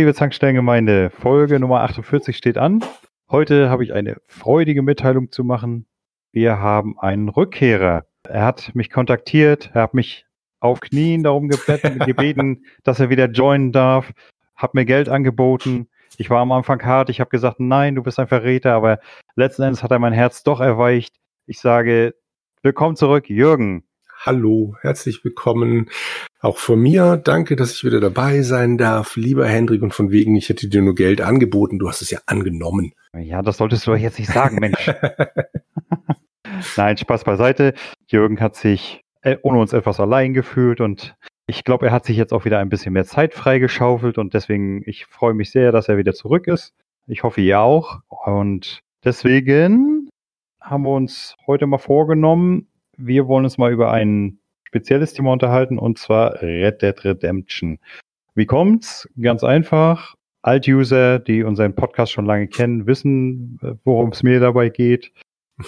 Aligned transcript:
Liebe 0.00 0.14
Zankstellengemeinde, 0.14 1.10
Folge 1.10 1.60
Nummer 1.60 1.82
48 1.82 2.34
steht 2.34 2.56
an. 2.56 2.82
Heute 3.30 3.68
habe 3.68 3.84
ich 3.84 3.92
eine 3.92 4.16
freudige 4.28 4.80
Mitteilung 4.80 5.30
zu 5.30 5.44
machen. 5.44 5.84
Wir 6.32 6.58
haben 6.58 6.98
einen 6.98 7.28
Rückkehrer. 7.28 8.06
Er 8.26 8.44
hat 8.46 8.74
mich 8.74 8.88
kontaktiert, 8.88 9.68
er 9.74 9.82
hat 9.82 9.92
mich 9.92 10.24
auf 10.58 10.80
Knien 10.80 11.22
darum 11.22 11.50
gebeten, 11.50 12.64
dass 12.82 12.98
er 12.98 13.10
wieder 13.10 13.26
joinen 13.26 13.72
darf, 13.72 14.10
hat 14.56 14.72
mir 14.72 14.86
Geld 14.86 15.10
angeboten. 15.10 15.86
Ich 16.16 16.30
war 16.30 16.40
am 16.40 16.52
Anfang 16.52 16.82
hart, 16.82 17.10
ich 17.10 17.20
habe 17.20 17.28
gesagt, 17.28 17.60
nein, 17.60 17.94
du 17.94 18.02
bist 18.02 18.18
ein 18.18 18.26
Verräter, 18.26 18.72
aber 18.72 19.00
letzten 19.36 19.64
Endes 19.64 19.82
hat 19.82 19.90
er 19.90 19.98
mein 19.98 20.14
Herz 20.14 20.42
doch 20.42 20.60
erweicht. 20.60 21.14
Ich 21.44 21.60
sage, 21.60 22.14
willkommen 22.62 22.96
zurück, 22.96 23.28
Jürgen. 23.28 23.84
Hallo, 24.22 24.76
herzlich 24.82 25.24
willkommen. 25.24 25.88
Auch 26.40 26.58
von 26.58 26.78
mir, 26.78 27.16
danke, 27.16 27.56
dass 27.56 27.72
ich 27.72 27.84
wieder 27.84 28.00
dabei 28.00 28.42
sein 28.42 28.76
darf. 28.76 29.16
Lieber 29.16 29.48
Hendrik, 29.48 29.80
und 29.80 29.94
von 29.94 30.10
wegen, 30.10 30.36
ich 30.36 30.50
hätte 30.50 30.68
dir 30.68 30.82
nur 30.82 30.94
Geld 30.94 31.22
angeboten, 31.22 31.78
du 31.78 31.88
hast 31.88 32.02
es 32.02 32.10
ja 32.10 32.18
angenommen. 32.26 32.92
Ja, 33.18 33.40
das 33.40 33.56
solltest 33.56 33.86
du 33.86 33.94
jetzt 33.94 34.18
nicht 34.18 34.30
sagen, 34.30 34.58
Mensch. 34.60 34.90
Nein, 36.76 36.98
Spaß 36.98 37.24
beiseite. 37.24 37.72
Jürgen 38.08 38.40
hat 38.40 38.56
sich 38.56 39.00
äh, 39.22 39.38
ohne 39.42 39.58
uns 39.58 39.72
etwas 39.72 40.00
allein 40.00 40.34
gefühlt 40.34 40.82
und 40.82 41.16
ich 41.46 41.64
glaube, 41.64 41.86
er 41.86 41.92
hat 41.92 42.04
sich 42.04 42.18
jetzt 42.18 42.34
auch 42.34 42.44
wieder 42.44 42.58
ein 42.58 42.68
bisschen 42.68 42.92
mehr 42.92 43.06
Zeit 43.06 43.32
freigeschaufelt 43.32 44.18
und 44.18 44.34
deswegen, 44.34 44.82
ich 44.84 45.06
freue 45.06 45.32
mich 45.32 45.50
sehr, 45.50 45.72
dass 45.72 45.88
er 45.88 45.96
wieder 45.96 46.12
zurück 46.12 46.46
ist. 46.46 46.74
Ich 47.06 47.22
hoffe, 47.22 47.40
ihr 47.40 47.60
auch. 47.60 48.00
Und 48.26 48.82
deswegen 49.02 50.10
haben 50.60 50.82
wir 50.82 50.90
uns 50.90 51.36
heute 51.46 51.66
mal 51.66 51.78
vorgenommen, 51.78 52.66
wir 53.00 53.26
wollen 53.26 53.44
uns 53.44 53.58
mal 53.58 53.72
über 53.72 53.90
ein 53.92 54.38
spezielles 54.64 55.12
Thema 55.12 55.32
unterhalten 55.32 55.78
und 55.78 55.98
zwar 55.98 56.40
Red 56.42 56.82
Dead 56.82 57.04
Redemption. 57.04 57.78
Wie 58.34 58.46
kommt's? 58.46 59.08
Ganz 59.20 59.42
einfach. 59.42 60.14
Alt-User, 60.42 61.18
die 61.18 61.42
unseren 61.42 61.74
Podcast 61.74 62.12
schon 62.12 62.24
lange 62.24 62.46
kennen, 62.46 62.86
wissen, 62.86 63.58
worum 63.84 64.10
es 64.10 64.22
mir 64.22 64.40
dabei 64.40 64.68
geht. 64.68 65.12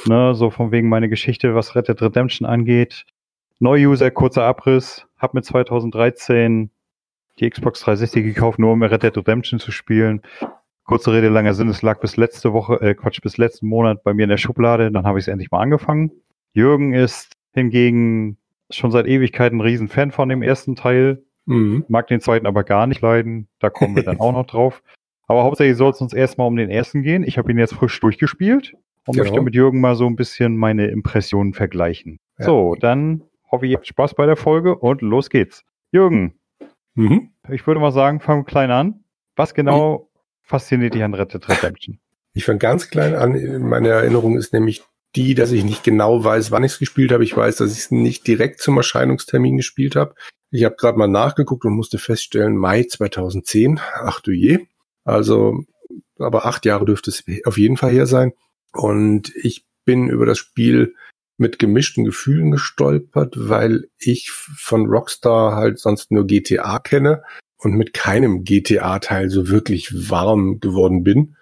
Ne, 0.06 0.34
so 0.34 0.48
von 0.48 0.72
wegen 0.72 0.88
meine 0.88 1.10
Geschichte, 1.10 1.54
was 1.54 1.76
Red 1.76 1.86
Dead 1.86 2.00
Redemption 2.00 2.48
angeht. 2.48 3.04
Neu-User, 3.58 4.10
kurzer 4.10 4.44
Abriss. 4.44 5.06
Hab 5.18 5.34
mir 5.34 5.42
2013 5.42 6.70
die 7.38 7.50
Xbox 7.50 7.80
360 7.80 8.24
gekauft, 8.24 8.58
nur 8.58 8.72
um 8.72 8.82
Red 8.82 9.02
Dead 9.02 9.14
Redemption 9.14 9.60
zu 9.60 9.70
spielen. 9.70 10.22
Kurze 10.84 11.12
Rede, 11.12 11.28
langer 11.28 11.52
Sinn, 11.52 11.68
es 11.68 11.82
lag 11.82 12.00
bis 12.00 12.16
letzte 12.16 12.54
Woche, 12.54 12.80
äh, 12.80 12.94
Quatsch, 12.94 13.20
bis 13.20 13.36
letzten 13.36 13.66
Monat 13.66 14.02
bei 14.02 14.14
mir 14.14 14.22
in 14.22 14.30
der 14.30 14.38
Schublade. 14.38 14.90
Dann 14.90 15.04
habe 15.04 15.18
ich 15.18 15.24
es 15.24 15.28
endlich 15.28 15.50
mal 15.50 15.60
angefangen. 15.60 16.10
Jürgen 16.52 16.94
ist 16.94 17.32
hingegen 17.52 18.38
schon 18.70 18.90
seit 18.90 19.06
Ewigkeiten 19.06 19.58
ein 19.58 19.62
Riesenfan 19.62 20.10
von 20.10 20.28
dem 20.28 20.42
ersten 20.42 20.76
Teil. 20.76 21.22
Mhm. 21.46 21.84
Mag 21.88 22.06
den 22.06 22.20
zweiten 22.20 22.46
aber 22.46 22.64
gar 22.64 22.86
nicht 22.86 23.00
leiden. 23.00 23.48
Da 23.58 23.70
kommen 23.70 23.96
wir 23.96 24.02
dann 24.02 24.20
auch 24.20 24.32
noch 24.32 24.46
drauf. 24.46 24.82
Aber 25.26 25.44
hauptsächlich 25.44 25.76
soll 25.76 25.90
es 25.90 26.00
uns 26.00 26.12
erstmal 26.12 26.46
um 26.46 26.56
den 26.56 26.70
ersten 26.70 27.02
gehen. 27.02 27.24
Ich 27.24 27.38
habe 27.38 27.50
ihn 27.50 27.58
jetzt 27.58 27.74
frisch 27.74 27.98
durchgespielt 28.00 28.74
und 29.06 29.14
genau. 29.14 29.24
möchte 29.24 29.42
mit 29.42 29.54
Jürgen 29.54 29.80
mal 29.80 29.96
so 29.96 30.06
ein 30.06 30.16
bisschen 30.16 30.56
meine 30.56 30.86
Impressionen 30.88 31.54
vergleichen. 31.54 32.18
Ja. 32.38 32.46
So, 32.46 32.74
dann 32.78 33.22
hoffe 33.50 33.66
ich, 33.66 33.72
ihr 33.72 33.78
habt 33.78 33.86
Spaß 33.86 34.14
bei 34.14 34.26
der 34.26 34.36
Folge 34.36 34.76
und 34.76 35.02
los 35.02 35.30
geht's. 35.30 35.64
Jürgen, 35.90 36.34
mhm. 36.94 37.30
ich 37.50 37.66
würde 37.66 37.80
mal 37.80 37.92
sagen, 37.92 38.20
fangen 38.20 38.42
wir 38.42 38.46
klein 38.46 38.70
an. 38.70 39.04
Was 39.36 39.54
genau 39.54 39.98
mhm. 39.98 40.18
fasziniert 40.42 40.94
dich 40.94 41.02
an 41.02 41.14
Red 41.14 41.34
Dead 41.34 41.48
Redemption? 41.48 41.98
Ich 42.34 42.44
fange 42.44 42.58
ganz 42.58 42.88
klein 42.88 43.14
an. 43.14 43.62
Meine 43.62 43.88
Erinnerung 43.88 44.36
ist 44.36 44.52
nämlich 44.52 44.82
die, 45.16 45.34
dass 45.34 45.52
ich 45.52 45.64
nicht 45.64 45.84
genau 45.84 46.24
weiß, 46.24 46.50
wann 46.50 46.64
ich 46.64 46.72
es 46.72 46.78
gespielt 46.78 47.12
habe. 47.12 47.24
Ich 47.24 47.36
weiß, 47.36 47.56
dass 47.56 47.72
ich 47.72 47.78
es 47.78 47.90
nicht 47.90 48.26
direkt 48.26 48.60
zum 48.60 48.76
Erscheinungstermin 48.76 49.56
gespielt 49.56 49.96
habe. 49.96 50.14
Ich 50.50 50.64
habe 50.64 50.76
gerade 50.76 50.98
mal 50.98 51.08
nachgeguckt 51.08 51.64
und 51.64 51.74
musste 51.74 51.98
feststellen, 51.98 52.56
Mai 52.56 52.84
2010. 52.84 53.80
Ach 53.94 54.20
du 54.20 54.32
je. 54.32 54.66
Also, 55.04 55.64
aber 56.18 56.46
acht 56.46 56.64
Jahre 56.64 56.84
dürfte 56.84 57.10
es 57.10 57.24
auf 57.44 57.58
jeden 57.58 57.76
Fall 57.76 57.92
her 57.92 58.06
sein. 58.06 58.32
Und 58.72 59.34
ich 59.36 59.64
bin 59.84 60.08
über 60.08 60.26
das 60.26 60.38
Spiel 60.38 60.94
mit 61.36 61.58
gemischten 61.58 62.04
Gefühlen 62.04 62.50
gestolpert, 62.50 63.34
weil 63.36 63.88
ich 63.98 64.30
von 64.30 64.86
Rockstar 64.86 65.56
halt 65.56 65.78
sonst 65.78 66.10
nur 66.10 66.26
GTA 66.26 66.78
kenne 66.78 67.22
und 67.56 67.74
mit 67.74 67.92
keinem 67.92 68.44
GTA-Teil 68.44 69.28
so 69.28 69.48
wirklich 69.48 70.10
warm 70.10 70.60
geworden 70.60 71.02
bin 71.02 71.36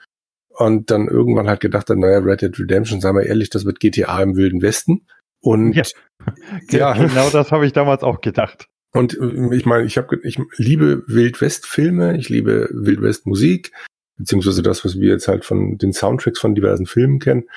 und 0.61 0.91
dann 0.91 1.09
irgendwann 1.09 1.49
halt 1.49 1.61
gedacht 1.61 1.89
hat, 1.89 1.97
naja, 1.97 2.19
Red 2.19 2.43
Dead 2.43 2.59
Redemption, 2.59 3.01
sagen 3.01 3.17
wir 3.17 3.25
ehrlich, 3.25 3.49
das 3.49 3.65
wird 3.65 3.81
GTA 3.81 4.23
im 4.23 4.37
Wilden 4.37 4.61
Westen. 4.61 5.07
Und 5.41 5.73
ja, 5.73 5.85
ja. 6.71 6.93
genau 6.93 7.31
das 7.31 7.51
habe 7.51 7.65
ich 7.65 7.73
damals 7.73 8.03
auch 8.03 8.21
gedacht. 8.21 8.69
Und 8.93 9.19
äh, 9.19 9.55
ich 9.57 9.65
meine, 9.65 9.87
ich 9.87 9.97
habe, 9.97 10.21
ich 10.23 10.39
liebe 10.59 11.03
Wildwest-Filme, 11.07 12.19
ich 12.19 12.29
liebe 12.29 12.69
Wildwest-Musik, 12.75 13.73
beziehungsweise 14.19 14.63
das, 14.63 14.85
was 14.85 15.01
wir 15.01 15.09
jetzt 15.09 15.29
halt 15.29 15.47
von 15.47 15.79
den 15.79 15.95
Soundtracks 15.95 16.39
von 16.41 16.55
diversen 16.55 16.85
Filmen 16.85 17.21
kennen. 17.21 17.49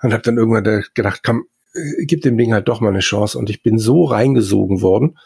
Und 0.00 0.14
habe 0.14 0.22
dann 0.22 0.38
irgendwann 0.38 0.84
gedacht, 0.94 1.20
komm, 1.22 1.44
äh, 1.74 2.06
gib 2.06 2.22
dem 2.22 2.38
Ding 2.38 2.54
halt 2.54 2.68
doch 2.68 2.80
mal 2.80 2.88
eine 2.88 3.00
Chance. 3.00 3.38
Und 3.38 3.50
ich 3.50 3.62
bin 3.62 3.78
so 3.78 4.04
reingesogen 4.04 4.80
worden, 4.80 5.18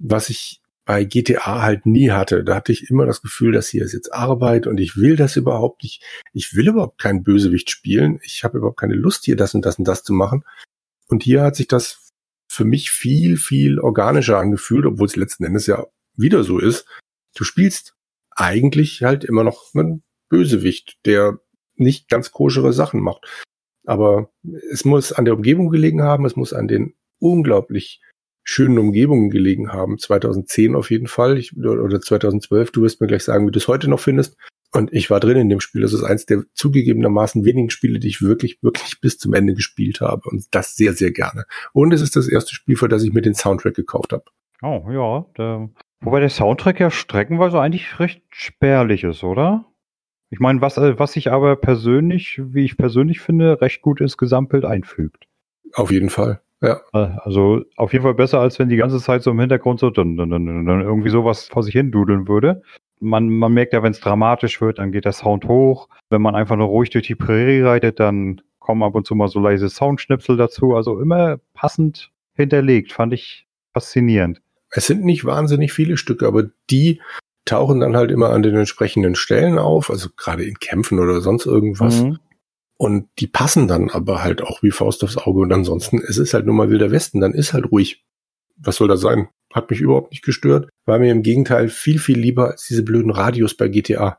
was 0.00 0.28
ich 0.28 0.60
bei 0.84 1.04
GTA 1.04 1.62
halt 1.62 1.86
nie 1.86 2.10
hatte. 2.10 2.44
Da 2.44 2.56
hatte 2.56 2.72
ich 2.72 2.90
immer 2.90 3.06
das 3.06 3.22
Gefühl, 3.22 3.52
dass 3.52 3.68
hier 3.68 3.84
ist 3.84 3.92
jetzt 3.92 4.12
Arbeit 4.12 4.66
und 4.66 4.78
ich 4.78 4.96
will 4.96 5.16
das 5.16 5.36
überhaupt 5.36 5.82
nicht. 5.82 6.02
Ich 6.32 6.54
will 6.54 6.68
überhaupt 6.68 7.00
keinen 7.00 7.22
Bösewicht 7.22 7.70
spielen. 7.70 8.20
Ich 8.22 8.44
habe 8.44 8.58
überhaupt 8.58 8.78
keine 8.78 8.94
Lust, 8.94 9.24
hier 9.24 9.36
das 9.36 9.54
und 9.54 9.64
das 9.64 9.78
und 9.78 9.86
das 9.86 10.02
zu 10.02 10.12
machen. 10.12 10.44
Und 11.08 11.22
hier 11.22 11.42
hat 11.42 11.56
sich 11.56 11.68
das 11.68 12.12
für 12.48 12.64
mich 12.64 12.90
viel, 12.90 13.36
viel 13.36 13.78
organischer 13.78 14.38
angefühlt, 14.38 14.84
obwohl 14.86 15.06
es 15.06 15.16
letzten 15.16 15.44
Endes 15.44 15.66
ja 15.66 15.86
wieder 16.16 16.44
so 16.44 16.58
ist. 16.58 16.86
Du 17.34 17.44
spielst 17.44 17.96
eigentlich 18.30 19.02
halt 19.02 19.24
immer 19.24 19.44
noch 19.44 19.74
einen 19.74 20.02
Bösewicht, 20.28 20.98
der 21.06 21.40
nicht 21.76 22.08
ganz 22.08 22.30
koschere 22.30 22.72
Sachen 22.72 23.00
macht. 23.00 23.26
Aber 23.86 24.30
es 24.70 24.84
muss 24.84 25.12
an 25.12 25.24
der 25.24 25.34
Umgebung 25.34 25.70
gelegen 25.70 26.02
haben, 26.02 26.24
es 26.24 26.36
muss 26.36 26.52
an 26.52 26.68
den 26.68 26.94
unglaublich 27.18 28.00
schönen 28.44 28.78
Umgebungen 28.78 29.30
gelegen 29.30 29.72
haben. 29.72 29.98
2010 29.98 30.76
auf 30.76 30.90
jeden 30.90 31.06
Fall 31.06 31.38
ich, 31.38 31.56
oder 31.56 32.00
2012. 32.00 32.70
Du 32.70 32.82
wirst 32.82 33.00
mir 33.00 33.06
gleich 33.06 33.24
sagen, 33.24 33.46
wie 33.46 33.50
du 33.50 33.58
es 33.58 33.68
heute 33.68 33.88
noch 33.88 34.00
findest. 34.00 34.36
Und 34.72 34.92
ich 34.92 35.08
war 35.08 35.20
drin 35.20 35.36
in 35.36 35.48
dem 35.48 35.60
Spiel. 35.60 35.82
Das 35.82 35.92
ist 35.92 36.02
eins 36.02 36.26
der 36.26 36.42
zugegebenermaßen 36.52 37.44
wenigen 37.44 37.70
Spiele, 37.70 38.00
die 38.00 38.08
ich 38.08 38.22
wirklich, 38.22 38.62
wirklich 38.62 39.00
bis 39.00 39.18
zum 39.18 39.32
Ende 39.32 39.54
gespielt 39.54 40.00
habe. 40.00 40.22
Und 40.28 40.46
das 40.50 40.74
sehr, 40.76 40.92
sehr 40.92 41.12
gerne. 41.12 41.44
Und 41.72 41.92
es 41.94 42.00
ist 42.00 42.16
das 42.16 42.28
erste 42.28 42.54
Spiel, 42.54 42.76
für 42.76 42.88
das 42.88 43.02
ich 43.02 43.12
mir 43.12 43.22
den 43.22 43.34
Soundtrack 43.34 43.74
gekauft 43.74 44.12
habe. 44.12 44.24
Oh, 44.62 44.84
ja. 44.90 45.26
Der, 45.38 45.70
wobei 46.00 46.20
der 46.20 46.28
Soundtrack 46.28 46.80
ja 46.80 46.90
streckenweise 46.90 47.60
eigentlich 47.60 47.98
recht 48.00 48.22
spärlich 48.30 49.04
ist, 49.04 49.22
oder? 49.22 49.66
Ich 50.30 50.40
meine, 50.40 50.60
was, 50.60 50.76
äh, 50.76 50.98
was 50.98 51.12
sich 51.12 51.30
aber 51.30 51.54
persönlich, 51.54 52.40
wie 52.42 52.64
ich 52.64 52.76
persönlich 52.76 53.20
finde, 53.20 53.60
recht 53.60 53.80
gut 53.80 54.00
ins 54.00 54.16
Gesamtbild 54.16 54.64
einfügt. 54.64 55.28
Auf 55.74 55.92
jeden 55.92 56.10
Fall. 56.10 56.40
Ja. 56.66 56.80
Also 57.24 57.62
auf 57.76 57.92
jeden 57.92 58.02
Fall 58.02 58.14
besser, 58.14 58.40
als 58.40 58.58
wenn 58.58 58.68
die 58.68 58.76
ganze 58.76 58.98
Zeit 58.98 59.22
so 59.22 59.30
im 59.30 59.40
Hintergrund 59.40 59.80
so 59.80 59.90
dann, 59.90 60.16
dann, 60.16 60.30
dann, 60.30 60.66
dann 60.66 60.80
irgendwie 60.80 61.10
sowas 61.10 61.48
vor 61.48 61.62
sich 61.62 61.72
hin 61.72 61.90
dudeln 61.90 62.28
würde. 62.28 62.62
Man, 63.00 63.28
man 63.28 63.52
merkt 63.52 63.72
ja, 63.72 63.82
wenn 63.82 63.92
es 63.92 64.00
dramatisch 64.00 64.60
wird, 64.60 64.78
dann 64.78 64.92
geht 64.92 65.04
der 65.04 65.12
Sound 65.12 65.46
hoch. 65.46 65.88
Wenn 66.10 66.22
man 66.22 66.34
einfach 66.34 66.56
nur 66.56 66.68
ruhig 66.68 66.90
durch 66.90 67.06
die 67.06 67.14
Prärie 67.14 67.62
reitet, 67.62 68.00
dann 68.00 68.40
kommen 68.58 68.82
ab 68.82 68.94
und 68.94 69.06
zu 69.06 69.14
mal 69.14 69.28
so 69.28 69.40
leise 69.40 69.68
Soundschnipsel 69.68 70.36
dazu. 70.36 70.74
Also 70.74 71.00
immer 71.00 71.38
passend 71.52 72.10
hinterlegt, 72.34 72.92
fand 72.92 73.12
ich 73.12 73.46
faszinierend. 73.72 74.40
Es 74.70 74.86
sind 74.86 75.04
nicht 75.04 75.24
wahnsinnig 75.24 75.72
viele 75.72 75.96
Stücke, 75.96 76.26
aber 76.26 76.44
die 76.70 77.00
tauchen 77.44 77.80
dann 77.80 77.96
halt 77.96 78.10
immer 78.10 78.30
an 78.30 78.42
den 78.42 78.56
entsprechenden 78.56 79.14
Stellen 79.14 79.58
auf, 79.58 79.90
also 79.90 80.08
gerade 80.16 80.44
in 80.44 80.54
Kämpfen 80.58 80.98
oder 80.98 81.20
sonst 81.20 81.46
irgendwas. 81.46 82.02
Mhm. 82.02 82.18
Und 82.76 83.08
die 83.18 83.26
passen 83.26 83.68
dann 83.68 83.90
aber 83.90 84.22
halt 84.22 84.42
auch 84.42 84.62
wie 84.62 84.70
Faust 84.70 85.04
aufs 85.04 85.16
Auge. 85.16 85.40
Und 85.40 85.52
ansonsten, 85.52 85.98
es 85.98 86.18
ist 86.18 86.34
halt 86.34 86.46
nur 86.46 86.54
mal 86.54 86.70
Wilder 86.70 86.90
Westen, 86.90 87.20
dann 87.20 87.32
ist 87.32 87.52
halt 87.52 87.70
ruhig. 87.70 88.04
Was 88.56 88.76
soll 88.76 88.88
das 88.88 89.00
sein? 89.00 89.28
Hat 89.52 89.70
mich 89.70 89.80
überhaupt 89.80 90.10
nicht 90.10 90.24
gestört. 90.24 90.68
War 90.84 90.98
mir 90.98 91.12
im 91.12 91.22
Gegenteil 91.22 91.68
viel, 91.68 91.98
viel 91.98 92.18
lieber 92.18 92.50
als 92.50 92.66
diese 92.66 92.82
blöden 92.82 93.10
Radios 93.10 93.56
bei 93.56 93.68
GTA. 93.68 94.18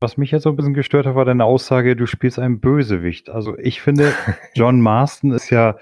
Was 0.00 0.16
mich 0.16 0.32
jetzt 0.32 0.42
so 0.42 0.50
ein 0.50 0.56
bisschen 0.56 0.74
gestört 0.74 1.06
hat, 1.06 1.14
war 1.14 1.24
deine 1.24 1.44
Aussage, 1.44 1.96
du 1.96 2.06
spielst 2.06 2.38
einen 2.38 2.60
Bösewicht. 2.60 3.30
Also 3.30 3.56
ich 3.58 3.80
finde, 3.80 4.12
John 4.54 4.80
Marston 4.80 5.32
ist 5.32 5.50
ja 5.50 5.78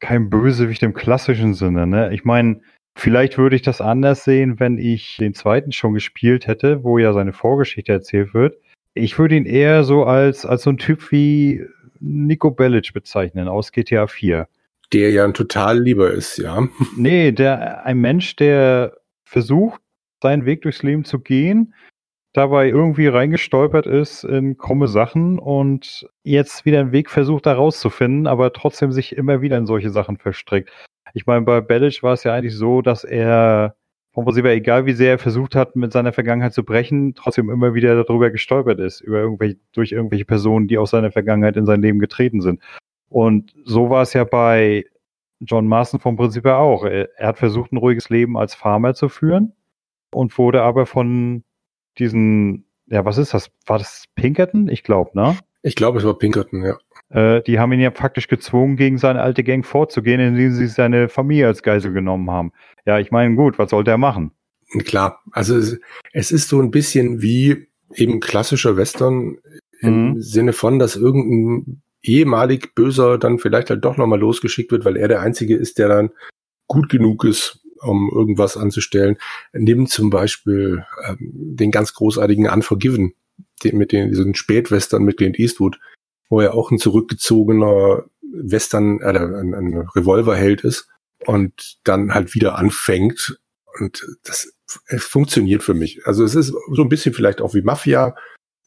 kein 0.00 0.30
Bösewicht 0.30 0.82
im 0.82 0.94
klassischen 0.94 1.54
Sinne. 1.54 1.86
Ne? 1.86 2.14
Ich 2.14 2.24
meine, 2.24 2.60
vielleicht 2.96 3.36
würde 3.36 3.56
ich 3.56 3.62
das 3.62 3.80
anders 3.80 4.24
sehen, 4.24 4.60
wenn 4.60 4.78
ich 4.78 5.16
den 5.18 5.34
zweiten 5.34 5.72
schon 5.72 5.92
gespielt 5.92 6.46
hätte, 6.46 6.84
wo 6.84 6.98
ja 6.98 7.12
seine 7.12 7.32
Vorgeschichte 7.32 7.92
erzählt 7.92 8.32
wird. 8.32 8.56
Ich 8.98 9.18
würde 9.18 9.36
ihn 9.36 9.46
eher 9.46 9.84
so 9.84 10.04
als, 10.04 10.44
als 10.44 10.62
so 10.62 10.70
ein 10.70 10.78
Typ 10.78 11.12
wie 11.12 11.64
Nico 12.00 12.50
Bellic 12.50 12.92
bezeichnen 12.92 13.48
aus 13.48 13.72
GTA 13.72 14.06
4. 14.06 14.48
Der 14.92 15.10
ja 15.10 15.24
ein 15.24 15.34
total 15.34 15.80
lieber 15.80 16.10
ist, 16.10 16.38
ja. 16.38 16.66
Nee, 16.96 17.32
der, 17.32 17.84
ein 17.84 17.98
Mensch, 17.98 18.36
der 18.36 18.96
versucht, 19.24 19.80
seinen 20.22 20.46
Weg 20.46 20.62
durchs 20.62 20.82
Leben 20.82 21.04
zu 21.04 21.20
gehen, 21.20 21.74
dabei 22.32 22.68
irgendwie 22.68 23.06
reingestolpert 23.06 23.86
ist 23.86 24.24
in 24.24 24.56
krumme 24.56 24.88
Sachen 24.88 25.38
und 25.38 26.08
jetzt 26.24 26.64
wieder 26.64 26.80
einen 26.80 26.92
Weg 26.92 27.10
versucht, 27.10 27.46
da 27.46 27.54
rauszufinden, 27.54 28.26
aber 28.26 28.52
trotzdem 28.52 28.92
sich 28.92 29.16
immer 29.16 29.40
wieder 29.40 29.58
in 29.58 29.66
solche 29.66 29.90
Sachen 29.90 30.18
verstrickt. 30.18 30.70
Ich 31.14 31.26
meine, 31.26 31.42
bei 31.42 31.60
Bellic 31.60 32.02
war 32.02 32.14
es 32.14 32.24
ja 32.24 32.34
eigentlich 32.34 32.54
so, 32.54 32.82
dass 32.82 33.04
er 33.04 33.76
vom 34.12 34.24
Prinzip 34.24 34.44
egal 34.46 34.86
wie 34.86 34.92
sehr 34.92 35.12
er 35.12 35.18
versucht 35.18 35.54
hat, 35.54 35.76
mit 35.76 35.92
seiner 35.92 36.12
Vergangenheit 36.12 36.54
zu 36.54 36.64
brechen, 36.64 37.14
trotzdem 37.14 37.50
immer 37.50 37.74
wieder 37.74 38.02
darüber 38.02 38.30
gestolpert 38.30 38.80
ist, 38.80 39.00
über 39.00 39.18
irgendwelche, 39.18 39.58
durch 39.72 39.92
irgendwelche 39.92 40.24
Personen, 40.24 40.66
die 40.68 40.78
aus 40.78 40.90
seiner 40.90 41.12
Vergangenheit 41.12 41.56
in 41.56 41.66
sein 41.66 41.82
Leben 41.82 41.98
getreten 41.98 42.40
sind. 42.40 42.60
Und 43.08 43.54
so 43.64 43.90
war 43.90 44.02
es 44.02 44.12
ja 44.12 44.24
bei 44.24 44.84
John 45.40 45.68
Marston 45.68 46.00
vom 46.00 46.16
Prinzip 46.16 46.44
her 46.44 46.58
auch. 46.58 46.84
Er 46.84 47.08
hat 47.20 47.38
versucht, 47.38 47.72
ein 47.72 47.76
ruhiges 47.76 48.08
Leben 48.08 48.36
als 48.36 48.54
Farmer 48.54 48.94
zu 48.94 49.08
führen 49.08 49.52
und 50.12 50.36
wurde 50.38 50.62
aber 50.62 50.86
von 50.86 51.44
diesen, 51.98 52.66
ja, 52.86 53.04
was 53.04 53.18
ist 53.18 53.34
das? 53.34 53.50
War 53.66 53.78
das 53.78 54.04
Pinkerton? 54.14 54.68
Ich 54.68 54.82
glaube, 54.82 55.10
ne? 55.14 55.36
Ich 55.68 55.74
glaube, 55.74 55.98
es 55.98 56.04
war 56.04 56.16
Pinkerton, 56.16 56.64
ja. 56.64 56.78
Äh, 57.10 57.42
die 57.42 57.58
haben 57.58 57.72
ihn 57.72 57.80
ja 57.80 57.90
faktisch 57.90 58.26
gezwungen, 58.26 58.76
gegen 58.76 58.96
seine 58.96 59.20
alte 59.20 59.44
Gang 59.44 59.66
vorzugehen, 59.66 60.18
indem 60.18 60.52
sie 60.52 60.66
seine 60.66 61.10
Familie 61.10 61.46
als 61.46 61.62
Geisel 61.62 61.92
genommen 61.92 62.30
haben. 62.30 62.52
Ja, 62.86 62.98
ich 62.98 63.10
meine, 63.10 63.34
gut, 63.34 63.58
was 63.58 63.70
sollte 63.70 63.90
er 63.90 63.98
machen? 63.98 64.32
Klar, 64.84 65.20
also 65.30 65.56
es, 65.56 65.78
es 66.14 66.32
ist 66.32 66.48
so 66.48 66.58
ein 66.62 66.70
bisschen 66.70 67.20
wie 67.20 67.68
eben 67.94 68.20
klassischer 68.20 68.78
Western 68.78 69.36
im 69.80 70.12
mhm. 70.12 70.22
Sinne 70.22 70.54
von, 70.54 70.78
dass 70.78 70.96
irgendein 70.96 71.82
ehemalig 72.02 72.74
Böser 72.74 73.18
dann 73.18 73.38
vielleicht 73.38 73.68
halt 73.68 73.84
doch 73.84 73.98
nochmal 73.98 74.20
losgeschickt 74.20 74.72
wird, 74.72 74.86
weil 74.86 74.96
er 74.96 75.08
der 75.08 75.20
Einzige 75.20 75.54
ist, 75.54 75.78
der 75.78 75.88
dann 75.88 76.10
gut 76.66 76.88
genug 76.88 77.24
ist, 77.24 77.60
um 77.82 78.10
irgendwas 78.10 78.56
anzustellen. 78.56 79.18
Nimm 79.52 79.86
zum 79.86 80.08
Beispiel 80.08 80.86
ähm, 81.06 81.18
den 81.20 81.70
ganz 81.70 81.92
großartigen 81.92 82.48
Unforgiven, 82.48 83.12
den, 83.58 83.76
mit 83.76 83.92
den, 83.92 84.10
diesen 84.10 84.34
Spätwestern 84.34 85.02
mit 85.02 85.16
Clint 85.16 85.38
Eastwood, 85.38 85.78
wo 86.28 86.40
er 86.40 86.54
auch 86.54 86.70
ein 86.70 86.78
zurückgezogener 86.78 88.04
Western, 88.22 89.00
äh, 89.00 89.18
ein, 89.18 89.54
ein 89.54 89.88
Revolverheld 89.94 90.62
ist 90.62 90.88
und 91.26 91.78
dann 91.84 92.14
halt 92.14 92.34
wieder 92.34 92.56
anfängt. 92.56 93.40
Und 93.78 94.06
das 94.24 94.52
funktioniert 94.98 95.62
für 95.62 95.74
mich. 95.74 96.06
Also 96.06 96.24
es 96.24 96.34
ist 96.34 96.48
so 96.48 96.82
ein 96.82 96.88
bisschen 96.88 97.14
vielleicht 97.14 97.40
auch 97.40 97.54
wie 97.54 97.62
Mafia. 97.62 98.14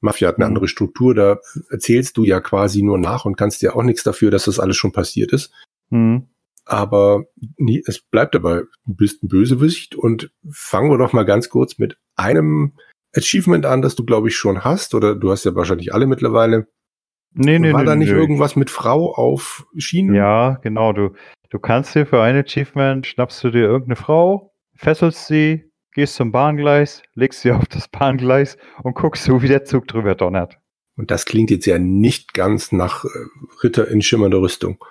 Mafia 0.01 0.27
hat 0.27 0.38
eine 0.38 0.45
mhm. 0.45 0.49
andere 0.49 0.67
Struktur, 0.67 1.13
da 1.13 1.39
erzählst 1.69 2.17
du 2.17 2.23
ja 2.23 2.39
quasi 2.39 2.81
nur 2.81 2.97
nach 2.97 3.25
und 3.25 3.37
kannst 3.37 3.61
dir 3.61 3.75
auch 3.75 3.83
nichts 3.83 4.03
dafür, 4.03 4.31
dass 4.31 4.45
das 4.45 4.59
alles 4.59 4.77
schon 4.77 4.91
passiert 4.91 5.31
ist. 5.31 5.51
Mhm. 5.89 6.27
Aber 6.65 7.25
nie, 7.57 7.83
es 7.85 7.99
bleibt 7.99 8.35
dabei, 8.35 8.63
du 8.85 8.94
bist 8.95 9.23
ein 9.23 9.27
Bösewicht 9.27 9.95
und 9.95 10.31
fangen 10.49 10.89
wir 10.89 10.97
doch 10.97 11.13
mal 11.13 11.25
ganz 11.25 11.49
kurz 11.49 11.77
mit 11.77 11.97
einem 12.15 12.73
Achievement 13.15 13.65
an, 13.65 13.81
das 13.81 13.95
du, 13.95 14.05
glaube 14.05 14.29
ich, 14.29 14.35
schon 14.35 14.63
hast, 14.63 14.93
oder 14.93 15.15
du 15.15 15.31
hast 15.31 15.45
ja 15.45 15.55
wahrscheinlich 15.55 15.93
alle 15.93 16.07
mittlerweile. 16.07 16.67
Nee, 17.33 17.59
nee, 17.59 17.71
War 17.73 17.81
nee, 17.81 17.85
da 17.85 17.95
nicht 17.95 18.11
nee. 18.11 18.17
irgendwas 18.17 18.55
mit 18.55 18.69
Frau 18.69 19.13
auf 19.13 19.65
Schienen? 19.77 20.15
Ja, 20.15 20.59
genau. 20.61 20.91
Du, 20.91 21.11
du 21.49 21.59
kannst 21.59 21.95
dir 21.95 22.05
für 22.05 22.21
ein 22.21 22.35
Achievement, 22.35 23.07
schnappst 23.07 23.43
du 23.43 23.51
dir 23.51 23.63
irgendeine 23.63 23.95
Frau, 23.95 24.53
fesselst 24.75 25.27
sie, 25.27 25.71
gehst 25.93 26.15
zum 26.15 26.31
Bahngleis, 26.31 27.03
legst 27.15 27.41
sie 27.41 27.51
auf 27.51 27.65
das 27.67 27.87
Bahngleis 27.87 28.57
und 28.83 28.95
guckst 28.95 29.23
so, 29.23 29.41
wie 29.41 29.47
der 29.47 29.63
Zug 29.63 29.87
drüber 29.87 30.15
donnert. 30.15 30.57
Und 30.97 31.09
das 31.09 31.25
klingt 31.25 31.51
jetzt 31.51 31.65
ja 31.65 31.79
nicht 31.79 32.33
ganz 32.33 32.71
nach 32.71 33.05
äh, 33.05 33.07
Ritter 33.63 33.87
in 33.87 34.01
schimmernder 34.01 34.41
Rüstung. 34.41 34.83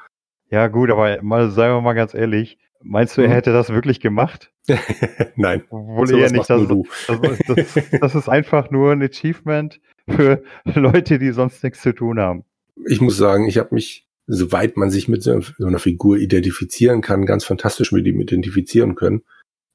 Ja, 0.51 0.67
gut, 0.69 0.91
aber 0.91 1.23
mal, 1.23 1.51
sagen 1.51 1.75
wir 1.75 1.81
mal 1.83 1.93
ganz 1.93 2.15
ehrlich, 2.15 2.59
meinst 2.83 3.17
du, 3.17 3.23
er 3.23 3.29
hm? 3.29 3.35
hätte 3.35 3.53
das 3.53 3.71
wirklich 3.71 4.01
gemacht? 4.01 4.53
Nein. 5.37 5.63
Wohl 5.71 6.07
so 6.07 6.17
eher 6.17 6.31
nicht. 6.31 6.49
Das, 6.49 6.69
das, 7.07 7.39
das, 7.47 7.91
das, 8.01 8.15
ist 8.15 8.29
einfach 8.29 8.71
nur 8.71 8.93
ein 8.93 9.03
Achievement 9.03 9.81
für 10.09 10.43
Leute, 10.75 11.19
die 11.19 11.33
sonst 11.33 11.63
nichts 11.63 11.83
zu 11.83 11.95
tun 11.95 12.19
haben. 12.19 12.45
Ich 12.87 13.01
muss 13.01 13.17
sagen, 13.17 13.47
ich 13.47 13.59
habe 13.59 13.75
mich, 13.75 14.07
soweit 14.27 14.77
man 14.77 14.91
sich 14.91 15.09
mit 15.09 15.23
so 15.23 15.41
einer 15.59 15.79
Figur 15.79 16.17
identifizieren 16.19 17.01
kann, 17.01 17.27
ganz 17.27 17.45
fantastisch 17.45 17.93
mit 17.93 18.07
ihm 18.07 18.21
identifizieren 18.21 18.95
können. 18.95 19.23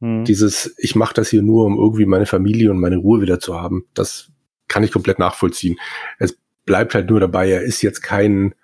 Hm. 0.02 0.26
Dieses, 0.26 0.76
ich 0.78 0.96
mache 0.96 1.14
das 1.14 1.30
hier 1.30 1.42
nur, 1.42 1.66
um 1.66 1.78
irgendwie 1.78 2.06
meine 2.06 2.26
Familie 2.26 2.72
und 2.72 2.80
meine 2.80 2.98
Ruhe 2.98 3.22
wieder 3.22 3.40
zu 3.40 3.60
haben, 3.60 3.86
das 3.94 4.32
kann 4.68 4.84
ich 4.84 4.92
komplett 4.92 5.20
nachvollziehen. 5.20 5.78
Es 6.20 6.38
bleibt 6.66 6.96
halt 6.96 7.10
nur 7.10 7.20
dabei, 7.20 7.50
er 7.50 7.62
ist 7.62 7.82
jetzt 7.82 8.02
kein 8.02 8.56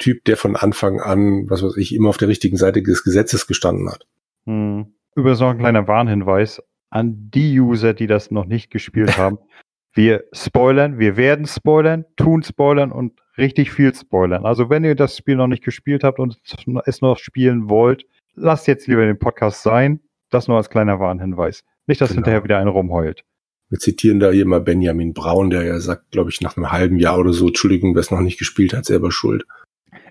Typ, 0.00 0.24
der 0.24 0.36
von 0.36 0.56
Anfang 0.56 1.00
an, 1.00 1.48
was 1.48 1.62
weiß 1.62 1.76
ich, 1.76 1.94
immer 1.94 2.08
auf 2.08 2.16
der 2.16 2.28
richtigen 2.28 2.56
Seite 2.56 2.82
des 2.82 3.04
Gesetzes 3.04 3.46
gestanden 3.46 3.88
hat. 3.88 4.06
Hm. 4.46 4.94
Über 5.14 5.34
so 5.36 5.46
ein 5.46 5.58
kleiner 5.58 5.86
Warnhinweis 5.86 6.62
an 6.88 7.30
die 7.30 7.60
User, 7.60 7.94
die 7.94 8.06
das 8.06 8.30
noch 8.30 8.46
nicht 8.46 8.70
gespielt 8.70 9.16
haben. 9.16 9.38
Wir 9.92 10.22
spoilern, 10.32 11.00
wir 11.00 11.16
werden 11.16 11.46
spoilern, 11.46 12.04
tun 12.16 12.44
spoilern 12.44 12.92
und 12.92 13.20
richtig 13.36 13.72
viel 13.72 13.92
spoilern. 13.92 14.46
Also 14.46 14.70
wenn 14.70 14.84
ihr 14.84 14.94
das 14.94 15.16
Spiel 15.16 15.34
noch 15.34 15.48
nicht 15.48 15.64
gespielt 15.64 16.04
habt 16.04 16.20
und 16.20 16.38
es 16.86 17.00
noch 17.00 17.18
spielen 17.18 17.68
wollt, 17.68 18.04
lasst 18.36 18.68
jetzt 18.68 18.86
lieber 18.86 19.04
den 19.04 19.18
Podcast 19.18 19.64
sein. 19.64 19.98
Das 20.30 20.46
nur 20.46 20.58
als 20.58 20.70
kleiner 20.70 21.00
Warnhinweis. 21.00 21.64
Nicht, 21.88 22.00
dass 22.00 22.10
genau. 22.10 22.18
hinterher 22.18 22.44
wieder 22.44 22.58
einer 22.58 22.70
rumheult. 22.70 23.24
Wir 23.68 23.80
zitieren 23.80 24.20
da 24.20 24.30
hier 24.30 24.46
mal 24.46 24.60
Benjamin 24.60 25.12
Braun, 25.12 25.50
der 25.50 25.64
ja 25.64 25.80
sagt, 25.80 26.12
glaube 26.12 26.30
ich, 26.30 26.40
nach 26.40 26.56
einem 26.56 26.70
halben 26.70 27.00
Jahr 27.00 27.18
oder 27.18 27.32
so, 27.32 27.48
Entschuldigung, 27.48 27.94
wer 27.96 28.00
es 28.00 28.12
noch 28.12 28.20
nicht 28.20 28.38
gespielt 28.38 28.74
hat, 28.74 28.84
selber 28.84 29.10
schuld. 29.10 29.44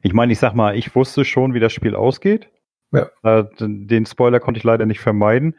Ich 0.01 0.13
meine, 0.13 0.31
ich 0.31 0.39
sag 0.39 0.53
mal, 0.53 0.77
ich 0.77 0.95
wusste 0.95 1.25
schon, 1.25 1.53
wie 1.53 1.59
das 1.59 1.73
Spiel 1.73 1.95
ausgeht. 1.95 2.49
Ja. 2.91 3.09
Äh, 3.23 3.45
den 3.59 4.05
Spoiler 4.05 4.39
konnte 4.39 4.57
ich 4.57 4.63
leider 4.63 4.85
nicht 4.85 4.99
vermeiden. 4.99 5.55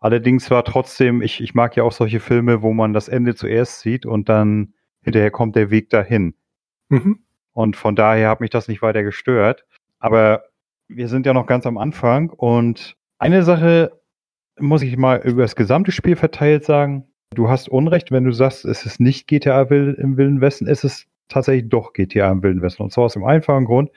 Allerdings 0.00 0.50
war 0.50 0.64
trotzdem, 0.64 1.20
ich, 1.20 1.40
ich 1.40 1.54
mag 1.54 1.76
ja 1.76 1.82
auch 1.82 1.92
solche 1.92 2.20
Filme, 2.20 2.62
wo 2.62 2.72
man 2.72 2.94
das 2.94 3.08
Ende 3.08 3.34
zuerst 3.34 3.80
sieht 3.80 4.06
und 4.06 4.28
dann 4.28 4.72
hinterher 5.02 5.30
kommt 5.30 5.56
der 5.56 5.70
Weg 5.70 5.90
dahin. 5.90 6.34
Mhm. 6.88 7.20
Und 7.52 7.76
von 7.76 7.96
daher 7.96 8.30
hat 8.30 8.40
mich 8.40 8.50
das 8.50 8.68
nicht 8.68 8.80
weiter 8.80 9.02
gestört. 9.02 9.64
Aber 9.98 10.44
wir 10.88 11.08
sind 11.08 11.26
ja 11.26 11.34
noch 11.34 11.46
ganz 11.46 11.66
am 11.66 11.76
Anfang 11.76 12.30
und 12.30 12.96
eine 13.18 13.42
Sache 13.42 14.00
muss 14.58 14.82
ich 14.82 14.96
mal 14.96 15.20
über 15.20 15.42
das 15.42 15.56
gesamte 15.56 15.92
Spiel 15.92 16.16
verteilt 16.16 16.64
sagen. 16.64 17.06
Du 17.34 17.48
hast 17.48 17.68
Unrecht, 17.68 18.10
wenn 18.10 18.24
du 18.24 18.32
sagst, 18.32 18.64
es 18.64 18.84
ist 18.86 19.00
nicht 19.00 19.28
GTA 19.28 19.62
im 19.62 20.16
Wilden 20.16 20.40
Westen, 20.40 20.66
es 20.66 20.82
ist 20.84 21.06
tatsächlich 21.30 21.68
doch 21.68 21.92
GTA 21.92 22.30
im 22.30 22.42
Wilden 22.42 22.62
Westen. 22.62 22.82
Und 22.82 22.92
zwar 22.92 23.04
aus 23.04 23.14
dem 23.14 23.24
einfachen 23.24 23.64
Grund, 23.64 23.90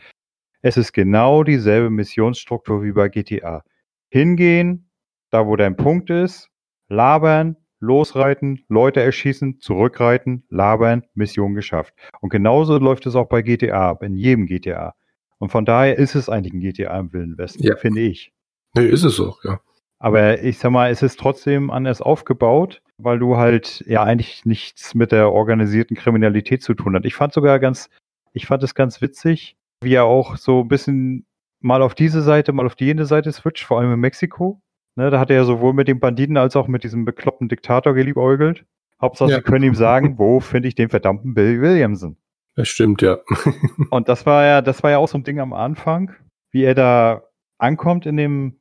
es 0.62 0.78
ist 0.78 0.94
genau 0.94 1.44
dieselbe 1.44 1.90
Missionsstruktur 1.90 2.84
wie 2.84 2.94
bei 2.94 3.10
GTA. 3.10 3.64
Hingehen, 4.10 4.90
da 5.30 5.46
wo 5.46 5.56
dein 5.56 5.76
Punkt 5.76 6.10
ist, 6.10 6.50
labern, 6.88 7.58
losreiten, 7.80 8.64
Leute 8.70 9.02
erschießen, 9.02 9.60
zurückreiten, 9.60 10.46
labern, 10.50 11.04
Mission 11.16 11.54
geschafft. 11.54 11.94
Und 12.22 12.30
genauso 12.30 12.78
läuft 12.78 13.06
es 13.06 13.16
auch 13.16 13.28
bei 13.28 13.42
GTA 13.42 13.90
ab, 13.90 14.04
in 14.04 14.16
jedem 14.16 14.46
GTA. 14.46 14.96
Und 15.40 15.50
von 15.50 15.66
daher 15.66 15.98
ist 15.98 16.16
es 16.16 16.30
eigentlich 16.30 16.54
ein 16.54 16.62
GTA 16.62 16.98
im 16.98 17.12
Wilden 17.12 17.38
Westen, 17.38 17.64
ja. 17.64 17.76
finde 17.76 18.02
ich. 18.02 18.32
Nee, 18.76 18.86
ist 18.86 19.04
es 19.04 19.20
auch, 19.20 19.44
ja. 19.44 19.60
Aber 20.00 20.42
ich 20.42 20.60
sag 20.60 20.72
mal, 20.72 20.92
es 20.92 21.02
ist 21.02 21.20
trotzdem 21.20 21.72
anders 21.72 22.02
aufgebaut, 22.02 22.83
weil 22.98 23.20
du 23.20 23.38
halt 23.38 23.84
ja 23.88 24.04
eigentlich 24.04 24.46
nichts 24.46 24.96
mit 24.96 25.12
der 25.12 25.32
organisierten 25.32 25.98
Kriminalität 25.98 26.62
zu 26.62 26.74
tun 26.74 26.96
hast. 26.96 27.06
Ich 27.06 27.16
fand 27.16 27.34
sogar 27.34 27.60
ganz, 27.60 27.90
ich 28.34 28.46
fand 28.46 28.64
es 28.64 28.76
ganz 28.76 29.02
witzig, 29.02 29.58
wie 29.82 29.94
er 29.94 30.06
auch 30.06 30.38
so 30.38 30.62
ein 30.62 30.68
bisschen 30.68 31.26
mal 31.60 31.82
auf 31.82 31.96
diese 31.96 32.22
Seite, 32.22 32.54
mal 32.54 32.66
auf 32.66 32.76
die 32.76 32.86
jene 32.86 33.06
Seite 33.06 33.32
switcht, 33.32 33.66
vor 33.66 33.80
allem 33.80 33.94
in 33.94 34.00
Mexiko. 34.00 34.62
Ne, 34.96 35.10
da 35.10 35.20
hat 35.20 35.32
er 35.32 35.38
ja 35.38 35.44
sowohl 35.44 35.74
mit 35.74 35.88
dem 35.88 36.00
Banditen 36.00 36.38
als 36.38 36.56
auch 36.56 36.68
mit 36.68 36.84
diesem 36.84 37.04
bekloppten 37.04 37.50
Diktator 37.50 37.94
geliebäugelt. 37.94 38.64
Hauptsache, 39.02 39.32
ja. 39.32 39.36
sie 39.38 39.42
können 39.42 39.66
ihm 39.66 39.76
sagen, 39.76 40.20
wo 40.20 40.40
finde 40.40 40.68
ich 40.68 40.76
den 40.76 40.90
verdammten 40.90 41.34
Bill 41.34 41.62
Williamson? 41.62 42.16
Das 42.56 42.68
stimmt, 42.68 43.02
ja. 43.02 43.18
Und 43.90 44.08
das 44.08 44.26
war 44.28 44.46
ja, 44.46 44.62
das 44.62 44.84
war 44.84 44.92
ja 44.92 45.00
auch 45.00 45.08
so 45.08 45.18
ein 45.18 45.24
Ding 45.24 45.40
am 45.40 45.54
Anfang, 45.54 46.12
wie 46.52 46.64
er 46.64 46.76
da 46.76 47.24
ankommt 47.58 48.06
in 48.06 48.18
dem 48.18 48.60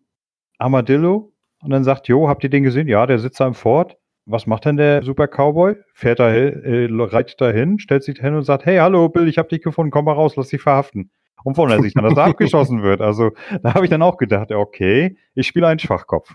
Armadillo 0.59 1.33
und 1.63 1.71
dann 1.71 1.85
sagt, 1.85 2.09
Jo, 2.09 2.29
habt 2.29 2.45
ihr 2.45 2.51
den 2.51 2.63
gesehen? 2.63 2.89
Ja, 2.89 3.07
der 3.07 3.19
sitzt 3.19 3.41
da 3.41 3.47
im 3.47 3.55
Fort. 3.55 3.99
Was 4.25 4.47
macht 4.47 4.65
denn 4.65 4.77
der 4.77 5.03
Super 5.03 5.27
Cowboy? 5.27 5.77
Fährt 5.95 6.21
da 6.21 6.33
äh, 6.33 6.89
reitet 6.91 7.41
da 7.41 7.51
hin, 7.51 7.79
stellt 7.79 8.05
sich 8.05 8.19
hin 8.19 8.35
und 8.35 8.45
sagt, 8.45 8.67
hey, 8.67 8.79
hallo 8.79 9.09
Bill, 9.09 9.29
ich 9.29 9.39
hab 9.39 9.49
dich 9.49 9.63
gefunden, 9.63 9.91
komm 9.91 10.05
mal 10.05 10.13
raus, 10.13 10.37
lass 10.37 10.49
dich 10.49 10.63
verhaften. 10.63 11.11
Und 11.45 11.57
von 11.57 11.71
er 11.71 11.83
sich 11.83 11.95
dann, 11.95 12.05
dass 12.05 12.17
er 12.17 12.27
abgeschossen 12.27 12.83
wird. 12.83 13.01
Also 13.01 13.33
da 13.63 13.75
habe 13.75 13.85
ich 13.85 13.91
dann 13.91 14.03
auch 14.03 14.17
gedacht, 14.17 14.53
okay, 14.53 15.17
ich 15.35 15.47
spiele 15.47 15.67
einen 15.67 15.81
Schwachkopf. 15.81 16.35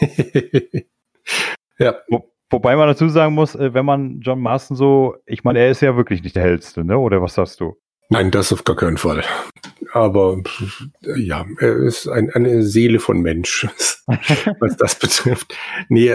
ja. 1.79 1.97
Wo, 2.09 2.33
wobei 2.51 2.77
man 2.77 2.89
dazu 2.89 3.09
sagen 3.09 3.35
muss, 3.35 3.55
äh, 3.55 3.75
wenn 3.75 3.85
man 3.85 4.21
John 4.21 4.41
Marston 4.41 4.77
so, 4.77 5.17
ich 5.27 5.45
meine, 5.45 5.59
er 5.59 5.71
ist 5.71 5.83
ja 5.83 5.97
wirklich 5.97 6.23
nicht 6.23 6.37
der 6.37 6.45
hellste, 6.45 6.85
ne? 6.85 6.97
Oder 6.99 7.21
was 7.21 7.35
sagst 7.35 7.61
du? 7.61 7.77
Nein, 8.09 8.31
das 8.31 8.53
auf 8.53 8.65
gar 8.65 8.77
keinen 8.77 8.99
Fall. 8.99 9.25
Aber 9.93 10.43
ja, 11.17 11.47
er 11.59 11.77
ist 11.77 12.09
ein, 12.09 12.31
eine 12.31 12.63
Seele 12.63 13.01
von 13.01 13.21
Mensch, 13.21 13.67
was 14.61 14.77
das 14.77 14.99
betrifft. 14.99 15.57
Nee, 15.89 16.13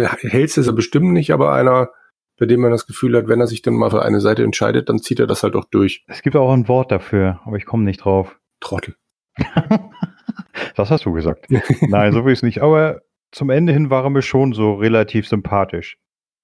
der 0.00 0.12
hellste 0.12 0.60
ist 0.60 0.66
er 0.66 0.72
bestimmt 0.72 1.12
nicht, 1.12 1.32
aber 1.32 1.52
einer, 1.52 1.90
bei 2.38 2.46
dem 2.46 2.60
man 2.60 2.70
das 2.70 2.86
Gefühl 2.86 3.16
hat, 3.16 3.28
wenn 3.28 3.40
er 3.40 3.46
sich 3.46 3.62
dann 3.62 3.74
mal 3.74 3.90
für 3.90 4.02
eine 4.02 4.20
Seite 4.20 4.42
entscheidet, 4.42 4.88
dann 4.88 4.98
zieht 4.98 5.20
er 5.20 5.26
das 5.26 5.42
halt 5.42 5.56
auch 5.56 5.64
durch. 5.64 6.04
Es 6.08 6.22
gibt 6.22 6.36
auch 6.36 6.52
ein 6.52 6.68
Wort 6.68 6.90
dafür, 6.90 7.40
aber 7.44 7.56
ich 7.56 7.64
komme 7.64 7.84
nicht 7.84 8.04
drauf. 8.04 8.38
Trottel. 8.60 8.96
das 10.76 10.90
hast 10.90 11.04
du 11.04 11.12
gesagt. 11.12 11.46
Nein, 11.80 12.12
so 12.12 12.24
will 12.24 12.32
ich 12.32 12.38
es 12.38 12.42
nicht. 12.42 12.62
Aber 12.62 13.02
zum 13.32 13.50
Ende 13.50 13.72
hin 13.72 13.90
war 13.90 14.04
er 14.04 14.10
mir 14.10 14.22
schon 14.22 14.52
so 14.52 14.74
relativ 14.74 15.28
sympathisch. 15.28 15.98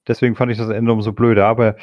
Deswegen 0.08 0.34
fand 0.34 0.50
ich 0.50 0.58
das 0.58 0.70
Ende 0.70 0.92
umso 0.92 1.12
blöder. 1.12 1.46
Aber 1.46 1.76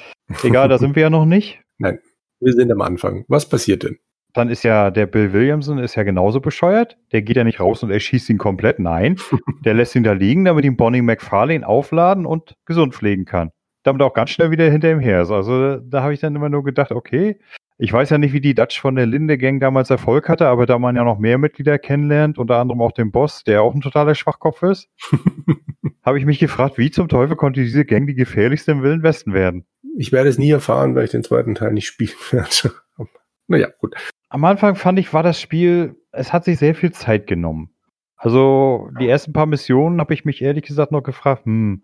egal, 0.44 0.70
da 0.70 0.78
sind 0.78 0.96
wir 0.96 1.04
ja 1.04 1.10
noch 1.10 1.26
nicht. 1.26 1.62
Nein. 1.78 2.00
Wir 2.40 2.54
sind 2.54 2.72
am 2.72 2.82
Anfang. 2.82 3.26
Was 3.28 3.50
passiert 3.50 3.84
denn? 3.84 3.98
Dann 4.38 4.50
ist 4.50 4.64
ja 4.64 4.92
der 4.92 5.08
Bill 5.08 5.34
Williamson 5.34 5.80
ist 5.80 5.96
ja 5.96 6.04
genauso 6.04 6.40
bescheuert. 6.40 6.98
Der 7.12 7.22
geht 7.22 7.38
ja 7.38 7.44
nicht 7.44 7.60
raus 7.60 7.84
und 7.84 7.92
erschießt 7.92 8.30
ihn 8.30 8.38
komplett. 8.38 8.80
Nein, 8.80 9.18
der 9.66 9.74
lässt 9.74 9.96
ihn 9.96 10.04
da 10.04 10.14
liegen, 10.14 10.46
damit 10.46 10.66
ihn 10.66 10.78
Bonnie 10.78 11.02
McFarlane 11.02 11.68
aufladen 11.68 12.26
und 12.26 12.56
gesund 12.66 12.94
pflegen 12.94 13.26
kann. 13.26 13.52
Damit 13.84 14.02
auch 14.02 14.14
ganz 14.14 14.32
schnell 14.32 14.52
wieder 14.52 14.70
hinter 14.70 14.92
ihm 14.92 15.00
her 15.00 15.22
ist. 15.22 15.32
Also 15.32 15.78
da 15.78 16.04
habe 16.04 16.14
ich 16.14 16.20
dann 16.20 16.36
immer 16.36 16.50
nur 16.50 16.64
gedacht, 16.64 16.92
okay, 16.92 17.40
ich 17.80 17.94
weiß 17.94 18.10
ja 18.10 18.18
nicht, 18.18 18.34
wie 18.34 18.42
die 18.42 18.56
Dutch 18.56 18.82
von 18.82 18.96
der 18.96 19.06
Linde 19.06 19.38
Gang 19.38 19.62
damals 19.62 19.90
Erfolg 19.90 20.28
hatte, 20.30 20.48
aber 20.48 20.66
da 20.66 20.80
man 20.80 20.96
ja 20.96 21.04
noch 21.04 21.20
mehr 21.20 21.38
Mitglieder 21.38 21.78
kennenlernt, 21.78 22.40
unter 22.40 22.58
anderem 22.58 22.82
auch 22.82 22.92
den 22.92 23.12
Boss, 23.12 23.44
der 23.44 23.62
auch 23.62 23.76
ein 23.76 23.82
totaler 23.82 24.16
Schwachkopf 24.16 24.64
ist, 24.64 24.90
habe 26.04 26.18
ich 26.18 26.26
mich 26.26 26.40
gefragt, 26.40 26.78
wie 26.78 26.90
zum 26.90 27.08
Teufel 27.08 27.36
konnte 27.36 27.62
diese 27.62 27.86
Gang 27.86 28.08
die 28.08 28.16
gefährlichste 28.16 28.72
im 28.72 28.82
Wilden 28.82 29.04
Westen 29.04 29.34
werden? 29.34 29.66
Ich 29.96 30.12
werde 30.12 30.30
es 30.30 30.40
nie 30.40 30.50
erfahren, 30.50 30.96
weil 30.96 31.06
ich 31.06 31.12
den 31.12 31.24
zweiten 31.24 31.54
Teil 31.54 31.74
nicht 31.74 31.88
spielen 31.88 32.18
werde. 32.32 32.74
naja, 33.48 33.70
gut. 33.80 33.96
Am 34.30 34.44
Anfang 34.44 34.76
fand 34.76 35.00
ich, 35.00 35.14
war 35.14 35.24
das 35.24 35.40
Spiel, 35.40 35.96
es 36.12 36.34
hat 36.34 36.46
sich 36.46 36.60
sehr 36.60 36.76
viel 36.76 36.92
Zeit 36.92 37.28
genommen. 37.28 37.70
Also 38.18 38.90
die 39.00 39.08
ersten 39.08 39.32
paar 39.32 39.46
Missionen 39.46 40.00
habe 40.00 40.14
ich 40.14 40.26
mich 40.26 40.42
ehrlich 40.42 40.66
gesagt 40.66 40.92
noch 40.92 41.04
gefragt, 41.04 41.46
hm, 41.46 41.84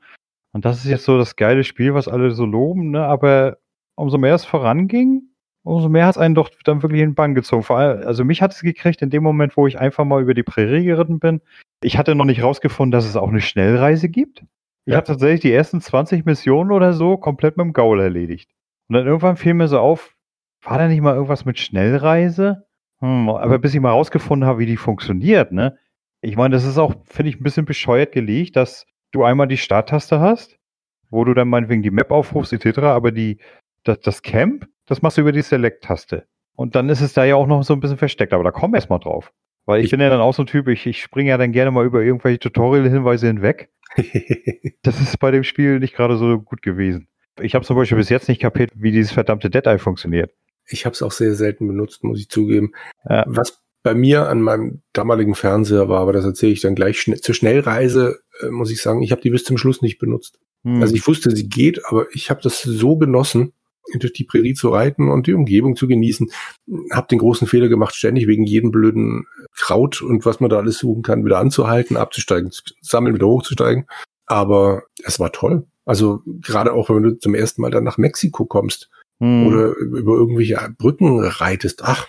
und 0.51 0.65
das 0.65 0.77
ist 0.77 0.89
jetzt 0.89 1.05
so 1.05 1.17
das 1.17 1.35
geile 1.35 1.63
Spiel, 1.63 1.93
was 1.93 2.07
alle 2.07 2.31
so 2.31 2.45
loben, 2.45 2.91
ne? 2.91 3.05
Aber 3.05 3.57
umso 3.95 4.17
mehr 4.17 4.35
es 4.35 4.45
voranging, 4.45 5.23
umso 5.63 5.89
mehr 5.89 6.05
hat 6.05 6.15
es 6.15 6.21
einen 6.21 6.35
doch 6.35 6.49
dann 6.63 6.83
wirklich 6.83 7.01
in 7.01 7.09
den 7.09 7.15
Bann 7.15 7.35
gezogen. 7.35 7.63
Vor 7.63 7.77
allem, 7.77 8.05
also 8.05 8.23
mich 8.23 8.41
hat 8.41 8.51
es 8.51 8.61
gekriegt 8.61 9.01
in 9.01 9.09
dem 9.09 9.23
Moment, 9.23 9.57
wo 9.57 9.67
ich 9.67 9.79
einfach 9.79 10.05
mal 10.05 10.21
über 10.21 10.33
die 10.33 10.43
Prärie 10.43 10.83
geritten 10.83 11.19
bin. 11.19 11.41
Ich 11.81 11.97
hatte 11.97 12.15
noch 12.15 12.25
nicht 12.25 12.43
rausgefunden, 12.43 12.91
dass 12.91 13.05
es 13.05 13.15
auch 13.15 13.29
eine 13.29 13.41
Schnellreise 13.41 14.09
gibt. 14.09 14.43
Ich 14.85 14.91
ja. 14.91 14.97
habe 14.97 15.07
tatsächlich 15.07 15.41
die 15.41 15.53
ersten 15.53 15.81
20 15.81 16.25
Missionen 16.25 16.71
oder 16.71 16.93
so 16.93 17.17
komplett 17.17 17.57
mit 17.57 17.65
dem 17.65 17.73
Gaul 17.73 17.99
erledigt. 17.99 18.51
Und 18.89 18.95
dann 18.95 19.07
irgendwann 19.07 19.37
fiel 19.37 19.53
mir 19.53 19.67
so 19.67 19.79
auf, 19.79 20.12
war 20.63 20.77
da 20.77 20.87
nicht 20.87 21.01
mal 21.01 21.15
irgendwas 21.15 21.45
mit 21.45 21.59
Schnellreise? 21.59 22.65
Hm, 22.99 23.29
aber 23.29 23.59
bis 23.59 23.73
ich 23.73 23.81
mal 23.81 23.91
rausgefunden 23.91 24.47
habe, 24.47 24.59
wie 24.59 24.65
die 24.65 24.77
funktioniert, 24.77 25.51
ne? 25.51 25.77
Ich 26.21 26.37
meine, 26.37 26.53
das 26.55 26.63
ist 26.63 26.77
auch, 26.77 26.95
finde 27.03 27.29
ich, 27.29 27.39
ein 27.39 27.43
bisschen 27.43 27.65
bescheuert 27.65 28.13
gelegt, 28.13 28.55
dass 28.55 28.85
du 29.11 29.23
einmal 29.25 29.47
die 29.47 29.57
Starttaste 29.57 30.21
hast, 30.21 30.57
wo 31.09 31.25
du 31.25 31.33
dann 31.33 31.49
meinetwegen 31.49 31.83
die 31.83 31.91
Map 31.91 32.11
aufrufst, 32.11 32.53
etc., 32.53 32.79
aber 32.79 33.11
die, 33.11 33.39
das, 33.83 33.99
das 33.99 34.21
Camp, 34.21 34.67
das 34.85 35.01
machst 35.01 35.17
du 35.17 35.21
über 35.21 35.33
die 35.33 35.41
Select-Taste. 35.41 36.25
Und 36.55 36.75
dann 36.75 36.87
ist 36.87 37.01
es 37.01 37.13
da 37.13 37.25
ja 37.25 37.35
auch 37.35 37.47
noch 37.47 37.63
so 37.63 37.73
ein 37.73 37.81
bisschen 37.81 37.97
versteckt, 37.97 38.31
aber 38.31 38.43
da 38.43 38.51
komm 38.51 38.73
erst 38.73 38.89
mal 38.89 38.99
drauf. 38.99 39.33
Weil 39.65 39.79
ich, 39.79 39.85
ich 39.85 39.91
bin 39.91 39.99
ja 39.99 40.09
dann 40.09 40.21
auch 40.21 40.33
so 40.33 40.43
ein 40.43 40.47
Typ, 40.47 40.67
ich, 40.67 40.85
ich 40.85 41.01
springe 41.01 41.29
ja 41.29 41.37
dann 41.37 41.51
gerne 41.51 41.71
mal 41.71 41.85
über 41.85 42.01
irgendwelche 42.01 42.39
Tutorial-Hinweise 42.39 43.27
hinweg. 43.27 43.69
das 44.81 45.01
ist 45.01 45.19
bei 45.19 45.31
dem 45.31 45.43
Spiel 45.43 45.79
nicht 45.79 45.95
gerade 45.95 46.15
so 46.17 46.39
gut 46.39 46.61
gewesen. 46.61 47.07
Ich 47.41 47.55
habe 47.55 47.65
zum 47.65 47.75
Beispiel 47.75 47.97
bis 47.97 48.09
jetzt 48.09 48.29
nicht 48.29 48.41
kapiert, 48.41 48.71
wie 48.75 48.91
dieses 48.91 49.11
verdammte 49.11 49.49
Dead 49.49 49.65
Eye 49.65 49.79
funktioniert. 49.79 50.31
Ich 50.67 50.85
habe 50.85 50.93
es 50.93 51.01
auch 51.01 51.11
sehr 51.11 51.35
selten 51.35 51.67
benutzt, 51.67 52.03
muss 52.03 52.19
ich 52.19 52.29
zugeben. 52.29 52.71
Ja. 53.07 53.23
Was 53.27 53.63
bei 53.83 53.93
mir 53.93 54.29
an 54.29 54.41
meinem 54.41 54.81
damaligen 54.93 55.35
Fernseher 55.35 55.89
war, 55.89 55.99
aber 55.99 56.13
das 56.13 56.23
erzähle 56.23 56.53
ich 56.53 56.61
dann 56.61 56.73
gleich 56.75 57.01
schnell. 57.01 57.19
Zur 57.19 57.35
Schnellreise 57.35 58.19
äh, 58.41 58.49
muss 58.49 58.71
ich 58.71 58.81
sagen, 58.81 59.03
ich 59.03 59.11
habe 59.11 59.21
die 59.21 59.29
bis 59.29 59.43
zum 59.43 59.57
Schluss 59.57 59.81
nicht 59.81 59.99
benutzt. 59.99 60.39
Hm. 60.63 60.81
Also 60.81 60.95
ich 60.95 61.05
wusste, 61.05 61.31
sie 61.35 61.49
geht, 61.49 61.85
aber 61.85 62.07
ich 62.13 62.29
habe 62.29 62.41
das 62.41 62.61
so 62.61 62.97
genossen, 62.97 63.53
durch 63.95 64.13
die 64.13 64.23
Prärie 64.23 64.53
zu 64.53 64.69
reiten 64.69 65.09
und 65.09 65.27
die 65.27 65.33
Umgebung 65.33 65.75
zu 65.75 65.87
genießen. 65.87 66.31
Hab 66.91 67.09
den 67.09 67.19
großen 67.19 67.47
Fehler 67.47 67.67
gemacht, 67.67 67.93
ständig 67.95 68.27
wegen 68.27 68.45
jedem 68.45 68.71
blöden 68.71 69.25
Kraut 69.55 70.01
und 70.01 70.25
was 70.25 70.39
man 70.39 70.49
da 70.49 70.57
alles 70.57 70.79
suchen 70.79 71.03
kann, 71.03 71.25
wieder 71.25 71.39
anzuhalten, 71.39 71.97
abzusteigen, 71.97 72.51
zu 72.51 72.63
sammeln, 72.81 73.15
wieder 73.15 73.27
hochzusteigen. 73.27 73.85
Aber 74.25 74.83
es 75.03 75.19
war 75.19 75.33
toll. 75.33 75.67
Also 75.85 76.21
gerade 76.25 76.71
auch, 76.71 76.89
wenn 76.89 77.03
du 77.03 77.19
zum 77.19 77.35
ersten 77.35 77.61
Mal 77.61 77.71
dann 77.71 77.83
nach 77.83 77.97
Mexiko 77.97 78.45
kommst 78.45 78.89
hm. 79.19 79.47
oder 79.47 79.75
über 79.75 80.13
irgendwelche 80.13 80.57
Brücken 80.77 81.19
reitest. 81.19 81.83
Ach, 81.83 82.07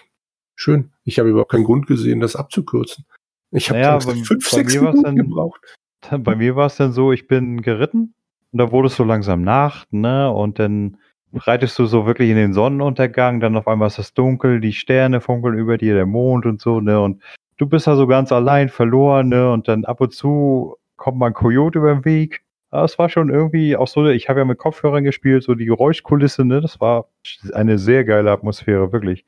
schön. 0.55 0.93
Ich 1.05 1.19
habe 1.19 1.31
überhaupt 1.31 1.51
keinen 1.51 1.65
Grund 1.65 1.87
gesehen, 1.87 2.21
das 2.21 2.37
abzukürzen. 2.37 3.05
Ich 3.51 3.71
habe 3.71 3.81
naja, 3.81 4.01
fünf, 4.01 4.49
sechs 4.49 4.75
Minuten 4.75 5.03
dann, 5.03 5.17
gebraucht. 5.17 5.61
Bei 6.19 6.35
mir 6.35 6.57
war 6.57 6.67
es 6.67 6.77
dann 6.77 6.93
so, 6.93 7.13
ich 7.13 7.27
bin 7.27 7.63
geritten 7.63 8.15
und 8.53 8.59
da 8.59 8.73
wurde 8.73 8.89
es 8.89 8.97
so 8.97 9.05
langsam 9.05 9.43
Nacht, 9.43 9.93
ne? 9.93 10.31
Und 10.31 10.59
dann 10.59 10.99
reitest 11.33 11.79
du 11.79 11.87
so 11.87 12.07
wirklich 12.07 12.31
in 12.31 12.37
den 12.37 12.53
Sonnenuntergang, 12.53 13.41
dann 13.41 13.57
auf 13.57 13.67
einmal 13.67 13.89
ist 13.89 13.99
es 13.99 14.15
dunkel, 14.15 14.61
die 14.61 14.73
Sterne 14.73 15.21
funkeln 15.21 15.59
über 15.59 15.79
dir, 15.79 15.95
der 15.95 16.07
Mond 16.07 16.47
und 16.47 16.61
so, 16.61 16.81
ne? 16.81 17.01
Und 17.01 17.23
du 17.57 17.67
bist 17.67 17.87
da 17.87 17.97
so 17.97 18.07
ganz 18.07 18.33
allein 18.33 18.69
verloren, 18.69 19.29
ne? 19.29 19.51
Und 19.51 19.69
dann 19.69 19.85
ab 19.85 20.01
und 20.01 20.13
zu 20.13 20.77
kommt 20.97 21.19
mal 21.19 21.29
ein 21.29 21.35
Kojote 21.35 21.79
über 21.79 21.95
den 21.95 22.05
Weg. 22.05 22.44
Aber 22.75 22.87
es 22.87 22.99
war 22.99 23.09
schon 23.09 23.31
irgendwie 23.31 23.77
auch 23.77 23.87
so, 23.87 24.05
ich 24.09 24.29
habe 24.29 24.41
ja 24.41 24.45
mit 24.45 24.59
Kopfhörern 24.59 25.05
gespielt, 25.05 25.45
so 25.45 25.55
die 25.55 25.65
Geräuschkulisse, 25.65 26.45
ne? 26.45 26.61
Das 26.61 26.81
war 26.81 27.09
eine 27.53 27.79
sehr 27.79 28.05
geile 28.05 28.33
Atmosphäre, 28.33 28.93
wirklich. 28.93 29.25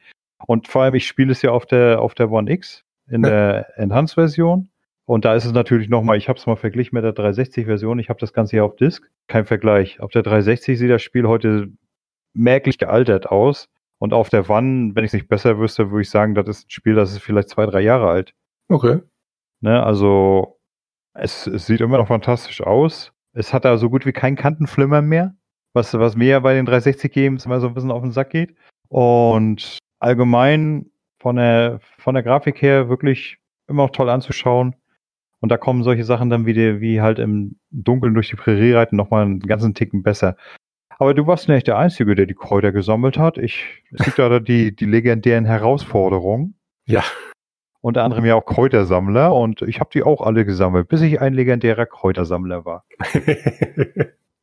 Und 0.48 0.66
vor 0.66 0.82
allem, 0.82 0.96
ich 0.96 1.06
spiele 1.06 1.30
es 1.30 1.42
ja 1.42 1.52
auf 1.52 1.64
der, 1.64 2.00
auf 2.00 2.16
der 2.16 2.32
One 2.32 2.50
X 2.50 2.82
in 3.08 3.22
ja. 3.22 3.30
der 3.30 3.78
Enhanced-Version. 3.78 4.68
Und 5.04 5.24
da 5.24 5.36
ist 5.36 5.44
es 5.44 5.52
natürlich 5.52 5.88
nochmal, 5.88 6.16
ich 6.16 6.28
habe 6.28 6.40
es 6.40 6.46
mal 6.46 6.56
verglichen 6.56 6.96
mit 6.96 7.04
der 7.04 7.14
360-Version, 7.14 8.00
ich 8.00 8.08
habe 8.08 8.18
das 8.18 8.32
Ganze 8.32 8.56
hier 8.56 8.64
auf 8.64 8.74
Disk. 8.74 9.08
Kein 9.28 9.46
Vergleich. 9.46 10.00
Auf 10.00 10.10
der 10.10 10.24
360 10.24 10.76
sieht 10.76 10.90
das 10.90 11.02
Spiel 11.02 11.28
heute 11.28 11.68
merklich 12.34 12.78
gealtert 12.78 13.26
aus. 13.26 13.68
Und 13.98 14.12
auf 14.12 14.28
der 14.28 14.50
One, 14.50 14.96
wenn 14.96 15.04
ich 15.04 15.10
es 15.10 15.14
nicht 15.14 15.28
besser 15.28 15.60
wüsste, 15.60 15.92
würde 15.92 16.02
ich 16.02 16.10
sagen, 16.10 16.34
das 16.34 16.48
ist 16.48 16.66
ein 16.66 16.70
Spiel, 16.70 16.96
das 16.96 17.12
ist 17.12 17.22
vielleicht 17.22 17.50
zwei, 17.50 17.66
drei 17.66 17.80
Jahre 17.80 18.10
alt. 18.10 18.34
Okay. 18.68 19.02
Ne, 19.60 19.80
also 19.80 20.58
es, 21.14 21.46
es 21.46 21.66
sieht 21.66 21.80
immer 21.80 21.98
noch 21.98 22.08
fantastisch 22.08 22.60
aus. 22.60 23.12
Es 23.36 23.52
hat 23.52 23.66
da 23.66 23.76
so 23.76 23.90
gut 23.90 24.06
wie 24.06 24.12
kein 24.12 24.34
Kantenflimmer 24.34 25.02
mehr, 25.02 25.34
was, 25.74 25.92
was 25.92 26.16
mir 26.16 26.40
bei 26.40 26.54
den 26.54 26.64
360 26.64 27.12
Games 27.12 27.44
immer 27.44 27.60
so 27.60 27.68
ein 27.68 27.74
bisschen 27.74 27.90
auf 27.90 28.02
den 28.02 28.12
Sack 28.12 28.30
geht. 28.30 28.56
Und 28.88 29.78
allgemein 29.98 30.86
von 31.20 31.36
der, 31.36 31.80
von 31.98 32.14
der 32.14 32.22
Grafik 32.22 32.62
her 32.62 32.88
wirklich 32.88 33.36
immer 33.68 33.84
noch 33.84 33.90
toll 33.90 34.08
anzuschauen. 34.08 34.74
Und 35.40 35.50
da 35.50 35.58
kommen 35.58 35.82
solche 35.82 36.04
Sachen 36.04 36.30
dann 36.30 36.46
wie, 36.46 36.80
wie 36.80 37.02
halt 37.02 37.18
im 37.18 37.56
Dunkeln 37.70 38.14
durch 38.14 38.30
die 38.30 38.36
Prärie 38.36 38.72
reiten 38.72 38.96
nochmal 38.96 39.26
einen 39.26 39.40
ganzen 39.40 39.74
Ticken 39.74 40.02
besser. 40.02 40.36
Aber 40.98 41.12
du 41.12 41.26
warst 41.26 41.48
nicht 41.48 41.66
der 41.66 41.76
Einzige, 41.76 42.14
der 42.14 42.24
die 42.24 42.34
Kräuter 42.34 42.72
gesammelt 42.72 43.18
hat. 43.18 43.36
Ich, 43.36 43.84
es 43.92 44.02
gibt 44.02 44.16
ja 44.16 44.40
die, 44.40 44.74
die 44.74 44.86
legendären 44.86 45.44
Herausforderungen. 45.44 46.54
Ja. 46.86 47.04
Unter 47.86 48.02
anderem 48.02 48.24
ja 48.24 48.34
auch 48.34 48.44
Kräutersammler 48.44 49.32
und 49.32 49.62
ich 49.62 49.78
habe 49.78 49.90
die 49.92 50.02
auch 50.02 50.20
alle 50.20 50.44
gesammelt, 50.44 50.88
bis 50.88 51.02
ich 51.02 51.20
ein 51.20 51.34
legendärer 51.34 51.86
Kräutersammler 51.86 52.64
war. 52.64 52.84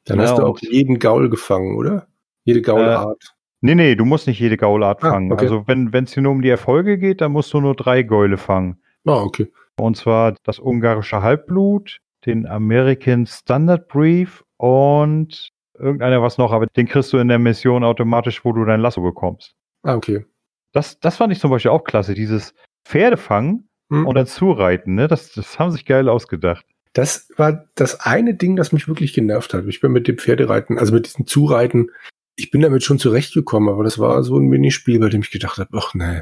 Dann 0.05 0.17
ja, 0.17 0.23
hast 0.23 0.37
du 0.37 0.43
auch 0.43 0.57
jeden 0.61 0.97
Gaul 0.97 1.29
gefangen, 1.29 1.75
oder? 1.75 2.07
Jede 2.45 2.61
Gaulart. 2.61 3.21
Äh, 3.21 3.27
nee, 3.59 3.75
nee, 3.75 3.95
du 3.95 4.05
musst 4.05 4.27
nicht 4.27 4.39
jede 4.39 4.55
Gaulart 4.55 5.03
ah, 5.03 5.09
fangen. 5.09 5.29
Okay. 5.33 5.43
Also 5.43 5.67
wenn 5.67 5.93
es 5.93 6.13
hier 6.13 6.23
nur 6.23 6.31
um 6.31 6.41
die 6.41 6.47
Erfolge 6.47 6.97
geht, 6.97 7.19
dann 7.19 7.33
musst 7.33 7.51
du 7.51 7.59
nur 7.59 7.75
drei 7.75 8.03
Gäule 8.03 8.37
fangen. 8.37 8.81
Ah, 9.05 9.21
okay. 9.21 9.51
Und 9.77 9.97
zwar 9.97 10.35
das 10.43 10.57
ungarische 10.59 11.21
Halbblut, 11.21 11.99
den 12.25 12.47
American 12.47 13.25
Standard 13.25 13.89
Brief 13.89 14.45
und 14.55 15.49
irgendeiner 15.77 16.21
was 16.21 16.37
noch, 16.37 16.53
aber 16.53 16.67
den 16.67 16.87
kriegst 16.87 17.11
du 17.11 17.17
in 17.17 17.27
der 17.27 17.39
Mission 17.39 17.83
automatisch, 17.83 18.45
wo 18.45 18.53
du 18.53 18.63
dein 18.63 18.79
Lasso 18.79 19.01
bekommst. 19.01 19.53
Ah, 19.81 19.95
okay. 19.95 20.25
Das, 20.71 20.97
das 21.01 21.17
fand 21.17 21.33
ich 21.33 21.41
zum 21.41 21.51
Beispiel 21.51 21.71
auch 21.71 21.83
klasse, 21.83 22.13
dieses 22.13 22.53
Pferde 22.85 23.17
fangen 23.17 23.69
hm. 23.89 24.05
und 24.05 24.15
dann 24.15 24.27
zureiten, 24.27 24.95
ne? 24.95 25.07
Das, 25.07 25.31
das 25.31 25.59
haben 25.59 25.71
sich 25.71 25.85
geil 25.85 26.09
ausgedacht. 26.09 26.65
Das 26.93 27.29
war 27.37 27.65
das 27.75 28.01
eine 28.01 28.35
Ding, 28.35 28.55
das 28.55 28.71
mich 28.71 28.87
wirklich 28.87 29.13
genervt 29.13 29.53
hat. 29.53 29.65
Ich 29.65 29.81
bin 29.81 29.91
mit 29.91 30.07
dem 30.07 30.17
Pferdereiten, 30.17 30.77
also 30.77 30.93
mit 30.93 31.07
diesem 31.07 31.25
Zureiten, 31.25 31.89
ich 32.35 32.51
bin 32.51 32.61
damit 32.61 32.83
schon 32.83 32.99
zurechtgekommen, 32.99 33.69
aber 33.69 33.83
das 33.83 33.99
war 33.99 34.23
so 34.23 34.37
ein 34.37 34.47
Minispiel, 34.47 34.99
bei 34.99 35.09
dem 35.09 35.21
ich 35.21 35.31
gedacht 35.31 35.57
habe, 35.57 35.69
ach 35.75 35.93
nee, 35.93 36.21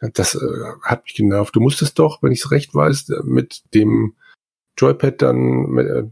das 0.00 0.34
äh, 0.34 0.38
hat 0.82 1.04
mich 1.04 1.14
genervt. 1.14 1.56
Du 1.56 1.60
musstest 1.60 1.98
doch, 1.98 2.22
wenn 2.22 2.32
ich 2.32 2.40
es 2.40 2.50
recht 2.50 2.74
weiß, 2.74 3.08
mit 3.24 3.62
dem 3.74 4.14
Joypad 4.78 5.22
dann 5.22 5.66
mit, 5.70 5.86
äh, 5.86 6.04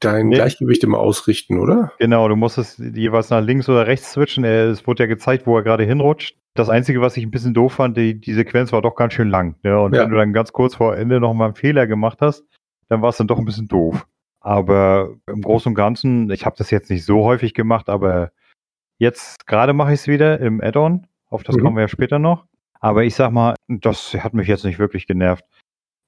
dein 0.00 0.28
nee. 0.28 0.36
Gleichgewicht 0.36 0.84
immer 0.84 0.98
ausrichten, 0.98 1.58
oder? 1.58 1.92
Genau, 1.98 2.28
du 2.28 2.36
musstest 2.36 2.78
jeweils 2.78 3.30
nach 3.30 3.42
links 3.42 3.68
oder 3.68 3.86
rechts 3.86 4.12
switchen. 4.12 4.44
Es 4.44 4.86
wurde 4.86 5.04
ja 5.04 5.06
gezeigt, 5.06 5.46
wo 5.46 5.56
er 5.56 5.62
gerade 5.62 5.84
hinrutscht. 5.84 6.36
Das 6.58 6.68
Einzige, 6.68 7.00
was 7.00 7.16
ich 7.16 7.24
ein 7.24 7.30
bisschen 7.30 7.54
doof 7.54 7.74
fand, 7.74 7.96
die, 7.96 8.20
die 8.20 8.34
Sequenz 8.34 8.72
war 8.72 8.82
doch 8.82 8.96
ganz 8.96 9.12
schön 9.12 9.28
lang. 9.28 9.54
Ne? 9.62 9.80
Und 9.80 9.94
ja. 9.94 10.02
wenn 10.02 10.10
du 10.10 10.16
dann 10.16 10.32
ganz 10.32 10.52
kurz 10.52 10.74
vor 10.74 10.96
Ende 10.96 11.20
noch 11.20 11.32
mal 11.32 11.44
einen 11.44 11.54
Fehler 11.54 11.86
gemacht 11.86 12.18
hast, 12.20 12.44
dann 12.88 13.00
war 13.00 13.10
es 13.10 13.16
dann 13.16 13.28
doch 13.28 13.38
ein 13.38 13.44
bisschen 13.44 13.68
doof. 13.68 14.08
Aber 14.40 15.14
im 15.28 15.40
Großen 15.40 15.70
und 15.70 15.76
Ganzen, 15.76 16.28
ich 16.30 16.44
habe 16.44 16.56
das 16.58 16.72
jetzt 16.72 16.90
nicht 16.90 17.04
so 17.04 17.22
häufig 17.22 17.54
gemacht, 17.54 17.88
aber 17.88 18.32
jetzt 18.98 19.46
gerade 19.46 19.72
mache 19.72 19.92
ich 19.92 20.00
es 20.00 20.08
wieder 20.08 20.40
im 20.40 20.60
Add-on. 20.60 21.06
Auf 21.28 21.44
das 21.44 21.56
mhm. 21.56 21.60
kommen 21.60 21.76
wir 21.76 21.82
ja 21.82 21.88
später 21.88 22.18
noch. 22.18 22.44
Aber 22.80 23.04
ich 23.04 23.14
sag 23.14 23.30
mal, 23.30 23.54
das 23.68 24.14
hat 24.14 24.34
mich 24.34 24.48
jetzt 24.48 24.64
nicht 24.64 24.80
wirklich 24.80 25.06
genervt. 25.06 25.44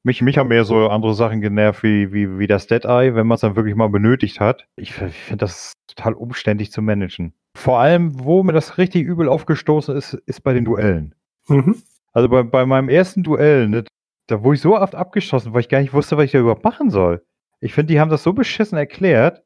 Mich, 0.02 0.21
mich 0.21 0.37
haben 0.37 0.49
mehr 0.49 0.64
so 0.64 0.88
andere 0.88 1.14
Sachen 1.14 1.40
genervt, 1.40 1.85
wie, 1.85 2.12
wie, 2.12 2.40
wie 2.40 2.49
das 2.49 2.66
Dead 2.66 2.85
Eye, 2.87 3.14
wenn 3.14 3.28
man 3.28 3.37
es 3.37 3.42
dann 3.42 3.54
wirklich 3.54 3.76
mal 3.76 3.88
benötigt 3.88 4.40
hat. 4.40 4.66
Ich, 4.75 5.00
ich 5.00 5.14
finde 5.14 5.45
das 5.45 5.75
total 5.87 6.14
umständlich 6.14 6.73
zu 6.73 6.83
managen. 6.83 7.35
Vor 7.61 7.79
allem, 7.79 8.25
wo 8.25 8.43
mir 8.43 8.55
das 8.55 8.79
richtig 8.79 9.05
übel 9.05 9.29
aufgestoßen 9.29 9.95
ist, 9.95 10.14
ist 10.14 10.43
bei 10.43 10.55
den 10.55 10.64
Duellen. 10.64 11.14
Mhm. 11.47 11.76
Also 12.11 12.31
bei, 12.31 12.43
bei 12.43 12.64
meinem 12.64 12.88
ersten 12.88 13.23
Duell, 13.23 13.69
ne, 13.69 13.85
da 14.29 14.43
wurde 14.43 14.55
ich 14.55 14.62
so 14.62 14.79
oft 14.79 14.95
abgeschossen, 14.95 15.52
weil 15.52 15.61
ich 15.61 15.69
gar 15.69 15.83
nicht 15.83 15.93
wusste, 15.93 16.17
was 16.17 16.25
ich 16.25 16.33
da 16.33 16.38
überhaupt 16.38 16.64
machen 16.64 16.88
soll. 16.88 17.23
Ich 17.61 17.75
finde, 17.75 17.93
die 17.93 18.00
haben 18.00 18.09
das 18.09 18.23
so 18.23 18.33
beschissen 18.33 18.79
erklärt. 18.79 19.43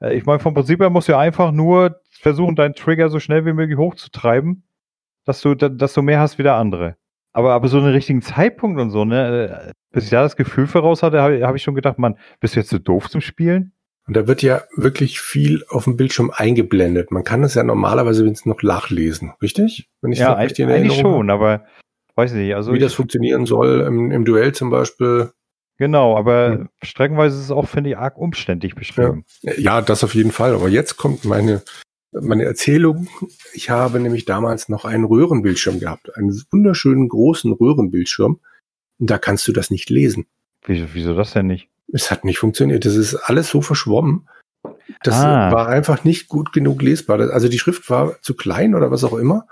Äh, 0.00 0.14
ich 0.14 0.26
meine, 0.26 0.40
vom 0.40 0.52
Prinzip 0.52 0.78
her 0.78 0.90
musst 0.90 1.08
du 1.08 1.12
ja 1.12 1.18
einfach 1.18 1.52
nur 1.52 2.02
versuchen, 2.10 2.54
deinen 2.54 2.74
Trigger 2.74 3.08
so 3.08 3.18
schnell 3.18 3.46
wie 3.46 3.54
möglich 3.54 3.78
hochzutreiben, 3.78 4.68
dass 5.24 5.40
du, 5.40 5.54
dass 5.54 5.94
du 5.94 6.02
mehr 6.02 6.20
hast 6.20 6.36
wie 6.36 6.42
der 6.42 6.56
andere. 6.56 6.96
Aber, 7.32 7.54
aber 7.54 7.68
so 7.68 7.78
einen 7.78 7.94
richtigen 7.94 8.20
Zeitpunkt 8.20 8.78
und 8.78 8.90
so, 8.90 9.06
ne? 9.06 9.72
Bis 9.90 10.04
ich 10.04 10.10
da 10.10 10.20
das 10.20 10.36
Gefühl 10.36 10.66
voraus 10.66 11.02
hatte, 11.02 11.22
habe 11.22 11.46
hab 11.46 11.54
ich 11.54 11.62
schon 11.62 11.74
gedacht, 11.74 11.98
man, 11.98 12.18
bist 12.40 12.56
du 12.56 12.60
jetzt 12.60 12.68
zu 12.68 12.76
so 12.76 12.82
doof 12.82 13.08
zum 13.08 13.22
Spielen? 13.22 13.72
Und 14.06 14.16
da 14.16 14.26
wird 14.26 14.42
ja 14.42 14.62
wirklich 14.76 15.20
viel 15.20 15.64
auf 15.68 15.84
dem 15.84 15.96
Bildschirm 15.96 16.30
eingeblendet. 16.34 17.10
Man 17.10 17.24
kann 17.24 17.42
das 17.42 17.54
ja 17.54 17.62
normalerweise 17.62 18.30
noch 18.44 18.62
nachlesen, 18.62 19.32
richtig? 19.40 19.88
Wenn 20.02 20.12
ich 20.12 20.18
ja, 20.18 20.34
richtig 20.34 20.66
eigentlich 20.66 21.00
schon, 21.00 21.30
aber 21.30 21.64
weiß 22.14 22.32
nicht. 22.34 22.54
Also 22.54 22.74
wie 22.74 22.78
das 22.78 22.94
funktionieren 22.94 23.46
soll 23.46 23.80
im, 23.80 24.10
im, 24.10 24.24
Duell 24.24 24.52
zum 24.52 24.68
Beispiel. 24.70 25.32
Genau, 25.78 26.16
aber 26.16 26.52
hm. 26.52 26.68
streckenweise 26.82 27.36
ist 27.36 27.44
es 27.44 27.50
auch, 27.50 27.66
finde 27.66 27.90
ich, 27.90 27.96
arg 27.96 28.18
umständlich 28.18 28.74
beschrieben. 28.74 29.24
Ja. 29.42 29.52
ja, 29.56 29.82
das 29.82 30.04
auf 30.04 30.14
jeden 30.14 30.32
Fall. 30.32 30.54
Aber 30.54 30.68
jetzt 30.68 30.96
kommt 30.98 31.24
meine, 31.24 31.62
meine 32.12 32.44
Erzählung. 32.44 33.08
Ich 33.54 33.70
habe 33.70 34.00
nämlich 34.00 34.26
damals 34.26 34.68
noch 34.68 34.84
einen 34.84 35.04
Röhrenbildschirm 35.04 35.80
gehabt. 35.80 36.14
Einen 36.16 36.30
wunderschönen 36.50 37.08
großen 37.08 37.52
Röhrenbildschirm. 37.52 38.38
Und 38.98 39.10
da 39.10 39.18
kannst 39.18 39.48
du 39.48 39.52
das 39.52 39.70
nicht 39.70 39.88
lesen. 39.88 40.26
Wieso, 40.66 40.86
wieso 40.92 41.14
das 41.14 41.32
denn 41.32 41.46
nicht? 41.46 41.68
Es 41.92 42.10
hat 42.10 42.24
nicht 42.24 42.38
funktioniert. 42.38 42.84
Das 42.84 42.96
ist 42.96 43.14
alles 43.14 43.48
so 43.48 43.60
verschwommen. 43.60 44.28
Das 45.02 45.16
ah. 45.16 45.52
war 45.52 45.68
einfach 45.68 46.04
nicht 46.04 46.28
gut 46.28 46.52
genug 46.52 46.82
lesbar. 46.82 47.20
Also 47.20 47.48
die 47.48 47.58
Schrift 47.58 47.88
war 47.90 48.20
zu 48.22 48.34
klein 48.34 48.74
oder 48.74 48.90
was 48.90 49.04
auch 49.04 49.14
immer. 49.14 49.46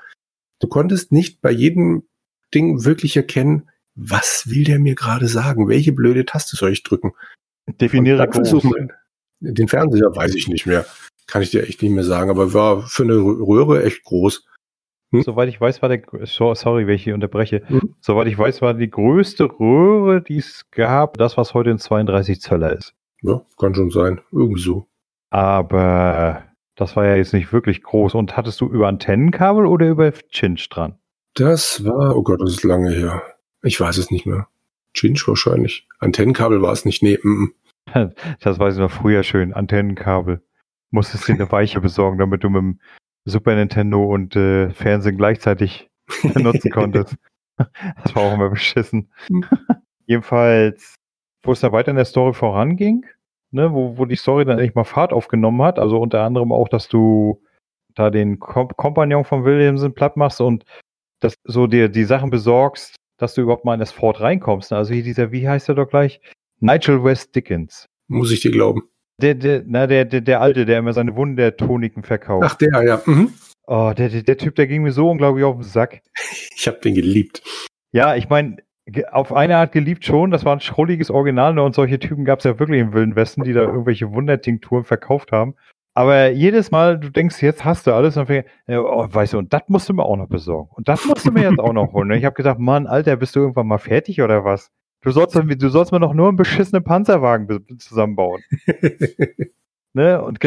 Du 0.61 0.69
konntest 0.69 1.13
nicht 1.13 1.41
bei 1.41 1.51
jedem 1.51 2.05
Ding 2.55 2.85
wirklich 2.85 3.17
erkennen, 3.17 3.69
was 3.95 4.45
will 4.47 4.65
der 4.65 4.79
mir 4.79 4.95
gerade 4.95 5.29
sagen? 5.29 5.69
Welche 5.69 5.93
blöde 5.93 6.25
Taste 6.25 6.57
soll 6.57 6.73
ich 6.73 6.83
drücken? 6.83 7.13
Definiere 7.67 8.27
groß. 8.27 8.67
Den 9.41 9.69
Fernseher 9.69 10.15
weiß 10.15 10.35
ich 10.35 10.49
nicht 10.49 10.67
mehr. 10.67 10.87
Kann 11.27 11.43
ich 11.43 11.51
dir 11.51 11.65
echt 11.65 11.83
nicht 11.83 11.93
mehr 11.93 12.05
sagen, 12.05 12.31
aber 12.31 12.55
war 12.55 12.87
für 12.87 13.03
eine 13.03 13.17
Röhre 13.17 13.83
echt 13.83 14.05
groß. 14.05 14.47
Hm? 15.13 15.23
Soweit 15.23 15.49
ich 15.49 15.61
weiß, 15.61 15.83
war 15.83 15.89
der, 15.89 16.03
sorry, 16.25 16.87
wenn 16.87 16.95
ich 16.95 17.05
hier 17.05 17.15
unterbreche, 17.15 17.63
hm? 17.67 17.95
soweit 18.01 18.27
ich 18.27 18.39
weiß, 18.39 18.63
war 18.63 18.75
die 18.75 18.91
größte 18.91 19.45
Röhre, 19.45 20.23
die 20.23 20.39
es 20.39 20.71
gab, 20.71 21.19
das, 21.19 21.37
was 21.37 21.55
heute 21.55 21.71
ein 21.71 21.79
32 21.79 22.41
Zöller 22.41 22.73
ist. 22.73 22.95
Ja, 23.21 23.43
kann 23.59 23.75
schon 23.75 23.91
sein. 23.91 24.21
Irgendwie 24.33 24.61
so. 24.61 24.89
Aber 25.31 26.45
das 26.75 26.97
war 26.97 27.07
ja 27.07 27.17
jetzt 27.17 27.33
nicht 27.33 27.53
wirklich 27.53 27.83
groß. 27.83 28.15
Und 28.15 28.37
hattest 28.37 28.61
du 28.61 28.69
über 28.69 28.89
Antennenkabel 28.89 29.67
oder 29.67 29.89
über 29.89 30.13
Chinch 30.31 30.69
dran? 30.69 30.99
Das 31.35 31.85
war, 31.85 32.17
oh 32.17 32.23
Gott, 32.23 32.41
das 32.41 32.51
ist 32.51 32.65
lange 32.65 32.91
her. 32.91 33.23
Ich 33.63 33.81
weiß 33.81 33.97
es 33.99 34.11
nicht 34.11 34.27
mehr. 34.27 34.49
Chinch 34.95 35.27
wahrscheinlich. 35.29 35.87
Antennenkabel 36.01 36.61
war 36.61 36.73
es 36.73 36.85
nicht. 36.85 37.03
Nee, 37.03 37.19
mm, 37.23 37.29
mm. 37.29 37.55
Das 38.41 38.59
weiß 38.59 38.75
ich 38.75 38.81
noch 38.81 38.91
früher 38.91 39.23
schön. 39.23 39.53
Antennenkabel. 39.53 40.43
Musstest 40.91 41.29
dir 41.29 41.35
eine 41.35 41.51
Weiche 41.51 41.81
besorgen, 41.81 42.19
damit 42.19 42.45
du 42.45 42.51
mit 42.51 42.61
dem 42.61 42.81
Super 43.25 43.55
Nintendo 43.55 44.05
und 44.05 44.37
äh, 44.37 44.71
Fernsehen 44.71 45.17
gleichzeitig 45.17 45.91
nutzen 46.35 46.71
konntest. 46.71 47.17
das 47.57 48.15
war 48.15 48.23
auch 48.23 48.35
immer 48.35 48.51
beschissen. 48.51 49.13
Jedenfalls, 50.07 50.95
wo 51.43 51.53
es 51.53 51.61
da 51.61 51.73
weiter 51.73 51.91
in 51.91 51.97
der 51.97 52.05
Story 52.05 52.35
voranging, 52.35 53.07
ne, 53.51 53.73
wo, 53.73 53.97
wo 53.97 54.05
die 54.05 54.17
Story 54.17 54.45
dann 54.45 54.59
endlich 54.59 54.75
mal 54.75 54.85
Fahrt 54.85 55.13
aufgenommen 55.13 55.63
hat, 55.63 55.79
also 55.79 56.01
unter 56.01 56.23
anderem 56.23 56.53
auch, 56.53 56.69
dass 56.69 56.89
du 56.89 57.43
da 57.95 58.11
den 58.11 58.39
Kom 58.39 58.69
Kompagnon 58.69 59.25
von 59.25 59.45
Williamson 59.45 59.95
platt 59.95 60.17
machst 60.17 60.41
und 60.41 60.65
dass 61.21 61.35
so 61.45 61.67
dir 61.67 61.89
die 61.89 62.05
Sachen 62.05 62.31
besorgst, 62.31 62.97
dass 63.19 63.35
du 63.35 63.43
überhaupt 63.43 63.65
mal 63.65 63.75
in 63.75 63.81
das 63.81 63.93
Fort 63.93 64.21
reinkommst. 64.21 64.73
Also 64.73 64.95
hier 64.95 65.05
dieser, 65.05 65.31
wie 65.31 65.49
heißt 65.49 65.69
er 65.69 65.77
doch 65.77 65.89
gleich? 65.89 66.21
Nigel 66.59 67.05
West 67.05 67.35
Dickens. 67.37 67.87
Muss 68.09 68.33
ich 68.33 68.41
dir 68.41 68.51
glauben. 68.51 68.83
Der, 69.23 69.35
der, 69.35 69.63
na, 69.67 69.87
der, 69.87 70.05
der, 70.05 70.21
der 70.21 70.41
Alte, 70.41 70.67
der 70.67 70.79
immer 70.79 70.93
seine 70.93 71.15
Wundertoniken 71.17 72.03
verkauft. 72.03 72.47
Ach, 72.47 72.55
der, 72.57 72.85
ja. 72.85 73.03
Mhm. 73.07 73.33
Oh, 73.67 73.93
der, 73.97 74.09
der, 74.09 74.23
der 74.23 74.37
Typ, 74.37 74.57
der 74.57 74.67
ging 74.67 74.83
mir 74.83 74.93
so 74.93 75.09
unglaublich 75.09 75.45
auf 75.45 75.57
den 75.57 75.63
Sack. 75.63 76.03
Ich 76.57 76.67
habe 76.67 76.79
den 76.81 76.95
geliebt. 76.95 77.43
Ja, 77.93 78.17
ich 78.17 78.29
meine, 78.29 78.57
auf 79.11 79.33
eine 79.33 79.57
Art 79.57 79.73
geliebt 79.73 80.05
schon. 80.05 80.31
Das 80.31 80.45
war 80.45 80.55
ein 80.55 80.61
schrulliges 80.61 81.11
Original 81.11 81.55
ne? 81.55 81.63
und 81.63 81.75
solche 81.75 81.99
Typen 81.99 82.25
gab 82.25 82.41
es 82.41 82.45
ja 82.45 82.59
wirklich 82.59 82.81
im 82.81 82.93
Wilden 82.93 83.17
Westen, 83.17 83.45
die 83.45 83.53
da 83.53 83.63
irgendwelche 83.63 84.13
Wundertinkturen 84.13 84.85
verkauft 84.85 85.33
haben. 85.33 85.55
Aber 85.95 86.31
jedes 86.31 86.71
Mal, 86.71 86.99
du 86.99 87.11
denkst, 87.11 87.43
jetzt 87.43 87.65
hast 87.65 87.87
du 87.87 87.93
alles 87.93 88.17
und 88.17 88.27
fängst, 88.27 88.49
oh, 88.69 89.07
weißt 89.11 89.35
du, 89.35 89.39
und 89.39 89.53
das 89.53 89.63
musst 89.69 89.89
du 89.89 89.95
mir 89.95 90.05
auch 90.05 90.17
noch 90.17 90.29
besorgen. 90.29 90.71
Und 90.75 90.89
das 90.89 91.05
musst 91.05 91.27
du 91.27 91.33
mir 91.33 91.43
jetzt 91.43 91.61
auch 91.61 91.75
noch 91.75 91.93
holen. 91.93 92.11
Und 92.11 92.17
ich 92.17 92.25
habe 92.25 92.35
gedacht, 92.35 92.59
Mann, 92.59 92.87
Alter, 92.87 93.17
bist 93.17 93.37
du 93.37 93.41
irgendwann 93.41 93.67
mal 93.67 93.79
fertig 93.79 94.23
oder 94.23 94.45
was? 94.45 94.71
Du 95.03 95.11
sollst, 95.11 95.35
du 95.35 95.69
sollst 95.69 95.93
mir 95.93 96.01
noch 96.01 96.15
nur 96.15 96.29
einen 96.29 96.37
beschissenen 96.37 96.85
Panzerwagen 96.85 97.49
zusammenbauen. 97.79 98.43
ne? 99.93 100.23
Und 100.23 100.39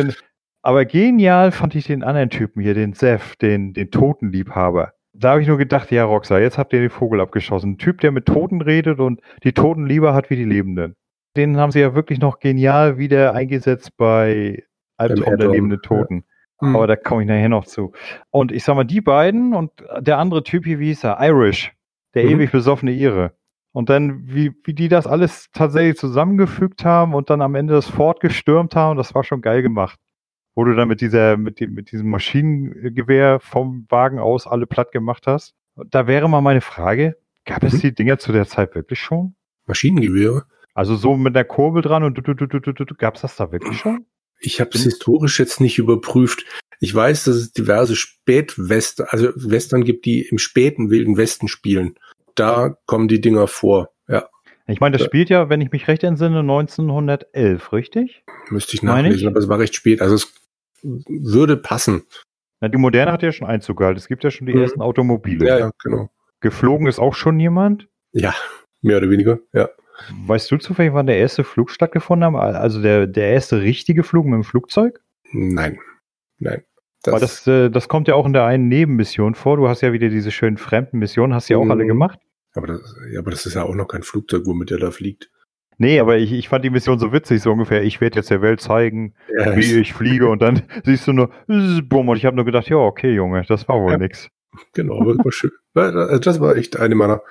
aber 0.61 0.85
genial 0.85 1.51
fand 1.51 1.75
ich 1.75 1.85
den 1.85 2.03
anderen 2.03 2.31
Typen 2.31 2.63
hier, 2.63 2.73
den 2.73 2.93
Seth, 2.93 3.41
den, 3.41 3.73
den 3.73 3.91
Totenliebhaber. 3.91 4.93
Da 5.13 5.31
habe 5.31 5.41
ich 5.41 5.47
nur 5.47 5.57
gedacht, 5.57 5.91
ja, 5.91 6.05
Roxa, 6.05 6.39
jetzt 6.39 6.57
habt 6.57 6.73
ihr 6.73 6.79
den 6.79 6.89
Vogel 6.89 7.21
abgeschossen. 7.21 7.73
Ein 7.73 7.77
Typ, 7.77 8.01
der 8.01 8.11
mit 8.11 8.25
Toten 8.25 8.61
redet 8.61 8.99
und 8.99 9.21
die 9.43 9.53
Toten 9.53 9.85
lieber 9.85 10.13
hat 10.13 10.29
wie 10.29 10.35
die 10.35 10.43
Lebenden. 10.43 10.95
Den 11.37 11.57
haben 11.57 11.71
sie 11.71 11.81
ja 11.81 11.93
wirklich 11.93 12.19
noch 12.19 12.39
genial 12.39 12.97
wieder 12.97 13.33
eingesetzt 13.33 13.95
bei 13.97 14.63
Albtraum 14.97 15.37
der 15.37 15.49
lebenden 15.49 15.81
Toten. 15.81 16.23
Ja. 16.61 16.69
Mhm. 16.69 16.75
Aber 16.75 16.87
da 16.87 16.95
komme 16.95 17.21
ich 17.21 17.27
nachher 17.27 17.49
noch 17.49 17.65
zu. 17.65 17.91
Und 18.31 18.51
ich 18.51 18.63
sag 18.63 18.75
mal, 18.75 18.85
die 18.85 19.01
beiden 19.01 19.53
und 19.53 19.71
der 19.99 20.17
andere 20.17 20.43
Typ 20.43 20.65
hier, 20.65 20.79
wie 20.79 20.87
hieß 20.87 21.03
er? 21.03 21.17
Irish. 21.21 21.73
Der 22.15 22.23
mhm. 22.23 22.31
ewig 22.31 22.51
besoffene 22.51 22.91
Ire. 22.91 23.33
Und 23.75 23.89
dann, 23.89 24.21
wie, 24.25 24.53
wie 24.63 24.73
die 24.73 24.87
das 24.87 25.05
alles 25.05 25.49
tatsächlich 25.51 25.97
zusammengefügt 25.97 26.85
haben 26.85 27.13
und 27.13 27.29
dann 27.29 27.41
am 27.41 27.55
Ende 27.55 27.73
das 27.73 27.87
Fort 27.87 28.21
gestürmt 28.21 28.73
haben, 28.73 28.95
das 28.95 29.13
war 29.13 29.25
schon 29.25 29.41
geil 29.41 29.61
gemacht. 29.61 29.99
Wo 30.53 30.63
du 30.63 30.73
dann 30.75 30.87
mit 30.87 31.01
dieser, 31.01 31.35
mit 31.35 31.59
dem, 31.59 31.73
mit 31.73 31.91
diesem 31.91 32.09
Maschinengewehr 32.09 33.41
vom 33.41 33.85
Wagen 33.89 34.17
aus 34.17 34.47
alle 34.47 34.65
platt 34.65 34.93
gemacht 34.93 35.27
hast. 35.27 35.55
Da 35.89 36.07
wäre 36.07 36.29
mal 36.29 36.39
meine 36.39 36.61
Frage, 36.61 37.17
gab 37.43 37.63
mhm. 37.63 37.67
es 37.67 37.81
die 37.81 37.93
Dinger 37.93 38.17
zu 38.17 38.31
der 38.31 38.47
Zeit 38.47 38.75
wirklich 38.75 39.01
schon? 39.01 39.35
Maschinengewehre? 39.65 40.45
Also 40.73 40.95
so 40.95 41.17
mit 41.17 41.35
der 41.35 41.43
Kurbel 41.43 41.81
dran 41.81 42.03
und 42.03 42.17
du, 42.17 42.21
du, 42.21 42.33
du, 42.33 42.47
du, 42.47 42.59
du, 42.61 42.71
du, 42.85 42.95
gab's 42.95 43.23
das 43.23 43.35
da 43.35 43.51
wirklich 43.51 43.77
schon? 43.77 44.05
Ich 44.39 44.61
habe 44.61 44.69
es 44.73 44.83
historisch 44.83 45.37
jetzt 45.37 45.59
nicht 45.59 45.79
überprüft. 45.79 46.45
Ich 46.79 46.95
weiß, 46.95 47.25
dass 47.25 47.35
es 47.35 47.51
diverse 47.51 47.97
Spätwestern, 47.97 49.07
also 49.09 49.33
Western 49.35 49.83
gibt, 49.83 50.05
die 50.05 50.21
im 50.21 50.37
späten 50.37 50.89
Wilden 50.89 51.17
Westen 51.17 51.49
spielen 51.49 51.95
da 52.35 52.77
kommen 52.85 53.07
die 53.07 53.21
Dinger 53.21 53.47
vor, 53.47 53.89
ja. 54.07 54.27
Ich 54.67 54.79
meine, 54.79 54.97
das 54.97 55.05
spielt 55.05 55.29
ja, 55.29 55.49
wenn 55.49 55.61
ich 55.61 55.71
mich 55.71 55.87
recht 55.87 56.03
entsinne, 56.03 56.39
1911, 56.39 57.71
richtig? 57.71 58.23
Müsste 58.49 58.75
ich 58.75 58.83
nachlesen, 58.83 59.19
ich? 59.19 59.27
aber 59.27 59.39
es 59.39 59.47
war 59.47 59.59
recht 59.59 59.75
spät. 59.75 60.01
Also 60.01 60.15
es 60.15 60.33
würde 60.81 61.55
passen. 61.55 62.03
Na, 62.61 62.67
die 62.67 62.77
Moderne 62.77 63.11
hat 63.11 63.21
ja 63.21 63.31
schon 63.31 63.47
Einzug 63.47 63.77
gehalten. 63.77 63.97
Es 63.97 64.07
gibt 64.07 64.23
ja 64.23 64.31
schon 64.31 64.47
die 64.47 64.53
mhm. 64.53 64.61
ersten 64.61 64.81
Automobile. 64.81 65.45
Ja, 65.45 65.59
ja, 65.59 65.71
genau. 65.83 66.09
Geflogen 66.39 66.87
ist 66.87 66.99
auch 66.99 67.13
schon 67.13 67.39
jemand? 67.39 67.87
Ja, 68.11 68.33
mehr 68.81 68.97
oder 68.97 69.09
weniger, 69.09 69.39
ja. 69.53 69.69
Weißt 70.25 70.51
du 70.51 70.57
zufällig, 70.57 70.93
wann 70.93 71.07
der 71.07 71.17
erste 71.17 71.43
Flug 71.43 71.69
stattgefunden 71.69 72.35
hat? 72.35 72.55
Also 72.55 72.81
der, 72.81 73.07
der 73.07 73.29
erste 73.29 73.61
richtige 73.61 74.03
Flug 74.03 74.25
mit 74.25 74.33
dem 74.33 74.43
Flugzeug? 74.43 74.99
Nein, 75.31 75.79
nein. 76.37 76.63
Das, 77.05 77.13
Weil 77.13 77.19
das, 77.19 77.47
äh, 77.47 77.69
das 77.69 77.87
kommt 77.87 78.07
ja 78.07 78.15
auch 78.15 78.25
in 78.25 78.33
der 78.33 78.45
einen 78.45 78.67
Nebenmission 78.67 79.35
vor. 79.35 79.57
Du 79.57 79.67
hast 79.67 79.81
ja 79.81 79.93
wieder 79.93 80.09
diese 80.09 80.31
schönen 80.31 80.57
fremden 80.57 80.97
Missionen, 80.97 81.35
hast 81.35 81.49
du 81.49 81.53
ja 81.53 81.59
auch 81.59 81.69
alle 81.69 81.83
mhm. 81.83 81.89
gemacht. 81.89 82.19
Aber 82.55 82.67
das, 82.67 82.95
ja, 83.11 83.19
aber 83.19 83.31
das 83.31 83.45
ist 83.45 83.53
ja 83.53 83.63
auch 83.63 83.75
noch 83.75 83.87
kein 83.87 84.01
Flugzeug, 84.01 84.43
womit 84.45 84.71
er 84.71 84.79
da 84.79 84.89
fliegt. 84.89 85.29
Nee, 85.77 85.99
aber 85.99 86.17
ich, 86.17 86.31
ich 86.31 86.49
fand 86.49 86.63
die 86.63 86.69
Mission 86.69 86.97
so 86.97 87.11
witzig, 87.11 87.41
so 87.41 87.51
ungefähr, 87.51 87.83
ich 87.83 87.99
werde 88.01 88.15
jetzt 88.15 88.31
der 88.31 88.41
Welt 88.41 88.61
zeigen, 88.61 89.13
ja, 89.37 89.55
wie 89.55 89.79
ich 89.79 89.93
fliege 89.93 90.29
und 90.29 90.41
dann 90.41 90.63
siehst 90.85 91.05
du 91.05 91.13
nur, 91.13 91.31
bumm, 91.47 92.09
und 92.09 92.17
ich 92.17 92.25
habe 92.25 92.35
nur 92.35 92.45
gedacht, 92.45 92.69
ja, 92.69 92.77
okay, 92.77 93.13
Junge, 93.13 93.43
das 93.47 93.67
war 93.67 93.81
wohl 93.81 93.91
ja, 93.91 93.97
nix. 93.97 94.29
Genau, 94.73 95.03
das 95.03 95.23
war 95.23 95.31
schön. 95.31 95.51
Das 96.21 96.39
war 96.39 96.55
echt 96.55 96.77
eine 96.77 96.95
meiner 96.95 97.21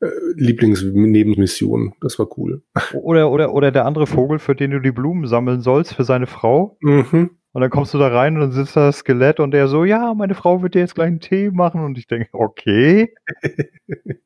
äh, 0.00 0.08
Lieblingsnebenmissionen. 0.34 1.92
Das 2.00 2.18
war 2.18 2.26
cool. 2.38 2.62
Oder, 2.94 3.30
oder, 3.30 3.52
oder 3.52 3.70
der 3.70 3.84
andere 3.84 4.06
Vogel, 4.06 4.38
für 4.38 4.54
den 4.54 4.70
du 4.70 4.80
die 4.80 4.92
Blumen 4.92 5.26
sammeln 5.26 5.60
sollst, 5.60 5.94
für 5.94 6.04
seine 6.04 6.26
Frau. 6.26 6.78
Mhm. 6.80 7.30
Und 7.54 7.60
dann 7.60 7.70
kommst 7.70 7.94
du 7.94 7.98
da 7.98 8.08
rein 8.08 8.34
und 8.34 8.40
dann 8.40 8.52
sitzt 8.52 8.74
da 8.74 8.86
das 8.86 8.98
Skelett 8.98 9.38
und 9.38 9.52
der 9.52 9.68
so, 9.68 9.84
ja, 9.84 10.12
meine 10.12 10.34
Frau 10.34 10.60
wird 10.62 10.74
dir 10.74 10.80
jetzt 10.80 10.96
gleich 10.96 11.06
einen 11.06 11.20
Tee 11.20 11.52
machen. 11.52 11.84
Und 11.84 11.96
ich 11.96 12.08
denke, 12.08 12.28
okay. 12.32 13.14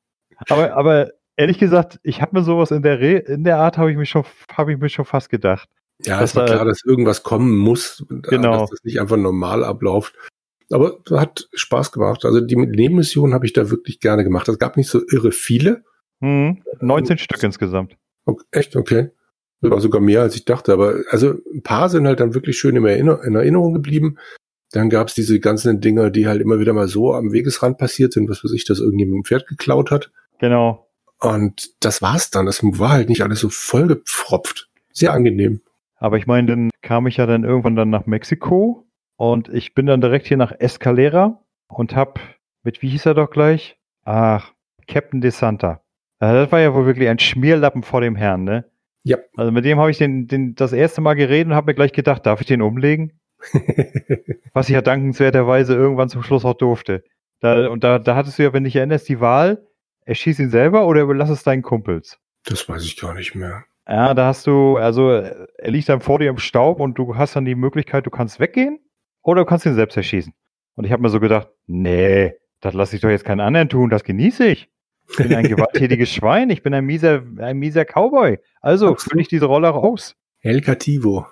aber, 0.48 0.72
aber 0.74 1.10
ehrlich 1.36 1.58
gesagt, 1.58 2.00
ich 2.02 2.22
habe 2.22 2.38
mir 2.38 2.42
sowas 2.42 2.70
in 2.70 2.80
der 2.82 3.00
Re 3.00 3.18
in 3.18 3.44
der 3.44 3.58
Art 3.58 3.76
habe 3.76 3.90
ich 3.90 3.98
mich 3.98 4.08
schon 4.08 4.24
habe 4.52 4.72
ich 4.72 4.78
mir 4.78 4.88
schon 4.88 5.04
fast 5.04 5.28
gedacht. 5.28 5.68
Ja, 6.04 6.22
es 6.22 6.34
war 6.36 6.46
klar, 6.46 6.64
dass 6.64 6.82
irgendwas 6.86 7.22
kommen 7.22 7.58
muss, 7.58 8.02
genau. 8.08 8.60
dass 8.60 8.70
das 8.70 8.84
nicht 8.84 8.98
einfach 8.98 9.18
normal 9.18 9.62
abläuft. 9.62 10.14
Aber 10.70 10.98
hat 11.10 11.48
Spaß 11.52 11.92
gemacht. 11.92 12.24
Also 12.24 12.40
die 12.40 12.56
Nebenmission 12.56 13.34
habe 13.34 13.44
ich 13.44 13.52
da 13.52 13.68
wirklich 13.68 14.00
gerne 14.00 14.24
gemacht. 14.24 14.48
Es 14.48 14.58
gab 14.58 14.78
nicht 14.78 14.88
so 14.88 15.02
irre 15.10 15.32
viele. 15.32 15.84
Mhm. 16.20 16.62
19 16.80 17.12
ähm, 17.12 17.18
Stück 17.18 17.42
insgesamt. 17.42 17.96
Okay, 18.24 18.44
echt, 18.52 18.76
okay. 18.76 19.10
Das 19.60 19.70
war 19.70 19.80
sogar 19.80 20.00
mehr, 20.00 20.22
als 20.22 20.36
ich 20.36 20.44
dachte. 20.44 20.72
Aber 20.72 21.02
also 21.10 21.34
ein 21.52 21.62
paar 21.62 21.88
sind 21.88 22.06
halt 22.06 22.20
dann 22.20 22.34
wirklich 22.34 22.58
schön 22.58 22.76
in 22.76 22.84
Erinnerung 22.84 23.74
geblieben. 23.74 24.18
Dann 24.72 24.90
gab 24.90 25.08
es 25.08 25.14
diese 25.14 25.40
ganzen 25.40 25.80
Dinger, 25.80 26.10
die 26.10 26.28
halt 26.28 26.40
immer 26.42 26.58
wieder 26.58 26.72
mal 26.74 26.88
so 26.88 27.14
am 27.14 27.32
Wegesrand 27.32 27.78
passiert 27.78 28.12
sind, 28.12 28.28
was 28.28 28.44
weiß 28.44 28.52
ich, 28.52 28.64
dass 28.64 28.80
irgendjemand 28.80 29.20
ein 29.20 29.24
Pferd 29.24 29.46
geklaut 29.46 29.90
hat. 29.90 30.10
Genau. 30.38 30.88
Und 31.20 31.70
das 31.80 32.02
war's 32.02 32.30
dann. 32.30 32.46
Das 32.46 32.62
war 32.62 32.90
halt 32.90 33.08
nicht 33.08 33.22
alles 33.22 33.40
so 33.40 33.48
vollgepfropft. 33.48 34.68
Sehr 34.92 35.12
angenehm. 35.12 35.62
Aber 35.96 36.16
ich 36.18 36.26
meine, 36.26 36.46
dann 36.48 36.70
kam 36.82 37.06
ich 37.06 37.16
ja 37.16 37.26
dann 37.26 37.42
irgendwann 37.44 37.74
dann 37.74 37.90
nach 37.90 38.06
Mexiko 38.06 38.86
und 39.16 39.48
ich 39.48 39.74
bin 39.74 39.86
dann 39.86 40.00
direkt 40.00 40.26
hier 40.28 40.36
nach 40.36 40.52
Escalera 40.56 41.42
und 41.66 41.96
hab 41.96 42.20
mit, 42.62 42.82
wie 42.82 42.88
hieß 42.90 43.06
er 43.06 43.14
doch 43.14 43.30
gleich? 43.30 43.78
Ach, 44.04 44.52
Captain 44.86 45.20
DeSanta. 45.20 45.82
Also 46.20 46.42
das 46.42 46.52
war 46.52 46.60
ja 46.60 46.72
wohl 46.74 46.86
wirklich 46.86 47.08
ein 47.08 47.18
Schmierlappen 47.18 47.82
vor 47.82 48.00
dem 48.00 48.14
Herrn, 48.14 48.44
ne? 48.44 48.64
Ja. 49.04 49.18
Also 49.36 49.52
mit 49.52 49.64
dem 49.64 49.78
habe 49.78 49.90
ich 49.90 49.98
den, 49.98 50.26
den 50.26 50.54
das 50.54 50.72
erste 50.72 51.00
Mal 51.00 51.14
geredet 51.14 51.48
und 51.48 51.54
habe 51.54 51.70
mir 51.70 51.74
gleich 51.74 51.92
gedacht, 51.92 52.26
darf 52.26 52.40
ich 52.40 52.46
den 52.46 52.62
umlegen? 52.62 53.20
Was 54.52 54.68
ich 54.68 54.74
ja 54.74 54.82
dankenswerterweise 54.82 55.74
irgendwann 55.74 56.08
zum 56.08 56.22
Schluss 56.22 56.44
auch 56.44 56.54
durfte. 56.54 57.04
Da, 57.40 57.68
und 57.68 57.84
da, 57.84 57.98
da 57.98 58.16
hattest 58.16 58.38
du 58.38 58.42
ja, 58.42 58.52
wenn 58.52 58.64
dich 58.64 58.76
erinnerst, 58.76 59.08
die 59.08 59.20
Wahl, 59.20 59.66
erschieß 60.04 60.40
ihn 60.40 60.50
selber 60.50 60.86
oder 60.86 61.02
überlass 61.02 61.30
es 61.30 61.44
deinen 61.44 61.62
Kumpels. 61.62 62.18
Das 62.44 62.68
weiß 62.68 62.84
ich 62.84 62.98
gar 62.98 63.14
nicht 63.14 63.34
mehr. 63.34 63.64
Ja, 63.86 64.12
da 64.12 64.26
hast 64.26 64.46
du, 64.46 64.76
also 64.76 65.10
er 65.10 65.70
liegt 65.70 65.88
dann 65.88 66.00
vor 66.00 66.18
dir 66.18 66.28
im 66.28 66.38
Staub 66.38 66.80
und 66.80 66.98
du 66.98 67.16
hast 67.16 67.36
dann 67.36 67.44
die 67.44 67.54
Möglichkeit, 67.54 68.04
du 68.04 68.10
kannst 68.10 68.38
weggehen 68.38 68.80
oder 69.22 69.42
du 69.42 69.46
kannst 69.46 69.64
ihn 69.64 69.74
selbst 69.74 69.96
erschießen. 69.96 70.34
Und 70.74 70.84
ich 70.84 70.92
habe 70.92 71.02
mir 71.02 71.08
so 71.08 71.20
gedacht, 71.20 71.48
nee, 71.66 72.34
das 72.60 72.74
lasse 72.74 72.96
ich 72.96 73.02
doch 73.02 73.08
jetzt 73.08 73.24
keinen 73.24 73.40
anderen 73.40 73.68
tun, 73.68 73.88
das 73.88 74.04
genieße 74.04 74.46
ich. 74.46 74.68
Ich 75.10 75.16
bin 75.16 75.34
ein 75.34 75.46
gewalttätiges 75.46 76.08
Schwein, 76.14 76.50
ich 76.50 76.62
bin 76.62 76.74
ein 76.74 76.84
mieser, 76.84 77.22
ein 77.38 77.58
mieser 77.58 77.84
Cowboy. 77.84 78.38
Also 78.60 78.94
fülle 78.94 79.22
ich 79.22 79.28
diese 79.28 79.46
Rolle 79.46 79.68
raus. 79.68 80.14
El 80.40 80.60
Cativo. 80.60 81.26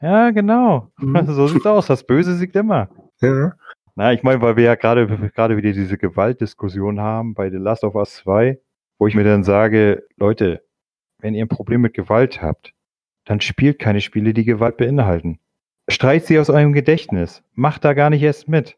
Ja, 0.00 0.30
genau. 0.30 0.92
Mhm. 0.98 1.26
So 1.26 1.46
sieht's 1.46 1.66
aus. 1.66 1.86
Das 1.86 2.04
Böse 2.04 2.36
siegt 2.36 2.56
immer. 2.56 2.88
Ja. 3.20 3.54
Na, 3.94 4.12
ich 4.12 4.22
meine, 4.22 4.40
weil 4.40 4.56
wir 4.56 4.64
ja 4.64 4.74
gerade 4.74 5.06
gerade 5.34 5.56
wieder 5.56 5.72
diese 5.72 5.98
Gewaltdiskussion 5.98 7.00
haben 7.00 7.34
bei 7.34 7.50
The 7.50 7.56
Last 7.56 7.84
of 7.84 7.94
Us 7.94 8.16
2, 8.16 8.58
wo 8.98 9.06
ich 9.06 9.14
mir 9.14 9.24
dann 9.24 9.44
sage, 9.44 10.04
Leute, 10.16 10.62
wenn 11.18 11.34
ihr 11.34 11.44
ein 11.44 11.48
Problem 11.48 11.82
mit 11.82 11.94
Gewalt 11.94 12.42
habt, 12.42 12.74
dann 13.24 13.40
spielt 13.40 13.78
keine 13.78 14.00
Spiele, 14.00 14.32
die 14.32 14.44
Gewalt 14.44 14.76
beinhalten. 14.76 15.38
Streicht 15.88 16.26
sie 16.26 16.38
aus 16.38 16.50
eurem 16.50 16.72
Gedächtnis. 16.72 17.42
Macht 17.52 17.84
da 17.84 17.92
gar 17.92 18.10
nicht 18.10 18.22
erst 18.22 18.48
mit. 18.48 18.76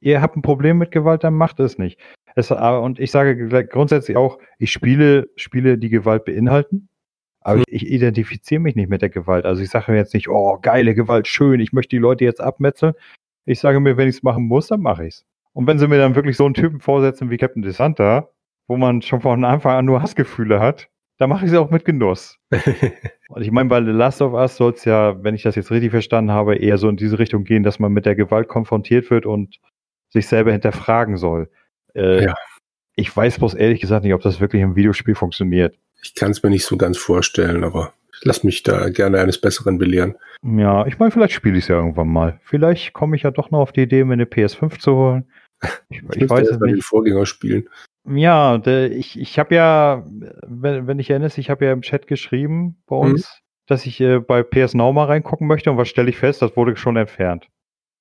Ihr 0.00 0.20
habt 0.20 0.36
ein 0.36 0.42
Problem 0.42 0.78
mit 0.78 0.90
Gewalt, 0.90 1.24
dann 1.24 1.34
macht 1.34 1.60
es 1.60 1.78
nicht. 1.78 1.98
Es, 2.36 2.52
aber- 2.52 2.82
und 2.82 3.00
ich 3.00 3.10
sage 3.10 3.66
grundsätzlich 3.66 4.16
auch, 4.16 4.38
ich 4.58 4.70
spiele 4.70 5.28
Spiele, 5.36 5.78
die 5.78 5.88
Gewalt 5.88 6.24
beinhalten, 6.24 6.88
aber 7.40 7.62
ich 7.68 7.86
identifiziere 7.86 8.60
mich 8.60 8.76
nicht 8.76 8.90
mit 8.90 9.02
der 9.02 9.08
Gewalt. 9.08 9.44
Also 9.44 9.62
ich 9.62 9.70
sage 9.70 9.90
mir 9.90 9.98
jetzt 9.98 10.14
nicht, 10.14 10.28
oh, 10.28 10.58
geile 10.60 10.94
Gewalt, 10.94 11.26
schön, 11.26 11.60
ich 11.60 11.72
möchte 11.72 11.96
die 11.96 12.00
Leute 12.00 12.24
jetzt 12.24 12.40
abmetzeln. 12.40 12.92
Ich 13.46 13.60
sage 13.60 13.80
mir, 13.80 13.96
wenn 13.96 14.08
ich 14.08 14.16
es 14.16 14.22
machen 14.22 14.44
muss, 14.44 14.68
dann 14.68 14.80
mache 14.80 15.06
ich's. 15.06 15.24
Und 15.52 15.66
wenn 15.66 15.78
sie 15.78 15.88
mir 15.88 15.98
dann 15.98 16.14
wirklich 16.14 16.36
so 16.36 16.44
einen 16.44 16.54
Typen 16.54 16.80
vorsetzen 16.80 17.30
wie 17.30 17.38
Captain 17.38 17.62
DeSanta, 17.62 18.28
wo 18.68 18.76
man 18.76 19.00
schon 19.00 19.22
von 19.22 19.44
Anfang 19.44 19.76
an 19.76 19.84
nur 19.86 20.02
Hassgefühle 20.02 20.60
hat, 20.60 20.90
dann 21.18 21.30
mache 21.30 21.46
ich 21.46 21.52
es 21.52 21.56
auch 21.56 21.70
mit 21.70 21.84
Genuss. 21.84 22.38
Und 23.28 23.42
ich 23.42 23.50
meine, 23.50 23.68
bei 23.70 23.82
The 23.82 23.90
Last 23.90 24.20
of 24.20 24.34
Us 24.34 24.56
soll 24.56 24.72
es 24.72 24.84
ja, 24.84 25.22
wenn 25.24 25.34
ich 25.34 25.42
das 25.42 25.56
jetzt 25.56 25.70
richtig 25.70 25.90
verstanden 25.90 26.30
habe, 26.30 26.56
eher 26.56 26.76
so 26.76 26.88
in 26.88 26.96
diese 26.96 27.18
Richtung 27.18 27.44
gehen, 27.44 27.62
dass 27.62 27.78
man 27.78 27.92
mit 27.92 28.04
der 28.04 28.16
Gewalt 28.16 28.48
konfrontiert 28.48 29.10
wird 29.10 29.24
und 29.24 29.58
sich 30.10 30.26
selber 30.26 30.52
hinterfragen 30.52 31.16
soll. 31.16 31.48
Äh, 31.96 32.24
Ja. 32.24 32.34
Ich 32.98 33.14
weiß 33.14 33.38
bloß 33.38 33.54
ehrlich 33.54 33.80
gesagt 33.80 34.04
nicht, 34.04 34.14
ob 34.14 34.22
das 34.22 34.40
wirklich 34.40 34.62
im 34.62 34.74
Videospiel 34.74 35.14
funktioniert. 35.14 35.76
Ich 36.02 36.14
kann 36.14 36.30
es 36.30 36.42
mir 36.42 36.48
nicht 36.50 36.64
so 36.64 36.76
ganz 36.78 36.96
vorstellen, 36.96 37.62
aber 37.62 37.92
ich 38.14 38.24
lasse 38.24 38.46
mich 38.46 38.62
da 38.62 38.88
gerne 38.88 39.18
eines 39.20 39.38
Besseren 39.40 39.76
belehren. 39.76 40.16
Ja, 40.42 40.86
ich 40.86 40.98
meine, 40.98 41.10
vielleicht 41.10 41.34
spiele 41.34 41.58
ich 41.58 41.64
es 41.64 41.68
ja 41.68 41.76
irgendwann 41.76 42.08
mal. 42.08 42.40
Vielleicht 42.44 42.94
komme 42.94 43.16
ich 43.16 43.22
ja 43.24 43.30
doch 43.30 43.50
noch 43.50 43.58
auf 43.58 43.72
die 43.72 43.82
Idee, 43.82 44.02
mir 44.04 44.14
eine 44.14 44.24
PS5 44.24 44.78
zu 44.78 44.94
holen. 44.94 45.30
Ich, 45.90 45.98
ich 45.98 46.02
müsste 46.02 46.30
weiß 46.30 46.48
es 46.48 46.58
mal 46.58 46.66
den 46.66 46.76
nicht. 46.76 46.84
Vorgänger 46.86 47.26
spielen. 47.26 47.68
Ja, 48.08 48.58
der, 48.58 48.92
ich, 48.92 49.18
ich 49.18 49.38
habe 49.38 49.54
ja, 49.54 50.04
wenn, 50.46 50.86
wenn 50.86 50.98
ich 50.98 51.10
erinnerst, 51.10 51.38
ich 51.38 51.50
habe 51.50 51.64
ja 51.64 51.72
im 51.72 51.80
Chat 51.82 52.06
geschrieben 52.06 52.76
bei 52.86 52.96
Mhm. 52.96 53.02
uns, 53.12 53.40
dass 53.66 53.84
ich 53.86 54.00
äh, 54.00 54.20
bei 54.20 54.42
PS 54.42 54.74
Now 54.74 54.92
mal 54.92 55.04
reingucken 55.06 55.46
möchte 55.46 55.70
und 55.70 55.76
was 55.76 55.88
stelle 55.88 56.08
ich 56.10 56.18
fest, 56.18 56.40
das 56.42 56.56
wurde 56.56 56.76
schon 56.76 56.96
entfernt. 56.96 57.48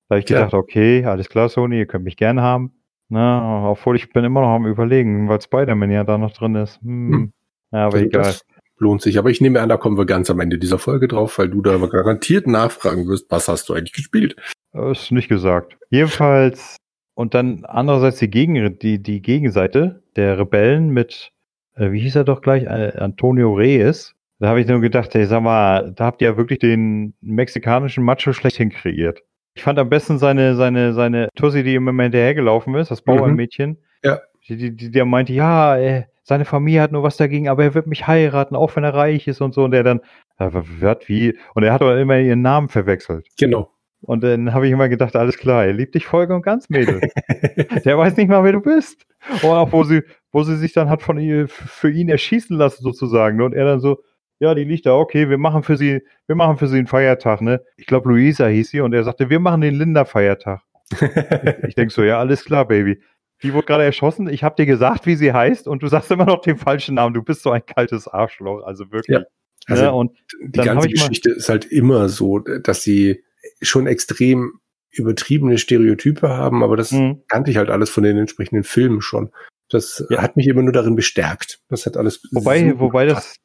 Da 0.10 0.16
habe 0.16 0.20
ich 0.20 0.26
Tja. 0.26 0.38
gedacht, 0.38 0.54
okay, 0.54 1.04
alles 1.06 1.28
klar, 1.30 1.50
Sony, 1.50 1.80
ihr 1.80 1.86
könnt 1.86 2.04
mich 2.06 2.18
gerne 2.18 2.42
haben. 2.42 2.74
Na, 3.10 3.70
obwohl 3.70 3.96
ich 3.96 4.12
bin 4.12 4.24
immer 4.24 4.42
noch 4.42 4.56
am 4.56 4.66
überlegen, 4.66 5.30
weil 5.30 5.42
Spider-Man 5.42 5.92
ja 5.92 6.04
da 6.04 6.18
noch 6.18 6.34
drin 6.34 6.56
ist. 6.56 6.82
Hm. 6.82 7.12
Hm. 7.12 7.34
Ja, 7.72 7.86
aber 7.86 7.96
Also 7.96 8.06
egal. 8.06 8.24
Das 8.24 8.46
lohnt 8.78 9.02
sich. 9.02 9.18
Aber 9.18 9.30
ich 9.30 9.42
nehme 9.42 9.62
an, 9.62 9.70
da 9.70 9.78
kommen 9.78 9.98
wir 9.98 10.06
ganz 10.06 10.30
am 10.30 10.40
Ende 10.40 10.58
dieser 10.58 10.80
Folge 10.80 11.08
drauf, 11.08 11.38
weil 11.38 11.50
du 11.50 11.62
da 11.62 11.78
garantiert 11.78 12.48
nachfragen 12.48 13.08
wirst, 13.08 13.28
was 13.30 13.48
hast 13.48 13.70
du 13.70 13.74
eigentlich 13.74 13.94
gespielt? 13.94 14.36
Das 14.74 15.04
ist 15.04 15.12
nicht 15.12 15.30
gesagt. 15.30 15.78
Jedenfalls, 15.90 16.78
und 17.14 17.34
dann 17.34 17.64
andererseits 17.66 18.20
die, 18.20 18.30
Gegen, 18.30 18.78
die, 18.80 19.02
die 19.02 19.22
Gegenseite 19.22 20.04
der 20.16 20.38
Rebellen 20.38 20.90
mit, 20.90 21.32
äh, 21.76 21.92
wie 21.92 22.02
hieß 22.02 22.16
er 22.16 22.24
doch 22.26 22.42
gleich, 22.42 22.64
äh, 22.64 22.98
Antonio 22.98 23.54
Reyes. 23.54 24.14
Da 24.40 24.50
habe 24.50 24.60
ich 24.60 24.68
nur 24.68 24.82
gedacht, 24.82 25.16
ey, 25.16 25.26
sag 25.26 25.42
mal, 25.44 25.94
da 25.96 26.06
habt 26.06 26.22
ihr 26.22 26.30
ja 26.30 26.38
wirklich 26.38 26.60
den 26.60 27.14
mexikanischen 27.22 28.04
Macho 28.04 28.34
schlechthin 28.34 28.70
kreiert. 28.70 29.22
Ich 29.56 29.64
fand 29.64 29.80
am 29.80 29.90
besten 29.90 30.20
seine, 30.20 30.56
seine, 30.56 30.94
seine 30.94 31.30
Tussi, 31.36 31.64
die 31.64 31.76
ihm 31.76 31.88
immer 31.88 32.04
hinterhergelaufen 32.04 32.76
ist, 32.76 32.92
das 32.92 33.02
Bauernmädchen. 33.02 33.78
Ja. 34.04 34.20
Die, 34.48 34.58
die, 34.58 34.76
die, 34.76 34.92
der 34.92 35.06
meinte, 35.06 35.34
ja, 35.34 35.78
äh, 35.78 36.04
seine 36.24 36.46
Familie 36.46 36.82
hat 36.82 36.92
nur 36.92 37.04
was 37.04 37.18
dagegen, 37.18 37.48
aber 37.48 37.64
er 37.64 37.74
wird 37.74 37.88
mich 37.88 38.06
heiraten, 38.06 38.56
auch 38.56 38.76
wenn 38.76 38.84
er 38.84 38.94
reich 38.94 39.28
ist 39.28 39.42
und 39.42 39.54
so. 39.54 39.64
Und 39.64 39.72
der 39.72 39.84
dann, 39.84 40.00
äh, 40.38 40.50
was, 40.52 40.98
wie? 41.08 41.38
Und 41.54 41.64
er 41.64 41.72
hat 41.72 41.82
doch 41.82 41.96
immer 41.96 42.20
ihren 42.20 42.42
Namen 42.42 42.68
verwechselt. 42.68 43.28
Genau. 43.40 43.72
Und 44.02 44.24
dann 44.24 44.54
habe 44.54 44.68
ich 44.68 44.74
immer 44.74 44.90
gedacht, 44.90 45.16
alles 45.16 45.38
klar, 45.38 45.66
er 45.66 45.74
liebt 45.74 45.96
dich 45.96 46.06
voll 46.06 46.32
und 46.32 46.44
ganz, 46.44 46.70
Mädel. 46.70 47.02
Der 47.86 47.98
weiß 47.98 48.18
nicht 48.18 48.28
mal, 48.28 48.44
wer 48.44 48.52
du 48.52 48.62
bist. 48.62 49.08
Und 49.42 49.50
auch 49.50 49.72
wo 49.72 49.84
sie, 49.84 50.04
wo 50.32 50.44
sie 50.44 50.58
sich 50.58 50.74
dann 50.74 50.90
hat 50.90 51.02
von 51.02 51.18
ihr 51.18 51.48
für 51.48 51.90
ihn 51.90 52.10
erschießen 52.10 52.56
lassen, 52.56 52.84
sozusagen. 52.84 53.42
Und 53.42 53.54
er 53.54 53.66
dann 53.66 53.80
so, 53.80 54.04
ja, 54.40 54.54
die 54.56 54.64
liegt 54.64 54.86
da, 54.86 54.94
okay, 54.96 55.30
wir 55.30 55.38
machen 55.38 55.64
für 55.64 55.78
sie, 55.78 56.02
wir 56.28 56.36
machen 56.36 56.58
für 56.58 56.68
sie 56.68 56.78
einen 56.78 56.88
Feiertag, 56.88 57.42
ne? 57.42 57.62
Ich 57.78 57.86
glaube, 57.86 58.10
Luisa 58.10 58.48
hieß 58.48 58.70
sie 58.70 58.82
und 58.82 58.94
er 58.94 59.04
sagte, 59.04 59.30
wir 59.30 59.40
machen 59.40 59.62
den 59.62 59.76
Linda-Feiertag. 59.76 60.62
Ich 61.68 61.76
denk 61.76 61.92
so, 61.92 62.04
ja, 62.04 62.20
alles 62.20 62.46
klar, 62.46 62.68
Baby. 62.68 63.02
Die 63.44 63.54
wurde 63.54 63.66
gerade 63.66 63.84
erschossen, 63.84 64.30
ich 64.30 64.44
habe 64.44 64.56
dir 64.56 64.66
gesagt, 64.66 65.06
wie 65.06 65.16
sie 65.16 65.34
heißt, 65.34 65.68
und 65.68 65.84
du 65.84 65.88
sagst 65.88 66.10
immer 66.12 66.26
noch 66.26 66.42
den 66.42 66.58
falschen 66.58 66.96
Namen. 66.96 67.14
Du 67.14 67.22
bist 67.24 67.42
so 67.44 67.52
ein 67.52 67.66
kaltes 67.66 68.08
Arschloch, 68.08 68.64
also 68.64 68.92
wirklich. 68.92 69.18
Ja. 69.18 69.24
Also 69.68 69.84
ne? 69.84 69.94
Und 69.94 70.12
die 70.42 70.60
ganze 70.60 70.88
ich 70.88 70.94
Geschichte 70.94 71.32
ist 71.32 71.50
halt 71.50 71.66
immer 71.66 72.08
so, 72.08 72.40
dass 72.40 72.84
sie 72.84 73.24
schon 73.62 73.88
extrem 73.88 74.60
übertriebene 74.92 75.58
Stereotype 75.58 76.30
haben, 76.30 76.64
aber 76.64 76.78
das 76.78 76.92
mh, 76.92 77.18
kannte 77.28 77.52
ich 77.52 77.58
halt 77.58 77.70
alles 77.70 77.90
von 77.90 78.04
den 78.04 78.18
entsprechenden 78.18 78.64
Filmen 78.64 79.02
schon. 79.02 79.32
Das 79.70 80.06
Ja. 80.10 80.22
hat 80.22 80.38
mich 80.38 80.48
immer 80.48 80.62
nur 80.62 80.72
darin 80.72 80.96
bestärkt. 80.96 81.60
Das 81.70 81.86
hat 81.86 81.98
alles. 81.98 82.22
Wobei, 82.32 82.80
wobei 82.80 83.06
das, 83.06 83.36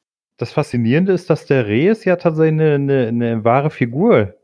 das 0.41 0.53
Faszinierende 0.53 1.13
ist, 1.13 1.31
dass 1.31 1.47
der 1.47 1.67
Reyes 1.67 2.05
ja 2.05 2.17
tatsächlich 2.17 2.61
eine, 2.61 2.75
eine, 2.75 3.07
eine 3.09 3.45
wahre 3.45 3.71
Figur, 3.71 4.35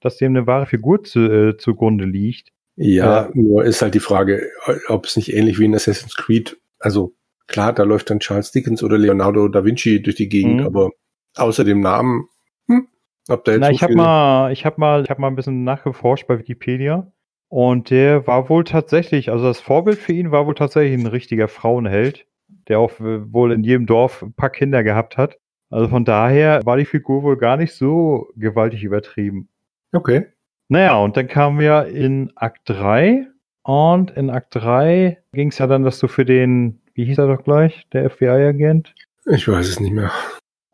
dass 0.00 0.16
dem 0.18 0.32
eine 0.36 0.46
wahre 0.46 0.66
Figur 0.66 1.02
zu, 1.04 1.20
äh, 1.20 1.56
zugrunde 1.56 2.04
liegt. 2.04 2.52
Ja, 2.76 3.22
Ja. 3.26 3.30
nur 3.34 3.64
ist 3.64 3.80
halt 3.82 3.94
die 3.94 4.00
Frage, 4.00 4.50
ob 4.88 5.06
es 5.06 5.16
nicht 5.16 5.32
ähnlich 5.34 5.58
wie 5.58 5.64
in 5.64 5.74
Assassin's 5.74 6.14
Creed, 6.16 6.58
also 6.78 7.14
klar, 7.46 7.72
da 7.72 7.84
läuft 7.84 8.10
dann 8.10 8.20
Charles 8.20 8.52
Dickens 8.52 8.82
oder 8.82 8.98
Leonardo 8.98 9.48
da 9.48 9.64
Vinci 9.64 10.02
durch 10.02 10.16
die 10.16 10.28
Gegend, 10.28 10.60
Mhm. 10.60 10.66
aber 10.66 10.90
außer 11.36 11.64
dem 11.64 11.80
Namen, 11.80 12.28
hm, 12.68 12.88
ob 13.28 13.44
da 13.44 13.52
jetzt 13.52 13.60
Na, 13.60 13.66
so 13.68 13.72
ich 13.72 13.82
habe 13.82 13.94
mal, 13.94 14.52
ich 14.52 14.66
habe 14.66 14.78
mal, 14.78 15.02
ich 15.04 15.10
habe 15.10 15.20
mal 15.20 15.28
ein 15.28 15.36
bisschen 15.36 15.64
nachgeforscht 15.64 16.26
bei 16.26 16.38
Wikipedia 16.38 17.10
und 17.48 17.88
der 17.90 18.26
war 18.26 18.48
wohl 18.50 18.64
tatsächlich, 18.64 19.30
also 19.30 19.46
das 19.46 19.60
Vorbild 19.60 19.98
für 19.98 20.12
ihn 20.12 20.30
war 20.32 20.46
wohl 20.46 20.54
tatsächlich 20.54 21.00
ein 21.00 21.06
richtiger 21.06 21.48
Frauenheld, 21.48 22.26
der 22.68 22.78
auch 22.78 23.00
äh, 23.00 23.32
wohl 23.32 23.52
in 23.52 23.64
jedem 23.64 23.86
Dorf 23.86 24.22
ein 24.22 24.34
paar 24.34 24.50
Kinder 24.50 24.82
gehabt 24.82 25.16
hat. 25.16 25.38
Also 25.70 25.88
von 25.88 26.04
daher 26.04 26.60
war 26.64 26.76
die 26.76 26.84
Figur 26.84 27.22
wohl 27.22 27.36
gar 27.36 27.56
nicht 27.56 27.74
so 27.74 28.28
gewaltig 28.36 28.84
übertrieben. 28.84 29.48
Okay. 29.92 30.26
Naja, 30.68 30.96
und 30.96 31.16
dann 31.16 31.28
kamen 31.28 31.58
wir 31.58 31.86
in 31.86 32.32
Akt 32.36 32.62
3 32.68 33.26
und 33.62 34.10
in 34.12 34.30
Akt 34.30 34.54
3 34.54 35.18
ging 35.32 35.48
es 35.48 35.58
ja 35.58 35.66
dann, 35.66 35.82
dass 35.84 35.98
du 35.98 36.08
für 36.08 36.24
den, 36.24 36.80
wie 36.94 37.04
hieß 37.04 37.18
er 37.18 37.26
doch 37.28 37.42
gleich, 37.44 37.86
der 37.92 38.08
FBI-Agent? 38.10 38.94
Ich 39.26 39.46
weiß 39.48 39.68
es 39.68 39.80
nicht 39.80 39.92
mehr. 39.92 40.10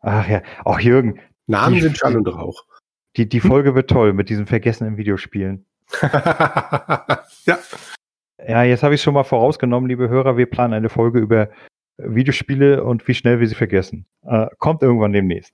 Ach 0.01 0.27
ja, 0.27 0.41
auch 0.63 0.79
Jürgen, 0.79 1.19
Namen 1.47 1.75
Die- 1.75 1.81
sind 1.81 1.97
Schall 1.97 2.15
und 2.17 2.27
Rauch. 2.27 2.65
die, 3.17 3.27
die 3.29 3.39
Folge 3.39 3.75
wird 3.75 3.89
toll 3.89 4.13
mit 4.13 4.29
diesen 4.29 4.45
vergessenen 4.47 4.97
Videospielen. 4.97 5.65
ja. 6.01 7.57
Ja, 8.45 8.63
jetzt 8.63 8.83
habe 8.83 8.95
ich 8.95 9.01
schon 9.01 9.13
mal 9.13 9.23
vorausgenommen, 9.23 9.87
liebe 9.89 10.09
Hörer, 10.09 10.37
wir 10.37 10.47
planen 10.49 10.73
eine 10.73 10.89
Folge 10.89 11.19
über 11.19 11.49
Videospiele 11.97 12.83
und 12.83 13.07
wie 13.07 13.13
schnell 13.13 13.39
wir 13.39 13.47
sie 13.47 13.55
vergessen. 13.55 14.05
Äh, 14.23 14.47
kommt 14.57 14.81
irgendwann 14.81 15.13
demnächst. 15.13 15.53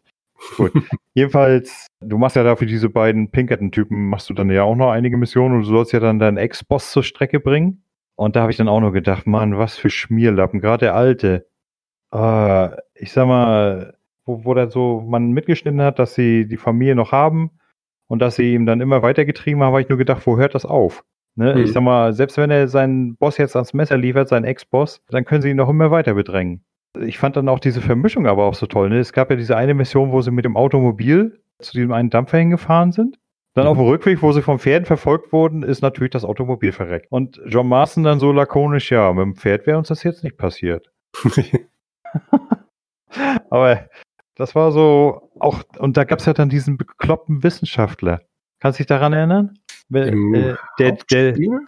Gut. 0.56 0.72
Jedenfalls, 1.14 1.88
du 2.02 2.18
machst 2.18 2.36
ja 2.36 2.44
da 2.44 2.56
für 2.56 2.66
diese 2.66 2.90
beiden 2.90 3.30
Pinkerton-Typen, 3.30 4.10
machst 4.10 4.30
du 4.30 4.34
dann 4.34 4.50
ja 4.50 4.64
auch 4.64 4.76
noch 4.76 4.92
einige 4.92 5.18
Missionen 5.18 5.56
und 5.56 5.62
du 5.62 5.68
sollst 5.68 5.92
ja 5.92 6.00
dann 6.00 6.20
deinen 6.20 6.38
Ex-Boss 6.38 6.92
zur 6.92 7.04
Strecke 7.04 7.40
bringen. 7.40 7.84
Und 8.16 8.36
da 8.36 8.42
habe 8.42 8.52
ich 8.52 8.58
dann 8.58 8.68
auch 8.68 8.80
nur 8.80 8.92
gedacht, 8.92 9.28
Mann, 9.28 9.58
was 9.58 9.78
für 9.78 9.90
Schmierlappen, 9.90 10.60
gerade 10.60 10.86
der 10.86 10.96
alte. 10.96 11.48
Äh, 12.14 12.70
ich 12.96 13.12
sag 13.12 13.28
mal, 13.28 13.98
wo, 14.26 14.46
wo 14.46 14.54
da 14.54 14.70
so 14.70 15.02
man 15.02 15.32
mitgeschnitten 15.32 15.82
hat, 15.82 16.00
dass 16.00 16.16
sie 16.16 16.48
die 16.48 16.58
Familie 16.58 16.96
noch 16.96 17.12
haben 17.12 17.52
und 18.08 18.20
dass 18.20 18.36
sie 18.36 18.54
ihm 18.54 18.66
dann 18.66 18.82
immer 18.82 19.02
weitergetrieben 19.02 19.62
haben, 19.62 19.72
habe 19.72 19.82
ich 19.82 19.90
nur 19.90 19.98
gedacht, 19.98 20.26
wo 20.26 20.38
hört 20.38 20.56
das 20.56 20.66
auf? 20.66 21.04
Ne? 21.36 21.56
Mhm. 21.56 21.62
Ich 21.64 21.72
sag 21.74 21.82
mal, 21.84 22.14
selbst 22.14 22.38
wenn 22.38 22.52
er 22.52 22.68
seinen 22.68 23.16
Boss 23.16 23.38
jetzt 23.38 23.56
ans 23.56 23.74
Messer 23.74 23.98
liefert, 23.98 24.28
seinen 24.30 24.46
Ex-Boss, 24.46 25.02
dann 25.10 25.26
können 25.26 25.42
sie 25.42 25.50
ihn 25.52 25.58
noch 25.58 25.70
immer 25.70 25.92
weiter 25.92 26.14
bedrängen. 26.14 26.64
Ich 27.00 27.18
fand 27.20 27.36
dann 27.38 27.48
auch 27.50 27.60
diese 27.60 27.82
Vermischung 27.82 28.26
aber 28.28 28.46
auch 28.46 28.56
so 28.56 28.66
toll. 28.66 28.90
Ne? 28.90 29.00
Es 29.00 29.14
gab 29.14 29.30
ja 29.30 29.36
diese 29.36 29.56
eine 29.56 29.74
Mission, 29.74 30.12
wo 30.12 30.22
sie 30.22 30.32
mit 30.32 30.44
dem 30.46 30.58
Automobil 30.58 31.40
zu 31.60 31.74
diesem 31.74 31.92
einen 31.92 32.10
Dampfer 32.10 32.40
hingefahren 32.40 32.92
sind. 32.92 33.18
Dann 33.54 33.66
Mhm. 33.66 33.72
auf 33.72 33.78
dem 33.78 33.88
Rückweg, 33.88 34.22
wo 34.22 34.32
sie 34.32 34.42
vom 34.42 34.60
Pferden 34.60 34.86
verfolgt 34.86 35.32
wurden, 35.32 35.64
ist 35.64 35.82
natürlich 35.82 36.12
das 36.12 36.26
Automobil 36.26 36.72
verreckt. 36.72 37.08
Und 37.10 37.40
John 37.46 37.68
Marston 37.68 38.04
dann 38.04 38.20
so 38.20 38.32
lakonisch, 38.32 38.92
ja, 38.92 39.12
mit 39.14 39.24
dem 39.24 39.36
Pferd 39.36 39.68
wäre 39.68 39.78
uns 39.78 39.88
das 39.90 40.04
jetzt 40.04 40.24
nicht 40.24 40.38
passiert. 40.38 40.92
Aber 43.50 43.88
das 44.36 44.56
war 44.56 44.72
so 44.72 45.30
auch, 45.40 45.64
und 45.78 45.98
da 45.98 46.04
gab 46.04 46.20
es 46.20 46.26
ja 46.26 46.34
dann 46.34 46.50
diesen 46.50 46.78
bekloppten 46.78 47.44
Wissenschaftler. 47.44 48.22
Kannst 48.60 48.80
du 48.80 48.82
dich 48.84 48.88
daran 48.88 49.14
erinnern? 49.14 49.58
Im 49.92 50.34
Äh, 50.34 50.56
der, 50.80 50.92
der, 51.10 51.28
Hauptspiel? 51.32 51.60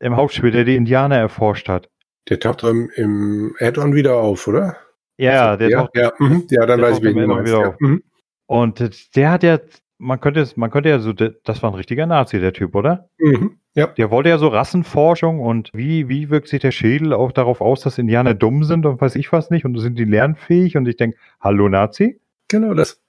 Im 0.00 0.16
Hauptspiel, 0.16 0.50
der 0.50 0.64
die 0.64 0.76
Indianer 0.76 1.16
erforscht 1.16 1.68
hat. 1.68 1.88
Der 2.28 2.40
taucht 2.40 2.62
im, 2.64 2.90
im 2.96 3.54
Add-on 3.58 3.94
wieder 3.94 4.16
auf, 4.16 4.46
oder? 4.48 4.76
Ja, 5.18 5.56
der 5.56 5.68
ja, 5.70 5.78
taucht, 5.82 5.96
ja, 5.96 6.12
mhm. 6.18 6.44
ja, 6.50 6.64
dann 6.66 6.80
der 6.80 6.90
weiß 6.90 6.98
ich, 7.00 7.06
am 7.16 7.44
du 7.44 7.50
Ja. 7.50 7.68
auf. 7.68 7.80
Mhm. 7.80 8.02
und 8.46 9.16
der 9.16 9.30
hat 9.30 9.42
ja, 9.42 9.58
man 9.98 10.18
könnte 10.20 10.40
es, 10.40 10.56
man 10.56 10.70
könnte 10.70 10.88
ja 10.88 10.98
so, 10.98 11.12
der- 11.12 11.34
das 11.44 11.62
war 11.62 11.70
ein 11.70 11.74
richtiger 11.74 12.06
Nazi, 12.06 12.40
der 12.40 12.54
Typ, 12.54 12.74
oder? 12.74 13.10
Mhm. 13.18 13.58
Ja. 13.74 13.86
Der 13.88 14.10
wollte 14.10 14.30
ja 14.30 14.38
so 14.38 14.48
Rassenforschung 14.48 15.40
und 15.40 15.70
wie, 15.74 16.08
wie 16.08 16.30
wirkt 16.30 16.48
sich 16.48 16.60
der 16.60 16.70
Schädel 16.72 17.12
auch 17.12 17.30
darauf 17.32 17.60
aus, 17.60 17.82
dass 17.82 17.98
Indianer 17.98 18.34
dumm 18.34 18.64
sind 18.64 18.86
und 18.86 19.00
weiß 19.00 19.14
ich 19.16 19.30
was 19.32 19.50
nicht 19.50 19.64
und 19.64 19.78
sind 19.78 19.98
die 19.98 20.04
lernfähig 20.04 20.76
und 20.76 20.88
ich 20.88 20.96
denke, 20.96 21.18
hallo 21.40 21.68
Nazi? 21.68 22.18
Genau 22.48 22.74
das. 22.74 23.00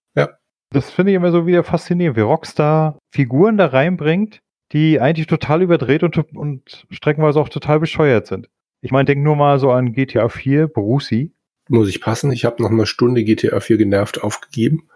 Das 0.74 0.90
finde 0.90 1.12
ich 1.12 1.18
immer 1.18 1.32
so 1.32 1.46
wieder 1.46 1.64
faszinierend, 1.64 2.18
wie 2.18 2.22
Rockstar 2.22 2.98
Figuren 3.14 3.58
da 3.58 3.68
reinbringt, 3.68 4.40
die 4.72 5.00
eigentlich 5.02 5.28
total 5.28 5.62
überdreht 5.62 6.04
und, 6.04 6.18
und 6.36 6.88
streckenweise 6.90 7.40
auch 7.40 7.50
total 7.50 7.80
bescheuert 7.80 8.28
sind. 8.28 8.50
Ich 8.82 8.92
meine, 8.92 9.06
denk 9.06 9.22
nur 9.22 9.36
mal 9.36 9.60
so 9.60 9.72
an 9.72 9.92
GTA 9.92 10.30
4, 10.30 10.68
Brucey. 10.68 11.34
Muss 11.70 11.90
ich 11.90 12.02
passen. 12.02 12.32
Ich 12.32 12.46
habe 12.46 12.64
nach 12.64 12.72
einer 12.72 12.86
Stunde 12.86 13.24
GTA 13.24 13.60
4 13.60 13.78
genervt 13.78 14.24
aufgegeben. 14.24 14.88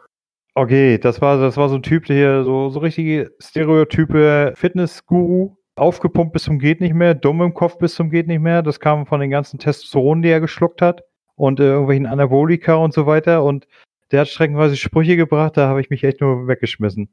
Okay, 0.56 0.98
das 0.98 1.22
war, 1.22 1.38
das 1.38 1.58
war 1.58 1.68
so 1.68 1.76
ein 1.76 1.84
Typ, 1.84 2.06
der 2.06 2.16
hier 2.16 2.44
so, 2.46 2.70
so 2.70 2.80
richtige 2.80 3.32
Stereotype 3.40 4.54
Fitnessguru, 4.56 5.58
aufgepumpt 5.76 6.32
bis 6.32 6.44
zum 6.44 6.60
geht 6.60 6.80
nicht 6.80 6.94
mehr, 6.94 7.14
dumm 7.14 7.42
im 7.42 7.54
Kopf 7.54 7.78
bis 7.78 7.96
zum 7.96 8.10
geht 8.10 8.28
nicht 8.28 8.40
mehr. 8.40 8.64
Das 8.64 8.80
kam 8.80 9.06
von 9.06 9.20
den 9.20 9.30
ganzen 9.30 9.60
Testosteron, 9.60 10.22
die 10.22 10.30
er 10.30 10.40
geschluckt 10.40 10.82
hat 10.82 11.04
und 11.36 11.60
äh, 11.60 11.64
irgendwelchen 11.64 12.06
Anabolika 12.06 12.76
und 12.76 12.94
so 12.94 13.06
weiter. 13.06 13.44
Und 13.44 13.68
der 14.12 14.22
hat 14.22 14.28
streckenweise 14.28 14.76
Sprüche 14.76 15.18
gebracht, 15.18 15.58
da 15.58 15.68
habe 15.68 15.82
ich 15.82 15.90
mich 15.90 16.04
echt 16.04 16.22
nur 16.22 16.48
weggeschmissen. 16.48 17.10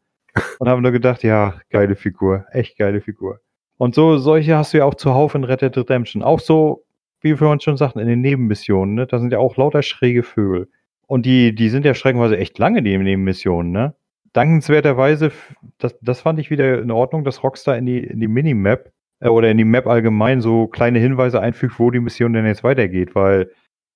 Und 0.58 0.68
habe 0.68 0.80
nur 0.80 0.92
gedacht, 0.92 1.22
ja, 1.22 1.60
geile 1.70 1.94
Figur, 1.94 2.46
echt 2.52 2.78
geile 2.78 3.00
Figur. 3.00 3.40
Und 3.76 3.94
so, 3.94 4.16
solche 4.18 4.56
hast 4.56 4.72
du 4.72 4.78
ja 4.78 4.84
auch 4.84 4.94
zuhauf 4.94 5.34
in 5.34 5.44
Red 5.44 5.62
Dead 5.62 5.76
Redemption. 5.76 6.22
Auch 6.22 6.40
so, 6.40 6.84
wie 7.20 7.38
wir 7.38 7.48
uns 7.48 7.64
schon 7.64 7.76
sagten, 7.76 7.98
in 7.98 8.08
den 8.08 8.20
Nebenmissionen, 8.20 8.94
ne? 8.94 9.06
Da 9.06 9.18
sind 9.18 9.32
ja 9.32 9.38
auch 9.38 9.56
lauter 9.56 9.82
schräge 9.82 10.22
Vögel. 10.22 10.68
Und 11.06 11.26
die, 11.26 11.54
die 11.54 11.68
sind 11.68 11.84
ja 11.84 11.94
streckenweise 11.94 12.38
echt 12.38 12.58
lange, 12.58 12.82
die 12.82 12.96
Nebenmissionen, 12.96 13.72
ne? 13.72 13.94
Dankenswerterweise, 14.32 15.32
das, 15.78 15.98
das 16.00 16.20
fand 16.20 16.38
ich 16.38 16.50
wieder 16.50 16.80
in 16.80 16.90
Ordnung, 16.90 17.24
dass 17.24 17.42
Rockstar 17.42 17.76
in 17.76 17.84
die, 17.84 17.98
in 17.98 18.18
die 18.18 18.28
Minimap 18.28 18.90
äh, 19.20 19.28
oder 19.28 19.50
in 19.50 19.58
die 19.58 19.64
Map 19.64 19.86
allgemein 19.86 20.40
so 20.40 20.68
kleine 20.68 20.98
Hinweise 20.98 21.40
einfügt, 21.40 21.78
wo 21.78 21.90
die 21.90 22.00
Mission 22.00 22.32
denn 22.32 22.46
jetzt 22.46 22.64
weitergeht, 22.64 23.14
weil 23.14 23.50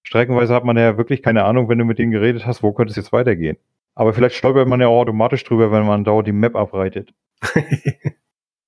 streckenweise 0.07 0.55
hat 0.55 0.65
man 0.65 0.77
ja 0.77 0.97
wirklich 0.97 1.23
keine 1.23 1.45
Ahnung, 1.45 1.69
wenn 1.69 1.79
du 1.79 1.85
mit 1.85 1.99
denen 1.99 2.13
geredet 2.13 2.47
hast, 2.47 2.63
wo 2.63 2.73
könnte 2.73 2.91
es 2.91 2.97
jetzt 2.97 3.13
weitergehen. 3.13 3.57
Aber 3.95 4.13
vielleicht 4.13 4.37
stolpert 4.37 4.69
man 4.69 4.81
ja 4.81 4.89
auch 4.89 5.01
automatisch 5.01 5.43
drüber, 5.45 5.73
wenn 5.73 5.87
man 5.87 6.05
dauernd 6.05 6.29
die 6.29 6.33
Map 6.33 6.55
abreitet. 6.55 7.13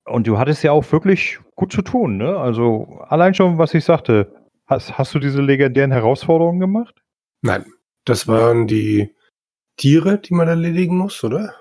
Und 0.05 0.27
du 0.27 0.39
hattest 0.39 0.63
ja 0.65 0.73
auch 0.73 0.91
wirklich 0.91 1.39
gut 1.55 1.71
zu 1.73 1.83
tun, 1.83 2.17
ne? 2.17 2.39
Also 2.39 2.99
allein 3.09 3.35
schon, 3.35 3.59
was 3.59 3.75
ich 3.75 3.85
sagte, 3.85 4.33
hast, 4.67 4.97
hast 4.97 5.15
du 5.15 5.19
diese 5.19 5.43
legendären 5.43 5.93
Herausforderungen 5.93 6.61
gemacht? 6.61 7.03
Nein, 7.43 7.67
das 8.05 8.27
waren 8.27 8.67
die 8.67 9.15
Tiere, 9.77 10.19
die 10.19 10.33
man 10.35 10.49
erledigen 10.49 10.97
muss, 10.97 11.23
oder? 11.23 11.53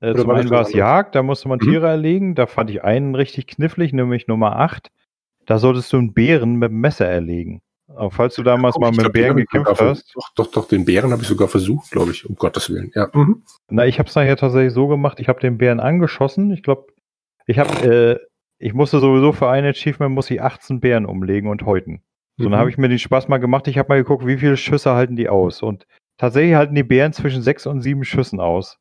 Äh, 0.00 0.10
Oder 0.10 0.18
zum 0.20 0.28
war 0.28 0.36
einen 0.36 0.50
war 0.50 0.60
es? 0.60 0.72
Jagd, 0.74 1.14
da 1.14 1.22
musste 1.22 1.48
man 1.48 1.58
Mhm. 1.60 1.70
Tiere 1.70 1.88
erlegen. 1.88 2.34
Da 2.34 2.46
fand 2.46 2.68
ich 2.70 2.84
einen 2.84 3.14
richtig 3.14 3.46
knifflig, 3.46 3.94
nämlich 3.94 4.28
Nummer 4.28 4.56
8. 4.56 4.90
Da 5.46 5.58
solltest 5.58 5.90
du 5.92 5.96
einen 5.96 6.12
Bären 6.12 6.56
mit 6.56 6.70
dem 6.70 6.80
Messer 6.80 7.06
erlegen. 7.06 7.62
Aber 7.88 8.10
falls 8.10 8.34
du 8.34 8.42
damals 8.42 8.76
mal 8.78 8.90
Ich 8.90 8.96
mit 8.96 9.04
glaub, 9.04 9.12
Bären 9.12 9.36
gekämpft 9.36 9.80
hast, 9.80 10.12
Doch, 10.14 10.30
doch, 10.34 10.50
doch, 10.50 10.68
den 10.68 10.84
Bären 10.84 11.12
habe 11.12 11.22
ich 11.22 11.28
sogar 11.28 11.48
versucht, 11.48 11.90
glaube 11.92 12.10
ich, 12.10 12.28
um 12.28 12.34
Gottes 12.34 12.68
Willen. 12.68 12.90
Ja. 12.94 13.08
Mhm. 13.12 13.42
na, 13.70 13.86
ich 13.86 13.98
habe 13.98 14.08
es 14.08 14.14
nachher 14.14 14.36
tatsächlich 14.36 14.72
so 14.72 14.88
gemacht, 14.88 15.20
ich 15.20 15.28
habe 15.28 15.40
den 15.40 15.56
Bären 15.58 15.78
angeschossen. 15.80 16.50
Ich 16.50 16.62
glaube, 16.62 16.86
ich 17.46 17.58
habe, 17.60 18.18
äh, 18.20 18.26
ich 18.58 18.74
musste 18.74 18.98
sowieso 18.98 19.32
für 19.32 19.48
ein 19.48 19.64
Achievement 19.64 20.14
muss 20.14 20.30
ich 20.30 20.42
18 20.42 20.80
Bären 20.80 21.06
umlegen 21.06 21.48
und 21.48 21.64
häuten. 21.64 22.02
So, 22.38 22.46
Mhm. 22.48 22.52
dann 22.52 22.60
habe 22.60 22.70
ich 22.70 22.78
mir 22.78 22.88
den 22.88 22.98
Spaß 22.98 23.28
mal 23.28 23.38
gemacht. 23.38 23.68
Ich 23.68 23.78
habe 23.78 23.88
mal 23.90 23.98
geguckt, 24.02 24.26
wie 24.26 24.36
viele 24.38 24.56
Schüsse 24.56 24.92
halten 24.92 25.14
die 25.16 25.28
aus. 25.28 25.62
Und 25.62 25.86
tatsächlich 26.18 26.54
halten 26.56 26.74
die 26.74 26.82
Bären 26.82 27.12
zwischen 27.12 27.42
sechs 27.42 27.66
und 27.66 27.82
sieben 27.82 28.04
Schüssen 28.04 28.40
aus. 28.40 28.78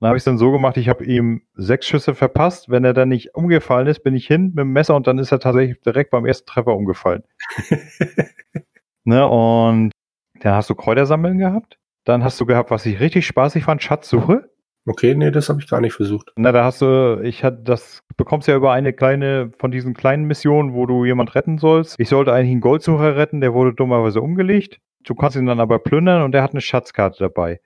Dann 0.00 0.08
habe 0.08 0.16
ich 0.16 0.22
es 0.22 0.24
dann 0.24 0.38
so 0.38 0.50
gemacht, 0.50 0.78
ich 0.78 0.88
habe 0.88 1.04
ihm 1.04 1.42
sechs 1.54 1.86
Schüsse 1.86 2.14
verpasst. 2.14 2.70
Wenn 2.70 2.84
er 2.84 2.94
dann 2.94 3.10
nicht 3.10 3.34
umgefallen 3.34 3.86
ist, 3.86 4.02
bin 4.02 4.14
ich 4.14 4.26
hin 4.26 4.46
mit 4.54 4.60
dem 4.60 4.72
Messer 4.72 4.96
und 4.96 5.06
dann 5.06 5.18
ist 5.18 5.30
er 5.30 5.40
tatsächlich 5.40 5.78
direkt 5.82 6.10
beim 6.10 6.24
ersten 6.24 6.46
Treffer 6.46 6.74
umgefallen. 6.74 7.22
ne, 9.04 9.28
und 9.28 9.92
dann 10.40 10.54
hast 10.54 10.70
du 10.70 10.74
Kräutersammeln 10.74 11.36
gehabt. 11.36 11.78
Dann 12.04 12.24
hast 12.24 12.40
du 12.40 12.46
gehabt, 12.46 12.70
was 12.70 12.86
ich 12.86 12.98
richtig 12.98 13.26
spaßig 13.26 13.64
fand, 13.64 13.82
Schatzsuche. 13.82 14.50
Okay, 14.86 15.14
nee, 15.14 15.30
das 15.30 15.50
habe 15.50 15.60
ich 15.60 15.68
gar 15.68 15.82
nicht 15.82 15.92
versucht. 15.92 16.32
Na, 16.36 16.50
da 16.52 16.64
hast 16.64 16.80
du, 16.80 17.20
ich 17.22 17.44
hatte 17.44 17.62
das, 17.62 18.00
bekommst 18.16 18.48
ja 18.48 18.56
über 18.56 18.72
eine 18.72 18.94
kleine, 18.94 19.52
von 19.58 19.70
diesen 19.70 19.92
kleinen 19.92 20.24
Missionen, 20.24 20.72
wo 20.72 20.86
du 20.86 21.04
jemand 21.04 21.34
retten 21.34 21.58
sollst. 21.58 22.00
Ich 22.00 22.08
sollte 22.08 22.32
eigentlich 22.32 22.52
einen 22.52 22.62
Goldsucher 22.62 23.16
retten, 23.16 23.42
der 23.42 23.52
wurde 23.52 23.74
dummerweise 23.74 24.22
umgelegt. 24.22 24.80
Du 25.04 25.14
kannst 25.14 25.36
ihn 25.36 25.44
dann 25.44 25.60
aber 25.60 25.78
plündern 25.78 26.22
und 26.22 26.32
der 26.32 26.42
hat 26.42 26.52
eine 26.52 26.62
Schatzkarte 26.62 27.18
dabei. 27.18 27.60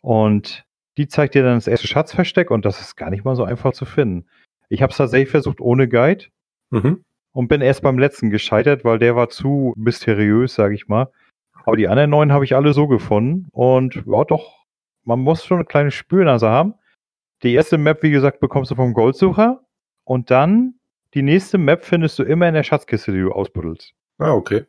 Und 0.00 0.64
die 0.96 1.08
zeigt 1.08 1.34
dir 1.34 1.42
dann 1.42 1.54
das 1.56 1.66
erste 1.66 1.86
Schatzversteck 1.88 2.50
und 2.50 2.64
das 2.64 2.80
ist 2.80 2.96
gar 2.96 3.10
nicht 3.10 3.24
mal 3.24 3.36
so 3.36 3.44
einfach 3.44 3.72
zu 3.72 3.84
finden. 3.84 4.26
Ich 4.68 4.82
habe 4.82 4.90
es 4.90 4.96
tatsächlich 4.96 5.30
versucht 5.30 5.60
ohne 5.60 5.88
Guide 5.88 6.26
Mhm. 6.70 7.04
und 7.32 7.48
bin 7.48 7.60
erst 7.60 7.82
beim 7.82 7.98
letzten 7.98 8.30
gescheitert, 8.30 8.84
weil 8.84 8.98
der 8.98 9.14
war 9.16 9.28
zu 9.28 9.74
mysteriös, 9.76 10.54
sage 10.54 10.74
ich 10.74 10.88
mal. 10.88 11.08
Aber 11.64 11.76
die 11.76 11.88
anderen 11.88 12.10
neun 12.10 12.32
habe 12.32 12.44
ich 12.44 12.54
alle 12.56 12.72
so 12.72 12.86
gefunden 12.88 13.48
und 13.52 14.02
ja, 14.06 14.24
doch, 14.24 14.64
man 15.04 15.20
muss 15.20 15.44
schon 15.44 15.58
eine 15.58 15.64
kleine 15.66 15.90
Spürnase 15.90 16.48
haben. 16.48 16.74
Die 17.42 17.52
erste 17.54 17.78
Map, 17.78 18.02
wie 18.02 18.10
gesagt, 18.10 18.40
bekommst 18.40 18.70
du 18.70 18.74
vom 18.74 18.92
Goldsucher 18.94 19.60
und 20.04 20.30
dann 20.30 20.74
die 21.14 21.22
nächste 21.22 21.58
Map 21.58 21.84
findest 21.84 22.18
du 22.18 22.22
immer 22.22 22.48
in 22.48 22.54
der 22.54 22.62
Schatzkiste, 22.64 23.12
die 23.12 23.20
du 23.20 23.30
ausbuddelst. 23.32 23.92
Ah, 24.18 24.32
okay. 24.32 24.64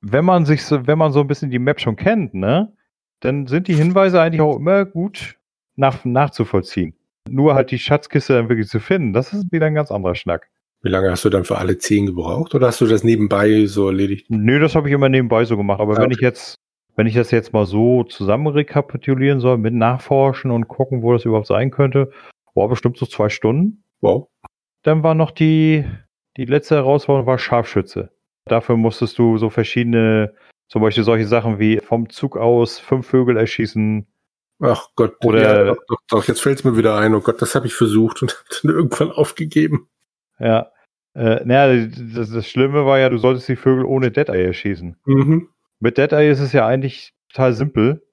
Wenn 0.00 0.24
man 0.24 0.44
sich 0.44 0.64
so, 0.64 0.86
wenn 0.86 0.98
man 0.98 1.12
so 1.12 1.20
ein 1.20 1.26
bisschen 1.26 1.50
die 1.50 1.58
Map 1.58 1.80
schon 1.80 1.96
kennt, 1.96 2.34
ne, 2.34 2.72
dann 3.20 3.46
sind 3.46 3.66
die 3.66 3.74
Hinweise 3.74 4.20
eigentlich 4.20 4.40
auch 4.40 4.56
immer 4.56 4.84
gut 4.84 5.37
nach, 5.78 6.04
nachzuvollziehen. 6.04 6.94
Nur 7.30 7.54
halt 7.54 7.70
die 7.70 7.78
Schatzkiste 7.78 8.34
dann 8.34 8.48
wirklich 8.48 8.68
zu 8.68 8.80
finden, 8.80 9.12
das 9.12 9.32
ist 9.32 9.50
wieder 9.52 9.66
ein 9.66 9.74
ganz 9.74 9.90
anderer 9.90 10.14
Schnack. 10.14 10.48
Wie 10.82 10.88
lange 10.88 11.10
hast 11.10 11.24
du 11.24 11.30
dann 11.30 11.44
für 11.44 11.58
alle 11.58 11.78
zehn 11.78 12.06
gebraucht? 12.06 12.54
Oder 12.54 12.68
hast 12.68 12.80
du 12.80 12.86
das 12.86 13.02
nebenbei 13.02 13.66
so 13.66 13.88
erledigt? 13.88 14.26
Nö, 14.28 14.60
das 14.60 14.74
habe 14.74 14.88
ich 14.88 14.94
immer 14.94 15.08
nebenbei 15.08 15.44
so 15.44 15.56
gemacht. 15.56 15.80
Aber 15.80 15.98
Ah, 15.98 16.02
wenn 16.02 16.10
ich 16.12 16.20
jetzt, 16.20 16.54
wenn 16.94 17.06
ich 17.06 17.14
das 17.14 17.30
jetzt 17.30 17.52
mal 17.52 17.66
so 17.66 18.04
zusammen 18.04 18.46
rekapitulieren 18.46 19.40
soll, 19.40 19.58
mit 19.58 19.74
nachforschen 19.74 20.50
und 20.50 20.68
gucken, 20.68 21.02
wo 21.02 21.12
das 21.12 21.24
überhaupt 21.24 21.48
sein 21.48 21.70
könnte, 21.70 22.12
war 22.54 22.68
bestimmt 22.68 22.96
so 22.96 23.06
zwei 23.06 23.28
Stunden. 23.28 23.82
Wow. 24.00 24.28
Dann 24.82 25.02
war 25.02 25.14
noch 25.14 25.32
die, 25.32 25.84
die 26.36 26.44
letzte 26.44 26.76
Herausforderung 26.76 27.26
war 27.26 27.38
Scharfschütze. 27.38 28.10
Dafür 28.44 28.76
musstest 28.76 29.18
du 29.18 29.36
so 29.36 29.50
verschiedene, 29.50 30.32
zum 30.68 30.82
Beispiel 30.82 31.04
solche 31.04 31.26
Sachen 31.26 31.58
wie 31.58 31.78
vom 31.78 32.08
Zug 32.08 32.36
aus 32.36 32.78
fünf 32.78 33.06
Vögel 33.06 33.36
erschießen. 33.36 34.06
Ach 34.60 34.88
Gott. 34.96 35.16
Oder- 35.24 35.42
ja, 35.42 35.64
doch, 35.64 35.78
doch, 35.88 36.00
doch, 36.08 36.24
jetzt 36.28 36.40
fällt 36.40 36.58
es 36.58 36.64
mir 36.64 36.76
wieder 36.76 36.96
ein. 36.96 37.14
Oh 37.14 37.20
Gott, 37.20 37.40
das 37.40 37.54
habe 37.54 37.66
ich 37.66 37.74
versucht 37.74 38.22
und 38.22 38.32
habe 38.38 38.60
dann 38.62 38.74
irgendwann 38.74 39.12
aufgegeben. 39.12 39.88
Ja. 40.38 40.70
Äh, 41.14 41.44
naja, 41.44 41.86
das, 42.14 42.30
das 42.30 42.46
Schlimme 42.46 42.84
war 42.86 42.98
ja, 42.98 43.08
du 43.08 43.18
solltest 43.18 43.48
die 43.48 43.56
Vögel 43.56 43.84
ohne 43.84 44.10
Dead-Eye 44.10 44.46
erschießen. 44.46 44.96
Mhm. 45.04 45.48
Mit 45.80 45.98
Dead-Eye 45.98 46.30
ist 46.30 46.40
es 46.40 46.52
ja 46.52 46.66
eigentlich 46.66 47.12
total 47.30 47.52
simpel, 47.54 48.06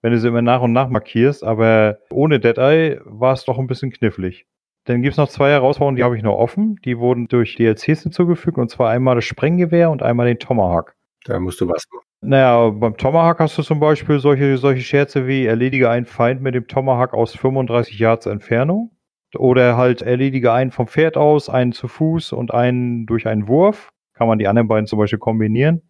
wenn 0.00 0.12
du 0.12 0.18
sie 0.18 0.28
immer 0.28 0.42
nach 0.42 0.60
und 0.62 0.72
nach 0.72 0.88
markierst, 0.88 1.44
aber 1.44 1.98
ohne 2.10 2.40
Dead-Eye 2.40 3.00
war 3.04 3.32
es 3.32 3.44
doch 3.44 3.58
ein 3.58 3.66
bisschen 3.66 3.90
knifflig. 3.92 4.46
Dann 4.84 5.02
gibt's 5.02 5.18
noch 5.18 5.28
zwei 5.28 5.50
Herausforderungen, 5.50 5.96
die 5.96 6.02
habe 6.02 6.16
ich 6.16 6.24
noch 6.24 6.36
offen. 6.36 6.76
Die 6.84 6.98
wurden 6.98 7.28
durch 7.28 7.54
DLCs 7.54 8.02
hinzugefügt, 8.02 8.58
und 8.58 8.68
zwar 8.68 8.90
einmal 8.90 9.14
das 9.14 9.24
Sprenggewehr 9.24 9.90
und 9.90 10.02
einmal 10.02 10.26
den 10.26 10.40
Tomahawk. 10.40 10.94
Da 11.24 11.38
musst 11.38 11.60
du 11.60 11.68
was 11.68 11.84
machen. 11.92 12.04
Naja, 12.24 12.70
beim 12.70 12.96
Tomahawk 12.96 13.40
hast 13.40 13.58
du 13.58 13.62
zum 13.62 13.80
Beispiel 13.80 14.20
solche, 14.20 14.56
solche 14.56 14.82
Scherze 14.82 15.26
wie 15.26 15.44
erledige 15.44 15.90
einen 15.90 16.06
Feind 16.06 16.40
mit 16.40 16.54
dem 16.54 16.68
Tomahawk 16.68 17.14
aus 17.14 17.34
35 17.34 17.98
Yards 17.98 18.26
Entfernung. 18.26 18.92
Oder 19.36 19.76
halt 19.76 20.02
erledige 20.02 20.52
einen 20.52 20.70
vom 20.70 20.86
Pferd 20.86 21.16
aus, 21.16 21.48
einen 21.48 21.72
zu 21.72 21.88
Fuß 21.88 22.32
und 22.32 22.54
einen 22.54 23.06
durch 23.06 23.26
einen 23.26 23.48
Wurf. 23.48 23.88
Kann 24.14 24.28
man 24.28 24.38
die 24.38 24.46
anderen 24.46 24.68
beiden 24.68 24.86
zum 24.86 24.98
Beispiel 24.98 25.18
kombinieren. 25.18 25.82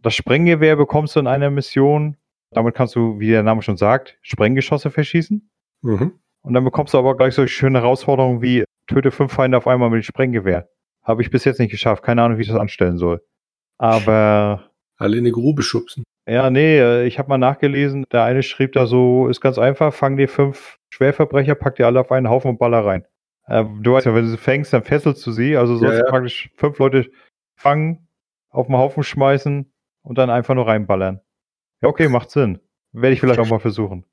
Das 0.00 0.14
Sprenggewehr 0.14 0.76
bekommst 0.76 1.16
du 1.16 1.20
in 1.20 1.26
einer 1.26 1.50
Mission. 1.50 2.16
Damit 2.52 2.74
kannst 2.74 2.94
du, 2.94 3.18
wie 3.18 3.28
der 3.28 3.42
Name 3.42 3.60
schon 3.60 3.76
sagt, 3.76 4.18
Sprenggeschosse 4.22 4.90
verschießen. 4.90 5.50
Mhm. 5.82 6.12
Und 6.42 6.54
dann 6.54 6.64
bekommst 6.64 6.94
du 6.94 6.98
aber 6.98 7.16
gleich 7.16 7.34
solche 7.34 7.52
schöne 7.52 7.80
Herausforderungen 7.80 8.40
wie 8.40 8.64
töte 8.86 9.10
fünf 9.10 9.32
Feinde 9.32 9.58
auf 9.58 9.66
einmal 9.66 9.90
mit 9.90 9.98
dem 9.98 10.04
Sprenggewehr. 10.04 10.68
Habe 11.02 11.22
ich 11.22 11.30
bis 11.30 11.44
jetzt 11.44 11.58
nicht 11.58 11.70
geschafft. 11.70 12.02
Keine 12.02 12.22
Ahnung, 12.22 12.38
wie 12.38 12.42
ich 12.42 12.48
das 12.48 12.56
anstellen 12.56 12.96
soll. 12.96 13.20
Aber 13.78 14.70
Alle 14.98 15.16
in 15.18 15.24
eine 15.24 15.32
Grube 15.32 15.62
schubsen. 15.62 16.04
ja, 16.28 16.48
nee, 16.50 16.78
äh, 16.78 17.06
ich 17.06 17.18
habe 17.18 17.28
mal 17.28 17.38
nachgelesen. 17.38 18.04
Der 18.12 18.24
eine 18.24 18.42
schrieb 18.42 18.72
da 18.72 18.86
so, 18.86 19.28
ist 19.28 19.40
ganz 19.40 19.58
einfach, 19.58 19.92
fang 19.92 20.16
dir 20.16 20.28
fünf 20.28 20.78
Schwerverbrecher, 20.90 21.54
pack 21.54 21.76
dir 21.76 21.86
alle 21.86 22.00
auf 22.00 22.10
einen 22.12 22.28
Haufen 22.30 22.50
und 22.50 22.58
baller 22.58 22.84
rein. 22.84 23.04
Äh, 23.46 23.64
du 23.80 23.92
weißt 23.92 24.06
ja, 24.06 24.14
wenn 24.14 24.24
du 24.24 24.30
sie 24.30 24.36
fängst, 24.38 24.72
dann 24.72 24.82
fesselst 24.82 25.26
du 25.26 25.30
sie. 25.32 25.56
Also 25.56 25.76
sollst 25.76 25.94
Ja, 25.94 26.00
du 26.00 26.04
ja. 26.06 26.10
praktisch 26.10 26.50
fünf 26.56 26.78
Leute 26.78 27.10
fangen, 27.56 28.08
auf 28.50 28.66
den 28.66 28.76
Haufen 28.76 29.02
schmeißen 29.02 29.70
und 30.02 30.18
dann 30.18 30.30
einfach 30.30 30.54
nur 30.54 30.66
reinballern. 30.66 31.20
Ja, 31.82 31.88
okay, 31.88 32.08
macht 32.08 32.30
Sinn. 32.30 32.58
Werde 32.92 33.12
ich 33.12 33.20
vielleicht 33.20 33.38
auch 33.40 33.48
mal 33.48 33.58
versuchen. 33.60 34.04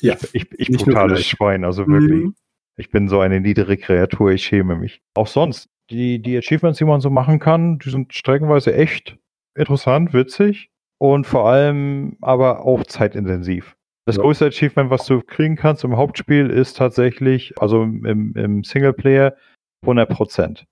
Ja, 0.00 0.16
Ich, 0.32 0.46
ich 0.58 0.68
nur 0.70 0.78
brutales. 0.84 1.24
Schwein, 1.24 1.64
also 1.64 1.86
wirklich. 1.86 2.24
Mhm. 2.24 2.34
Ich 2.76 2.90
bin 2.90 3.08
so 3.08 3.20
eine 3.20 3.40
niedere 3.40 3.76
Kreatur, 3.76 4.32
ich 4.32 4.42
schäme 4.44 4.76
mich. 4.76 5.00
Auch 5.14 5.28
sonst, 5.28 5.68
die, 5.90 6.20
die 6.20 6.36
Achievements, 6.36 6.78
die 6.78 6.84
man 6.84 7.00
so 7.00 7.08
machen 7.10 7.38
kann, 7.38 7.78
die 7.78 7.90
sind 7.90 8.12
streckenweise 8.12 8.74
echt 8.74 9.16
interessant, 9.56 10.12
witzig 10.12 10.70
und 10.98 11.26
vor 11.26 11.48
allem 11.48 12.16
aber 12.20 12.64
auch 12.64 12.84
zeitintensiv. 12.84 13.76
Das 14.06 14.16
Ja. 14.16 14.22
größte 14.22 14.46
Achievement, 14.46 14.90
was 14.90 15.04
du 15.06 15.20
kriegen 15.20 15.56
kannst 15.56 15.82
im 15.84 15.96
Hauptspiel, 15.96 16.48
ist 16.48 16.76
tatsächlich, 16.76 17.54
also 17.60 17.82
im, 17.82 18.34
im 18.36 18.62
Singleplayer, 18.64 19.34
100%. 19.84 20.64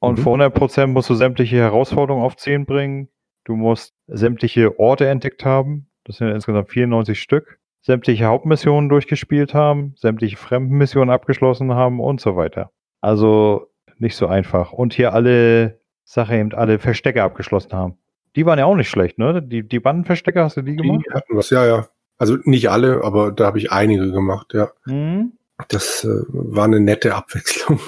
Und 0.00 0.18
Mhm. 0.18 0.22
für 0.22 0.30
100% 0.30 0.92
musst 0.92 1.10
du 1.10 1.14
sämtliche 1.14 1.56
Herausforderungen 1.56 2.24
auf 2.24 2.36
10 2.36 2.64
bringen. 2.66 3.08
Du 3.44 3.56
musst 3.56 3.94
sämtliche 4.06 4.78
Orte 4.78 5.08
entdeckt 5.08 5.44
haben. 5.44 5.88
Das 6.04 6.16
sind 6.16 6.28
insgesamt 6.28 6.68
94 6.70 7.20
Stück. 7.20 7.58
Sämtliche 7.82 8.24
Hauptmissionen 8.26 8.88
durchgespielt 8.88 9.54
haben, 9.54 9.94
sämtliche 9.96 10.36
Fremdenmissionen 10.36 11.10
abgeschlossen 11.10 11.72
haben 11.74 12.00
und 12.00 12.20
so 12.20 12.36
weiter. 12.36 12.70
Also 13.00 13.68
nicht 13.98 14.16
so 14.16 14.26
einfach. 14.26 14.72
Und 14.72 14.92
hier 14.92 15.12
alle 15.12 15.80
Sache 16.04 16.36
eben 16.36 16.52
alle 16.52 16.78
Verstecke 16.78 17.22
abgeschlossen 17.22 17.72
haben. 17.72 17.96
Die 18.36 18.46
waren 18.46 18.58
ja 18.58 18.66
auch 18.66 18.76
nicht 18.76 18.90
schlecht, 18.90 19.18
ne? 19.18 19.42
Die, 19.42 19.66
die 19.66 19.80
Bandenverstecke, 19.80 20.42
hast 20.42 20.56
du 20.56 20.62
die 20.62 20.76
gemacht? 20.76 21.04
Die 21.08 21.12
hatten 21.14 21.36
was, 21.36 21.50
ja, 21.50 21.66
ja. 21.66 21.88
Also 22.18 22.36
nicht 22.44 22.70
alle, 22.70 23.02
aber 23.02 23.32
da 23.32 23.46
habe 23.46 23.58
ich 23.58 23.72
einige 23.72 24.10
gemacht, 24.12 24.54
ja. 24.54 24.70
Mhm. 24.84 25.32
Das 25.68 26.04
äh, 26.04 26.08
war 26.28 26.64
eine 26.66 26.80
nette 26.80 27.14
Abwechslung. 27.14 27.80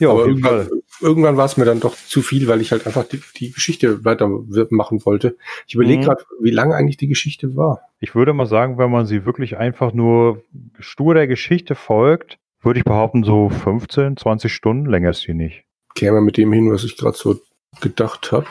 Ja, 0.00 0.10
aber 0.10 0.26
irgendwann, 0.26 0.68
irgendwann 1.00 1.36
war 1.36 1.44
es 1.46 1.56
mir 1.56 1.64
dann 1.64 1.78
doch 1.78 1.94
zu 1.94 2.20
viel, 2.20 2.48
weil 2.48 2.60
ich 2.60 2.72
halt 2.72 2.84
einfach 2.84 3.04
die, 3.04 3.22
die 3.36 3.52
Geschichte 3.52 4.04
weitermachen 4.04 5.04
wollte. 5.06 5.36
Ich 5.68 5.76
überlege 5.76 6.00
Mhm. 6.00 6.04
gerade, 6.04 6.24
wie 6.40 6.50
lange 6.50 6.74
eigentlich 6.74 6.96
die 6.96 7.06
Geschichte 7.06 7.54
war. 7.54 7.80
Ich 8.00 8.16
würde 8.16 8.32
mal 8.32 8.46
sagen, 8.46 8.76
wenn 8.76 8.90
man 8.90 9.06
sie 9.06 9.24
wirklich 9.24 9.56
einfach 9.56 9.92
nur 9.92 10.42
stur 10.80 11.14
der 11.14 11.28
Geschichte 11.28 11.76
folgt, 11.76 12.38
würde 12.60 12.80
ich 12.80 12.84
behaupten, 12.84 13.22
so 13.22 13.48
15, 13.48 14.16
20 14.16 14.52
Stunden 14.52 14.86
länger 14.90 15.10
ist 15.10 15.20
sie 15.20 15.34
nicht. 15.34 15.64
Käme 15.94 16.20
mit 16.20 16.36
dem 16.38 16.52
hin, 16.52 16.72
was 16.72 16.82
ich 16.82 16.96
gerade 16.96 17.16
so 17.16 17.36
gedacht 17.80 18.32
habe. 18.32 18.46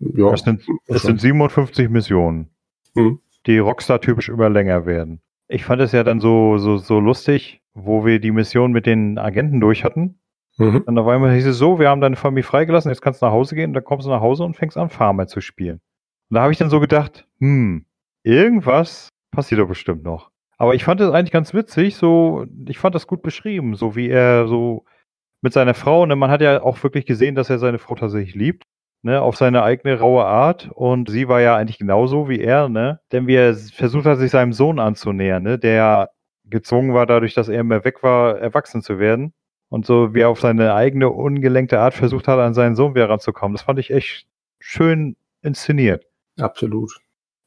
Ja, 0.00 0.32
Es 0.32 0.42
sind, 0.42 0.62
es 0.86 1.02
sind 1.02 1.20
57 1.20 1.88
Missionen, 1.90 2.48
Mhm. 2.94 3.20
die 3.46 3.58
Rockstar 3.58 4.00
typisch 4.00 4.28
immer 4.28 4.48
länger 4.48 4.86
werden. 4.86 5.20
Ich 5.48 5.64
fand 5.64 5.80
es 5.82 5.92
ja 5.92 6.02
dann 6.04 6.20
so, 6.20 6.58
so, 6.58 6.76
so 6.78 6.98
lustig, 7.00 7.60
wo 7.74 8.04
wir 8.04 8.20
die 8.20 8.30
Mission 8.30 8.72
mit 8.72 8.86
den 8.86 9.18
Agenten 9.18 9.60
durch 9.60 9.84
hatten. 9.84 10.18
Mhm. 10.58 10.82
Und 10.86 10.98
auf 10.98 11.06
einmal 11.08 11.34
hieß 11.34 11.46
es 11.46 11.58
so, 11.58 11.78
wir 11.78 11.88
haben 11.88 12.00
deine 12.00 12.16
Familie 12.16 12.44
freigelassen, 12.44 12.90
jetzt 12.90 13.00
kannst 13.02 13.22
du 13.22 13.26
nach 13.26 13.32
Hause 13.32 13.54
gehen, 13.54 13.72
dann 13.72 13.84
kommst 13.84 14.06
du 14.06 14.10
nach 14.10 14.20
Hause 14.20 14.44
und 14.44 14.56
fängst 14.56 14.76
an, 14.76 14.90
Farmer 14.90 15.26
zu 15.26 15.40
spielen. 15.40 15.80
Und 16.30 16.34
da 16.36 16.42
habe 16.42 16.52
ich 16.52 16.58
dann 16.58 16.70
so 16.70 16.80
gedacht, 16.80 17.26
hm, 17.38 17.84
irgendwas 18.22 19.08
passiert 19.30 19.60
doch 19.60 19.68
bestimmt 19.68 20.02
noch. 20.04 20.30
Aber 20.58 20.74
ich 20.74 20.84
fand 20.84 21.00
es 21.00 21.10
eigentlich 21.10 21.30
ganz 21.32 21.54
witzig, 21.54 21.96
so, 21.96 22.44
ich 22.68 22.78
fand 22.78 22.94
das 22.94 23.06
gut 23.06 23.22
beschrieben, 23.22 23.74
so 23.74 23.96
wie 23.96 24.08
er 24.08 24.46
so 24.46 24.84
mit 25.42 25.52
seiner 25.52 25.74
Frau, 25.74 26.06
ne, 26.06 26.16
man 26.16 26.30
hat 26.30 26.40
ja 26.40 26.62
auch 26.62 26.82
wirklich 26.82 27.06
gesehen, 27.06 27.34
dass 27.34 27.50
er 27.50 27.58
seine 27.58 27.78
Frau 27.78 27.94
tatsächlich 27.94 28.34
liebt, 28.34 28.64
ne, 29.02 29.20
auf 29.22 29.36
seine 29.36 29.62
eigene 29.62 29.98
raue 29.98 30.24
Art 30.24 30.70
und 30.74 31.10
sie 31.10 31.28
war 31.28 31.40
ja 31.40 31.56
eigentlich 31.56 31.78
genauso 31.78 32.28
wie 32.28 32.40
er, 32.40 32.68
ne, 32.68 33.00
denn 33.12 33.26
wie 33.26 33.34
er 33.36 33.54
versucht 33.54 34.06
hat, 34.06 34.18
sich 34.18 34.30
seinem 34.30 34.52
Sohn 34.52 34.78
anzunähern, 34.78 35.42
ne, 35.42 35.58
der 35.58 36.10
gezwungen 36.44 36.94
war, 36.94 37.06
dadurch, 37.06 37.34
dass 37.34 37.48
er 37.48 37.60
immer 37.60 37.84
weg 37.84 38.02
war, 38.02 38.38
erwachsen 38.38 38.82
zu 38.82 38.98
werden. 38.98 39.32
Und 39.68 39.86
so 39.86 40.14
wie 40.14 40.20
er 40.20 40.28
auf 40.28 40.40
seine 40.40 40.74
eigene 40.74 41.10
ungelenkte 41.10 41.78
Art 41.78 41.94
versucht 41.94 42.26
hat, 42.26 42.40
an 42.40 42.54
seinen 42.54 42.74
Sohn 42.74 42.96
wieder 42.96 43.08
ranzukommen. 43.08 43.54
Das 43.54 43.62
fand 43.62 43.78
ich 43.78 43.92
echt 43.92 44.26
schön 44.58 45.16
inszeniert. 45.42 46.06
Absolut. 46.40 47.00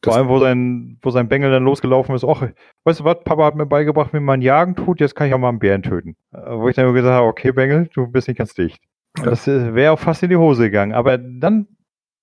Vor 0.04 0.16
allem, 0.16 0.28
wo 0.28 0.39
sein, 0.39 0.98
wo 1.02 1.10
sein 1.12 1.30
Bengel 1.30 1.50
dann 1.52 1.63
losgelaufen 1.63 2.13
ist, 2.13 2.26
ach, 2.26 2.48
weißt 2.84 3.00
du 3.00 3.04
was, 3.06 3.24
Papa 3.24 3.46
hat 3.46 3.56
mir 3.56 3.66
beigebracht, 3.66 4.13
wie 4.13 4.20
man 4.20 4.42
Jagen 4.42 4.76
tut, 4.76 5.00
jetzt 5.00 5.16
kann 5.16 5.28
ich 5.28 5.34
auch 5.34 5.39
mal 5.39 5.50
einen 5.50 5.60
Bären 5.60 5.82
töten. 5.82 6.16
Äh, 6.34 6.58
Wo 6.58 6.68
ich 6.68 6.76
dann 6.76 6.86
nur 6.86 6.94
gesagt 6.94 7.13
habe, 7.13 7.28
okay, 7.28 7.52
Bengel, 7.52 7.89
du 7.94 8.08
bist 8.08 8.28
nicht 8.28 8.38
ganz 8.38 8.54
dicht. 8.54 8.82
Ja. 9.18 9.26
Das 9.26 9.48
äh, 9.48 9.74
wäre 9.74 9.94
auch 9.94 10.00
fast 10.00 10.24
in 10.24 10.30
die 10.30 10.36
Hose 10.36 10.63
gegangen. 10.63 10.94
Aber 10.94 11.18
dann, 11.18 11.68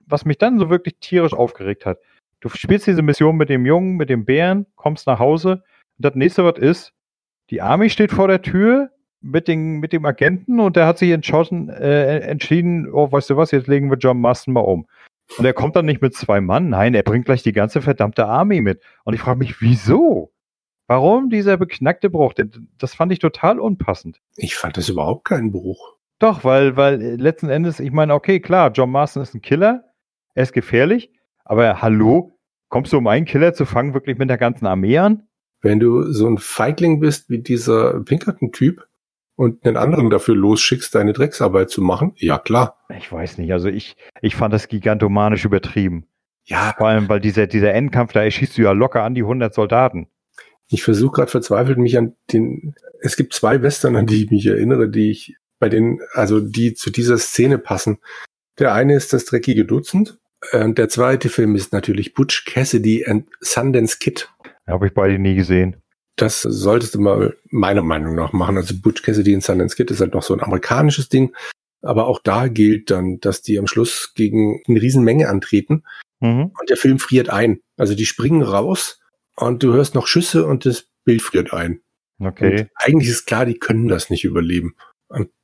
was 0.07 0.25
mich 0.25 0.38
dann 0.38 0.59
so 0.59 0.69
wirklich 0.69 0.97
tierisch 1.01 1.33
aufgeregt 1.33 1.87
hat, 1.87 1.99
du 2.40 2.49
spielst 2.51 2.87
diese 2.87 3.03
Mission 3.03 3.37
mit 3.37 3.49
dem 3.49 3.64
Jungen, 3.64 3.97
mit 3.97 4.11
dem 4.11 4.25
Bären, 4.25 4.66
kommst 4.77 5.07
nach 5.07 5.19
Hause 5.19 5.62
und 5.99 6.05
das 6.05 6.14
nächste, 6.14 6.45
was 6.45 6.59
ist, 6.59 6.93
die 7.51 7.62
Army 7.62 7.90
steht 7.90 8.12
vor 8.12 8.29
der 8.29 8.43
Tür 8.43 8.90
mit, 9.21 9.49
den, 9.49 9.81
mit 9.81 9.93
dem 9.93 10.05
Agenten 10.05 10.61
und 10.61 10.77
der 10.77 10.87
hat 10.87 10.99
sich 10.99 11.11
entschlossen, 11.11 11.69
äh, 11.69 12.21
entschieden, 12.21 12.90
oh, 12.93 13.11
weißt 13.11 13.31
du 13.31 13.37
was, 13.37 13.51
jetzt 13.51 13.69
legen 13.69 13.90
wir 13.90 13.99
John 13.99 14.21
Marston 14.21 14.55
mal 14.55 14.61
um. 14.61 14.87
Und 15.38 15.45
er 15.45 15.53
kommt 15.53 15.77
dann 15.77 15.87
nicht 15.87 16.03
mit 16.03 16.14
zwei 16.14 16.40
Mann, 16.40 16.69
nein, 16.69 16.95
er 16.95 17.03
bringt 17.03 17.27
gleich 17.27 17.43
die 17.43 17.53
ganze 17.53 17.83
verdammte 17.83 18.27
Army 18.27 18.61
mit. 18.61 18.83
Und 19.05 19.14
ich 19.14 19.21
frage 19.21 19.38
mich, 19.38 19.61
wieso? 19.61 20.33
Warum 20.87 21.31
dieser 21.31 21.57
beknackte 21.57 22.11
Bruch? 22.11 22.35
Das 22.79 22.95
fand 22.95 23.12
ich 23.12 23.21
total 23.21 23.61
unpassend. 23.61 24.21
Ich 24.37 24.57
fand 24.57 24.77
das 24.77 24.88
überhaupt 24.88 25.25
keinen 25.25 25.53
Bruch. 25.53 25.97
Doch, 26.19 26.45
weil, 26.45 26.77
weil 26.77 27.01
letzten 27.01 27.49
Endes, 27.49 27.81
ich 27.81 27.93
meine, 27.93 28.12
okay, 28.12 28.40
klar, 28.40 28.73
John 28.73 28.90
Marston 28.90 29.23
ist 29.23 29.35
ein 29.35 29.40
Killer, 29.40 29.85
er 30.35 30.43
ist 30.43 30.53
gefährlich, 30.53 31.12
aber 31.45 31.81
hallo, 31.81 32.38
kommst 32.69 32.93
du, 32.93 32.99
um 32.99 33.07
einen 33.07 33.25
Killer 33.25 33.55
zu 33.55 33.64
fangen, 33.64 33.95
wirklich 33.95 34.19
mit 34.19 34.29
der 34.29 34.37
ganzen 34.37 34.66
Armee 34.66 34.99
an? 34.99 35.29
Wenn 35.62 35.79
du 35.79 36.11
so 36.12 36.27
ein 36.27 36.38
Feigling 36.38 37.01
bist 37.01 37.31
wie 37.31 37.38
dieser 37.38 38.01
Pinkerton-Typ 38.01 38.87
und 39.40 39.64
einen 39.66 39.76
anderen 39.79 40.11
dafür 40.11 40.37
losschickst, 40.37 40.94
deine 40.94 41.14
Drecksarbeit 41.14 41.70
zu 41.70 41.81
machen, 41.81 42.12
ja 42.16 42.38
klar. 42.38 42.79
Ich 42.96 43.11
weiß 43.11 43.38
nicht, 43.38 43.53
also 43.53 43.68
ich, 43.68 43.96
ich 44.20 44.37
fand 44.37 44.53
das 44.53 44.68
gigantomanisch 44.68 45.44
übertrieben. 45.46 46.07
Ja, 46.44 46.74
Vor 46.76 46.88
allem, 46.88 47.09
weil 47.09 47.20
dieser, 47.20 47.46
dieser 47.46 47.72
Endkampf, 47.72 48.12
da 48.12 48.22
erschießt 48.22 48.59
du 48.59 48.62
ja 48.62 48.72
locker 48.72 49.03
an 49.03 49.14
die 49.14 49.22
100 49.22 49.55
Soldaten. 49.55 50.09
ich 50.68 50.83
versuche 50.83 51.12
gerade 51.12 51.31
verzweifelt 51.31 51.79
mich 51.79 51.96
an 51.96 52.14
den. 52.33 52.74
Es 53.00 53.16
gibt 53.16 53.33
zwei 53.33 53.62
Western, 53.62 53.96
an 53.96 54.07
die 54.07 54.24
ich 54.24 54.31
mich 54.31 54.46
erinnere, 54.46 54.88
die 54.90 55.11
ich 55.11 55.37
bei 55.59 55.68
denen, 55.68 56.00
also 56.12 56.40
die 56.40 56.74
zu 56.74 56.90
dieser 56.90 57.18
Szene 57.18 57.59
passen. 57.59 57.98
Der 58.59 58.74
eine 58.74 58.94
ist 58.94 59.12
das 59.12 59.24
dreckige 59.24 59.64
Dutzend. 59.64 60.18
äh, 60.53 60.64
Und 60.64 60.76
der 60.79 60.88
zweite 60.88 61.29
Film 61.31 61.55
ist 61.55 61.72
natürlich 61.72 62.12
Butch 62.14 62.44
Cassidy 62.44 63.07
and 63.07 63.29
Sundance 63.40 63.98
Kid. 63.98 64.29
Habe 64.66 64.87
ich 64.88 64.94
beide 64.94 65.18
nie 65.18 65.35
gesehen. 65.35 65.76
Das 66.20 66.42
solltest 66.42 66.94
du 66.94 67.00
mal 67.00 67.37
meiner 67.50 67.83
Meinung 67.83 68.14
nach 68.14 68.33
machen. 68.33 68.56
Also 68.56 68.74
Butch 68.80 69.02
Cassidy 69.02 69.35
and 69.35 69.42
Sundance 69.42 69.74
Kid 69.76 69.90
ist 69.90 70.00
halt 70.00 70.14
noch 70.14 70.22
so 70.22 70.35
ein 70.35 70.42
amerikanisches 70.42 71.09
Ding. 71.09 71.35
Aber 71.83 72.06
auch 72.09 72.20
da 72.22 72.48
gilt 72.48 72.90
dann, 72.90 73.20
dass 73.20 73.40
die 73.42 73.59
am 73.59 73.66
Schluss 73.66 74.12
gegen 74.14 74.61
eine 74.68 74.80
Riesenmenge 74.83 75.28
antreten 75.28 75.85
Mhm. 76.20 76.52
und 76.61 76.68
der 76.68 76.76
Film 76.76 76.98
friert 76.98 77.30
ein. 77.30 77.61
Also 77.78 77.94
die 77.94 78.04
springen 78.04 78.42
raus 78.42 79.00
und 79.37 79.62
du 79.62 79.72
hörst 79.72 79.94
noch 79.94 80.06
Schüsse 80.06 80.44
und 80.44 80.66
das 80.66 80.88
Bild 81.04 81.22
friert 81.22 81.54
ein. 81.54 81.80
Okay. 82.22 82.61
Und 82.61 82.68
eigentlich 82.74 83.09
ist 83.09 83.24
klar, 83.26 83.46
die 83.46 83.59
können 83.59 83.88
das 83.88 84.11
nicht 84.11 84.24
überleben. 84.24 84.74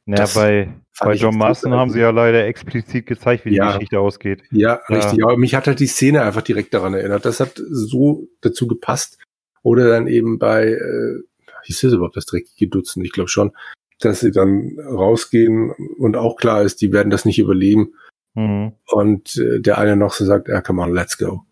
Ja, 0.08 0.14
das 0.18 0.34
bei, 0.34 0.68
bei 1.00 1.14
John 1.14 1.36
Marston 1.36 1.72
haben 1.72 1.90
sie 1.90 1.98
ja 1.98 2.10
leider 2.10 2.44
explizit 2.46 3.06
gezeigt, 3.06 3.44
wie 3.44 3.50
die 3.50 3.56
Ja. 3.56 3.72
Geschichte 3.72 3.98
ausgeht. 3.98 4.42
Ja, 4.52 4.80
Ja. 4.88 4.96
richtig. 4.96 5.24
Aber 5.24 5.36
mich 5.36 5.54
hat 5.56 5.66
halt 5.66 5.80
die 5.80 5.86
Szene 5.88 6.22
einfach 6.22 6.42
direkt 6.42 6.74
daran 6.74 6.94
erinnert. 6.94 7.24
Das 7.24 7.40
hat 7.40 7.54
so 7.70 8.28
dazu 8.42 8.68
gepasst. 8.68 9.18
Oder 9.66 9.88
dann 9.88 10.06
eben 10.06 10.38
bei, 10.38 10.68
äh, 10.68 11.22
hieß 11.64 11.80
das 11.80 11.92
überhaupt 11.92 12.16
das 12.16 12.26
dreckige 12.26 12.68
Dutzend? 12.68 13.04
Ich 13.04 13.10
glaube 13.10 13.28
schon, 13.28 13.50
dass 13.98 14.20
sie 14.20 14.30
dann 14.30 14.78
rausgehen 14.78 15.72
und 15.98 16.16
auch 16.16 16.36
klar 16.36 16.62
ist, 16.62 16.80
die 16.82 16.92
werden 16.92 17.10
das 17.10 17.24
nicht 17.24 17.40
überleben. 17.40 17.94
Mhm. 18.34 18.74
Und 18.86 19.36
äh, 19.38 19.60
der 19.60 19.78
eine 19.78 19.96
noch 19.96 20.12
so 20.12 20.24
sagt, 20.24 20.46
ja, 20.46 20.60
come 20.60 20.82
on, 20.82 20.94
let's 20.94 21.18
go. 21.18 21.42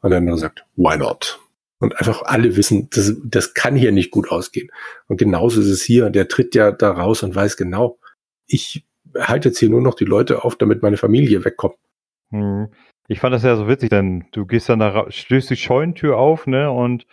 Und 0.00 0.10
der 0.10 0.20
andere 0.20 0.38
sagt, 0.38 0.64
why 0.76 0.96
not? 0.96 1.40
Und 1.80 1.98
einfach 1.98 2.22
alle 2.22 2.56
wissen, 2.56 2.88
das, 2.90 3.16
das 3.24 3.54
kann 3.54 3.74
hier 3.74 3.90
nicht 3.90 4.12
gut 4.12 4.30
ausgehen. 4.30 4.68
Und 5.08 5.16
genauso 5.16 5.60
ist 5.60 5.66
es 5.66 5.82
hier. 5.82 6.10
Der 6.10 6.28
tritt 6.28 6.54
ja 6.54 6.70
da 6.70 6.92
raus 6.92 7.24
und 7.24 7.34
weiß 7.34 7.56
genau, 7.56 7.98
ich 8.46 8.84
halte 9.18 9.48
jetzt 9.48 9.58
hier 9.58 9.70
nur 9.70 9.82
noch 9.82 9.94
die 9.94 10.04
Leute 10.04 10.44
auf, 10.44 10.54
damit 10.54 10.82
meine 10.82 10.98
Familie 10.98 11.44
wegkommt. 11.44 11.74
Mhm. 12.30 12.68
Ich 13.08 13.18
fand 13.18 13.34
das 13.34 13.42
ja 13.42 13.56
so 13.56 13.66
witzig, 13.66 13.90
denn 13.90 14.26
du 14.30 14.46
gehst 14.46 14.68
dann 14.68 14.78
da, 14.78 14.88
ra- 14.90 15.10
stößt 15.10 15.50
die 15.50 15.56
Scheunentür 15.56 16.16
auf, 16.16 16.46
ne, 16.46 16.70
und 16.70 17.06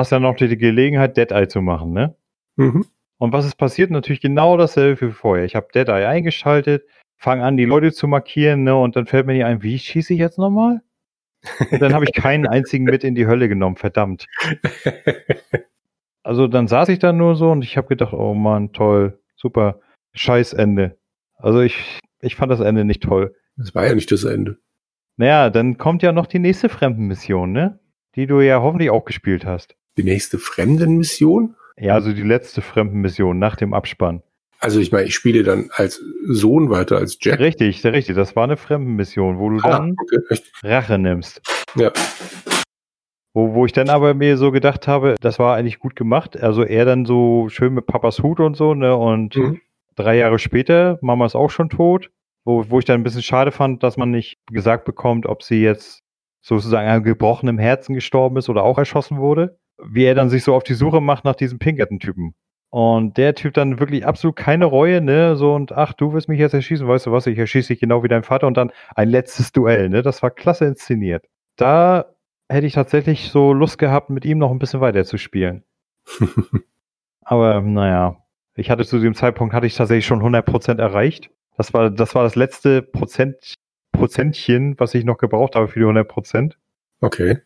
hast 0.00 0.12
dann 0.12 0.22
noch 0.22 0.36
die 0.36 0.56
Gelegenheit, 0.56 1.16
Dead 1.16 1.30
Eye 1.30 1.48
zu 1.48 1.60
machen, 1.60 1.92
ne? 1.92 2.16
Mhm. 2.56 2.86
Und 3.18 3.32
was 3.32 3.44
ist 3.44 3.56
passiert? 3.56 3.90
Natürlich 3.90 4.20
genau 4.20 4.56
dasselbe 4.56 5.08
wie 5.08 5.12
vorher. 5.12 5.44
Ich 5.44 5.54
habe 5.54 5.68
Dead 5.74 5.88
Eye 5.88 6.06
eingeschaltet, 6.06 6.84
fange 7.16 7.44
an, 7.44 7.56
die 7.56 7.66
Leute 7.66 7.92
zu 7.92 8.08
markieren, 8.08 8.64
ne, 8.64 8.74
und 8.74 8.96
dann 8.96 9.06
fällt 9.06 9.26
mir 9.26 9.34
nicht 9.34 9.44
ein, 9.44 9.62
wie 9.62 9.78
schieße 9.78 10.14
ich 10.14 10.18
jetzt 10.18 10.38
nochmal? 10.38 10.80
Und 11.70 11.80
dann 11.80 11.94
habe 11.94 12.04
ich 12.04 12.12
keinen 12.12 12.46
einzigen 12.48 12.84
mit 12.84 13.04
in 13.04 13.14
die 13.14 13.26
Hölle 13.26 13.48
genommen, 13.48 13.76
verdammt. 13.76 14.26
Also 16.22 16.48
dann 16.48 16.68
saß 16.68 16.90
ich 16.90 16.98
da 16.98 17.12
nur 17.12 17.34
so 17.34 17.50
und 17.50 17.64
ich 17.64 17.76
habe 17.76 17.88
gedacht, 17.88 18.12
oh 18.12 18.34
Mann, 18.34 18.72
toll, 18.72 19.18
super, 19.36 19.80
scheiß 20.12 20.52
Ende. 20.52 20.98
Also 21.36 21.60
ich, 21.60 21.98
ich 22.20 22.36
fand 22.36 22.52
das 22.52 22.60
Ende 22.60 22.84
nicht 22.84 23.02
toll. 23.02 23.34
Das 23.56 23.74
war 23.74 23.86
ja 23.86 23.94
nicht 23.94 24.12
das 24.12 24.24
Ende. 24.24 24.58
Naja, 25.16 25.50
dann 25.50 25.78
kommt 25.78 26.02
ja 26.02 26.12
noch 26.12 26.26
die 26.26 26.38
nächste 26.38 26.68
Fremdenmission, 26.68 27.52
ne? 27.52 27.80
Die 28.16 28.26
du 28.26 28.40
ja 28.40 28.60
hoffentlich 28.60 28.90
auch 28.90 29.04
gespielt 29.04 29.44
hast. 29.44 29.76
Die 30.00 30.06
nächste 30.06 30.38
Fremdenmission? 30.38 31.56
Ja, 31.76 31.92
also 31.92 32.14
die 32.14 32.22
letzte 32.22 32.62
Fremdenmission 32.62 33.38
nach 33.38 33.54
dem 33.54 33.74
Abspann. 33.74 34.22
Also 34.58 34.80
ich 34.80 34.92
meine, 34.92 35.06
ich 35.08 35.14
spiele 35.14 35.42
dann 35.42 35.68
als 35.74 36.02
Sohn 36.26 36.70
weiter 36.70 36.96
als 36.96 37.18
Jack. 37.20 37.38
Richtig, 37.38 37.84
richtig, 37.84 38.16
das 38.16 38.34
war 38.34 38.44
eine 38.44 38.56
Fremdenmission, 38.56 39.38
wo 39.38 39.50
du 39.50 39.58
Ah, 39.62 39.68
dann 39.72 39.96
okay. 40.00 40.38
Rache 40.62 40.96
nimmst. 40.96 41.42
Ja. 41.76 41.92
Wo, 43.34 43.52
wo 43.52 43.66
ich 43.66 43.72
dann 43.72 43.90
aber 43.90 44.14
mir 44.14 44.38
so 44.38 44.50
gedacht 44.52 44.88
habe, 44.88 45.16
das 45.20 45.38
war 45.38 45.54
eigentlich 45.54 45.78
gut 45.78 45.96
gemacht. 45.96 46.34
Also 46.42 46.64
er 46.64 46.86
dann 46.86 47.04
so 47.04 47.50
schön 47.50 47.74
mit 47.74 47.84
Papas 47.84 48.22
Hut 48.22 48.40
und 48.40 48.56
so, 48.56 48.72
ne? 48.72 48.96
Und 48.96 49.36
Mhm. 49.36 49.60
drei 49.96 50.16
Jahre 50.16 50.38
später, 50.38 50.98
Mama 51.02 51.26
ist 51.26 51.34
auch 51.36 51.50
schon 51.50 51.68
tot. 51.68 52.10
Wo, 52.46 52.64
wo 52.70 52.78
ich 52.78 52.86
dann 52.86 52.98
ein 52.98 53.04
bisschen 53.04 53.22
schade 53.22 53.52
fand, 53.52 53.82
dass 53.82 53.98
man 53.98 54.10
nicht 54.10 54.38
gesagt 54.50 54.86
bekommt, 54.86 55.26
ob 55.26 55.42
sie 55.42 55.60
jetzt 55.60 56.00
sozusagen 56.40 56.88
an 56.88 57.04
gebrochenem 57.04 57.58
Herzen 57.58 57.94
gestorben 57.94 58.38
ist 58.38 58.48
oder 58.48 58.62
auch 58.62 58.78
erschossen 58.78 59.18
wurde. 59.18 59.58
Wie 59.84 60.04
er 60.04 60.14
dann 60.14 60.30
sich 60.30 60.44
so 60.44 60.54
auf 60.54 60.62
die 60.62 60.74
Suche 60.74 61.00
macht 61.00 61.24
nach 61.24 61.34
diesem 61.34 61.58
Pinkerton-Typen. 61.58 62.34
Und 62.70 63.16
der 63.16 63.34
Typ 63.34 63.54
dann 63.54 63.80
wirklich 63.80 64.06
absolut 64.06 64.36
keine 64.36 64.64
Reue, 64.64 65.00
ne? 65.00 65.34
So 65.34 65.54
und 65.54 65.72
ach, 65.72 65.92
du 65.92 66.12
wirst 66.12 66.28
mich 66.28 66.38
jetzt 66.38 66.54
erschießen, 66.54 66.86
weißt 66.86 67.06
du 67.06 67.12
was, 67.12 67.26
ich 67.26 67.36
erschieße 67.36 67.68
dich 67.68 67.80
genau 67.80 68.04
wie 68.04 68.08
dein 68.08 68.22
Vater 68.22 68.46
und 68.46 68.56
dann 68.56 68.70
ein 68.94 69.08
letztes 69.08 69.50
Duell, 69.50 69.88
ne? 69.88 70.02
Das 70.02 70.22
war 70.22 70.30
klasse 70.30 70.66
inszeniert. 70.66 71.26
Da 71.56 72.14
hätte 72.48 72.66
ich 72.66 72.74
tatsächlich 72.74 73.30
so 73.30 73.52
Lust 73.52 73.78
gehabt, 73.78 74.10
mit 74.10 74.24
ihm 74.24 74.38
noch 74.38 74.52
ein 74.52 74.60
bisschen 74.60 74.80
weiter 74.80 75.04
zu 75.04 75.18
spielen. 75.18 75.64
Aber 77.22 77.60
naja, 77.60 78.18
ich 78.54 78.70
hatte 78.70 78.84
zu 78.84 79.00
dem 79.00 79.14
Zeitpunkt 79.14 79.52
hatte 79.52 79.66
ich 79.66 79.74
tatsächlich 79.74 80.06
schon 80.06 80.22
100% 80.22 80.78
erreicht. 80.78 81.30
Das 81.56 81.74
war 81.74 81.90
das 81.90 82.14
war 82.14 82.22
das 82.22 82.36
letzte 82.36 82.82
Prozent 82.82 83.54
Prozentchen, 83.92 84.78
was 84.78 84.94
ich 84.94 85.04
noch 85.04 85.18
gebraucht 85.18 85.56
habe 85.56 85.68
für 85.68 85.80
die 85.80 85.86
100%. 85.86 86.54
Okay. 87.00 87.38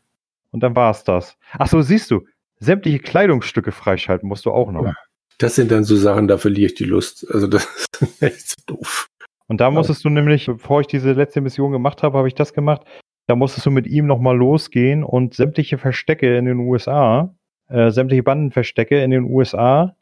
Und 0.55 0.61
dann 0.61 0.77
war 0.77 0.93
es 0.93 1.03
das. 1.03 1.37
Ach 1.59 1.67
so, 1.67 1.81
siehst 1.83 2.13
du, 2.13 2.29
sämtliche 2.61 3.01
Kleidungsstücke 3.01 3.73
freischalten 3.73 4.29
musst 4.29 4.47
du 4.47 4.53
auch 4.53 4.71
noch. 4.71 4.95
Das 5.39 5.57
sind 5.57 5.73
dann 5.73 5.83
so 5.83 5.97
Sachen, 5.97 6.29
da 6.29 6.39
verliere 6.39 6.67
ich 6.67 6.75
die 6.75 6.85
Lust. 6.85 7.27
Also 7.29 7.49
das 7.49 7.67
ist 8.01 8.23
echt 8.23 8.49
so 8.51 8.77
doof. 8.77 9.09
Und 9.49 9.61
da 9.61 9.73
musstest 9.73 10.05
du 10.05 10.11
nämlich, 10.11 10.47
bevor 10.47 10.81
ich 10.81 10.87
diese 10.87 11.11
letzte 11.11 11.41
Mission 11.41 11.73
gemacht 11.73 12.05
habe, 12.05 12.17
habe 12.17 12.29
ich 12.29 12.37
das 12.37 12.53
gemacht. 12.53 12.83
Da 13.27 13.35
musstest 13.35 13.67
du 13.67 13.73
mit 13.73 13.89
ihm 13.89 14.07
nochmal 14.07 14.37
losgehen 14.37 15.03
und 15.03 15.35
sämtliche 15.35 15.77
Verstecke 15.77 16.37
in 16.37 16.45
den 16.45 16.61
USA, 16.61 17.35
äh, 17.69 17.91
sämtliche 17.91 18.23
Bandenverstecke 18.23 19.03
in 19.03 19.11
den 19.11 19.25
USA, 19.25 19.97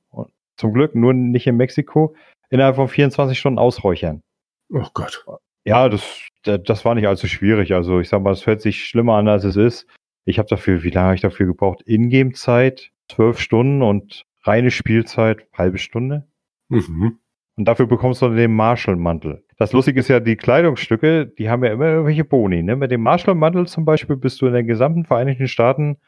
zum 0.59 0.75
Glück 0.75 0.95
nur 0.95 1.15
nicht 1.15 1.47
in 1.47 1.57
Mexiko, 1.57 2.15
innerhalb 2.51 2.77
von 2.77 2.89
24 2.89 3.39
Stunden 3.39 3.59
ausräuchern. 3.59 4.21
Oh 4.69 4.87
Gott. 4.93 5.25
Ja, 5.65 5.89
das, 5.89 6.29
das 6.45 6.85
war 6.85 6.95
nicht 6.95 7.09
allzu 7.09 7.27
schwierig. 7.27 7.73
Also 7.73 8.01
ich 8.01 8.11
sag 8.11 8.21
mal, 8.21 8.35
es 8.35 8.47
hört 8.47 8.61
sich 8.61 8.85
schlimmer 8.85 9.15
an, 9.15 9.29
als 9.29 9.45
es 9.45 9.57
ist. 9.57 9.87
Ich 10.25 10.39
habe 10.39 10.49
dafür, 10.49 10.83
wie 10.83 10.91
lange 10.91 11.07
habe 11.07 11.15
ich 11.17 11.21
dafür 11.21 11.47
gebraucht? 11.47 11.83
Ingame-Zeit, 11.85 12.93
zwölf 13.09 13.39
Stunden 13.39 13.83
und 13.83 14.25
reine 14.43 14.71
Spielzeit, 14.71 15.47
halbe 15.53 15.79
Stunde. 15.79 16.27
Mhm. 16.69 17.19
Und 17.57 17.67
dafür 17.67 17.87
bekommst 17.87 18.23
du 18.23 18.29
den 18.29 18.55
Marshall-Mantel. 18.55 19.45
Das 19.59 19.73
Lustige 19.73 20.01
ist 20.01 20.09
ja, 20.09 20.21
die 20.21 20.37
Kleidungsstücke, 20.37 21.27
die 21.27 21.51
haben 21.51 21.63
ja 21.65 21.73
immer 21.73 21.87
irgendwelche 21.87 22.25
Boni. 22.25 22.63
Ne? 22.63 22.77
Mit 22.77 22.91
dem 22.91 23.03
Marshall-Mantel 23.03 23.67
zum 23.67 23.85
Beispiel 23.85 24.17
bist 24.17 24.41
du 24.41 24.47
in 24.47 24.55
den 24.55 24.67
gesamten 24.67 25.05
Vereinigten 25.05 25.49
Staaten 25.49 25.99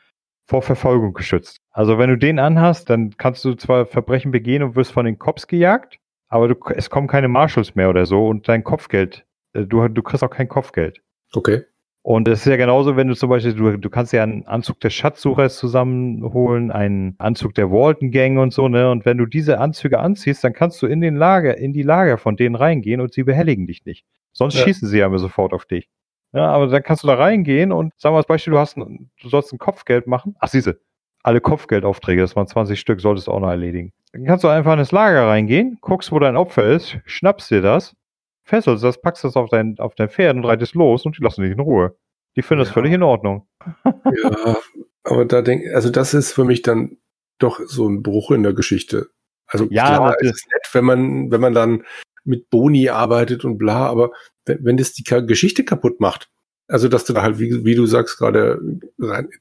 vor 0.47 0.63
Verfolgung 0.63 1.13
geschützt. 1.13 1.61
Also 1.71 1.99
wenn 1.99 2.11
du 2.11 2.19
den 2.19 2.39
anhast, 2.39 2.91
dann 2.91 3.17
kannst 3.17 3.45
du 3.45 3.55
zwar 3.55 3.87
Verbrechen 3.87 4.31
begehen 4.31 4.63
und 4.63 4.77
wirst 4.77 4.93
von 4.93 5.07
den 5.07 5.19
Cops 5.19 5.47
gejagt, 5.47 5.99
aber 6.29 6.49
du, 6.49 6.57
es 6.75 6.91
kommen 6.91 7.09
keine 7.09 7.29
Marshalls 7.29 7.75
mehr 7.75 7.91
oder 7.91 8.07
so 8.07 8.27
und 8.27 8.49
dein 8.49 8.65
Kopfgeld, 8.65 9.27
äh, 9.53 9.65
du, 9.65 9.87
du 9.89 10.03
kriegst 10.03 10.25
auch 10.25 10.31
kein 10.31 10.49
Kopfgeld. 10.49 11.03
Okay. 11.33 11.63
Und 12.07 12.29
es 12.29 12.41
ist 12.41 12.47
ja 12.51 12.57
genauso, 12.57 12.97
wenn 12.97 13.09
du 13.09 13.15
zum 13.15 13.31
Beispiel, 13.31 13.55
du, 13.55 13.79
du 13.79 13.89
kannst 13.89 14.13
ja 14.13 14.23
einen 14.23 14.47
Anzug 14.47 14.79
des 14.81 14.93
Schatzsuchers 14.93 15.57
zusammenholen, 15.57 16.71
einen 16.71 17.15
Anzug 17.17 17.55
der 17.55 17.71
Walton 17.71 18.11
Gang 18.11 18.39
und 18.39 18.53
so, 18.53 18.69
ne? 18.69 18.91
Und 18.91 19.07
wenn 19.07 19.17
du 19.17 19.25
diese 19.25 19.59
Anzüge 19.59 19.99
anziehst, 20.01 20.45
dann 20.45 20.53
kannst 20.53 20.83
du 20.83 20.87
in 20.87 21.01
den 21.01 21.17
Lager, 21.17 21.57
in 21.57 21.73
die 21.73 21.81
Lager 21.83 22.19
von 22.19 22.37
denen 22.37 22.57
reingehen 22.57 23.01
und 23.01 23.15
sie 23.15 23.23
behelligen 23.23 23.67
dich 23.67 23.87
nicht. 23.87 24.05
Sonst 24.33 24.55
Ja. 24.59 24.65
schießen 24.65 24.87
sie 24.87 24.99
ja 24.99 25.07
immer 25.07 25.19
sofort 25.19 25.55
auf 25.55 25.65
dich. 25.65 25.89
Ja, 26.35 26.49
aber 26.51 26.67
dann 26.67 26.83
kannst 26.83 27.05
du 27.05 27.07
da 27.07 27.15
reingehen 27.15 27.73
und 27.73 27.95
sagen 27.97 28.13
wir 28.13 28.19
als 28.19 28.27
Beispiel, 28.27 28.53
du 28.53 28.59
hast, 28.59 28.77
ein, 28.77 29.11
du 29.23 29.29
sollst 29.31 29.55
ein 29.55 29.59
Kopfgeld 29.59 30.07
machen. 30.07 30.37
Ach, 30.41 30.49
siehste, 30.49 30.81
alle 31.23 31.41
Kopfgeldaufträge, 31.41 32.21
das 32.21 32.37
waren 32.37 32.47
20 32.47 32.79
Stück, 32.79 33.01
solltest 33.01 33.29
du 33.29 33.33
auch 33.33 33.41
noch 33.41 33.49
erledigen. 33.49 33.93
Dann 34.13 34.25
kannst 34.27 34.45
du 34.45 34.49
einfach 34.49 34.73
in 34.75 34.79
das 34.79 34.93
Lager 34.93 35.27
reingehen, 35.27 35.79
guckst, 35.81 36.13
wo 36.13 36.19
dein 36.19 36.37
Opfer 36.37 36.65
ist, 36.65 36.99
schnappst 37.07 37.51
dir 37.51 37.63
das, 37.63 37.97
fesselst 38.45 38.85
das, 38.85 39.01
packst 39.01 39.25
das 39.25 39.37
auf 39.37 39.49
dein, 39.51 39.77
auf 39.79 39.95
dein 39.95 40.09
Pferd 40.09 40.37
und 40.37 40.45
reitest 40.45 40.75
los 40.75 41.05
und 41.07 41.19
die 41.19 41.23
lassen 41.23 41.43
dich 41.43 41.53
in 41.53 41.61
Ruhe. 41.61 41.97
Die 42.37 42.43
finden 42.43 42.61
das 42.61 42.69
Ja. 42.69 42.75
völlig 42.75 42.93
in 42.93 43.03
Ordnung. 43.03 43.47
Ja, 44.23 44.59
aber 45.05 45.25
da 45.25 45.43
denk, 45.43 45.65
also 45.75 45.91
das 45.91 46.15
ist 46.15 46.33
für 46.33 46.45
mich 46.45 46.63
dann 46.63 46.97
doch 47.39 47.61
so 47.67 47.87
ein 47.89 48.03
Bruch 48.03 48.31
in 48.31 48.43
der 48.43 48.53
Geschichte. 48.55 49.09
Also 49.47 49.67
Ja, 49.71 49.87
klar, 49.87 50.17
es 50.21 50.31
ist 50.31 50.47
nett, 50.53 50.69
wenn 50.73 50.85
man, 50.85 51.31
wenn 51.31 51.41
man 51.41 51.53
dann 51.55 51.85
mit 52.25 52.49
Boni 52.51 52.89
arbeitet 52.89 53.45
und 53.45 53.59
bla, 53.59 53.87
aber 53.87 54.13
wenn, 54.47 54.65
wenn 54.65 54.77
das 54.77 54.93
die 54.95 55.05
Geschichte 55.05 55.65
kaputt 55.65 56.01
macht, 56.01 56.31
also 56.69 56.89
dass 56.89 57.05
du 57.05 57.13
da 57.13 57.23
halt, 57.23 57.39
wie, 57.39 57.65
wie 57.65 57.75
du 57.75 57.85
sagst 57.87 58.17
gerade, 58.19 58.59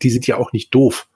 die 0.01 0.09
sind 0.09 0.27
ja 0.27 0.35
auch 0.37 0.51
nicht 0.51 0.73
doof. 0.75 1.07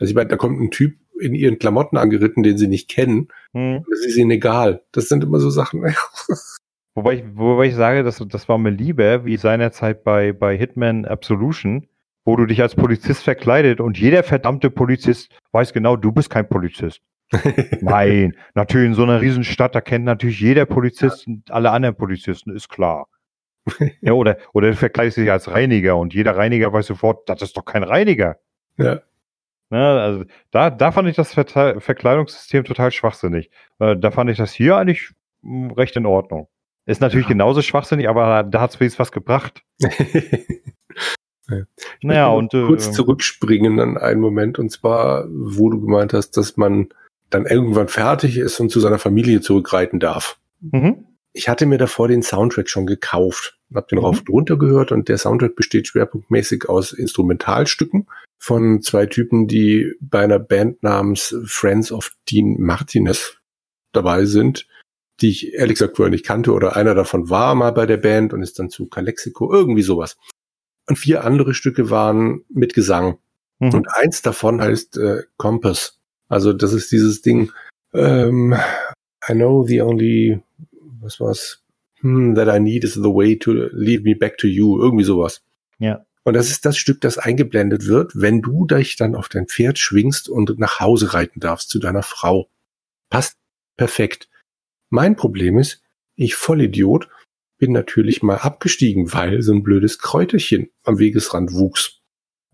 Also 0.00 0.10
ich 0.10 0.14
meine, 0.16 0.28
da 0.28 0.36
kommt 0.36 0.60
ein 0.60 0.70
Typ 0.72 0.96
in 1.20 1.34
ihren 1.36 1.58
Klamotten 1.60 1.96
angeritten, 1.96 2.42
den 2.42 2.58
sie 2.58 2.66
nicht 2.68 2.88
kennen, 2.90 3.28
Hm. 3.52 3.84
das 3.88 4.00
ist 4.00 4.16
ihnen 4.16 4.32
egal. 4.32 4.82
Das 4.92 5.08
sind 5.08 5.22
immer 5.22 5.38
so 5.38 5.50
Sachen. 5.50 5.84
Wobei 6.94 7.14
ich, 7.14 7.24
wobei 7.34 7.66
ich 7.66 7.74
sage, 7.74 8.02
das, 8.02 8.22
das 8.28 8.48
war 8.48 8.58
mir 8.58 8.70
lieber, 8.70 9.24
wie 9.24 9.36
seinerzeit 9.36 10.04
bei, 10.04 10.32
bei 10.32 10.56
Hitman 10.56 11.04
Absolution, 11.06 11.86
wo 12.24 12.36
du 12.36 12.46
dich 12.46 12.60
als 12.60 12.74
Polizist 12.74 13.24
verkleidet 13.24 13.80
und 13.80 13.98
jeder 13.98 14.22
verdammte 14.22 14.70
Polizist 14.70 15.30
weiß 15.52 15.72
genau, 15.72 15.96
du 15.96 16.12
bist 16.12 16.30
kein 16.30 16.48
Polizist. 16.48 17.00
Nein, 17.80 18.36
natürlich 18.54 18.88
in 18.88 18.94
so 18.94 19.04
einer 19.04 19.20
Riesenstadt, 19.22 19.74
da 19.74 19.80
kennt 19.80 20.04
natürlich 20.04 20.40
jeder 20.40 20.66
Polizist 20.66 21.26
und 21.26 21.50
alle 21.50 21.70
anderen 21.70 21.96
Polizisten, 21.96 22.54
ist 22.54 22.68
klar. 22.68 23.06
Ja, 24.02 24.12
oder, 24.14 24.38
oder 24.52 24.70
du 24.70 24.76
verkleidest 24.76 25.18
dich 25.18 25.30
als 25.30 25.50
Reiniger 25.50 25.96
und 25.96 26.14
jeder 26.14 26.36
Reiniger 26.36 26.72
weiß 26.72 26.86
sofort, 26.86 27.28
das 27.28 27.42
ist 27.42 27.56
doch 27.56 27.64
kein 27.64 27.84
Reiniger. 27.84 28.38
ja. 28.78 29.00
Ne, 29.70 29.78
also 30.00 30.24
da, 30.50 30.70
da 30.70 30.92
fand 30.92 31.08
ich 31.08 31.16
das 31.16 31.32
Verkleidungssystem 31.34 32.64
total 32.64 32.92
schwachsinnig. 32.92 33.50
Äh, 33.78 33.96
Da 33.96 34.10
fand 34.10 34.30
ich 34.30 34.36
das 34.36 34.52
hier 34.52 34.76
eigentlich 34.76 35.10
mh, 35.42 35.74
recht 35.74 35.96
in 35.96 36.06
Ordnung. 36.06 36.48
Ist 36.86 37.00
natürlich 37.00 37.26
Ja. 37.26 37.32
genauso 37.32 37.62
schwachsinnig, 37.62 38.08
aber 38.08 38.42
da 38.42 38.60
hat 38.60 38.70
es 38.74 38.80
wenigstens 38.80 38.98
was 38.98 39.12
gebracht. 39.12 39.62
Naja, 42.02 42.28
und 42.28 42.54
äh, 42.54 42.64
kurz 42.66 42.92
zurückspringen 42.92 43.78
an 43.80 43.98
einen 43.98 44.20
Moment 44.20 44.58
und 44.58 44.70
zwar, 44.70 45.26
wo 45.28 45.68
du 45.68 45.80
gemeint 45.80 46.12
hast, 46.14 46.36
dass 46.36 46.56
man 46.56 46.88
dann 47.30 47.46
irgendwann 47.46 47.88
fertig 47.88 48.38
ist 48.38 48.58
und 48.60 48.70
zu 48.70 48.80
seiner 48.80 48.98
Familie 48.98 49.40
zurückreiten 49.40 50.00
darf. 50.00 50.38
mhm. 50.60 51.04
Ich 51.34 51.48
hatte 51.48 51.64
mir 51.64 51.78
davor 51.78 52.08
den 52.08 52.22
Soundtrack 52.22 52.68
schon 52.68 52.86
gekauft, 52.86 53.58
habe 53.74 53.86
den 53.90 53.98
Mhm. 53.98 54.04
rauf 54.04 54.18
und 54.20 54.28
runter 54.28 54.58
gehört 54.58 54.92
und 54.92 55.08
der 55.08 55.16
Soundtrack 55.16 55.56
besteht 55.56 55.88
schwerpunktmäßig 55.88 56.68
aus 56.68 56.92
Instrumentalstücken 56.92 58.06
von 58.38 58.82
zwei 58.82 59.06
Typen, 59.06 59.48
die 59.48 59.92
bei 60.00 60.20
einer 60.24 60.38
Band 60.38 60.82
namens 60.82 61.34
Friends 61.46 61.90
of 61.90 62.12
Dean 62.30 62.56
Martinez 62.60 63.38
dabei 63.92 64.26
sind, 64.26 64.66
die 65.20 65.30
ich 65.30 65.54
ehrlich 65.54 65.78
gesagt 65.78 65.96
vorher 65.96 66.10
nicht 66.10 66.24
kannte 66.24 66.52
oder 66.52 66.76
einer 66.76 66.94
davon 66.94 67.30
war 67.30 67.54
mal 67.54 67.70
bei 67.70 67.86
der 67.86 67.96
Band 67.96 68.32
und 68.32 68.42
ist 68.42 68.58
dann 68.58 68.70
zu 68.70 68.86
Calexico, 68.86 69.52
irgendwie 69.52 69.82
sowas. 69.82 70.16
Und 70.88 70.96
vier 70.96 71.24
andere 71.24 71.54
Stücke 71.54 71.90
waren 71.90 72.44
mit 72.48 72.74
Gesang. 72.74 73.18
Mhm. 73.58 73.74
Und 73.74 73.88
eins 73.94 74.22
davon 74.22 74.60
heißt 74.60 74.96
äh, 74.96 75.22
Compass. 75.36 76.00
Also 76.28 76.52
das 76.52 76.72
ist 76.72 76.90
dieses 76.90 77.22
Ding, 77.22 77.52
ähm, 77.92 78.54
I 79.28 79.34
know 79.34 79.64
the 79.64 79.82
only, 79.82 80.40
was 81.00 81.20
war's, 81.20 81.62
hmm, 82.00 82.34
that 82.34 82.48
I 82.48 82.58
need 82.58 82.84
is 82.84 82.94
the 82.94 83.02
way 83.02 83.38
to 83.38 83.52
lead 83.52 84.02
me 84.02 84.16
back 84.16 84.38
to 84.38 84.46
you, 84.46 84.80
irgendwie 84.80 85.04
sowas. 85.04 85.42
Ja. 85.78 86.04
Und 86.24 86.34
das 86.34 86.50
ist 86.50 86.64
das 86.64 86.76
Stück, 86.76 87.00
das 87.00 87.18
eingeblendet 87.18 87.86
wird, 87.86 88.12
wenn 88.14 88.42
du 88.42 88.66
dich 88.66 88.96
dann 88.96 89.14
auf 89.14 89.28
dein 89.28 89.46
Pferd 89.46 89.78
schwingst 89.78 90.28
und 90.28 90.58
nach 90.58 90.80
Hause 90.80 91.14
reiten 91.14 91.40
darfst 91.40 91.68
zu 91.68 91.78
deiner 91.78 92.02
Frau. 92.02 92.48
Passt 93.10 93.36
perfekt. 93.76 94.28
Mein 94.92 95.16
Problem 95.16 95.56
ist, 95.56 95.82
ich 96.16 96.34
Vollidiot 96.34 97.08
bin 97.58 97.72
natürlich 97.72 98.22
mal 98.22 98.36
abgestiegen, 98.36 99.12
weil 99.14 99.40
so 99.40 99.52
ein 99.54 99.62
blödes 99.62 99.98
Kräuterchen 99.98 100.68
am 100.84 100.98
Wegesrand 100.98 101.54
wuchs. 101.54 102.00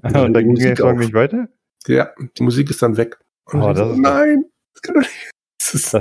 Und 0.02 0.14
dann 0.14 0.32
ging 0.32 0.56
auf. 0.80 0.98
nicht 0.98 1.14
weiter? 1.14 1.48
Ja, 1.88 2.12
die 2.36 2.42
Musik 2.44 2.70
ist 2.70 2.80
dann 2.80 2.96
weg. 2.96 3.18
Und 3.46 3.60
Oh, 3.62 3.72
das 3.72 3.78
so, 3.88 3.92
ist- 3.94 3.98
nein, 3.98 4.44
das 4.72 4.82
kann 4.82 4.94
doch 4.94 5.00
nicht. 5.02 5.30
Das 5.58 5.74
ist 5.74 5.94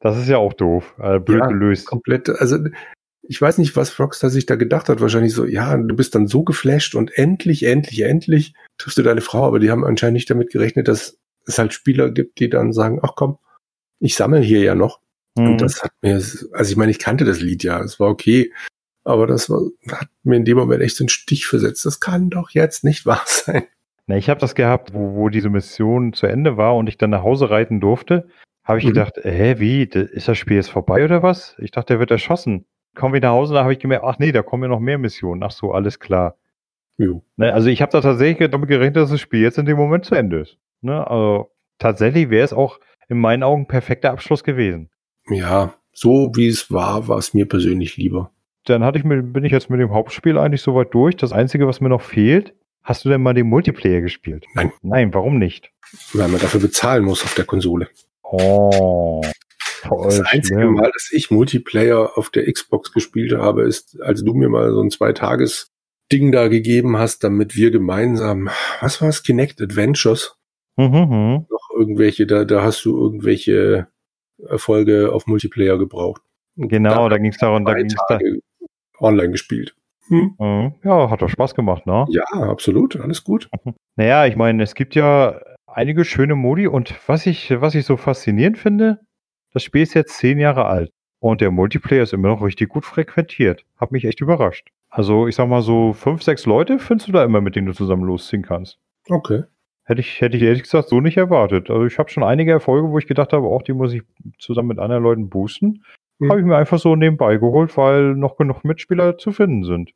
Das 0.00 0.18
ist 0.18 0.28
ja 0.28 0.38
auch 0.38 0.52
doof. 0.54 0.92
Äh, 0.98 1.20
blöd 1.20 1.38
Ja, 1.40 1.46
gelöst. 1.46 1.86
komplett, 1.86 2.28
also 2.28 2.58
ich 3.22 3.40
weiß 3.40 3.58
nicht, 3.58 3.76
was 3.76 3.96
Rockstar 4.00 4.30
sich 4.30 4.46
da 4.46 4.56
gedacht 4.56 4.88
hat. 4.88 5.00
Wahrscheinlich 5.00 5.32
so, 5.34 5.44
ja, 5.44 5.76
du 5.76 5.94
bist 5.94 6.16
dann 6.16 6.26
so 6.26 6.42
geflasht 6.42 6.96
und 6.96 7.16
endlich, 7.16 7.62
endlich, 7.62 8.00
endlich 8.02 8.54
triffst 8.78 8.98
du 8.98 9.02
deine 9.02 9.20
Frau, 9.20 9.44
aber 9.46 9.60
die 9.60 9.70
haben 9.70 9.84
anscheinend 9.84 10.14
nicht 10.14 10.28
damit 10.30 10.50
gerechnet, 10.50 10.88
dass 10.88 11.16
es 11.46 11.58
halt 11.58 11.72
Spieler 11.72 12.10
gibt, 12.10 12.40
die 12.40 12.50
dann 12.50 12.72
sagen, 12.72 12.98
ach 13.02 13.12
komm, 13.14 13.38
ich 14.00 14.16
sammle 14.16 14.40
hier 14.40 14.60
ja 14.62 14.74
noch. 14.74 15.00
Mhm. 15.36 15.52
Und 15.52 15.60
das 15.60 15.82
hat 15.82 15.92
mir, 16.02 16.14
also 16.14 16.44
ich 16.52 16.76
meine, 16.76 16.90
ich 16.90 16.98
kannte 16.98 17.24
das 17.24 17.40
Lied 17.40 17.62
ja, 17.62 17.80
es 17.80 18.00
war 18.00 18.08
okay, 18.08 18.52
aber 19.04 19.26
das 19.26 19.48
war, 19.50 19.60
hat 19.90 20.08
mir 20.24 20.36
in 20.36 20.44
dem 20.44 20.56
Moment 20.58 20.82
echt 20.82 20.96
so 20.96 21.04
einen 21.04 21.08
Stich 21.08 21.46
versetzt. 21.46 21.84
Das 21.86 22.00
kann 22.00 22.30
doch 22.30 22.50
jetzt 22.50 22.84
nicht 22.84 23.06
wahr 23.06 23.22
sein. 23.26 23.64
Na, 24.06 24.16
ich 24.16 24.28
habe 24.30 24.40
das 24.40 24.54
gehabt, 24.54 24.94
wo, 24.94 25.14
wo 25.14 25.28
diese 25.28 25.50
Mission 25.50 26.12
zu 26.12 26.26
Ende 26.26 26.56
war 26.56 26.76
und 26.76 26.88
ich 26.88 26.96
dann 26.98 27.10
nach 27.10 27.22
Hause 27.22 27.50
reiten 27.50 27.80
durfte, 27.80 28.28
habe 28.64 28.78
ich 28.78 28.84
Mhm. 28.84 28.88
gedacht, 28.88 29.14
hä, 29.22 29.56
wie, 29.58 29.82
ist 29.82 30.28
das 30.28 30.38
Spiel 30.38 30.56
jetzt 30.56 30.70
vorbei 30.70 31.04
oder 31.04 31.22
was? 31.22 31.56
Ich 31.58 31.70
dachte, 31.70 31.94
der 31.94 32.00
wird 32.00 32.10
erschossen. 32.10 32.66
Kommen 32.94 33.14
wir 33.14 33.20
nach 33.20 33.30
Hause, 33.30 33.54
da 33.54 33.62
habe 33.62 33.72
ich 33.72 33.78
gemerkt, 33.78 34.04
ach 34.04 34.18
nee, 34.18 34.32
da 34.32 34.42
kommen 34.42 34.62
ja 34.64 34.68
noch 34.68 34.80
mehr 34.80 34.98
Missionen. 34.98 35.42
Ach 35.42 35.50
so, 35.50 35.72
alles 35.72 36.00
klar. 36.00 36.36
Jo. 36.98 37.22
Ne, 37.36 37.52
also 37.52 37.68
ich 37.68 37.82
habe 37.82 37.92
da 37.92 38.00
tatsächlich 38.00 38.50
damit 38.50 38.68
gerechnet, 38.68 38.96
dass 38.96 39.10
das 39.10 39.20
Spiel 39.20 39.42
jetzt 39.42 39.58
in 39.58 39.66
dem 39.66 39.76
Moment 39.76 40.04
zu 40.06 40.14
Ende 40.14 40.40
ist. 40.40 40.56
Ne? 40.80 41.06
Also 41.06 41.50
tatsächlich 41.78 42.30
wäre 42.30 42.44
es 42.44 42.52
auch 42.54 42.80
in 43.08 43.18
meinen 43.18 43.42
Augen 43.42 43.66
perfekter 43.68 44.10
Abschluss 44.12 44.42
gewesen. 44.44 44.88
Ja, 45.28 45.74
so 45.92 46.32
wie 46.34 46.48
es 46.48 46.70
war, 46.70 47.08
war 47.08 47.18
es 47.18 47.34
mir 47.34 47.46
persönlich 47.46 47.96
lieber. 47.96 48.30
Dann 48.64 48.84
hatte 48.84 48.98
ich 48.98 49.04
mit, 49.04 49.32
bin 49.32 49.44
ich 49.44 49.52
jetzt 49.52 49.70
mit 49.70 49.80
dem 49.80 49.92
Hauptspiel 49.92 50.38
eigentlich 50.38 50.62
soweit 50.62 50.92
durch. 50.92 51.16
Das 51.16 51.32
Einzige, 51.32 51.66
was 51.66 51.80
mir 51.80 51.88
noch 51.88 52.02
fehlt, 52.02 52.54
hast 52.82 53.04
du 53.04 53.08
denn 53.08 53.22
mal 53.22 53.34
den 53.34 53.48
Multiplayer 53.48 54.00
gespielt? 54.00 54.44
Nein. 54.54 54.72
Nein, 54.82 55.14
warum 55.14 55.38
nicht? 55.38 55.72
Weil 56.12 56.28
man 56.28 56.40
dafür 56.40 56.60
bezahlen 56.60 57.04
muss 57.04 57.24
auf 57.24 57.34
der 57.34 57.44
Konsole. 57.44 57.88
Oh. 58.22 59.22
Voll 59.86 60.04
das 60.04 60.20
einzige 60.20 60.60
schlimm. 60.60 60.74
Mal, 60.74 60.90
dass 60.92 61.10
ich 61.12 61.30
Multiplayer 61.30 62.16
auf 62.16 62.30
der 62.30 62.50
Xbox 62.50 62.92
gespielt 62.92 63.32
habe, 63.32 63.62
ist, 63.62 64.00
als 64.00 64.24
du 64.24 64.34
mir 64.34 64.48
mal 64.48 64.72
so 64.72 64.80
ein 64.80 64.90
Zweitages-Ding 64.90 66.32
da 66.32 66.48
gegeben 66.48 66.98
hast, 66.98 67.22
damit 67.22 67.54
wir 67.54 67.70
gemeinsam, 67.70 68.48
was 68.80 69.00
war 69.00 69.08
es, 69.08 69.22
Kinect 69.22 69.60
Adventures? 69.60 70.36
Mhm, 70.76 70.84
mhm. 70.86 71.46
Noch 71.48 71.70
irgendwelche, 71.76 72.26
da, 72.26 72.44
da 72.44 72.62
hast 72.62 72.84
du 72.84 72.96
irgendwelche 73.00 73.86
Erfolge 74.48 75.12
auf 75.12 75.26
Multiplayer 75.26 75.78
gebraucht. 75.78 76.22
Genau, 76.56 77.08
da, 77.08 77.18
ging 77.18 77.32
es 77.32 77.38
darum, 77.38 77.64
da 77.64 77.74
ging 77.74 77.86
es 77.86 77.96
da 78.08 78.18
online 78.98 79.30
gespielt. 79.30 79.74
Hm? 80.08 80.34
Mhm. 80.38 80.74
Ja, 80.84 81.10
hat 81.10 81.22
doch 81.22 81.28
Spaß 81.28 81.54
gemacht, 81.54 81.86
ne? 81.86 82.06
Ja, 82.08 82.24
absolut, 82.24 82.96
alles 82.96 83.24
gut. 83.24 83.48
Naja, 83.96 84.26
ich 84.26 84.36
meine, 84.36 84.62
es 84.62 84.74
gibt 84.74 84.94
ja 84.94 85.40
einige 85.66 86.04
schöne 86.04 86.34
Modi 86.34 86.66
und 86.66 86.94
was 87.08 87.26
ich, 87.26 87.60
was 87.60 87.74
ich 87.74 87.84
so 87.84 87.96
faszinierend 87.96 88.56
finde, 88.56 89.00
das 89.52 89.62
Spiel 89.62 89.82
ist 89.82 89.94
jetzt 89.94 90.16
zehn 90.16 90.38
Jahre 90.38 90.66
alt 90.66 90.90
und 91.18 91.40
der 91.40 91.50
Multiplayer 91.50 92.02
ist 92.02 92.12
immer 92.12 92.28
noch 92.28 92.42
richtig 92.42 92.68
gut 92.68 92.84
frequentiert. 92.84 93.64
Hat 93.76 93.92
mich 93.92 94.04
echt 94.04 94.20
überrascht. 94.20 94.68
Also 94.88 95.26
ich 95.26 95.34
sag 95.34 95.48
mal 95.48 95.62
so 95.62 95.92
fünf, 95.92 96.22
sechs 96.22 96.46
Leute 96.46 96.78
findest 96.78 97.08
du 97.08 97.12
da 97.12 97.24
immer, 97.24 97.40
mit 97.40 97.56
denen 97.56 97.66
du 97.66 97.72
zusammen 97.72 98.04
losziehen 98.04 98.42
kannst. 98.42 98.78
Okay. 99.08 99.42
Hätte 99.86 100.00
ich, 100.00 100.20
hätte 100.20 100.36
ich 100.36 100.42
ehrlich 100.42 100.64
gesagt 100.64 100.88
so 100.88 101.00
nicht 101.00 101.16
erwartet. 101.16 101.70
Also 101.70 101.86
ich 101.86 101.98
habe 101.98 102.10
schon 102.10 102.24
einige 102.24 102.50
Erfolge, 102.50 102.90
wo 102.90 102.98
ich 102.98 103.06
gedacht 103.06 103.32
habe, 103.32 103.46
auch 103.46 103.62
die 103.62 103.72
muss 103.72 103.92
ich 103.92 104.02
zusammen 104.38 104.68
mit 104.68 104.78
anderen 104.80 105.04
Leuten 105.04 105.28
boosten. 105.28 105.84
Mhm. 106.18 106.30
Habe 106.30 106.40
ich 106.40 106.46
mir 106.46 106.56
einfach 106.56 106.78
so 106.78 106.96
nebenbei 106.96 107.36
geholt, 107.36 107.76
weil 107.76 108.14
noch 108.14 108.36
genug 108.36 108.64
Mitspieler 108.64 109.16
zu 109.16 109.30
finden 109.30 109.62
sind. 109.62 109.92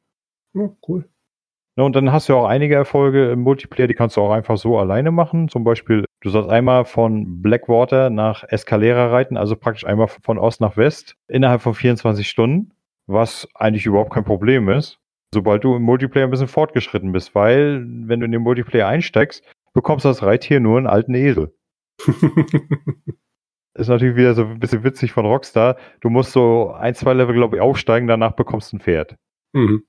Ja, 0.55 0.71
cool. 0.89 1.09
Ja, 1.77 1.85
und 1.85 1.97
dann 1.97 2.13
hast 2.13 2.29
du 2.29 2.37
auch 2.37 2.47
einige 2.47 2.75
Erfolge 2.75 3.31
im 3.31 3.41
Multiplayer, 3.41 3.89
die 3.89 3.95
kannst 3.95 4.17
du 4.17 4.21
auch 4.21 4.33
einfach 4.33 4.57
so 4.57 4.79
alleine 4.79 5.11
machen. 5.11 5.49
Zum 5.49 5.65
Beispiel, 5.65 6.05
du 6.21 6.31
sollst 6.31 6.51
einmal 6.51 6.85
von 6.85 7.43
Blackwater 7.43 8.11
nach 8.11 8.45
Escalera 8.45 9.09
reiten, 9.09 9.37
also 9.37 9.57
praktisch 9.57 9.87
einmal 9.87 10.09
von 10.09 10.39
Ost 10.39 10.61
nach 10.61 10.77
West 10.77 11.17
innerhalb 11.27 11.63
von 11.63 11.75
24 11.75 12.29
Stunden, 12.29 12.73
was 13.07 13.49
eigentlich 13.55 13.87
überhaupt 13.87 14.13
kein 14.13 14.25
Problem 14.25 14.69
ist. 14.69 14.99
Sobald 15.33 15.63
du 15.63 15.77
im 15.77 15.83
Multiplayer 15.83 16.25
ein 16.25 16.31
bisschen 16.31 16.49
fortgeschritten 16.49 17.13
bist, 17.13 17.35
weil 17.37 17.85
wenn 17.87 18.21
du 18.21 18.27
in 18.27 18.33
den 18.33 18.43
Multiplayer 18.43 18.89
einsteigst, 18.89 19.45
bekommst 19.73 20.05
du 20.05 20.09
das 20.09 20.23
Reittier 20.23 20.61
nur 20.61 20.79
einen 20.79 20.87
alten 20.87 21.15
Esel. 21.15 21.55
ist 23.75 23.89
natürlich 23.89 24.17
wieder 24.17 24.35
so 24.35 24.45
ein 24.45 24.59
bisschen 24.59 24.85
witzig 24.85 25.13
von 25.13 25.27
Rockstar. 25.27 25.77
Du 26.01 26.11
musst 26.11 26.33
so 26.33 26.73
ein, 26.73 26.95
zwei 26.95 27.15
Level, 27.15 27.35
glaube 27.35 27.57
ich, 27.57 27.63
aufsteigen, 27.63 28.09
danach 28.09 28.33
bekommst 28.33 28.73
du 28.73 28.77
ein 28.77 28.81
Pferd. 28.81 29.17
Mhm. 29.53 29.85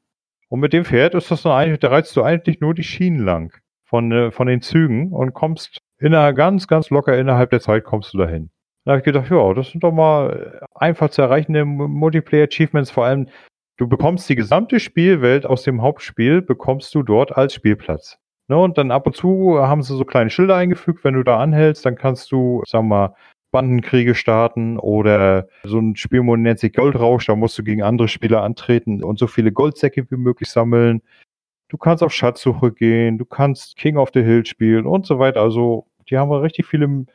Und 0.50 0.60
mit 0.60 0.74
dem 0.74 0.86
Pferd 0.86 1.16
ist 1.16 1.32
das 1.32 1.44
dann 1.44 1.54
eigentlich, 1.54 1.80
da 1.80 1.90
reizt 1.90 2.16
du 2.16 2.24
eigentlich 2.24 2.60
nur 2.60 2.74
die 2.74 2.84
Schienen 2.84 3.20
lang 3.24 3.56
von, 3.86 4.12
äh, 4.12 4.32
von 4.32 4.48
den 4.48 4.62
Zügen 4.62 5.12
und 5.12 5.34
kommst 5.34 5.80
innerhalb 5.98 6.36
ganz, 6.36 6.68
ganz 6.68 6.90
locker 6.90 7.18
innerhalb 7.18 7.52
der 7.52 7.62
Zeit 7.62 7.84
kommst 7.84 8.14
du 8.14 8.18
dahin. 8.18 8.50
Da 8.84 8.92
habe 8.92 9.00
ich 9.00 9.06
gedacht, 9.06 9.30
ja, 9.30 9.54
das 9.54 9.70
sind 9.70 9.84
doch 9.84 9.92
mal 9.92 10.68
einfach 10.74 11.10
zu 11.10 11.22
erreichende 11.22 11.66
Multiplayer-Achievements. 11.66 12.90
Vor 12.90 13.06
allem, 13.06 13.30
du 13.78 13.88
bekommst 13.88 14.28
die 14.28 14.36
gesamte 14.36 14.80
Spielwelt 14.80 15.46
aus 15.46 15.64
dem 15.64 15.82
Hauptspiel, 15.82 16.42
bekommst 16.42 16.96
du 16.96 17.04
dort 17.04 17.38
als 17.38 17.54
Spielplatz. 17.54 18.18
Ne, 18.52 18.58
und 18.58 18.78
dann 18.78 18.92
ab 18.92 19.08
und 19.08 19.16
zu 19.16 19.60
haben 19.60 19.82
sie 19.82 19.96
so 19.96 20.04
kleine 20.04 20.30
Schilder 20.30 20.58
eingefügt, 20.58 21.06
wenn 21.06 21.14
du 21.14 21.24
da 21.24 21.40
anhältst, 21.40 21.86
dann 21.86 21.96
kannst 21.96 22.34
du, 22.34 22.62
sag 22.68 22.84
mal, 22.84 23.16
Bandenkriege 23.52 24.14
starten 24.14 24.78
oder 24.78 25.48
so 25.64 25.80
ein 25.80 25.96
Spielmodell 25.96 26.44
nennt 26.44 26.60
sich 26.60 26.74
Goldrausch, 26.74 27.28
da 27.28 27.38
musst 27.38 27.58
du 27.58 27.64
gegen 27.64 27.82
andere 27.82 28.10
Spieler 28.10 28.44
antreten 28.44 29.06
und 29.06 29.18
so 29.18 29.28
viele 29.28 29.54
Goldsäcke 29.54 30.06
wie 30.12 30.18
möglich 30.18 30.50
sammeln. 30.50 31.02
Du 31.70 31.78
kannst 31.78 32.04
auf 32.04 32.12
Schatzsuche 32.12 32.74
gehen, 32.74 33.18
du 33.18 33.24
kannst 33.24 33.78
King 33.78 33.96
of 33.96 34.10
the 34.14 34.22
Hill 34.22 34.46
spielen 34.46 34.86
und 34.86 35.06
so 35.06 35.18
weiter. 35.18 35.40
Also, 35.40 35.88
die 36.10 36.18
haben 36.18 36.30
richtig 36.30 36.66
viele 36.66 37.06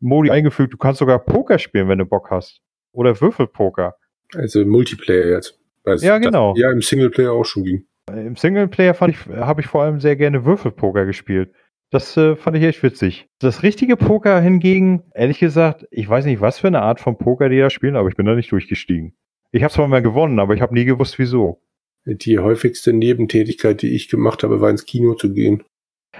Modi 0.00 0.32
eingefügt. 0.32 0.72
Du 0.72 0.76
kannst 0.76 0.98
sogar 0.98 1.20
Poker 1.20 1.60
spielen, 1.60 1.86
wenn 1.86 1.98
du 1.98 2.04
Bock 2.04 2.32
hast. 2.32 2.62
Oder 2.90 3.20
Würfelpoker. 3.20 3.94
Also 4.34 4.64
Multiplayer 4.64 5.28
jetzt. 5.28 5.56
Also 5.84 6.04
ja, 6.04 6.18
genau. 6.18 6.52
ja, 6.56 6.72
im 6.72 6.82
Singleplayer 6.82 7.30
auch 7.30 7.44
schon 7.44 7.62
ging. 7.62 7.86
Im 8.14 8.36
Singleplayer 8.36 8.94
fand 8.94 9.14
ich, 9.14 9.26
habe 9.26 9.60
ich 9.60 9.66
vor 9.66 9.82
allem 9.82 10.00
sehr 10.00 10.16
gerne 10.16 10.44
Würfelpoker 10.44 11.06
gespielt. 11.06 11.52
Das 11.90 12.16
äh, 12.16 12.36
fand 12.36 12.56
ich 12.56 12.62
echt 12.62 12.82
witzig. 12.82 13.26
Das 13.40 13.62
richtige 13.62 13.96
Poker 13.96 14.40
hingegen, 14.40 15.02
ehrlich 15.14 15.40
gesagt, 15.40 15.86
ich 15.90 16.08
weiß 16.08 16.24
nicht, 16.24 16.40
was 16.40 16.60
für 16.60 16.68
eine 16.68 16.82
Art 16.82 17.00
von 17.00 17.18
Poker 17.18 17.48
die 17.48 17.58
da 17.58 17.68
spielen, 17.68 17.96
aber 17.96 18.08
ich 18.08 18.16
bin 18.16 18.26
da 18.26 18.34
nicht 18.34 18.52
durchgestiegen. 18.52 19.14
Ich 19.50 19.64
habe 19.64 19.72
zwar 19.72 19.88
mal 19.88 20.02
gewonnen, 20.02 20.38
aber 20.38 20.54
ich 20.54 20.60
habe 20.60 20.74
nie 20.74 20.84
gewusst, 20.84 21.18
wieso. 21.18 21.60
Die 22.04 22.38
häufigste 22.38 22.92
Nebentätigkeit, 22.92 23.82
die 23.82 23.94
ich 23.94 24.08
gemacht 24.08 24.44
habe, 24.44 24.60
war 24.60 24.70
ins 24.70 24.86
Kino 24.86 25.14
zu 25.14 25.32
gehen. 25.32 25.64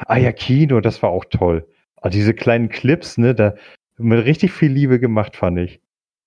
Ah 0.07 0.19
ja, 0.19 0.33
Kino, 0.33 0.81
das 0.81 1.03
war 1.03 1.11
auch 1.11 1.25
toll. 1.25 1.67
Ah, 1.97 2.11
diese 2.11 2.35
kleinen 2.35 2.69
Clips, 2.69 3.19
ne, 3.19 3.35
da 3.35 3.55
mit 3.97 4.25
richtig 4.25 4.53
viel 4.53 4.73
Liebe 4.73 4.99
gemacht, 4.99 5.37
fand 5.37 5.59
ich. 5.59 5.81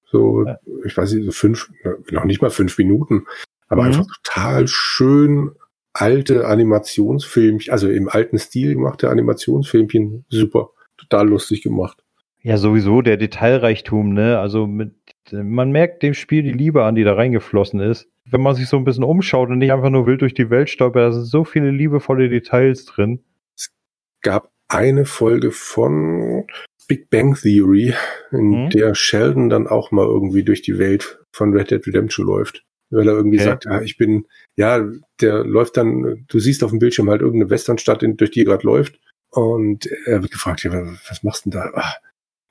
So, 0.06 0.46
ich 0.86 0.96
weiß 0.96 1.14
nicht, 1.14 1.26
so 1.26 1.32
fünf, 1.32 1.72
noch 2.12 2.24
nicht 2.24 2.42
mal 2.42 2.52
fünf 2.52 2.78
Minuten, 2.78 3.26
aber 3.68 3.84
mhm. 3.84 3.88
einfach 3.88 4.06
total 4.24 4.68
schön 4.68 5.52
alte 5.94 6.48
Animationsfilmchen, 6.48 7.72
also 7.72 7.90
im 7.90 8.10
alten 8.10 8.40
Stil 8.40 8.74
gemachte 8.74 9.10
Animationsfilmchen, 9.10 10.26
super, 10.30 10.70
total 10.98 11.30
lustig 11.30 11.62
gemacht. 11.62 12.04
Ja, 12.42 12.58
sowieso 12.58 13.02
der 13.02 13.16
Detailreichtum, 13.16 14.14
ne? 14.14 14.40
Also 14.40 14.68
mit, 14.68 14.94
man 15.32 15.72
merkt 15.72 16.04
dem 16.04 16.14
Spiel 16.14 16.44
die 16.44 16.52
Liebe 16.52 16.84
an, 16.84 16.96
die 16.96 17.04
da 17.04 17.14
reingeflossen 17.14 17.80
ist. 17.80 18.10
Wenn 18.26 18.42
man 18.42 18.56
sich 18.56 18.68
so 18.68 18.76
ein 18.78 18.84
bisschen 18.84 19.06
umschaut 19.06 19.50
und 19.50 19.60
nicht 19.60 19.72
einfach 19.72 19.90
nur 19.90 20.08
wild 20.08 20.22
durch 20.22 20.34
die 20.34 20.50
Welt 20.50 20.70
stolpert, 20.70 21.04
da 21.04 21.12
sind 21.12 21.26
so 21.26 21.46
viele 21.46 21.72
liebevolle 21.72 22.28
Details 22.28 22.86
drin. 22.86 23.24
Es 23.56 23.72
gab 24.22 24.52
eine 24.68 25.06
Folge 25.06 25.52
von 25.52 26.48
Big 26.88 27.10
Bang 27.10 27.36
Theory, 27.36 27.94
in 28.32 28.66
mhm. 28.66 28.70
der 28.72 28.94
Sheldon 28.94 29.50
dann 29.50 29.68
auch 29.68 29.92
mal 29.92 30.06
irgendwie 30.06 30.44
durch 30.44 30.62
die 30.62 30.78
Welt 30.78 31.20
von 31.32 31.54
Red 31.54 31.72
Dead 31.72 31.86
Redemption 31.88 32.26
läuft 32.26 32.66
weil 32.94 33.08
er 33.08 33.16
irgendwie 33.16 33.38
okay. 33.38 33.46
sagt, 33.46 33.66
ja, 33.66 33.82
ich 33.82 33.98
bin, 33.98 34.26
ja, 34.56 34.88
der 35.22 35.44
läuft 35.44 35.78
dann, 35.78 36.26
du 36.28 36.40
siehst 36.40 36.64
auf 36.64 36.72
dem 36.72 36.80
Bildschirm 36.80 37.10
halt 37.10 37.22
irgendeine 37.22 37.50
Westernstadt, 37.50 38.04
durch 38.04 38.32
die 38.32 38.42
er 38.42 38.46
gerade 38.46 38.66
läuft. 38.66 39.00
Und 39.30 39.88
er 40.06 40.22
wird 40.22 40.32
gefragt, 40.32 40.64
ja, 40.64 40.72
was 40.72 41.24
machst 41.24 41.46
du 41.46 41.50
denn 41.50 41.60
da? 41.60 41.72
Ach, 41.74 41.96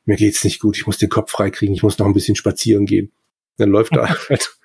mir 0.05 0.17
geht's 0.17 0.45
nicht 0.45 0.61
gut, 0.61 0.77
ich 0.77 0.87
muss 0.87 0.99
den 0.99 1.09
Kopf 1.09 1.31
freikriegen, 1.31 1.75
ich 1.75 1.83
muss 1.83 1.99
noch 1.99 2.07
ein 2.07 2.15
bisschen 2.15 2.35
spazieren 2.35 2.87
gehen. 2.87 3.13
Dann 3.57 3.71
läuft 3.71 3.93
er 3.93 4.09
halt 4.29 4.59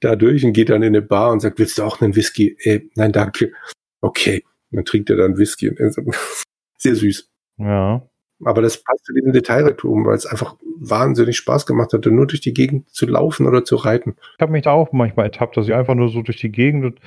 da 0.00 0.16
durch 0.16 0.44
und 0.44 0.52
geht 0.52 0.68
dann 0.68 0.82
in 0.82 0.88
eine 0.88 1.02
Bar 1.02 1.32
und 1.32 1.40
sagt, 1.40 1.58
willst 1.58 1.78
du 1.78 1.82
auch 1.82 2.00
einen 2.00 2.16
Whisky? 2.16 2.56
Äh, 2.60 2.82
nein, 2.94 3.12
danke. 3.12 3.52
Okay. 4.00 4.44
Und 4.70 4.76
dann 4.76 4.84
trinkt 4.84 5.10
er 5.10 5.16
dann 5.16 5.38
Whisky. 5.38 5.70
Sehr 6.78 6.94
süß. 6.94 7.28
Ja. 7.58 8.08
Aber 8.44 8.62
das 8.62 8.82
passt 8.82 9.04
zu 9.04 9.12
diesem 9.12 9.32
Detailreichtum, 9.32 10.04
weil 10.04 10.14
es 10.14 10.26
einfach 10.26 10.56
wahnsinnig 10.78 11.36
Spaß 11.36 11.66
gemacht 11.66 11.92
hatte, 11.92 12.10
nur 12.10 12.26
durch 12.26 12.40
die 12.40 12.54
Gegend 12.54 12.90
zu 12.90 13.06
laufen 13.06 13.46
oder 13.46 13.64
zu 13.64 13.76
reiten. 13.76 14.16
Ich 14.36 14.42
habe 14.42 14.52
mich 14.52 14.62
da 14.62 14.72
auch 14.72 14.92
manchmal 14.92 15.26
ertappt, 15.26 15.56
dass 15.56 15.68
ich 15.68 15.74
einfach 15.74 15.94
nur 15.94 16.08
so 16.08 16.22
durch 16.22 16.38
die 16.38 16.50
Gegend 16.50 16.84
und, 16.84 17.00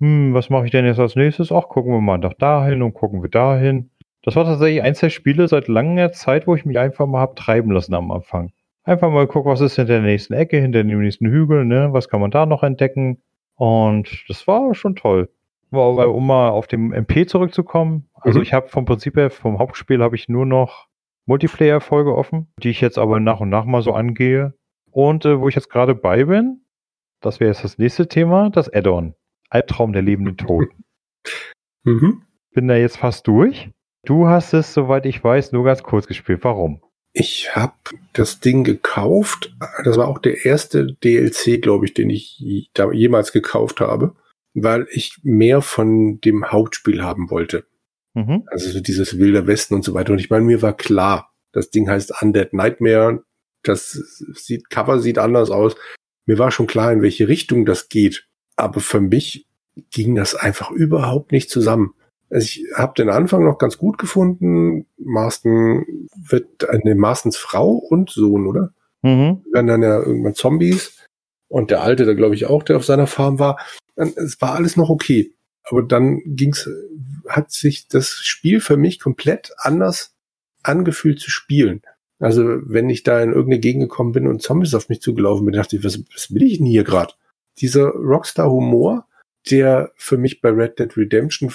hm, 0.00 0.34
was 0.34 0.50
mache 0.50 0.66
ich 0.66 0.70
denn 0.70 0.84
jetzt 0.84 0.98
als 0.98 1.16
nächstes? 1.16 1.50
Ach, 1.50 1.68
gucken 1.68 1.92
wir 1.92 2.00
mal 2.00 2.18
nach 2.18 2.34
dahin 2.34 2.82
und 2.82 2.94
gucken 2.94 3.22
wir 3.22 3.30
dahin. 3.30 3.90
Das 4.22 4.36
war 4.36 4.44
tatsächlich 4.44 4.82
eins 4.82 5.00
der 5.00 5.10
Spiele 5.10 5.48
seit 5.48 5.68
langer 5.68 6.12
Zeit, 6.12 6.46
wo 6.46 6.54
ich 6.54 6.64
mich 6.64 6.78
einfach 6.78 7.06
mal 7.06 7.20
hab 7.20 7.36
treiben 7.36 7.72
lassen 7.72 7.94
am 7.94 8.10
Anfang. 8.10 8.52
Einfach 8.84 9.10
mal 9.10 9.26
gucken, 9.26 9.50
was 9.50 9.60
ist 9.60 9.76
hinter 9.76 9.94
der 9.94 10.02
nächsten 10.02 10.34
Ecke, 10.34 10.58
hinter 10.58 10.82
dem 10.84 11.00
nächsten 11.00 11.26
Hügel, 11.26 11.64
ne? 11.64 11.88
Was 11.92 12.08
kann 12.08 12.20
man 12.20 12.30
da 12.30 12.46
noch 12.46 12.62
entdecken? 12.62 13.22
Und 13.56 14.24
das 14.28 14.46
war 14.46 14.74
schon 14.74 14.96
toll. 14.96 15.28
Aber 15.72 16.14
um 16.14 16.26
mal 16.26 16.50
auf 16.50 16.66
dem 16.66 16.92
MP 16.92 17.26
zurückzukommen, 17.26 18.08
also 18.14 18.38
mhm. 18.38 18.42
ich 18.42 18.52
habe 18.52 18.68
vom 18.68 18.84
Prinzip 18.84 19.16
her, 19.16 19.30
vom 19.30 19.58
Hauptspiel 19.58 20.02
habe 20.02 20.16
ich 20.16 20.28
nur 20.28 20.46
noch 20.46 20.88
Multiplayer-Folge 21.26 22.14
offen, 22.14 22.52
die 22.62 22.70
ich 22.70 22.80
jetzt 22.80 22.98
aber 22.98 23.20
nach 23.20 23.40
und 23.40 23.48
nach 23.48 23.64
mal 23.64 23.82
so 23.82 23.92
angehe. 23.92 24.54
Und 24.90 25.24
äh, 25.24 25.40
wo 25.40 25.48
ich 25.48 25.54
jetzt 25.54 25.70
gerade 25.70 25.94
bei 25.94 26.24
bin, 26.24 26.64
das 27.20 27.40
wäre 27.40 27.50
jetzt 27.50 27.64
das 27.64 27.78
nächste 27.78 28.08
Thema, 28.08 28.50
das 28.50 28.68
Add-on. 28.72 29.14
Albtraum 29.48 29.92
der 29.92 30.02
lebenden 30.02 30.36
Toten. 30.36 30.84
mhm. 31.84 32.22
Bin 32.52 32.68
da 32.68 32.76
jetzt 32.76 32.98
fast 32.98 33.26
durch. 33.26 33.70
Du 34.04 34.26
hast 34.26 34.52
es, 34.52 34.74
soweit 34.74 35.06
ich 35.06 35.22
weiß, 35.22 35.52
nur 35.52 35.64
ganz 35.64 35.82
kurz 35.82 36.06
gespielt. 36.06 36.40
Warum? 36.42 36.82
Ich 37.12 37.54
habe 37.54 37.74
das 38.14 38.40
Ding 38.40 38.64
gekauft. 38.64 39.54
Das 39.84 39.96
war 39.98 40.08
auch 40.08 40.18
der 40.18 40.44
erste 40.44 40.94
DLC, 40.94 41.60
glaube 41.60 41.84
ich, 41.84 41.94
den 41.94 42.10
ich 42.10 42.70
da 42.74 42.90
jemals 42.90 43.32
gekauft 43.32 43.80
habe, 43.80 44.14
weil 44.54 44.86
ich 44.90 45.18
mehr 45.22 45.62
von 45.62 46.20
dem 46.20 46.50
Hauptspiel 46.50 47.02
haben 47.02 47.30
wollte. 47.30 47.64
Mhm. 48.14 48.44
Also 48.46 48.70
so 48.70 48.80
dieses 48.80 49.18
wilde 49.18 49.46
Westen 49.46 49.74
und 49.74 49.84
so 49.84 49.94
weiter. 49.94 50.12
Und 50.12 50.18
ich 50.18 50.30
meine, 50.30 50.44
mir 50.44 50.62
war 50.62 50.76
klar, 50.76 51.32
das 51.52 51.70
Ding 51.70 51.88
heißt 51.88 52.22
Undead 52.22 52.52
Nightmare. 52.52 53.24
Das 53.62 53.92
sieht, 54.34 54.70
Cover 54.70 54.98
sieht 54.98 55.18
anders 55.18 55.50
aus. 55.50 55.76
Mir 56.26 56.38
war 56.38 56.50
schon 56.50 56.66
klar, 56.66 56.92
in 56.92 57.02
welche 57.02 57.28
Richtung 57.28 57.64
das 57.64 57.88
geht. 57.88 58.26
Aber 58.56 58.80
für 58.80 59.00
mich 59.00 59.46
ging 59.90 60.14
das 60.14 60.34
einfach 60.34 60.70
überhaupt 60.70 61.32
nicht 61.32 61.50
zusammen. 61.50 61.94
Also 62.28 62.44
ich 62.44 62.66
habe 62.74 62.94
den 62.96 63.10
Anfang 63.10 63.44
noch 63.44 63.58
ganz 63.58 63.78
gut 63.78 63.98
gefunden. 63.98 64.86
Marston 64.98 65.84
wird 66.16 66.68
eine 66.68 66.94
Marstons 66.94 67.36
Frau 67.36 67.72
und 67.72 68.10
Sohn, 68.10 68.46
oder? 68.46 68.72
Mhm. 69.02 69.44
Werden 69.52 69.66
dann 69.66 69.82
ja 69.82 69.98
irgendwann 70.00 70.34
Zombies. 70.34 70.98
Und 71.48 71.70
der 71.70 71.82
Alte, 71.82 72.06
da 72.06 72.14
glaube 72.14 72.34
ich 72.34 72.46
auch, 72.46 72.62
der 72.62 72.76
auf 72.76 72.84
seiner 72.84 73.06
Farm 73.06 73.38
war. 73.38 73.58
Es 73.96 74.40
war 74.40 74.54
alles 74.54 74.76
noch 74.76 74.90
okay. 74.90 75.34
Aber 75.64 75.82
dann 75.82 76.20
ging's, 76.24 76.68
hat 77.28 77.52
sich 77.52 77.88
das 77.88 78.10
Spiel 78.10 78.60
für 78.60 78.76
mich 78.76 78.98
komplett 78.98 79.52
anders 79.58 80.16
angefühlt 80.62 81.20
zu 81.20 81.30
spielen. 81.30 81.82
Also 82.18 82.44
wenn 82.44 82.88
ich 82.88 83.02
da 83.02 83.20
in 83.20 83.30
irgendeine 83.32 83.60
Gegend 83.60 83.82
gekommen 83.82 84.12
bin 84.12 84.28
und 84.28 84.42
Zombies 84.42 84.74
auf 84.74 84.88
mich 84.88 85.00
zugelaufen 85.00 85.44
bin, 85.44 85.54
dachte 85.54 85.76
ich, 85.76 85.84
was, 85.84 86.00
was 86.14 86.32
will 86.32 86.42
ich 86.44 86.58
denn 86.58 86.66
hier 86.66 86.84
gerade? 86.84 87.14
Dieser 87.58 87.88
Rockstar-Humor, 87.88 89.06
der 89.50 89.92
für 89.96 90.16
mich 90.16 90.40
bei 90.40 90.50
Red 90.50 90.78
Dead 90.78 90.96
Redemption, 90.96 91.50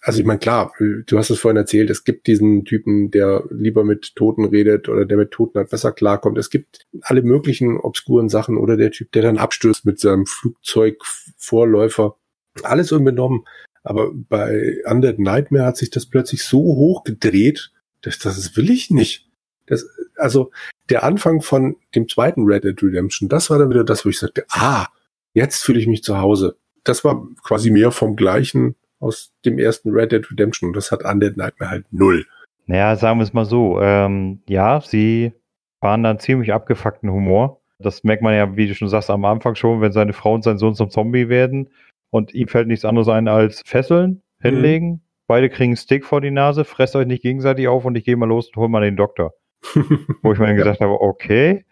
also 0.00 0.20
ich 0.20 0.26
meine, 0.26 0.38
klar, 0.38 0.72
du 0.78 1.18
hast 1.18 1.30
es 1.30 1.38
vorhin 1.38 1.56
erzählt, 1.56 1.90
es 1.90 2.04
gibt 2.04 2.26
diesen 2.26 2.64
Typen, 2.64 3.10
der 3.10 3.44
lieber 3.50 3.84
mit 3.84 4.16
Toten 4.16 4.44
redet 4.44 4.88
oder 4.88 5.04
der 5.04 5.18
mit 5.18 5.32
Toten 5.32 5.58
halt 5.58 5.70
besser 5.70 5.92
klarkommt. 5.92 6.38
Es 6.38 6.48
gibt 6.48 6.86
alle 7.02 7.22
möglichen 7.22 7.78
obskuren 7.78 8.28
Sachen 8.28 8.56
oder 8.56 8.76
der 8.76 8.90
Typ, 8.90 9.12
der 9.12 9.22
dann 9.22 9.36
abstürzt 9.38 9.84
mit 9.84 10.00
seinem 10.00 10.26
Flugzeugvorläufer. 10.26 12.16
Alles 12.62 12.92
unbenommen. 12.92 13.44
Aber 13.82 14.10
bei 14.14 14.82
Undead 14.86 15.18
Nightmare 15.18 15.66
hat 15.66 15.76
sich 15.76 15.90
das 15.90 16.06
plötzlich 16.06 16.42
so 16.42 16.58
hoch 16.58 17.04
gedreht, 17.04 17.72
dass 18.02 18.18
das 18.18 18.56
will 18.56 18.70
ich 18.70 18.90
nicht. 18.90 19.28
Das, 19.66 19.86
also 20.16 20.50
der 20.88 21.02
Anfang 21.02 21.42
von 21.42 21.76
dem 21.94 22.08
zweiten 22.08 22.44
Red 22.44 22.64
Dead 22.64 22.82
Redemption, 22.82 23.28
das 23.28 23.50
war 23.50 23.58
dann 23.58 23.70
wieder 23.70 23.84
das, 23.84 24.04
wo 24.04 24.08
ich 24.08 24.18
sagte, 24.18 24.44
ah, 24.50 24.86
jetzt 25.34 25.62
fühle 25.64 25.78
ich 25.78 25.86
mich 25.86 26.02
zu 26.02 26.18
Hause. 26.18 26.56
Das 26.86 27.04
war 27.04 27.26
quasi 27.42 27.70
mehr 27.70 27.90
vom 27.90 28.16
gleichen 28.16 28.76
aus 29.00 29.32
dem 29.44 29.58
ersten 29.58 29.90
Red 29.90 30.12
Dead 30.12 30.30
Redemption 30.30 30.68
und 30.68 30.76
das 30.76 30.90
hat 30.90 31.04
Undead 31.04 31.36
Nightmare 31.36 31.70
halt 31.70 31.86
null. 31.90 32.24
Naja, 32.66 32.96
sagen 32.96 33.18
wir 33.18 33.24
es 33.24 33.32
mal 33.32 33.44
so. 33.44 33.80
Ähm, 33.80 34.40
ja, 34.48 34.80
sie 34.80 35.32
fahren 35.80 36.02
dann 36.02 36.18
ziemlich 36.18 36.52
abgefuckten 36.52 37.10
Humor. 37.10 37.60
Das 37.78 38.04
merkt 38.04 38.22
man 38.22 38.34
ja, 38.34 38.56
wie 38.56 38.66
du 38.66 38.74
schon 38.74 38.88
sagst, 38.88 39.10
am 39.10 39.24
Anfang 39.24 39.54
schon, 39.54 39.80
wenn 39.80 39.92
seine 39.92 40.12
Frau 40.12 40.34
und 40.34 40.44
sein 40.44 40.58
Sohn 40.58 40.74
zum 40.74 40.90
Zombie 40.90 41.28
werden 41.28 41.68
und 42.10 42.32
ihm 42.34 42.48
fällt 42.48 42.68
nichts 42.68 42.84
anderes 42.84 43.08
ein 43.08 43.28
als 43.28 43.62
Fesseln, 43.66 44.22
hinlegen. 44.40 44.88
Mhm. 44.88 45.00
Beide 45.26 45.50
kriegen 45.50 45.70
einen 45.70 45.76
Stick 45.76 46.04
vor 46.04 46.20
die 46.20 46.30
Nase, 46.30 46.64
fresst 46.64 46.96
euch 46.96 47.06
nicht 47.06 47.22
gegenseitig 47.22 47.68
auf 47.68 47.84
und 47.84 47.96
ich 47.96 48.04
gehe 48.04 48.16
mal 48.16 48.26
los 48.28 48.48
und 48.48 48.56
hol 48.56 48.68
mal 48.68 48.82
den 48.82 48.96
Doktor. 48.96 49.34
Wo 50.22 50.32
ich 50.32 50.38
mir 50.38 50.46
dann 50.46 50.56
gedacht 50.56 50.80
habe, 50.80 51.00
okay. 51.00 51.64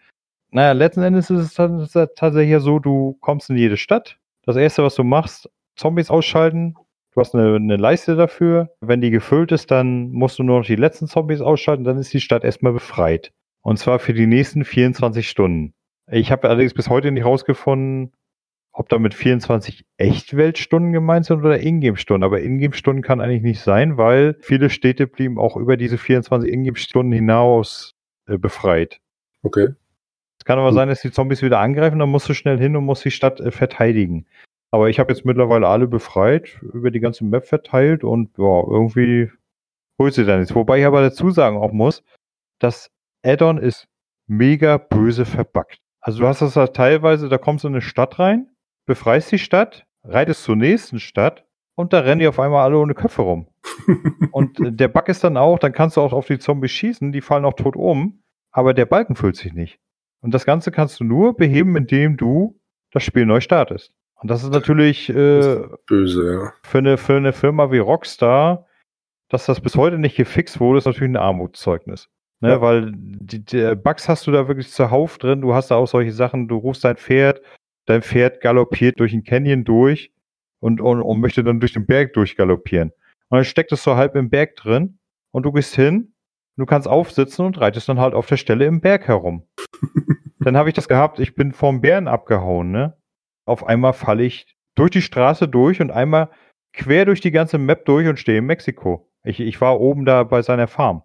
Naja, 0.51 0.73
letzten 0.73 1.01
Endes 1.01 1.29
ist 1.29 1.59
es 1.59 2.09
tatsächlich 2.15 2.59
so, 2.61 2.79
du 2.79 3.17
kommst 3.21 3.49
in 3.49 3.57
jede 3.57 3.77
Stadt. 3.77 4.17
Das 4.45 4.55
erste, 4.55 4.83
was 4.83 4.95
du 4.95 5.03
machst, 5.03 5.49
Zombies 5.75 6.09
ausschalten. 6.09 6.75
Du 7.13 7.21
hast 7.21 7.33
eine, 7.33 7.55
eine 7.55 7.77
Leiste 7.77 8.15
dafür. 8.15 8.69
Wenn 8.81 9.01
die 9.01 9.09
gefüllt 9.09 9.51
ist, 9.51 9.71
dann 9.71 10.11
musst 10.11 10.37
du 10.37 10.43
nur 10.43 10.59
noch 10.59 10.65
die 10.65 10.75
letzten 10.75 11.07
Zombies 11.07 11.41
ausschalten. 11.41 11.83
Dann 11.83 11.97
ist 11.97 12.13
die 12.13 12.19
Stadt 12.19 12.43
erstmal 12.43 12.73
befreit. 12.73 13.31
Und 13.61 13.77
zwar 13.77 13.99
für 13.99 14.13
die 14.13 14.27
nächsten 14.27 14.63
24 14.63 15.27
Stunden. 15.27 15.73
Ich 16.11 16.31
habe 16.31 16.47
allerdings 16.47 16.73
bis 16.73 16.89
heute 16.89 17.11
nicht 17.11 17.25
rausgefunden, 17.25 18.13
ob 18.71 18.89
damit 18.89 19.13
24 19.13 19.85
Echtweltstunden 19.97 20.91
gemeint 20.91 21.25
sind 21.25 21.39
oder 21.39 21.59
Ingame-Stunden. 21.59 22.23
Aber 22.23 22.41
Ingame-Stunden 22.41 23.01
kann 23.01 23.21
eigentlich 23.21 23.41
nicht 23.41 23.61
sein, 23.61 23.97
weil 23.97 24.35
viele 24.41 24.69
Städte 24.69 25.07
blieben 25.07 25.39
auch 25.39 25.55
über 25.55 25.77
diese 25.77 25.97
24 25.97 26.51
Ingame-Stunden 26.51 27.13
hinaus 27.13 27.95
äh, 28.27 28.37
befreit. 28.37 28.99
Okay. 29.41 29.69
Es 30.45 30.47
kann 30.47 30.59
aber 30.59 30.73
sein, 30.73 30.89
dass 30.89 31.01
die 31.01 31.09
Zombies 31.09 31.41
wieder 31.41 31.59
angreifen, 31.59 31.97
dann 31.97 32.09
musst 32.09 32.29
du 32.29 32.35
schnell 32.35 32.59
hin 32.59 32.75
und 32.75 32.85
musst 32.85 33.03
die 33.03 33.09
Stadt 33.09 33.39
äh, 33.39 33.49
verteidigen. 33.49 34.27
Aber 34.69 34.89
ich 34.89 34.99
habe 34.99 35.11
jetzt 35.11 35.25
mittlerweile 35.25 35.67
alle 35.67 35.87
befreit, 35.87 36.61
über 36.61 36.91
die 36.91 36.99
ganze 36.99 37.25
Map 37.25 37.47
verteilt 37.47 38.03
und 38.03 38.37
ja, 38.37 38.63
irgendwie 38.67 39.31
holt 39.99 40.13
sie 40.13 40.23
dann 40.23 40.41
nichts. 40.41 40.53
Wobei 40.53 40.77
ich 40.77 40.85
aber 40.85 41.01
dazu 41.01 41.31
sagen 41.31 41.57
auch 41.57 41.71
muss, 41.71 42.03
das 42.59 42.91
Addon 43.25 43.57
ist 43.57 43.87
mega 44.27 44.77
böse 44.77 45.25
verbuggt. 45.25 45.79
Also 45.99 46.19
du 46.19 46.27
hast 46.27 46.43
das 46.43 46.53
da 46.53 46.67
teilweise, 46.67 47.27
da 47.27 47.39
kommst 47.39 47.63
du 47.63 47.67
in 47.69 47.73
eine 47.73 47.81
Stadt 47.81 48.19
rein, 48.19 48.47
befreist 48.85 49.31
die 49.31 49.39
Stadt, 49.39 49.87
reitest 50.03 50.43
zur 50.43 50.57
nächsten 50.57 50.99
Stadt 50.99 51.43
und 51.73 51.91
da 51.91 52.01
rennen 52.01 52.19
die 52.19 52.27
auf 52.27 52.39
einmal 52.39 52.65
alle 52.65 52.77
ohne 52.77 52.93
Köpfe 52.93 53.23
rum. 53.23 53.47
und 54.31 54.59
äh, 54.59 54.71
der 54.71 54.89
Bug 54.89 55.09
ist 55.09 55.23
dann 55.23 55.37
auch, 55.37 55.57
dann 55.57 55.73
kannst 55.73 55.97
du 55.97 56.01
auch 56.01 56.13
auf 56.13 56.27
die 56.27 56.37
Zombies 56.37 56.69
schießen, 56.69 57.11
die 57.11 57.21
fallen 57.21 57.45
auch 57.45 57.55
tot 57.55 57.75
um, 57.75 58.21
aber 58.51 58.75
der 58.75 58.85
Balken 58.85 59.15
füllt 59.15 59.37
sich 59.37 59.51
nicht. 59.51 59.79
Und 60.25 60.33
das 60.33 60.43
Ganze 60.43 60.71
kannst 60.71 60.99
du 60.99 61.03
nur 61.03 61.35
beheben, 61.35 61.77
indem 61.77 62.17
du 62.17 62.59
das 62.91 63.03
Spiel 63.03 63.27
neu 63.27 63.41
startest. 63.41 63.93
Und 64.15 64.31
das 64.31 64.41
ist 64.41 64.51
natürlich 64.51 65.07
äh, 65.07 65.13
das 65.13 65.45
ist 65.45 65.85
böse, 65.85 66.33
ja. 66.33 66.53
Für 66.63 66.79
eine, 66.79 66.97
für 66.97 67.15
eine 67.15 67.31
Firma 67.31 67.71
wie 67.71 67.77
Rockstar, 67.77 68.65
dass 69.29 69.45
das 69.45 69.61
bis 69.61 69.75
heute 69.75 69.99
nicht 69.99 70.17
gefixt 70.17 70.59
wurde, 70.59 70.79
ist 70.79 70.85
natürlich 70.85 71.11
ein 71.11 71.17
Armutszeugnis. 71.17 72.09
Ne, 72.39 72.49
ja. 72.49 72.61
Weil 72.61 72.91
die, 72.95 73.45
die 73.45 73.75
Bugs 73.75 74.09
hast 74.09 74.25
du 74.25 74.31
da 74.31 74.47
wirklich 74.47 74.71
zuhauf 74.71 75.19
drin. 75.19 75.41
Du 75.41 75.53
hast 75.53 75.69
da 75.69 75.75
auch 75.75 75.85
solche 75.85 76.11
Sachen, 76.11 76.47
du 76.47 76.57
rufst 76.57 76.83
dein 76.83 76.97
Pferd, 76.97 77.43
dein 77.85 78.01
Pferd 78.01 78.41
galoppiert 78.41 78.99
durch 78.99 79.11
den 79.11 79.23
Canyon 79.23 79.63
durch 79.63 80.11
und, 80.59 80.81
und, 80.81 81.03
und 81.03 81.19
möchte 81.19 81.43
dann 81.43 81.59
durch 81.59 81.73
den 81.73 81.85
Berg 81.85 82.13
durchgaloppieren. 82.13 82.89
Und 83.29 83.37
dann 83.37 83.45
steckt 83.45 83.71
es 83.71 83.83
so 83.83 83.95
halb 83.95 84.15
im 84.15 84.31
Berg 84.31 84.55
drin 84.55 84.97
und 85.29 85.43
du 85.43 85.51
gehst 85.51 85.75
hin, 85.75 86.15
du 86.57 86.65
kannst 86.65 86.87
aufsitzen 86.87 87.45
und 87.45 87.61
reitest 87.61 87.87
dann 87.89 87.99
halt 87.99 88.15
auf 88.15 88.25
der 88.25 88.37
Stelle 88.37 88.65
im 88.65 88.81
Berg 88.81 89.07
herum. 89.07 89.43
dann 90.45 90.57
habe 90.57 90.69
ich 90.69 90.75
das 90.75 90.87
gehabt, 90.87 91.19
ich 91.19 91.35
bin 91.35 91.51
vom 91.51 91.81
Bären 91.81 92.07
abgehauen, 92.07 92.71
ne? 92.71 92.97
Auf 93.45 93.65
einmal 93.65 93.93
falle 93.93 94.23
ich 94.23 94.55
durch 94.75 94.91
die 94.91 95.01
Straße 95.01 95.47
durch 95.47 95.81
und 95.81 95.91
einmal 95.91 96.29
quer 96.73 97.05
durch 97.05 97.21
die 97.21 97.31
ganze 97.31 97.57
Map 97.57 97.85
durch 97.85 98.07
und 98.07 98.19
stehe 98.19 98.39
in 98.39 98.45
Mexiko. 98.45 99.09
Ich, 99.23 99.39
ich 99.39 99.59
war 99.61 99.79
oben 99.79 100.05
da 100.05 100.23
bei 100.23 100.41
seiner 100.41 100.67
Farm. 100.67 101.03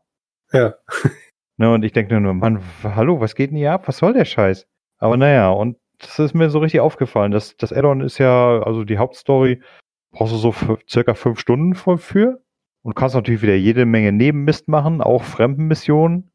Ja. 0.53 0.75
Ne, 1.57 1.71
und 1.71 1.85
ich 1.85 1.93
denke 1.93 2.19
nur, 2.19 2.33
Mann, 2.33 2.63
hallo, 2.83 3.21
was 3.21 3.35
geht 3.35 3.51
denn 3.51 3.59
hier 3.59 3.73
ab? 3.73 3.87
Was 3.87 3.99
soll 3.99 4.15
der 4.15 4.25
Scheiß? 4.25 4.67
Aber 4.97 5.19
naja, 5.19 5.51
und 5.51 5.77
das 5.99 6.19
ist 6.19 6.33
mir 6.33 6.49
so 6.49 6.59
richtig 6.59 6.81
aufgefallen. 6.81 7.33
Das, 7.33 7.55
das 7.59 7.71
Addon 7.71 8.01
ist 8.01 8.17
ja, 8.17 8.63
also 8.63 8.83
die 8.83 8.97
Hauptstory, 8.97 9.61
brauchst 10.11 10.33
du 10.33 10.39
so 10.39 10.55
circa 10.89 11.13
fünf 11.13 11.39
Stunden 11.39 11.75
für. 11.75 12.43
Und 12.83 12.97
kannst 12.97 13.15
natürlich 13.15 13.43
wieder 13.43 13.57
jede 13.57 13.85
Menge 13.85 14.11
Nebenmist 14.11 14.69
machen, 14.69 15.03
auch 15.03 15.23
Fremdenmissionen. 15.23 16.30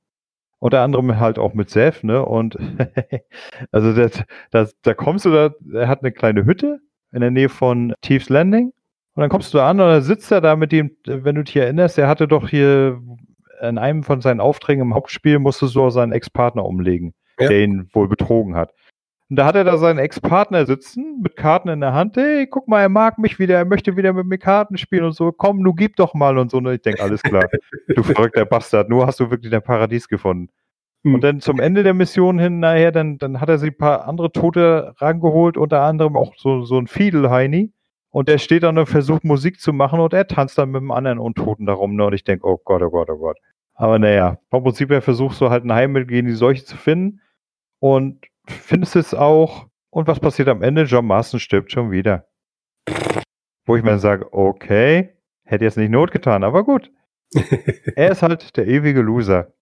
Unter 0.60 0.82
anderem 0.82 1.20
halt 1.20 1.38
auch 1.38 1.54
mit 1.54 1.70
Seth, 1.70 2.04
ne? 2.04 2.26
Und 2.26 2.58
also 3.72 3.94
das, 3.94 4.24
das, 4.52 4.76
da 4.82 4.94
kommst 4.94 5.26
du 5.26 5.32
da, 5.32 5.52
er 5.74 5.88
hat 5.88 6.02
eine 6.02 6.12
kleine 6.12 6.46
Hütte 6.46 6.80
in 7.12 7.22
der 7.22 7.32
Nähe 7.32 7.50
von 7.50 7.94
Thieves 8.02 8.30
Landing. 8.30 8.72
Und 9.16 9.22
dann 9.22 9.30
kommst 9.30 9.54
du 9.54 9.60
da 9.60 9.70
an 9.70 9.80
und 9.80 9.88
dann 9.88 10.02
sitzt 10.02 10.32
er 10.32 10.42
da 10.42 10.56
mit 10.56 10.72
dem, 10.72 10.92
wenn 11.06 11.36
du 11.36 11.44
dich 11.44 11.56
erinnerst, 11.56 11.98
er 11.98 12.10
hatte 12.10 12.28
doch 12.28 12.50
hier 12.50 13.02
in 13.62 13.78
einem 13.78 14.04
von 14.04 14.22
seinen 14.22 14.42
Aufträgen 14.42 14.82
im 14.82 14.94
Hauptspiel 14.94 15.40
musste 15.40 15.68
so 15.68 15.90
seinen 15.90 16.12
Ex-Partner 16.12 16.66
umlegen, 16.66 17.14
ja. 17.40 17.48
der 17.48 17.64
ihn 17.64 17.90
wohl 17.94 18.10
betrogen 18.10 18.56
hat. 18.56 18.74
Und 19.30 19.38
da 19.38 19.46
hat 19.46 19.56
er 19.56 19.64
da 19.64 19.78
seinen 19.78 19.98
Ex-Partner 19.98 20.68
sitzen, 20.68 21.22
mit 21.22 21.36
Karten 21.36 21.70
in 21.70 21.82
der 21.82 21.94
Hand. 21.94 22.16
Hey, 22.16 22.46
guck 22.46 22.68
mal, 22.68 22.82
er 22.82 22.90
mag 22.90 23.18
mich 23.18 23.40
wieder, 23.40 23.58
er 23.58 23.66
möchte 23.66 23.98
wieder 23.98 24.14
mit 24.14 24.28
mir 24.28 24.38
Karten 24.38 24.78
spielen 24.78 25.06
und 25.06 25.14
so. 25.14 25.32
Komm, 25.32 25.64
du 25.64 25.74
gib 25.74 25.96
doch 25.96 26.14
mal 26.14 26.38
und 26.38 26.52
so. 26.52 26.58
Und 26.58 26.68
ich 26.68 26.82
denke, 26.82 27.02
alles 27.02 27.24
klar. 27.24 27.48
du 27.88 28.04
verrückter 28.04 28.46
Bastard, 28.46 28.88
nur 28.88 29.08
hast 29.08 29.20
du 29.20 29.32
wirklich 29.32 29.52
dein 29.52 29.64
Paradies 29.64 30.08
gefunden. 30.08 30.50
Hm. 31.04 31.16
Und 31.16 31.24
dann 31.24 31.40
zum 31.42 31.60
Ende 31.60 31.82
der 31.82 31.96
Mission 31.96 32.38
hin, 32.38 32.60
nachher, 32.60 32.92
dann, 32.92 33.18
dann 33.18 33.42
hat 33.42 33.50
er 33.50 33.58
sich 33.58 33.72
ein 33.72 33.78
paar 33.78 34.08
andere 34.08 34.32
Tote 34.32 34.94
rangeholt, 34.98 35.58
unter 35.58 35.82
anderem 35.82 36.18
auch 36.18 36.34
so, 36.38 36.64
so 36.64 36.78
ein 36.78 36.86
Fiedel-Heini. 36.86 37.72
Und 38.12 38.30
der 38.30 38.38
steht 38.38 38.64
dann 38.64 38.78
und 38.78 38.86
versucht 38.86 39.24
Musik 39.24 39.60
zu 39.60 39.74
machen 39.74 40.00
und 40.00 40.14
er 40.14 40.28
tanzt 40.28 40.58
dann 40.58 40.70
mit 40.70 40.80
einem 40.80 40.92
anderen 40.92 41.20
Untoten 41.20 41.66
darum. 41.66 41.96
Ne? 41.96 42.06
Und 42.06 42.14
ich 42.14 42.24
denke, 42.24 42.48
oh 42.48 42.62
Gott, 42.64 42.82
oh 42.82 42.90
Gott, 42.90 43.10
oh 43.10 43.18
Gott. 43.18 43.38
Aber 43.74 44.00
naja, 44.00 44.38
vom 44.50 44.64
Prinzip 44.64 44.90
her 44.90 45.02
versuchst 45.02 45.42
du 45.42 45.50
halt 45.50 45.66
ein 45.66 45.74
Heimmittel 45.74 46.08
gegen 46.08 46.28
die 46.28 46.34
Seuche 46.34 46.64
zu 46.64 46.78
finden. 46.78 47.20
Und 47.80 48.24
findest 48.48 48.96
es 48.96 49.14
auch. 49.14 49.68
Und 49.90 50.08
was 50.08 50.20
passiert 50.20 50.48
am 50.50 50.62
Ende? 50.62 50.84
John 50.84 51.06
Marston 51.06 51.40
stirbt 51.40 51.72
schon 51.72 51.92
wieder. 51.92 52.28
Wo 53.66 53.76
ich 53.76 53.84
mir 53.84 53.92
dann 53.92 54.00
sage, 54.00 54.32
okay, 54.34 55.16
hätte 55.44 55.64
jetzt 55.64 55.78
nicht 55.78 55.90
Not 55.90 56.12
getan, 56.12 56.44
aber 56.44 56.64
gut. 56.64 56.92
er 57.96 58.12
ist 58.12 58.22
halt 58.22 58.58
der 58.58 58.68
ewige 58.68 59.02
Loser. 59.02 59.54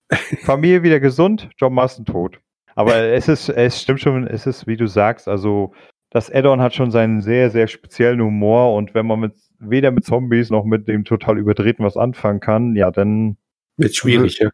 Familie 0.41 0.83
wieder 0.83 0.99
gesund, 0.99 1.49
John 1.57 1.73
Marston 1.73 2.05
tot. 2.05 2.39
Aber 2.75 2.95
es 2.95 3.27
ist, 3.27 3.49
es 3.49 3.81
stimmt 3.81 4.01
schon, 4.01 4.27
es 4.27 4.47
ist, 4.47 4.67
wie 4.67 4.77
du 4.77 4.87
sagst, 4.87 5.27
also 5.27 5.73
das 6.09 6.31
Addon 6.31 6.61
hat 6.61 6.73
schon 6.73 6.91
seinen 6.91 7.21
sehr, 7.21 7.49
sehr 7.49 7.67
speziellen 7.67 8.21
Humor 8.21 8.75
und 8.75 8.93
wenn 8.93 9.05
man 9.05 9.19
mit 9.19 9.33
weder 9.59 9.91
mit 9.91 10.05
Zombies 10.05 10.49
noch 10.49 10.65
mit 10.65 10.87
dem 10.87 11.05
total 11.05 11.37
überdrehten 11.37 11.85
was 11.85 11.97
anfangen 11.97 12.39
kann, 12.39 12.75
ja, 12.75 12.91
dann 12.91 13.37
wird 13.77 13.95
schwierig, 13.95 14.39
ja. 14.39 14.49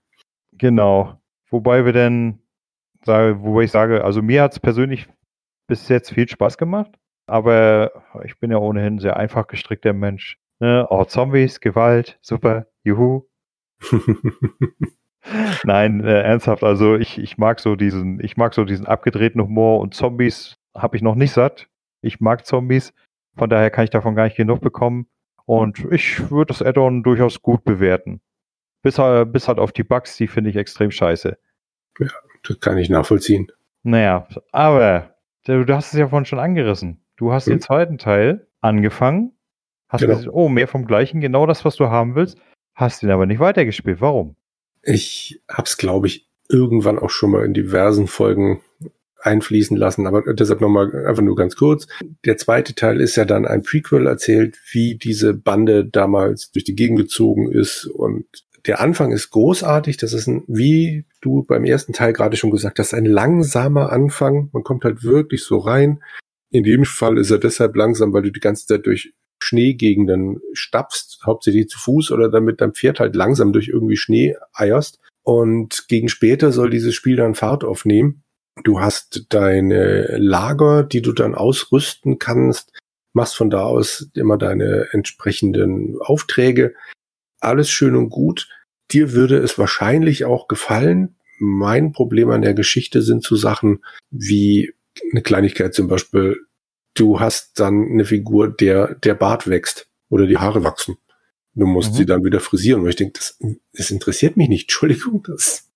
Genau. 0.54 1.20
Wobei 1.50 1.86
wir 1.86 1.94
denn 1.94 2.39
sage, 3.04 3.42
wobei 3.42 3.64
ich 3.64 3.72
sage, 3.72 4.04
also 4.04 4.22
mir 4.22 4.44
hat 4.44 4.54
es 4.54 4.60
persönlich 4.60 5.08
bis 5.68 5.88
jetzt 5.90 6.12
viel 6.12 6.28
Spaß 6.28 6.58
gemacht, 6.58 6.92
aber 7.28 7.92
ich 8.26 8.40
bin 8.40 8.52
ja 8.52 8.58
ohnehin 8.58 8.96
ein 8.96 9.00
sehr 9.00 9.18
einfach 9.18 9.48
gestrickter 9.48 9.94
Mensch. 9.94 10.38
Ne? 10.60 10.86
Oh, 10.90 11.06
Zombies, 11.06 11.60
Gewalt, 11.60 12.18
super, 12.22 12.68
juhu. 12.84 13.24
Nein, 15.64 16.04
äh, 16.04 16.22
ernsthaft, 16.22 16.64
also 16.64 16.96
ich, 16.96 17.18
ich 17.18 17.38
mag 17.38 17.60
so 17.60 17.76
diesen, 17.76 18.24
ich 18.24 18.38
mag 18.38 18.54
so 18.54 18.66
diesen 18.66 18.88
abgedrehten 18.88 19.42
Humor 19.42 19.80
und 19.80 19.94
Zombies 19.94 20.58
habe 20.76 20.98
ich 20.98 21.04
noch 21.04 21.16
nicht 21.16 21.32
satt. 21.32 21.68
Ich 22.02 22.20
mag 22.20 22.46
Zombies, 22.46 22.94
Von 23.38 23.50
daher 23.50 23.70
kann 23.70 23.84
ich 23.84 23.90
davon 23.90 24.16
gar 24.16 24.26
nicht 24.26 24.38
genug 24.38 24.62
bekommen. 24.62 25.08
Und 25.46 25.86
ich 25.92 26.30
würde 26.30 26.50
das 26.50 26.62
Add-on 26.62 27.04
durchaus 27.04 27.42
gut 27.42 27.64
bewerten. 27.64 28.22
Bis, 28.82 28.96
bis 29.32 29.48
halt 29.48 29.60
auf 29.60 29.72
die 29.72 29.84
Bugs, 29.84 30.16
die 30.16 30.28
finde 30.28 30.50
ich 30.50 30.56
extrem 30.56 30.92
scheiße. 30.92 31.38
Ja, 32.00 32.08
das 32.44 32.60
kann 32.60 32.78
ich 32.78 32.90
nachvollziehen. 32.90 33.52
Naja, 33.84 34.28
aber 34.52 35.16
du, 35.46 35.66
du 35.66 35.76
hast 35.76 35.94
es 35.94 36.00
ja 36.00 36.08
vorhin 36.08 36.26
schon 36.26 36.40
angerissen. 36.40 37.02
Du 37.18 37.32
hast 37.32 37.46
hm. 37.46 37.54
den 37.54 37.62
zweiten 37.62 37.98
Teil 37.98 38.48
angefangen, 38.62 39.34
hast 39.88 40.02
genau. 40.02 40.16
gesagt, 40.16 40.34
oh, 40.34 40.50
mehr 40.50 40.68
vom 40.68 40.86
Gleichen, 40.86 41.22
genau 41.22 41.46
das, 41.46 41.66
was 41.66 41.76
du 41.76 41.90
haben 41.90 42.16
willst, 42.16 42.38
hast 42.74 43.04
ihn 43.04 43.12
aber 43.12 43.26
nicht 43.26 43.40
weitergespielt. 43.40 44.02
Warum? 44.02 44.36
Ich 44.84 45.42
hab's, 45.50 45.78
glaube 45.78 46.08
ich, 46.08 46.30
irgendwann 46.50 47.00
auch 47.00 47.10
schon 47.10 47.32
mal 47.32 47.46
in 47.46 47.54
diversen 47.54 48.08
Folgen 48.08 48.62
einfließen 49.22 49.76
lassen, 49.76 50.08
aber 50.08 50.34
deshalb 50.34 50.62
nochmal 50.62 51.06
einfach 51.06 51.22
nur 51.22 51.36
ganz 51.36 51.56
kurz. 51.56 51.88
Der 52.26 52.38
zweite 52.38 52.74
Teil 52.74 53.02
ist 53.02 53.18
ja 53.18 53.26
dann 53.26 53.46
ein 53.46 53.64
Prequel 53.64 54.08
erzählt, 54.08 54.58
wie 54.72 54.96
diese 54.96 55.34
Bande 55.34 55.86
damals 55.86 56.52
durch 56.52 56.64
die 56.64 56.76
Gegend 56.76 57.00
gezogen 57.00 57.52
ist 57.52 57.86
und 57.86 58.26
der 58.66 58.80
Anfang 58.80 59.12
ist 59.12 59.30
großartig. 59.32 59.98
Das 59.98 60.14
ist 60.14 60.28
ein, 60.28 60.44
wie 60.48 61.06
du 61.22 61.44
beim 61.44 61.66
ersten 61.66 61.94
Teil 61.94 62.14
gerade 62.14 62.38
schon 62.38 62.52
gesagt 62.52 62.80
hast, 62.80 62.94
ein 62.94 63.06
langsamer 63.06 63.92
Anfang. 63.92 64.50
Man 64.54 64.64
kommt 64.64 64.84
halt 64.84 65.04
wirklich 65.04 65.44
so 65.44 65.58
rein. 65.58 66.02
In 66.52 66.64
dem 66.64 66.86
Fall 66.86 67.18
ist 67.18 67.32
er 67.32 67.38
deshalb 67.38 67.76
langsam, 67.76 68.14
weil 68.14 68.24
du 68.24 68.32
die 68.32 68.40
ganze 68.40 68.66
Zeit 68.66 68.86
durch 68.86 69.14
Schneegegenden 69.42 70.42
stapfst, 70.54 71.20
hauptsächlich 71.26 71.70
zu 71.70 71.80
Fuß 71.80 72.12
oder 72.12 72.30
damit 72.30 72.62
dein 72.62 72.74
Pferd 72.74 73.00
halt 73.00 73.16
langsam 73.16 73.54
durch 73.54 73.70
irgendwie 73.70 73.98
Schnee 73.98 74.36
eierst. 74.54 75.00
Und 75.24 75.86
gegen 75.88 76.10
später 76.10 76.52
soll 76.52 76.70
dieses 76.70 76.96
Spiel 76.96 77.16
dann 77.16 77.36
Fahrt 77.36 77.64
aufnehmen. 77.64 78.24
Du 78.64 78.82
hast 78.82 79.28
deine 79.30 80.18
Lager, 80.18 80.84
die 80.84 81.02
du 81.02 81.14
dann 81.14 81.36
ausrüsten 81.36 82.20
kannst, 82.20 82.74
machst 83.14 83.36
von 83.36 83.50
da 83.50 83.64
aus 83.64 84.10
immer 84.16 84.38
deine 84.38 84.88
entsprechenden 84.92 85.98
Aufträge. 86.02 86.74
Alles 87.40 87.70
schön 87.70 87.96
und 87.96 88.10
gut. 88.10 88.48
Dir 88.92 89.14
würde 89.14 89.38
es 89.38 89.58
wahrscheinlich 89.58 90.26
auch 90.26 90.48
gefallen. 90.48 91.16
Mein 91.38 91.92
Problem 91.92 92.30
an 92.32 92.42
der 92.42 92.54
Geschichte 92.54 93.02
sind 93.02 93.24
so 93.24 93.36
Sachen 93.36 93.84
wie 94.10 94.74
eine 95.12 95.22
Kleinigkeit 95.22 95.74
zum 95.74 95.88
Beispiel. 95.88 96.38
Du 96.96 97.20
hast 97.20 97.60
dann 97.60 97.90
eine 97.92 98.06
Figur, 98.06 98.50
der 98.50 98.96
der 98.96 99.14
Bart 99.14 99.48
wächst 99.48 99.88
oder 100.10 100.28
die 100.28 100.38
Haare 100.38 100.64
wachsen. 100.64 100.98
Du 101.56 101.66
musst 101.66 101.94
mhm. 101.94 101.98
sie 101.98 102.06
dann 102.06 102.24
wieder 102.24 102.40
frisieren. 102.40 102.82
Und 102.82 102.90
ich 102.90 102.96
denke, 102.96 103.14
das, 103.14 103.38
das 103.74 103.92
interessiert 103.92 104.38
mich 104.38 104.50
nicht. 104.50 104.64
Entschuldigung, 104.64 105.24
das 105.24 105.70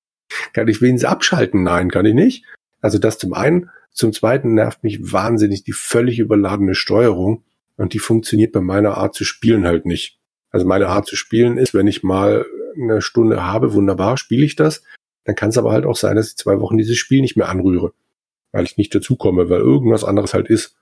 kann 0.53 0.67
ich 0.67 0.81
wenigstens 0.81 1.09
abschalten. 1.09 1.63
Nein, 1.63 1.91
kann 1.91 2.05
ich 2.05 2.13
nicht. 2.13 2.45
Also 2.81 2.97
das 2.97 3.17
zum 3.17 3.33
einen. 3.33 3.69
Zum 3.91 4.11
zweiten 4.11 4.55
nervt 4.55 4.83
mich 4.83 5.11
wahnsinnig 5.13 5.63
die 5.63 5.71
völlig 5.71 6.17
überladene 6.17 6.73
Steuerung 6.73 7.43
und 7.77 7.93
die 7.93 7.99
funktioniert 7.99 8.51
bei 8.51 8.61
meiner 8.61 8.97
Art 8.97 9.13
zu 9.13 9.23
spielen 9.23 9.65
halt 9.65 9.85
nicht. 9.85 10.19
Also 10.53 10.67
meine 10.67 10.87
Art 10.87 11.07
zu 11.07 11.15
spielen 11.15 11.57
ist, 11.57 11.73
wenn 11.73 11.87
ich 11.87 12.03
mal 12.03 12.45
eine 12.79 13.01
Stunde 13.01 13.43
habe, 13.43 13.73
wunderbar, 13.73 14.17
spiele 14.17 14.45
ich 14.45 14.55
das. 14.55 14.83
Dann 15.25 15.35
kann 15.35 15.49
es 15.49 15.57
aber 15.57 15.71
halt 15.71 15.85
auch 15.85 15.95
sein, 15.95 16.15
dass 16.15 16.29
ich 16.29 16.37
zwei 16.37 16.59
Wochen 16.59 16.77
dieses 16.77 16.97
Spiel 16.97 17.21
nicht 17.21 17.35
mehr 17.35 17.49
anrühre, 17.49 17.93
weil 18.51 18.63
ich 18.63 18.77
nicht 18.77 18.93
dazukomme, 18.93 19.49
weil 19.49 19.61
irgendwas 19.61 20.03
anderes 20.03 20.33
halt 20.33 20.47
ist. 20.47 20.75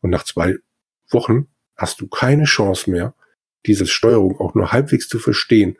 Und 0.00 0.10
nach 0.10 0.24
zwei 0.24 0.56
Wochen 1.10 1.48
hast 1.76 2.00
du 2.00 2.06
keine 2.06 2.44
Chance 2.44 2.90
mehr, 2.90 3.14
diese 3.66 3.86
Steuerung 3.86 4.38
auch 4.38 4.54
nur 4.54 4.72
halbwegs 4.72 5.08
zu 5.08 5.18
verstehen. 5.18 5.76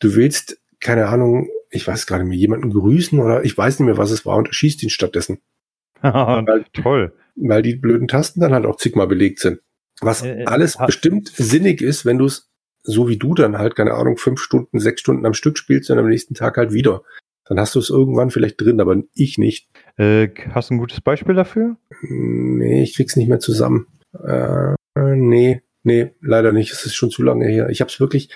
Du 0.00 0.14
willst, 0.14 0.58
keine 0.80 1.08
Ahnung, 1.08 1.50
ich 1.70 1.86
weiß 1.86 2.06
gerade 2.06 2.24
mehr, 2.24 2.38
jemanden 2.38 2.70
grüßen 2.70 3.18
oder 3.18 3.44
ich 3.44 3.56
weiß 3.56 3.78
nicht 3.78 3.86
mehr, 3.86 3.98
was 3.98 4.10
es 4.10 4.24
war 4.24 4.36
und 4.36 4.48
erschießt 4.48 4.82
ihn 4.82 4.90
stattdessen. 4.90 5.40
weil, 6.00 6.64
Toll. 6.72 7.12
Weil 7.36 7.62
die 7.62 7.76
blöden 7.76 8.08
Tasten 8.08 8.40
dann 8.40 8.54
halt 8.54 8.64
auch 8.64 8.76
zigmal 8.76 9.06
belegt 9.06 9.40
sind. 9.40 9.60
Was 10.00 10.22
äh, 10.22 10.42
äh 10.42 10.44
alles 10.46 10.78
bestimmt 10.78 11.28
sinnig 11.28 11.82
ist, 11.82 12.06
wenn 12.06 12.18
du 12.18 12.24
es 12.24 12.49
so 12.82 13.08
wie 13.08 13.16
du 13.16 13.34
dann 13.34 13.58
halt, 13.58 13.76
keine 13.76 13.94
Ahnung, 13.94 14.16
fünf 14.16 14.40
Stunden, 14.40 14.78
sechs 14.78 15.00
Stunden 15.00 15.26
am 15.26 15.34
Stück 15.34 15.58
spielst 15.58 15.90
und 15.90 15.98
am 15.98 16.08
nächsten 16.08 16.34
Tag 16.34 16.56
halt 16.56 16.72
wieder. 16.72 17.02
Dann 17.44 17.58
hast 17.58 17.74
du 17.74 17.80
es 17.80 17.90
irgendwann 17.90 18.30
vielleicht 18.30 18.60
drin, 18.60 18.80
aber 18.80 18.96
ich 19.12 19.36
nicht. 19.36 19.68
Äh, 19.96 20.28
hast 20.52 20.70
du 20.70 20.74
ein 20.74 20.78
gutes 20.78 21.00
Beispiel 21.00 21.34
dafür? 21.34 21.76
Nee, 22.02 22.82
ich 22.82 22.94
krieg's 22.94 23.16
nicht 23.16 23.28
mehr 23.28 23.40
zusammen. 23.40 23.88
Äh, 24.12 24.74
nee, 24.96 25.62
nee, 25.82 26.12
leider 26.20 26.52
nicht. 26.52 26.72
Es 26.72 26.86
ist 26.86 26.94
schon 26.94 27.10
zu 27.10 27.22
lange 27.22 27.46
her. 27.46 27.68
Ich 27.68 27.80
habe 27.80 27.90
es 27.90 27.98
wirklich, 27.98 28.30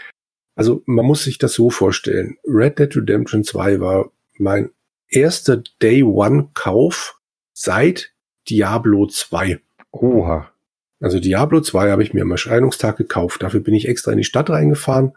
also 0.57 0.83
man 0.87 1.07
muss 1.07 1.25
sich 1.25 1.39
das 1.39 1.53
so 1.55 1.71
vorstellen. 1.71 2.39
Red 2.45 2.81
Dead 2.81 2.97
Redemption 2.97 3.45
2 3.45 3.81
war 3.81 4.11
mein 4.37 4.71
erster 5.09 5.63
Day 5.81 6.03
One 6.03 6.51
Kauf 6.55 7.21
seit 7.53 8.13
Diablo 8.49 9.07
2. 9.07 9.61
Oha. 9.93 10.54
Also 11.01 11.21
Diablo 11.21 11.61
2 11.61 11.91
habe 11.91 12.03
ich 12.03 12.15
mir 12.15 12.23
am 12.23 12.31
Erscheinungstag 12.31 12.97
gekauft. 12.97 13.43
Dafür 13.43 13.61
bin 13.61 13.75
ich 13.75 13.89
extra 13.89 14.13
in 14.13 14.19
die 14.19 14.25
Stadt 14.25 14.51
reingefahren, 14.51 15.13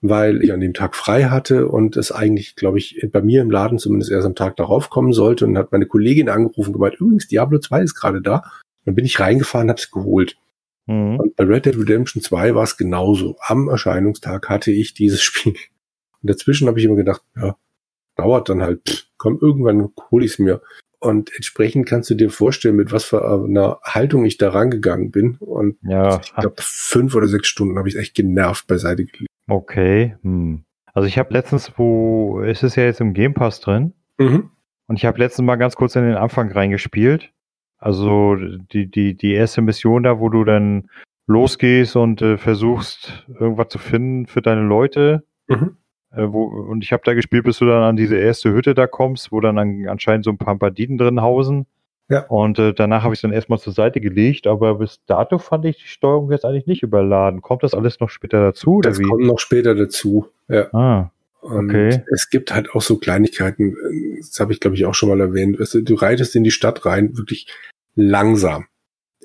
weil 0.00 0.42
ich 0.42 0.52
an 0.52 0.60
dem 0.60 0.74
Tag 0.74 0.96
frei 0.96 1.24
hatte 1.24 1.68
und 1.68 1.96
es 1.96 2.12
eigentlich, 2.12 2.56
glaube 2.56 2.78
ich, 2.78 3.06
bei 3.12 3.22
mir 3.22 3.42
im 3.42 3.50
Laden 3.50 3.78
zumindest 3.78 4.10
erst 4.10 4.26
am 4.26 4.34
Tag 4.34 4.56
darauf 4.56 4.90
kommen 4.90 5.12
sollte 5.12 5.46
und 5.46 5.58
hat 5.58 5.72
meine 5.72 5.86
Kollegin 5.86 6.28
angerufen 6.28 6.68
und 6.68 6.72
gemeint, 6.74 7.00
übrigens, 7.00 7.28
Diablo 7.28 7.58
2 7.58 7.82
ist 7.82 7.94
gerade 7.94 8.20
da. 8.20 8.42
Dann 8.84 8.94
bin 8.94 9.04
ich 9.04 9.20
reingefahren, 9.20 9.68
habe 9.68 9.78
es 9.78 9.90
geholt. 9.90 10.36
Mhm. 10.86 11.20
Und 11.20 11.36
bei 11.36 11.44
Red 11.44 11.66
Dead 11.66 11.76
Redemption 11.76 12.22
2 12.22 12.54
war 12.54 12.64
es 12.64 12.76
genauso. 12.76 13.36
Am 13.40 13.68
Erscheinungstag 13.68 14.48
hatte 14.48 14.72
ich 14.72 14.94
dieses 14.94 15.22
Spiel. 15.22 15.54
Und 16.22 16.30
dazwischen 16.30 16.68
habe 16.68 16.78
ich 16.78 16.84
immer 16.84 16.96
gedacht, 16.96 17.22
ja, 17.36 17.56
dauert 18.16 18.48
dann 18.48 18.62
halt, 18.62 18.88
pff, 18.88 19.06
komm, 19.16 19.38
irgendwann 19.40 19.90
hole 20.10 20.24
ich 20.24 20.32
es 20.32 20.38
mir. 20.38 20.62
Und 21.02 21.34
entsprechend 21.34 21.88
kannst 21.88 22.10
du 22.10 22.14
dir 22.14 22.30
vorstellen, 22.30 22.76
mit 22.76 22.92
was 22.92 23.02
für 23.02 23.24
einer 23.24 23.80
Haltung 23.82 24.24
ich 24.24 24.38
da 24.38 24.50
rangegangen 24.50 25.10
bin. 25.10 25.36
Und 25.40 25.76
ja. 25.82 26.20
ich 26.22 26.32
glaube, 26.32 26.54
fünf 26.58 27.16
oder 27.16 27.26
sechs 27.26 27.48
Stunden 27.48 27.76
habe 27.76 27.88
ich 27.88 27.98
echt 27.98 28.14
genervt 28.14 28.68
beiseite 28.68 29.04
gelegt. 29.04 29.26
Okay. 29.48 30.14
Hm. 30.22 30.62
Also 30.94 31.08
ich 31.08 31.18
habe 31.18 31.32
letztens, 31.32 31.72
wo, 31.76 32.40
ist 32.40 32.62
es 32.62 32.76
ja 32.76 32.84
jetzt 32.84 33.00
im 33.00 33.14
Game 33.14 33.34
Pass 33.34 33.60
drin. 33.60 33.94
Mhm. 34.18 34.50
Und 34.86 34.96
ich 34.96 35.04
habe 35.04 35.18
letztens 35.18 35.44
mal 35.44 35.56
ganz 35.56 35.74
kurz 35.74 35.96
in 35.96 36.04
den 36.04 36.14
Anfang 36.14 36.52
reingespielt. 36.52 37.32
Also 37.78 38.36
die, 38.36 38.88
die, 38.88 39.16
die 39.16 39.32
erste 39.32 39.60
Mission 39.60 40.04
da, 40.04 40.20
wo 40.20 40.28
du 40.28 40.44
dann 40.44 40.88
losgehst 41.26 41.96
und 41.96 42.22
äh, 42.22 42.38
versuchst, 42.38 43.26
irgendwas 43.40 43.68
zu 43.70 43.78
finden 43.78 44.26
für 44.26 44.40
deine 44.40 44.62
Leute. 44.62 45.24
Mhm. 45.48 45.78
Äh, 46.14 46.32
wo, 46.32 46.44
und 46.44 46.84
ich 46.84 46.92
habe 46.92 47.02
da 47.04 47.14
gespielt, 47.14 47.44
bis 47.44 47.58
du 47.58 47.66
dann 47.66 47.82
an 47.82 47.96
diese 47.96 48.16
erste 48.16 48.52
Hütte 48.52 48.74
da 48.74 48.86
kommst, 48.86 49.32
wo 49.32 49.40
dann 49.40 49.58
an, 49.58 49.86
anscheinend 49.88 50.24
so 50.24 50.30
ein 50.30 50.38
paar 50.38 50.56
Banditen 50.56 50.98
drin 50.98 51.22
hausen. 51.22 51.66
Ja. 52.08 52.26
Und 52.26 52.58
äh, 52.58 52.74
danach 52.74 53.04
habe 53.04 53.14
ich 53.14 53.20
dann 53.20 53.32
erstmal 53.32 53.58
zur 53.58 53.72
Seite 53.72 54.00
gelegt, 54.00 54.46
aber 54.46 54.74
bis 54.74 55.00
dato 55.06 55.38
fand 55.38 55.64
ich 55.64 55.78
die 55.78 55.88
Steuerung 55.88 56.30
jetzt 56.30 56.44
eigentlich 56.44 56.66
nicht 56.66 56.82
überladen. 56.82 57.40
Kommt 57.40 57.62
das 57.62 57.74
alles 57.74 58.00
noch 58.00 58.10
später 58.10 58.42
dazu? 58.42 58.80
Das 58.82 58.98
wie? 58.98 59.04
kommt 59.04 59.24
noch 59.24 59.38
später 59.38 59.74
dazu, 59.74 60.26
ja. 60.48 60.68
Ah, 60.74 61.10
okay. 61.40 61.94
Und 61.94 62.04
es 62.12 62.28
gibt 62.28 62.52
halt 62.52 62.70
auch 62.74 62.82
so 62.82 62.98
Kleinigkeiten, 62.98 63.76
das 64.18 64.38
habe 64.40 64.52
ich 64.52 64.60
glaube 64.60 64.76
ich 64.76 64.84
auch 64.84 64.94
schon 64.94 65.08
mal 65.08 65.20
erwähnt. 65.20 65.56
Du 65.72 65.94
reitest 65.94 66.36
in 66.36 66.44
die 66.44 66.50
Stadt 66.50 66.84
rein, 66.84 67.16
wirklich 67.16 67.46
langsam, 67.94 68.66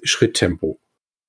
Schritttempo. 0.04 0.80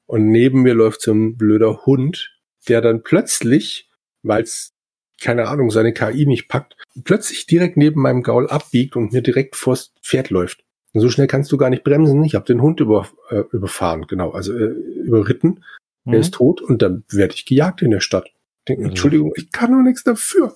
Und 0.07 0.29
neben 0.29 0.63
mir 0.63 0.75
läuft 0.75 1.03
so 1.03 1.13
ein 1.13 1.37
blöder 1.37 1.87
Hund, 1.87 2.39
der 2.69 2.81
dann 2.83 3.03
plötzlich, 3.03 3.91
weil 4.23 4.43
es 4.43 4.75
keine 5.21 5.49
Ahnung, 5.49 5.71
seine 5.71 5.93
KI 5.93 6.27
nicht 6.27 6.49
packt, 6.49 6.77
plötzlich 7.05 7.47
direkt 7.47 7.77
neben 7.77 8.01
meinem 8.01 8.23
Gaul 8.23 8.49
abbiegt 8.49 8.97
und 8.97 9.13
mir 9.13 9.23
direkt 9.23 9.57
vors 9.57 9.93
Pferd 10.03 10.31
läuft. 10.31 10.65
Und 10.93 11.01
so 11.01 11.11
schnell 11.11 11.27
kannst 11.27 11.53
du 11.53 11.57
gar 11.57 11.71
nicht 11.71 11.85
bremsen. 11.85 12.25
Ich 12.25 12.35
habe 12.35 12.47
den 12.47 12.63
Hund 12.63 12.81
über, 12.81 13.09
äh, 13.31 13.43
überfahren, 13.53 14.07
genau, 14.07 14.31
also 14.31 14.55
äh, 14.55 14.65
überritten. 15.05 15.65
Mhm. 16.05 16.15
Er 16.15 16.21
ist 16.21 16.35
tot 16.35 16.61
und 16.61 16.83
dann 16.83 17.05
werde 17.11 17.35
ich 17.35 17.47
gejagt 17.47 17.83
in 17.83 17.91
der 17.91 18.01
Stadt. 18.01 18.31
Denke, 18.69 18.83
also, 18.83 18.91
Entschuldigung, 18.91 19.33
ich 19.37 19.53
kann 19.53 19.73
doch 19.73 19.83
nichts 19.83 20.05
dafür. 20.05 20.55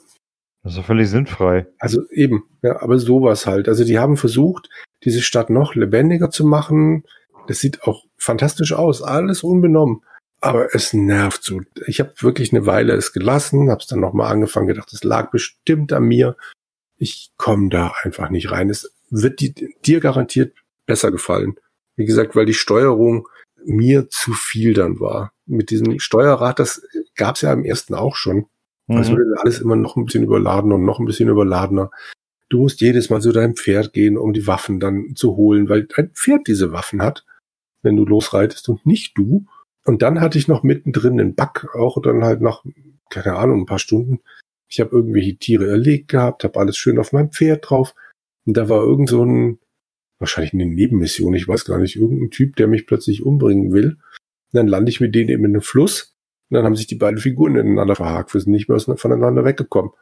Das 0.63 0.73
ist 0.73 0.79
doch 0.79 0.87
völlig 0.87 1.11
sinnfrei. 1.11 1.67
Also 1.79 2.09
eben, 2.11 2.45
ja, 2.63 2.81
aber 2.81 2.99
sowas 2.99 3.47
halt. 3.47 3.69
Also 3.69 3.85
die 3.85 3.99
haben 3.99 4.17
versucht, 4.17 4.69
diese 5.05 5.21
Stadt 5.21 5.51
noch 5.51 5.75
lebendiger 5.75 6.31
zu 6.31 6.47
machen. 6.47 7.05
Das 7.49 7.59
sieht 7.59 7.83
auch 7.83 8.05
fantastisch 8.17 8.73
aus, 8.73 9.03
alles 9.03 9.43
unbenommen 9.43 10.03
aber 10.43 10.75
es 10.75 10.93
nervt 10.93 11.45
so. 11.45 11.63
Ich 11.87 12.01
habe 12.01 12.13
wirklich 12.21 12.53
eine 12.53 12.67
Weile 12.67 12.95
es 12.95 13.13
gelassen, 13.13 13.71
habe 13.71 13.81
es 13.81 13.87
dann 13.87 14.01
nochmal 14.01 14.31
angefangen, 14.31 14.67
gedacht, 14.67 14.93
es 14.93 15.05
lag 15.05 15.31
bestimmt 15.31 15.93
an 15.93 16.05
mir. 16.05 16.37
Ich 16.99 17.31
komme 17.37 17.69
da 17.69 17.93
einfach 18.03 18.29
nicht 18.29 18.51
rein. 18.51 18.69
Es 18.69 18.93
wird 19.09 19.41
die, 19.41 19.55
dir 19.85 20.01
garantiert 20.01 20.55
besser 20.85 21.13
gefallen. 21.13 21.55
Wie 21.97 22.07
gesagt, 22.07 22.35
weil 22.35 22.47
die 22.47 22.55
Steuerung 22.55 23.29
mir 23.65 24.09
zu 24.11 24.33
viel 24.33 24.75
dann 24.75 24.99
war. 24.99 25.33
Mit 25.47 25.71
diesem 25.71 26.01
Steuerrad, 26.01 26.59
das 26.59 26.83
gab 27.15 27.37
es 27.37 27.43
ja 27.43 27.53
im 27.53 27.65
ersten 27.65 27.95
auch 27.95 28.17
schon. 28.17 28.47
Mhm. 28.89 28.97
Also 28.97 29.17
wird 29.17 29.39
alles 29.39 29.61
immer 29.61 29.77
noch 29.77 29.97
ein 29.97 30.05
bisschen 30.05 30.25
überladen 30.25 30.73
und 30.73 30.85
noch 30.85 30.99
ein 30.99 31.07
bisschen 31.07 31.29
überladener. 31.29 31.91
Du 32.49 32.59
musst 32.59 32.81
jedes 32.81 33.11
Mal 33.11 33.21
zu 33.21 33.31
deinem 33.31 33.55
Pferd 33.55 33.93
gehen, 33.93 34.19
um 34.19 34.33
die 34.33 34.49
Waffen 34.49 34.81
dann 34.81 35.15
zu 35.15 35.37
holen, 35.37 35.69
weil 35.69 35.85
dein 35.85 36.11
Pferd 36.11 36.49
diese 36.49 36.73
Waffen 36.73 37.01
hat, 37.01 37.25
wenn 37.83 37.97
du 37.97 38.05
losreitest 38.05 38.69
und 38.69 38.85
nicht 38.85 39.17
du. 39.17 39.47
Und 39.85 40.03
dann 40.03 40.21
hatte 40.21 40.39
ich 40.39 40.49
noch 40.49 40.63
mittendrin 40.63 41.21
einen 41.21 41.35
Bug, 41.35 41.75
auch 41.75 42.01
dann 42.01 42.25
halt 42.25 42.41
noch, 42.41 42.65
keine 43.11 43.35
Ahnung, 43.37 43.63
ein 43.63 43.67
paar 43.67 43.79
Stunden. 43.79 44.21
Ich 44.69 44.81
habe 44.81 44.91
irgendwelche 44.91 45.37
Tiere 45.37 45.69
erlegt 45.69 46.09
gehabt, 46.09 46.45
habe 46.45 46.59
alles 46.59 46.77
schön 46.77 46.99
auf 46.99 47.13
meinem 47.13 47.31
Pferd 47.31 47.69
drauf. 47.69 47.95
Und 48.47 48.57
da 48.57 48.69
war 48.69 48.83
irgend 48.83 49.09
so 49.09 49.25
ein, 49.25 49.59
wahrscheinlich 50.19 50.55
eine 50.55 50.67
Nebenmission, 50.67 51.35
ich 51.35 51.49
weiß 51.49 51.65
gar 51.65 51.79
nicht, 51.79 51.97
irgendein 51.97 52.31
Typ, 52.31 52.57
der 52.57 52.69
mich 52.69 52.87
plötzlich 52.87 53.25
umbringen 53.25 53.73
will. 53.73 53.99
Und 54.53 54.53
dann 54.53 54.69
lande 54.69 54.91
ich 54.91 55.01
mit 55.01 55.15
denen 55.15 55.31
eben 55.31 55.45
in 55.45 55.53
einem 55.53 55.63
Fluss 55.63 56.13
und 56.53 56.57
dann 56.57 56.67
haben 56.67 56.77
sich 56.77 56.87
die 56.87 56.97
beiden 56.97 57.19
Figuren 57.19 57.57
ineinander 57.57 57.97
verhakt. 57.97 58.35
Wir 58.35 58.41
sind 58.43 58.53
nicht 58.53 58.69
mehr 58.69 58.79
voneinander 58.79 59.43
weggekommen. 59.45 59.93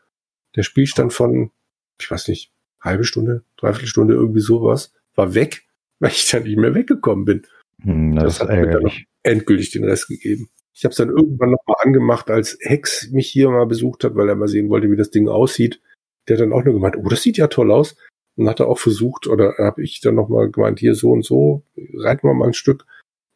Der 0.56 0.64
Spielstand 0.64 1.12
von, 1.12 1.52
ich 2.00 2.10
weiß 2.10 2.26
nicht, 2.26 2.52
halbe 2.80 3.04
Stunde, 3.04 3.44
dreiviertel 3.56 3.86
Stunde, 3.86 4.14
irgendwie 4.14 4.40
sowas, 4.40 4.92
war 5.14 5.34
weg, 5.34 5.62
weil 6.00 6.10
ich 6.10 6.28
dann 6.28 6.42
nicht 6.42 6.58
mehr 6.58 6.74
weggekommen 6.74 7.24
bin. 7.24 7.42
Hm, 7.82 8.16
das, 8.16 8.38
das 8.38 8.40
hat 8.40 8.48
mir 8.48 8.68
dann 8.68 8.82
noch 8.82 8.96
endgültig 9.22 9.70
den 9.70 9.84
Rest 9.84 10.08
gegeben. 10.08 10.48
Ich 10.72 10.84
habe 10.84 10.92
es 10.92 10.96
dann 10.96 11.10
irgendwann 11.10 11.50
nochmal 11.50 11.76
angemacht, 11.80 12.30
als 12.30 12.56
Hex 12.62 13.10
mich 13.10 13.28
hier 13.28 13.50
mal 13.50 13.66
besucht 13.66 14.04
hat, 14.04 14.14
weil 14.14 14.28
er 14.28 14.36
mal 14.36 14.48
sehen 14.48 14.70
wollte, 14.70 14.90
wie 14.90 14.96
das 14.96 15.10
Ding 15.10 15.28
aussieht. 15.28 15.80
Der 16.28 16.36
hat 16.36 16.42
dann 16.42 16.52
auch 16.52 16.64
nur 16.64 16.74
gemeint, 16.74 16.96
oh, 16.96 17.08
das 17.08 17.22
sieht 17.22 17.36
ja 17.36 17.48
toll 17.48 17.70
aus. 17.70 17.96
Und 18.36 18.48
hat 18.48 18.60
er 18.60 18.68
auch 18.68 18.78
versucht, 18.78 19.26
oder 19.26 19.54
habe 19.58 19.82
ich 19.82 20.00
dann 20.00 20.14
nochmal 20.14 20.50
gemeint, 20.50 20.78
hier 20.78 20.94
so 20.94 21.10
und 21.10 21.24
so, 21.24 21.64
reiten 21.94 22.26
wir 22.26 22.32
mal 22.32 22.46
ein 22.46 22.54
Stück. 22.54 22.86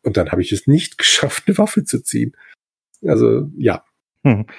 Und 0.03 0.17
dann 0.17 0.31
habe 0.31 0.43
ich 0.43 0.53
es 0.53 0.67
nicht 0.67 0.97
geschafft, 0.99 1.45
eine 1.47 1.59
Waffe 1.59 1.85
zu 1.85 2.03
ziehen. 2.03 2.37
Also 3.03 3.51
ja. 3.59 3.85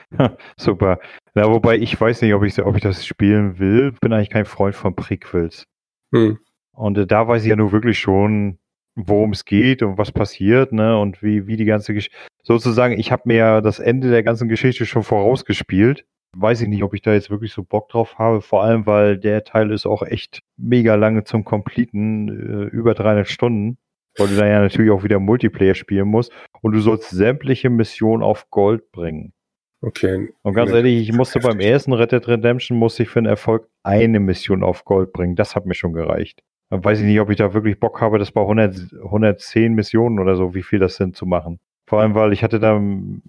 Super. 0.58 1.00
Ja, 1.34 1.50
wobei 1.50 1.78
ich 1.78 2.00
weiß 2.00 2.22
nicht, 2.22 2.34
ob 2.36 2.44
ich, 2.44 2.62
ob 2.62 2.76
ich 2.76 2.84
das 2.84 3.06
spielen 3.06 3.58
will. 3.58 3.94
Bin 4.00 4.14
eigentlich 4.14 4.30
kein 4.30 4.46
Freund 4.46 4.76
von 4.76 4.96
Prequels. 4.96 5.66
Hm. 6.14 6.38
Und 6.72 6.98
äh, 6.98 7.08
da 7.08 7.28
weiß 7.28 7.44
ich 7.44 7.50
ja 7.50 7.56
nur 7.56 7.72
wirklich 7.72 7.98
schon, 7.98 8.60
worum 8.96 9.32
es 9.32 9.46
geht 9.46 9.84
und 9.84 9.98
was 9.98 10.12
passiert, 10.12 10.72
ne? 10.72 10.98
Und 10.98 11.22
wie, 11.22 11.48
wie 11.48 11.58
die 11.58 11.66
ganze 11.66 11.94
Geschichte. 11.94 12.16
Sozusagen, 12.44 12.98
ich 12.98 13.12
habe 13.12 13.24
mir 13.26 13.36
ja 13.36 13.62
das 13.62 13.80
Ende 13.80 14.10
der 14.10 14.24
ganzen 14.24 14.48
Geschichte 14.48 14.86
schon 14.86 15.04
vorausgespielt. 15.04 16.06
Weiß 16.38 16.62
ich 16.62 16.68
nicht, 16.68 16.84
ob 16.84 16.94
ich 16.94 17.02
da 17.02 17.14
jetzt 17.14 17.30
wirklich 17.30 17.54
so 17.54 17.64
Bock 17.64 17.90
drauf 17.90 18.18
habe. 18.18 18.42
Vor 18.42 18.64
allem, 18.64 18.86
weil 18.86 19.18
der 19.18 19.44
Teil 19.44 19.72
ist 19.72 19.86
auch 19.86 20.04
echt 20.04 20.42
mega 20.58 20.96
lange 20.96 21.24
zum 21.24 21.46
Completen, 21.46 22.30
äh, 22.30 22.66
über 22.68 22.94
300 22.94 23.28
Stunden. 23.28 23.78
Weil 24.18 24.28
du 24.28 24.36
da 24.36 24.48
ja 24.48 24.62
natürlich 24.62 24.92
auch 24.92 25.04
wieder 25.04 25.20
Multiplayer 25.20 25.76
spielen 25.76 26.08
musst. 26.08 26.32
Und 26.62 26.74
du 26.74 26.80
sollst 26.80 27.10
sämtliche 27.10 27.70
Missionen 27.70 28.24
auf 28.24 28.50
Gold 28.50 28.92
bringen. 28.92 29.34
Okay. 29.82 30.34
Und 30.42 30.54
ganz 30.54 30.72
ehrlich, 30.72 31.08
ich 31.08 31.16
musste 31.16 31.40
beim 31.40 31.60
ersten 31.60 31.94
Red 31.94 32.12
Dead 32.12 32.28
Redemption, 32.28 32.78
musste 32.78 33.04
ich 33.04 33.10
für 33.10 33.22
den 33.22 33.28
Erfolg 33.28 33.68
eine 33.84 34.20
Mission 34.20 34.64
auf 34.64 34.86
Gold 34.86 35.14
bringen. 35.14 35.36
Das 35.36 35.56
hat 35.56 35.66
mir 35.66 35.76
schon 35.76 35.94
gereicht. 35.94 36.42
Dann 36.70 36.84
weiß 36.84 37.00
ich 37.00 37.06
nicht, 37.06 37.20
ob 37.20 37.30
ich 37.30 37.38
da 37.38 37.54
wirklich 37.54 37.80
Bock 37.80 38.02
habe, 38.02 38.18
das 38.18 38.32
bei 38.32 38.42
100, 38.42 38.94
110 39.04 39.74
Missionen 39.74 40.20
oder 40.20 40.36
so, 40.36 40.56
wie 40.56 40.64
viel 40.64 40.80
das 40.80 40.96
sind, 40.96 41.16
zu 41.16 41.26
machen. 41.26 41.60
Vor 41.88 42.02
allem, 42.02 42.16
weil 42.16 42.34
ich 42.34 42.44
hatte 42.44 42.60
da, 42.60 42.82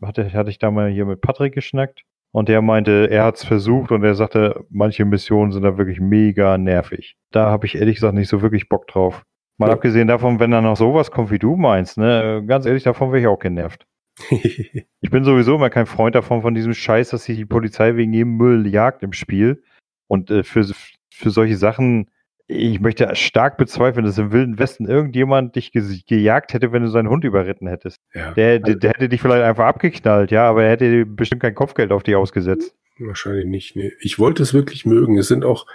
hatte, 0.03 0.33
hatte 0.33 0.51
ich 0.51 0.59
da 0.59 0.71
mal 0.71 0.89
hier 0.89 1.05
mit 1.05 1.21
Patrick 1.21 1.53
geschnackt 1.53 2.05
und 2.33 2.49
der 2.49 2.63
meinte, 2.63 3.09
er 3.11 3.25
hat 3.25 3.37
es 3.37 3.45
versucht 3.45 3.93
und 3.93 4.03
er 4.03 4.15
sagte, 4.15 4.65
manche 4.71 5.05
Missionen 5.05 5.53
sind 5.53 5.63
da 5.63 5.77
wirklich 5.77 6.01
mega 6.01 6.57
nervig. 6.57 7.17
Da 7.31 7.51
habe 7.51 7.67
ich 7.67 7.77
ehrlich 7.77 7.97
gesagt 7.97 8.15
nicht 8.15 8.29
so 8.29 8.41
wirklich 8.41 8.69
Bock 8.69 8.87
drauf. 8.87 9.25
Mal 9.59 9.69
ja. 9.69 9.75
abgesehen 9.75 10.09
davon, 10.09 10.39
wenn 10.39 10.51
da 10.51 10.61
noch 10.61 10.77
sowas 10.77 11.11
kommt, 11.11 11.31
wie 11.31 11.39
du 11.39 11.57
meinst, 11.57 11.99
ne, 11.99 12.43
ganz 12.47 12.67
ehrlich, 12.67 12.83
davon 12.83 13.11
wäre 13.11 13.21
ich 13.21 13.27
auch 13.27 13.39
genervt. 13.39 13.87
ich 14.31 15.11
bin 15.11 15.25
sowieso 15.25 15.57
immer 15.57 15.71
kein 15.71 15.87
Freund 15.87 16.15
davon, 16.15 16.43
von 16.43 16.55
diesem 16.55 16.75
Scheiß, 16.75 17.11
dass 17.11 17.25
sich 17.25 17.37
die 17.37 17.45
Polizei 17.45 17.97
wegen 17.97 18.13
jedem 18.13 18.37
Müll 18.37 18.67
jagt 18.67 19.03
im 19.03 19.13
Spiel. 19.13 19.63
Und 20.09 20.31
äh, 20.31 20.43
für, 20.43 20.65
für 21.11 21.31
solche 21.31 21.57
Sachen, 21.57 22.11
ich 22.49 22.81
möchte 22.81 23.15
stark 23.17 23.59
bezweifeln, 23.59 24.07
dass 24.07 24.19
im 24.19 24.31
Wilden 24.31 24.59
Westen 24.59 24.87
irgendjemand 24.87 25.57
dich 25.57 25.73
ge 25.73 25.83
gejagt 26.07 26.55
hätte, 26.55 26.73
wenn 26.73 26.83
du 26.83 26.89
seinen 26.89 27.09
Hund 27.09 27.25
überritten 27.25 27.67
hättest. 27.67 28.01
Ja. 28.15 28.33
Der, 28.35 28.61
der, 28.61 28.77
der, 28.77 28.91
hätte 28.91 29.09
dich 29.09 29.21
vielleicht 29.21 29.43
einfach 29.43 29.67
abgeknallt, 29.67 30.31
ja, 30.31 30.49
aber 30.49 30.65
er 30.65 30.71
hätte 30.71 31.07
bestimmt 31.07 31.43
kein 31.43 31.55
Kopfgeld 31.55 31.91
auf 31.91 32.05
dich 32.05 32.15
ausgesetzt. 32.15 32.75
Wahrscheinlich 32.99 33.47
nicht. 33.47 33.77
Nee. 33.77 33.93
Ich 34.01 34.19
wollte 34.19 34.43
es 34.43 34.55
wirklich 34.55 34.87
mögen. 34.87 35.19
Es 35.19 35.29
sind 35.29 35.45
auch 35.45 35.67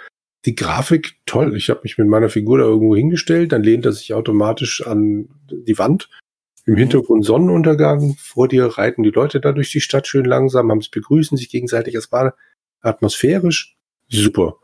die 0.44 0.54
Grafik 0.54 1.16
toll. 1.26 1.56
Ich 1.56 1.68
habe 1.70 1.80
mich 1.82 1.98
mit 1.98 2.08
meiner 2.08 2.28
Figur 2.28 2.58
da 2.58 2.64
irgendwo 2.64 2.96
hingestellt, 2.96 3.52
dann 3.52 3.62
lehnt 3.62 3.84
er 3.84 3.92
sich 3.92 4.14
automatisch 4.14 4.84
an 4.86 5.28
die 5.50 5.78
Wand. 5.78 6.08
Im 6.64 6.76
Hintergrund 6.76 7.24
Sonnenuntergang, 7.24 8.14
vor 8.18 8.48
dir 8.48 8.66
reiten 8.66 9.02
die 9.02 9.10
Leute 9.10 9.40
da 9.40 9.52
durch 9.52 9.70
die 9.72 9.80
Stadt 9.80 10.06
schön 10.06 10.24
langsam, 10.24 10.70
haben 10.70 10.78
es 10.78 10.88
begrüßen 10.88 11.36
sich 11.36 11.50
gegenseitig. 11.50 11.94
Es 11.94 12.10
war 12.12 12.34
atmosphärisch 12.80 13.76
super. 14.08 14.58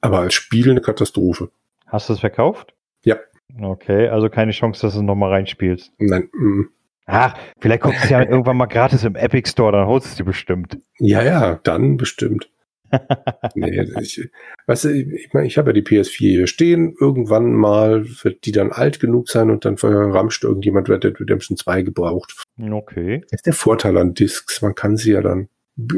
Aber 0.00 0.20
als 0.20 0.34
Spiel 0.34 0.70
eine 0.70 0.80
Katastrophe. 0.80 1.50
Hast 1.86 2.08
du 2.08 2.14
es 2.14 2.20
verkauft? 2.20 2.74
Ja. 3.04 3.16
Okay, 3.60 4.08
also 4.08 4.28
keine 4.28 4.52
Chance, 4.52 4.82
dass 4.82 4.94
du 4.94 5.00
es 5.00 5.04
nochmal 5.04 5.30
reinspielst. 5.30 5.92
Nein. 5.98 6.28
Mm. 6.32 6.62
Ach, 7.06 7.34
vielleicht 7.58 7.82
kommt 7.82 7.96
es 7.96 8.08
ja 8.08 8.20
irgendwann 8.28 8.56
mal 8.56 8.66
gratis 8.66 9.04
im 9.04 9.16
Epic 9.16 9.50
Store, 9.50 9.72
dann 9.72 9.86
holst 9.86 10.06
du 10.06 10.10
es 10.10 10.16
dir 10.16 10.24
bestimmt. 10.24 10.78
Ja, 10.98 11.22
ja, 11.22 11.60
dann 11.62 11.96
bestimmt. 11.96 12.48
nee, 13.54 13.86
ich, 14.00 14.28
weißt 14.66 14.84
du, 14.84 14.88
ich 14.90 15.32
meine, 15.32 15.46
ich 15.46 15.58
habe 15.58 15.70
ja 15.70 15.72
die 15.72 15.82
PS4 15.82 16.18
hier 16.18 16.46
stehen. 16.46 16.94
Irgendwann 16.98 17.52
mal 17.52 18.04
wird 18.22 18.46
die 18.46 18.52
dann 18.52 18.72
alt 18.72 18.98
genug 18.98 19.28
sein 19.28 19.50
und 19.50 19.64
dann 19.64 19.76
verramscht 19.76 20.42
irgendjemand 20.42 20.88
Red 20.88 21.04
Dead 21.04 21.20
Redemption 21.20 21.56
2 21.56 21.82
gebraucht. 21.82 22.44
Okay. 22.60 23.20
Das 23.30 23.38
ist 23.38 23.46
der 23.46 23.52
Vorteil 23.52 23.96
an 23.96 24.14
Discs. 24.14 24.60
Man 24.62 24.74
kann 24.74 24.96
sie 24.96 25.12
ja 25.12 25.20
dann 25.20 25.48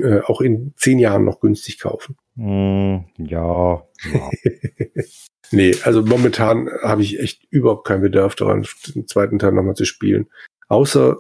äh, 0.03 0.20
auch 0.20 0.41
in 0.41 0.72
zehn 0.76 0.99
Jahren 0.99 1.24
noch 1.24 1.41
günstig 1.41 1.78
kaufen. 1.78 2.16
Mm, 2.35 3.05
ja. 3.18 3.83
ja. 4.12 4.30
nee, 5.51 5.74
also 5.85 6.03
momentan 6.03 6.68
habe 6.83 7.03
ich 7.03 7.20
echt 7.20 7.45
überhaupt 7.51 7.87
keinen 7.87 8.03
Bedarf 8.03 8.35
daran, 8.35 8.66
den 8.95 9.07
zweiten 9.07 9.39
Teil 9.39 9.53
nochmal 9.53 9.76
zu 9.76 9.85
spielen. 9.85 10.28
Außer 10.68 11.18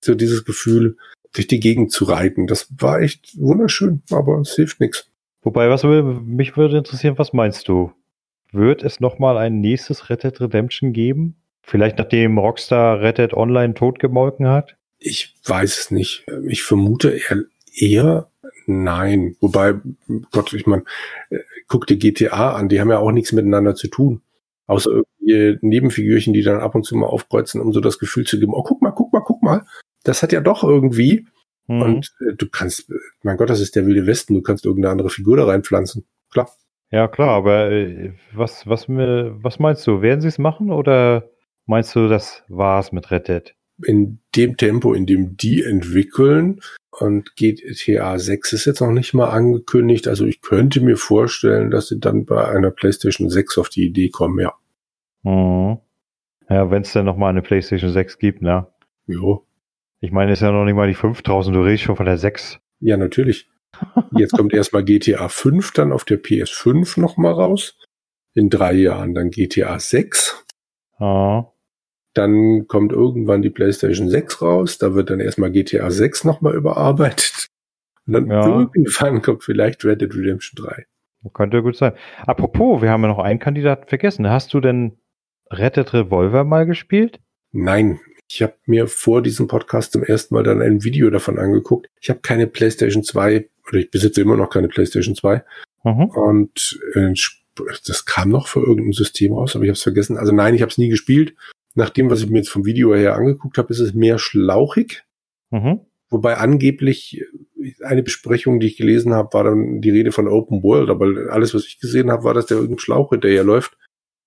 so 0.00 0.14
dieses 0.14 0.44
Gefühl, 0.44 0.96
durch 1.32 1.46
die 1.46 1.60
Gegend 1.60 1.92
zu 1.92 2.04
reiten. 2.04 2.46
Das 2.46 2.68
war 2.78 3.00
echt 3.00 3.38
wunderschön, 3.38 4.02
aber 4.10 4.40
es 4.40 4.54
hilft 4.54 4.80
nichts. 4.80 5.10
Wobei, 5.42 5.68
was 5.70 5.84
mich 5.84 6.56
würde 6.56 6.78
interessieren, 6.78 7.18
was 7.18 7.32
meinst 7.32 7.68
du? 7.68 7.92
Wird 8.52 8.82
es 8.82 9.00
nochmal 9.00 9.36
ein 9.36 9.60
nächstes 9.60 10.08
Red 10.08 10.24
Dead 10.24 10.40
Redemption 10.40 10.92
geben? 10.92 11.36
Vielleicht 11.62 11.98
nachdem 11.98 12.38
Rockstar 12.38 13.00
Red 13.00 13.18
Dead 13.18 13.34
Online 13.34 13.74
totgemolken 13.74 14.48
hat? 14.48 14.76
Ich 14.98 15.34
weiß 15.44 15.78
es 15.78 15.90
nicht. 15.90 16.26
Ich 16.46 16.62
vermute 16.62 17.10
eher, 17.10 17.44
eher 17.74 18.30
nein. 18.66 19.36
Wobei, 19.40 19.74
Gott, 20.30 20.52
ich 20.52 20.66
meine, 20.66 20.84
guck 21.66 21.86
dir 21.86 21.96
GTA 21.96 22.52
an, 22.52 22.68
die 22.68 22.80
haben 22.80 22.90
ja 22.90 22.98
auch 22.98 23.12
nichts 23.12 23.32
miteinander 23.32 23.74
zu 23.74 23.88
tun. 23.88 24.22
Außer 24.66 24.90
irgendwie 24.90 25.58
Nebenfigürchen, 25.62 26.32
die 26.32 26.42
dann 26.42 26.60
ab 26.60 26.74
und 26.74 26.84
zu 26.84 26.96
mal 26.96 27.06
aufkreuzen, 27.06 27.60
um 27.60 27.72
so 27.72 27.80
das 27.80 27.98
Gefühl 27.98 28.26
zu 28.26 28.38
geben, 28.38 28.52
oh, 28.54 28.62
guck 28.62 28.82
mal, 28.82 28.90
guck 28.90 29.12
mal, 29.12 29.20
guck 29.20 29.42
mal. 29.42 29.64
Das 30.04 30.22
hat 30.22 30.32
ja 30.32 30.40
doch 30.40 30.62
irgendwie. 30.62 31.26
Mhm. 31.66 31.82
Und 31.82 32.14
äh, 32.20 32.34
du 32.36 32.48
kannst, 32.48 32.90
mein 33.22 33.36
Gott, 33.36 33.50
das 33.50 33.60
ist 33.60 33.76
der 33.76 33.86
wilde 33.86 34.06
Westen, 34.06 34.34
du 34.34 34.42
kannst 34.42 34.64
irgendeine 34.64 34.92
andere 34.92 35.10
Figur 35.10 35.36
da 35.36 35.44
reinpflanzen. 35.44 36.06
Klar. 36.30 36.50
Ja, 36.90 37.08
klar, 37.08 37.30
aber 37.30 37.70
äh, 37.70 38.12
was, 38.32 38.66
was, 38.66 38.88
was 38.88 39.58
meinst 39.58 39.86
du? 39.86 40.00
Werden 40.00 40.20
sie 40.20 40.28
es 40.28 40.38
machen 40.38 40.70
oder 40.70 41.28
meinst 41.66 41.94
du, 41.94 42.08
das 42.08 42.44
war's 42.48 42.92
mit 42.92 43.10
Red 43.10 43.28
Dead? 43.28 43.54
In 43.84 44.18
dem 44.34 44.56
Tempo, 44.56 44.92
in 44.92 45.06
dem 45.06 45.36
die 45.36 45.62
entwickeln, 45.62 46.60
und 47.00 47.36
GTA 47.36 48.18
6 48.18 48.52
ist 48.52 48.64
jetzt 48.64 48.80
noch 48.80 48.90
nicht 48.90 49.14
mal 49.14 49.28
angekündigt. 49.28 50.08
Also 50.08 50.26
ich 50.26 50.40
könnte 50.40 50.80
mir 50.80 50.96
vorstellen, 50.96 51.70
dass 51.70 51.88
sie 51.88 52.00
dann 52.00 52.24
bei 52.24 52.48
einer 52.48 52.70
PlayStation 52.70 53.30
6 53.30 53.58
auf 53.58 53.68
die 53.68 53.86
Idee 53.86 54.08
kommen, 54.08 54.40
ja. 54.40 54.54
Mhm. 55.22 55.78
Ja, 56.48 56.70
wenn 56.70 56.82
es 56.82 56.92
dann 56.92 57.04
noch 57.04 57.16
mal 57.16 57.28
eine 57.28 57.42
PlayStation 57.42 57.92
6 57.92 58.18
gibt, 58.18 58.42
ne? 58.42 58.66
Jo. 59.06 59.46
Ich 60.00 60.12
meine, 60.12 60.32
es 60.32 60.38
ist 60.38 60.42
ja 60.42 60.52
noch 60.52 60.64
nicht 60.64 60.74
mal 60.74 60.88
die 60.88 60.94
5000, 60.94 61.54
du 61.54 61.60
redest 61.60 61.84
schon 61.84 61.96
von 61.96 62.06
der 62.06 62.18
6. 62.18 62.58
Ja, 62.80 62.96
natürlich. 62.96 63.48
Jetzt 64.16 64.32
kommt 64.32 64.54
erstmal 64.54 64.84
GTA 64.84 65.28
5 65.28 65.72
dann 65.72 65.92
auf 65.92 66.04
der 66.04 66.22
PS5 66.22 67.00
noch 67.00 67.16
mal 67.16 67.32
raus. 67.32 67.76
In 68.34 68.50
drei 68.50 68.72
Jahren 68.72 69.14
dann 69.14 69.30
GTA 69.30 69.78
6. 69.78 70.44
Ah. 70.98 71.44
Dann 72.14 72.66
kommt 72.66 72.92
irgendwann 72.92 73.42
die 73.42 73.50
PlayStation 73.50 74.08
6 74.08 74.42
raus. 74.42 74.78
Da 74.78 74.94
wird 74.94 75.10
dann 75.10 75.20
erstmal 75.20 75.50
GTA 75.50 75.90
6 75.90 76.24
nochmal 76.24 76.54
überarbeitet. 76.54 77.48
Und 78.06 78.14
dann 78.14 78.26
ja. 78.28 78.46
irgendwann 78.46 79.22
kommt 79.22 79.44
vielleicht 79.44 79.84
Red 79.84 80.00
Dead 80.00 80.14
Redemption 80.14 80.64
3. 80.64 80.86
Könnte 81.34 81.62
gut 81.62 81.76
sein. 81.76 81.92
Apropos, 82.26 82.80
wir 82.80 82.90
haben 82.90 83.02
ja 83.02 83.08
noch 83.08 83.18
einen 83.18 83.38
Kandidaten 83.38 83.86
vergessen. 83.88 84.28
Hast 84.28 84.54
du 84.54 84.60
denn 84.60 84.98
Red 85.50 85.76
Dead 85.76 85.92
Revolver 85.92 86.44
mal 86.44 86.64
gespielt? 86.64 87.20
Nein. 87.52 88.00
Ich 88.30 88.42
habe 88.42 88.54
mir 88.66 88.88
vor 88.88 89.22
diesem 89.22 89.48
Podcast 89.48 89.92
zum 89.92 90.02
ersten 90.04 90.34
Mal 90.34 90.44
dann 90.44 90.60
ein 90.60 90.84
Video 90.84 91.08
davon 91.08 91.38
angeguckt. 91.38 91.88
Ich 92.00 92.10
habe 92.10 92.20
keine 92.20 92.46
PlayStation 92.46 93.02
2 93.02 93.48
oder 93.68 93.78
ich 93.78 93.90
besitze 93.90 94.20
immer 94.20 94.36
noch 94.36 94.50
keine 94.50 94.68
PlayStation 94.68 95.14
2. 95.14 95.42
Mhm. 95.84 96.04
Und 96.06 96.78
äh, 96.94 97.14
das 97.86 98.04
kam 98.04 98.28
noch 98.28 98.46
für 98.46 98.60
irgendein 98.60 98.92
System 98.92 99.32
raus, 99.32 99.56
aber 99.56 99.64
ich 99.64 99.70
habe 99.70 99.76
es 99.76 99.82
vergessen. 99.82 100.18
Also 100.18 100.32
nein, 100.32 100.54
ich 100.54 100.62
habe 100.62 100.70
es 100.70 100.78
nie 100.78 100.88
gespielt 100.88 101.34
nach 101.74 101.90
dem, 101.90 102.10
was 102.10 102.22
ich 102.22 102.30
mir 102.30 102.38
jetzt 102.38 102.50
vom 102.50 102.64
Video 102.64 102.94
her 102.94 103.14
angeguckt 103.14 103.58
habe, 103.58 103.72
ist 103.72 103.80
es 103.80 103.94
mehr 103.94 104.18
schlauchig. 104.18 105.04
Mhm. 105.50 105.80
Wobei 106.10 106.36
angeblich 106.36 107.22
eine 107.84 108.02
Besprechung, 108.02 108.60
die 108.60 108.66
ich 108.66 108.76
gelesen 108.76 109.12
habe, 109.14 109.32
war 109.32 109.44
dann 109.44 109.80
die 109.80 109.90
Rede 109.90 110.12
von 110.12 110.26
Open 110.26 110.62
World, 110.62 110.90
aber 110.90 111.30
alles, 111.30 111.54
was 111.54 111.66
ich 111.66 111.80
gesehen 111.80 112.10
habe, 112.10 112.24
war, 112.24 112.34
dass 112.34 112.46
der 112.46 112.56
irgendein 112.56 112.78
Schlauch 112.78 113.10
hinterher 113.10 113.44
läuft 113.44 113.76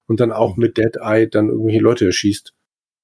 und 0.07 0.19
dann 0.19 0.31
auch 0.31 0.57
mit 0.57 0.77
Dead 0.77 0.97
Eye 1.01 1.27
dann 1.27 1.49
irgendwelche 1.49 1.81
Leute 1.81 2.05
erschießt. 2.05 2.53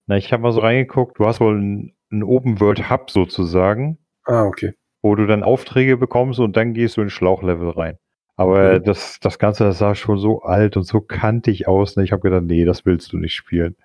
Na, 0.08 0.18
ich 0.18 0.32
habe 0.32 0.44
mal 0.44 0.52
so 0.52 0.62
reingeguckt, 0.62 1.20
du 1.20 1.26
hast 1.26 1.40
wohl 1.40 1.56
einen 1.56 2.24
Open 2.24 2.60
World 2.60 2.90
Hub 2.90 3.10
sozusagen. 3.10 3.98
Ah, 4.24 4.44
okay. 4.44 4.74
Wo 5.02 5.16
du 5.16 5.26
dann 5.26 5.44
Aufträge 5.44 5.98
bekommst 5.98 6.40
und 6.40 6.56
dann 6.56 6.74
gehst 6.74 6.98
du 6.98 7.02
in 7.02 7.10
Schlauchlevel 7.10 7.70
rein. 7.70 7.98
Aber 8.36 8.80
mhm. 8.80 8.84
das, 8.84 9.20
das 9.20 9.40
Ganze 9.40 9.64
das 9.64 9.80
sah 9.80 9.96
schon 9.96 10.20
so 10.20 10.42
alt 10.42 10.78
und 10.78 10.84
so 10.84 11.02
kantig 11.02 11.68
aus. 11.68 11.96
Ne? 11.96 12.04
Ich 12.04 12.12
habe 12.12 12.22
gedacht, 12.22 12.44
nee, 12.44 12.66
das 12.66 12.86
willst 12.86 13.12
du 13.12 13.18
nicht 13.18 13.34
spielen. 13.34 13.76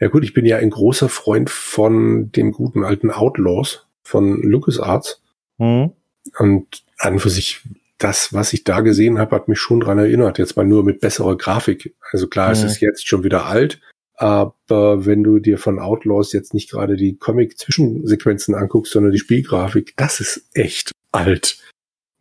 Ja 0.00 0.08
gut, 0.08 0.24
ich 0.24 0.34
bin 0.34 0.44
ja 0.44 0.58
ein 0.58 0.70
großer 0.70 1.08
Freund 1.08 1.50
von 1.50 2.30
dem 2.32 2.52
guten 2.52 2.84
alten 2.84 3.10
Outlaws 3.10 3.86
von 4.02 4.42
LucasArts. 4.42 5.22
Mhm. 5.58 5.92
Und 6.38 6.84
an 6.98 7.14
und 7.14 7.18
für 7.20 7.30
sich, 7.30 7.60
das, 7.98 8.32
was 8.32 8.52
ich 8.52 8.64
da 8.64 8.80
gesehen 8.80 9.18
habe, 9.18 9.34
hat 9.36 9.48
mich 9.48 9.58
schon 9.58 9.80
dran 9.80 9.98
erinnert. 9.98 10.38
Jetzt 10.38 10.56
mal 10.56 10.66
nur 10.66 10.84
mit 10.84 11.00
besserer 11.00 11.36
Grafik. 11.36 11.94
Also 12.10 12.26
klar, 12.28 12.48
mhm. 12.48 12.52
es 12.52 12.64
ist 12.64 12.80
jetzt 12.80 13.06
schon 13.06 13.24
wieder 13.24 13.46
alt, 13.46 13.80
aber 14.14 15.04
wenn 15.04 15.24
du 15.24 15.38
dir 15.38 15.58
von 15.58 15.78
Outlaws 15.78 16.32
jetzt 16.32 16.54
nicht 16.54 16.70
gerade 16.70 16.96
die 16.96 17.16
Comic-Zwischensequenzen 17.16 18.54
anguckst, 18.54 18.92
sondern 18.92 19.12
die 19.12 19.18
Spielgrafik, 19.18 19.94
das 19.96 20.20
ist 20.20 20.48
echt 20.54 20.92
alt. 21.10 21.58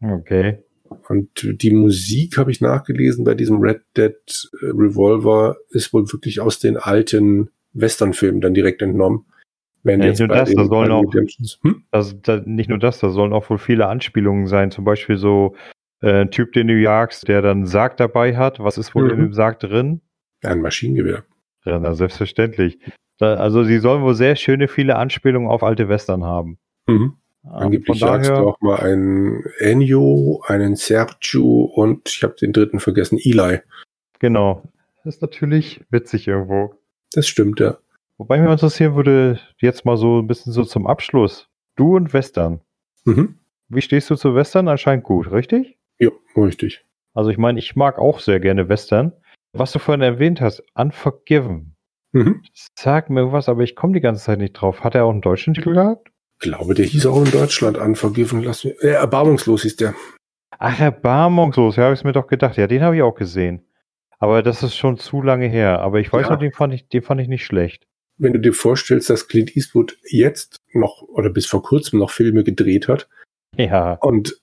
Okay. 0.01 0.63
Und 1.09 1.61
die 1.61 1.71
Musik 1.71 2.37
habe 2.37 2.51
ich 2.51 2.61
nachgelesen 2.61 3.23
bei 3.23 3.35
diesem 3.35 3.59
Red 3.59 3.81
Dead 3.95 4.49
Revolver 4.61 5.57
ist 5.69 5.93
wohl 5.93 6.11
wirklich 6.11 6.39
aus 6.41 6.59
den 6.59 6.77
alten 6.77 7.49
Western-Filmen 7.73 8.41
dann 8.41 8.53
direkt 8.53 8.81
entnommen. 8.81 9.25
Wenn 9.83 10.01
ja, 10.01 10.09
nicht 10.09 10.19
nur 10.19 10.27
das, 10.27 10.53
da 10.53 10.65
sollen 10.65 10.91
auch, 10.91 11.11
hm? 11.61 11.83
das, 11.91 12.15
da, 12.21 12.41
nicht 12.45 12.69
nur 12.69 12.77
das, 12.77 12.99
da 12.99 13.09
sollen 13.09 13.33
auch 13.33 13.49
wohl 13.49 13.57
viele 13.57 13.87
Anspielungen 13.87 14.47
sein. 14.47 14.69
Zum 14.69 14.85
Beispiel 14.85 15.17
so 15.17 15.55
äh, 16.01 16.21
ein 16.21 16.31
Typ, 16.31 16.53
den 16.53 16.67
du 16.67 16.75
jagst, 16.75 17.27
der 17.27 17.41
dann 17.41 17.65
Sarg 17.65 17.97
dabei 17.97 18.37
hat. 18.37 18.59
Was 18.59 18.77
ist 18.77 18.93
wohl 18.93 19.05
mhm. 19.05 19.11
in 19.11 19.17
dem 19.17 19.33
Sarg 19.33 19.59
drin? 19.59 20.01
Ein 20.43 20.61
Maschinengewehr. 20.61 21.23
Ja, 21.65 21.79
na, 21.79 21.93
selbstverständlich. 21.95 22.79
Da, 23.17 23.35
also 23.35 23.63
sie 23.63 23.79
sollen 23.79 24.03
wohl 24.03 24.15
sehr 24.15 24.35
schöne 24.35 24.67
viele 24.67 24.97
Anspielungen 24.97 25.49
auf 25.49 25.63
alte 25.63 25.89
Western 25.89 26.23
haben. 26.23 26.57
Mhm. 26.87 27.17
Angeblich 27.43 27.99
jagst 27.99 28.29
du 28.29 28.35
auch 28.35 28.61
mal 28.61 28.79
einen 28.79 29.43
Ennio, 29.59 30.43
einen 30.45 30.75
Sergio 30.75 31.63
und 31.63 32.07
ich 32.07 32.23
habe 32.23 32.35
den 32.35 32.53
dritten 32.53 32.79
vergessen, 32.79 33.17
Eli. 33.21 33.59
Genau. 34.19 34.63
Das 35.03 35.15
ist 35.15 35.21
natürlich 35.21 35.81
witzig 35.89 36.27
irgendwo. 36.27 36.75
Das 37.13 37.27
stimmt, 37.27 37.59
ja. 37.59 37.77
Wobei 38.17 38.39
mich 38.39 38.51
interessieren 38.51 38.95
würde, 38.95 39.39
jetzt 39.57 39.83
mal 39.83 39.97
so 39.97 40.19
ein 40.19 40.27
bisschen 40.27 40.53
so 40.53 40.63
zum 40.63 40.85
Abschluss. 40.85 41.49
Du 41.75 41.95
und 41.95 42.13
Western. 42.13 42.61
Mhm. 43.05 43.39
Wie 43.69 43.81
stehst 43.81 44.09
du 44.11 44.15
zu 44.15 44.35
Western? 44.35 44.67
Anscheinend 44.67 45.03
gut, 45.03 45.31
richtig? 45.31 45.77
Ja, 45.97 46.11
richtig. 46.37 46.85
Also 47.13 47.31
ich 47.31 47.39
meine, 47.39 47.57
ich 47.57 47.75
mag 47.75 47.97
auch 47.97 48.19
sehr 48.19 48.39
gerne 48.39 48.69
Western. 48.69 49.13
Was 49.53 49.71
du 49.71 49.79
vorhin 49.79 50.01
erwähnt 50.01 50.39
hast, 50.39 50.63
Unforgiven. 50.75 51.75
Mhm. 52.11 52.43
Sag 52.77 53.09
mir 53.09 53.31
was, 53.31 53.49
aber 53.49 53.63
ich 53.63 53.75
komme 53.75 53.93
die 53.93 54.01
ganze 54.01 54.23
Zeit 54.23 54.39
nicht 54.39 54.53
drauf. 54.53 54.83
Hat 54.83 54.93
er 54.93 55.05
auch 55.05 55.11
einen 55.11 55.21
deutschen 55.21 55.53
Titel 55.53 55.73
gehabt? 55.73 56.10
Ich 56.41 56.49
glaube, 56.49 56.73
der 56.73 56.85
hieß 56.85 57.05
auch 57.05 57.23
in 57.23 57.29
Deutschland 57.29 57.77
Unforgiven. 57.77 58.41
Lass 58.41 58.63
mich, 58.63 58.73
äh, 58.81 58.93
erbarmungslos 58.93 59.61
hieß 59.61 59.75
der. 59.75 59.93
Ach, 60.57 60.79
erbarmungslos, 60.79 61.75
ja, 61.75 61.83
habe 61.83 61.93
ich 61.93 62.03
mir 62.03 62.13
doch 62.13 62.25
gedacht. 62.25 62.57
Ja, 62.57 62.65
den 62.65 62.81
habe 62.81 62.95
ich 62.95 63.03
auch 63.03 63.13
gesehen. 63.13 63.61
Aber 64.17 64.41
das 64.41 64.63
ist 64.63 64.75
schon 64.75 64.97
zu 64.97 65.21
lange 65.21 65.47
her. 65.47 65.81
Aber 65.81 65.99
ich 65.99 66.11
weiß 66.11 66.25
ja. 66.25 66.31
noch, 66.31 66.39
den 66.39 66.51
fand 66.51 66.73
ich, 66.73 66.87
den 66.87 67.03
fand 67.03 67.21
ich 67.21 67.27
nicht 67.27 67.45
schlecht. 67.45 67.85
Wenn 68.17 68.33
du 68.33 68.39
dir 68.39 68.53
vorstellst, 68.53 69.11
dass 69.11 69.27
Clint 69.27 69.55
Eastwood 69.55 69.99
jetzt 70.09 70.57
noch 70.73 71.03
oder 71.03 71.29
bis 71.29 71.45
vor 71.45 71.61
kurzem 71.61 71.99
noch 71.99 72.09
Filme 72.09 72.43
gedreht 72.43 72.87
hat. 72.87 73.07
Ja. 73.55 73.93
Und 74.01 74.35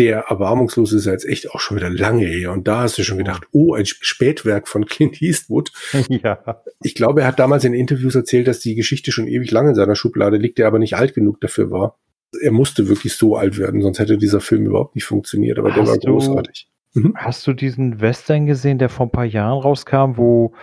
der 0.00 0.20
Erbarmungslos 0.30 0.94
ist 0.94 1.04
jetzt 1.04 1.26
echt 1.26 1.50
auch 1.50 1.60
schon 1.60 1.76
wieder 1.76 1.90
lange 1.90 2.24
her. 2.24 2.52
Und 2.52 2.66
da 2.66 2.80
hast 2.80 2.96
du 2.96 3.02
schon 3.02 3.18
gedacht, 3.18 3.46
oh, 3.52 3.74
ein 3.74 3.84
Spätwerk 3.84 4.66
von 4.66 4.86
Clint 4.86 5.20
Eastwood. 5.20 5.72
Ja. 6.08 6.62
Ich 6.82 6.94
glaube, 6.94 7.20
er 7.20 7.26
hat 7.26 7.38
damals 7.38 7.64
in 7.64 7.74
Interviews 7.74 8.14
erzählt, 8.14 8.48
dass 8.48 8.60
die 8.60 8.74
Geschichte 8.74 9.12
schon 9.12 9.28
ewig 9.28 9.50
lang 9.50 9.68
in 9.68 9.74
seiner 9.74 9.94
Schublade 9.94 10.38
liegt, 10.38 10.58
der 10.58 10.66
aber 10.66 10.78
nicht 10.78 10.96
alt 10.96 11.14
genug 11.14 11.40
dafür 11.40 11.70
war. 11.70 11.98
Er 12.42 12.50
musste 12.50 12.88
wirklich 12.88 13.14
so 13.14 13.36
alt 13.36 13.58
werden, 13.58 13.82
sonst 13.82 13.98
hätte 13.98 14.18
dieser 14.18 14.40
Film 14.40 14.66
überhaupt 14.66 14.94
nicht 14.94 15.04
funktioniert, 15.04 15.58
aber 15.58 15.74
hast 15.74 15.78
der 15.78 15.86
war 15.86 15.98
großartig. 15.98 16.68
Du, 16.94 17.00
mhm. 17.00 17.14
Hast 17.16 17.46
du 17.46 17.52
diesen 17.52 18.00
Western 18.00 18.46
gesehen, 18.46 18.78
der 18.78 18.88
vor 18.88 19.06
ein 19.06 19.12
paar 19.12 19.24
Jahren 19.24 19.60
rauskam, 19.60 20.16
wo 20.16 20.54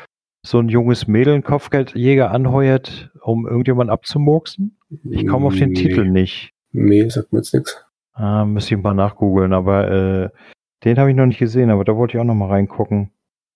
so 0.45 0.59
ein 0.59 0.69
junges 0.69 1.07
Mädel 1.07 1.35
einen 1.35 1.43
Kopfgeldjäger 1.43 2.31
anheuert, 2.31 3.11
um 3.21 3.47
irgendjemanden 3.47 3.91
abzumurksen? 3.91 4.77
Ich 5.09 5.27
komme 5.27 5.47
auf 5.47 5.55
den 5.55 5.69
nee. 5.69 5.81
Titel 5.81 6.09
nicht. 6.09 6.51
Nee, 6.71 7.07
sagt 7.09 7.31
mir 7.31 7.39
jetzt 7.39 7.53
nichts. 7.53 7.86
Ah, 8.18 8.45
müsste 8.45 8.74
ich 8.74 8.82
mal 8.82 8.95
nachgoogeln, 8.95 9.53
aber 9.53 9.91
äh, 9.91 10.30
den 10.84 10.97
habe 10.97 11.11
ich 11.11 11.15
noch 11.15 11.28
nicht 11.28 11.38
gesehen, 11.38 11.70
aber 11.70 11.84
da 11.84 11.95
wollte 11.95 12.18
ich 12.18 12.20
auch 12.22 12.26
noch 12.26 12.34
mal 12.34 12.49
reingucken. 12.49 13.11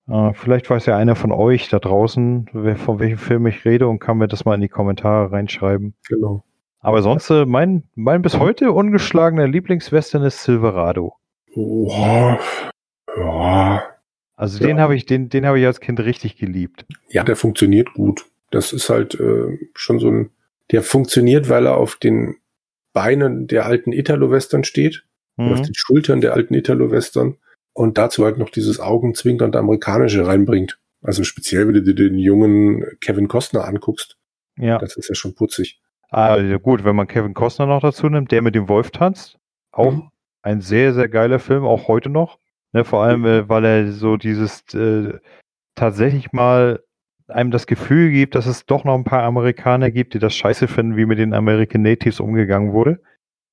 Äh, 0.08 0.34
vielleicht 0.36 0.70
weiß 0.70 0.86
ja 0.86 0.98
einer 0.98 1.16
von 1.16 1.32
euch 1.32 1.70
da 1.70 1.80
draußen, 1.80 2.50
wer, 2.54 2.76
von 2.76 3.00
welchem 3.00 3.18
Film 3.18 3.48
ich 3.48 3.66
rede 3.66 3.88
und 3.88 4.00
kann 4.00 4.18
mir 4.18 4.28
das 4.28 4.46
mal 4.46 4.54
in 4.54 4.62
die 4.62 4.70
Kommentare 4.70 5.32
reinschreiben. 5.32 5.96
Genau. 6.08 6.44
Aber 6.80 7.02
sonst, 7.02 7.30
äh, 7.32 7.46
mein, 7.46 7.84
mein 7.96 8.22
bis 8.22 8.38
heute 8.38 8.72
ungeschlagener 8.72 9.48
Lieblingswestern 9.48 10.24
ist 10.24 10.44
Silverado. 10.44 11.16
Oh, 11.56 12.38
ja. 13.18 13.84
Also 14.36 14.60
ja. 14.60 14.68
den 14.68 14.80
habe 14.80 14.96
ich, 14.96 15.08
den, 15.08 15.30
den 15.30 15.46
habe 15.46 15.60
ich 15.60 15.66
als 15.66 15.80
Kind 15.80 16.00
richtig 16.00 16.38
geliebt. 16.38 16.86
Ja, 17.10 17.24
der 17.24 17.36
funktioniert 17.36 17.94
gut. 17.94 18.26
Das 18.52 18.74
ist 18.74 18.90
halt 18.90 19.20
äh, 19.20 19.58
schon 19.74 19.98
so 19.98 20.08
ein, 20.10 20.30
der 20.72 20.84
funktioniert, 20.84 21.50
weil 21.50 21.66
er 21.66 21.78
auf 21.78 21.96
den 21.96 22.36
Beinen 22.94 23.48
der 23.48 23.66
alten 23.66 23.92
Italo-Western 23.92 24.64
steht, 24.64 25.06
mhm. 25.38 25.54
auf 25.54 25.62
den 25.62 25.74
Schultern 25.76 26.22
der 26.22 26.34
alten 26.34 26.54
Italo-Western 26.54 27.38
und 27.74 27.98
dazu 27.98 28.26
halt 28.26 28.38
noch 28.38 28.50
dieses 28.50 28.80
augenzwinkernde 28.80 29.60
amerikanische 29.60 30.26
reinbringt. 30.26 30.80
Also 31.02 31.24
speziell, 31.24 31.68
wenn 31.68 31.74
du 31.74 31.82
dir 31.82 31.96
den 31.96 32.18
jungen 32.18 32.86
Kevin 33.00 33.28
Costner 33.28 33.66
anguckst. 33.66 34.18
Ja. 34.58 34.78
Das 34.78 34.98
ist 34.98 35.10
ja 35.10 35.16
schon 35.16 35.34
putzig. 35.34 35.82
Ja 36.12 36.58
gut, 36.58 36.84
wenn 36.84 36.96
man 36.96 37.08
Kevin 37.08 37.34
Costner 37.34 37.66
noch 37.66 37.82
dazu 37.82 38.10
nimmt, 38.10 38.32
der 38.32 38.42
mit 38.42 38.54
dem 38.54 38.68
Wolf 38.68 38.92
tanzt, 38.92 39.38
auch 39.72 39.94
mhm. 39.94 40.10
ein 40.42 40.62
sehr, 40.62 40.94
sehr 40.94 41.08
geiler 41.08 41.40
Film, 41.40 41.64
auch 41.64 41.88
heute 41.88 42.10
noch. 42.10 42.38
Ne, 42.74 42.86
vor 42.86 43.04
allem, 43.04 43.26
äh, 43.26 43.50
weil 43.50 43.66
er 43.66 43.92
so 43.92 44.16
dieses 44.18 44.62
äh, 44.74 45.20
tatsächlich 45.76 46.32
mal 46.32 46.82
einem 47.32 47.52
das 47.52 47.68
Gefühl 47.68 48.12
gibt, 48.12 48.36
dass 48.36 48.46
es 48.46 48.66
doch 48.66 48.84
noch 48.84 48.96
ein 48.96 49.04
paar 49.04 49.24
Amerikaner 49.24 49.92
gibt, 49.92 50.14
die 50.14 50.20
das 50.20 50.36
scheiße 50.36 50.68
finden, 50.68 50.98
wie 50.98 51.06
mit 51.06 51.20
den 51.20 51.34
American 51.34 51.82
Natives 51.82 52.20
umgegangen 52.20 52.74
wurde. 52.74 53.00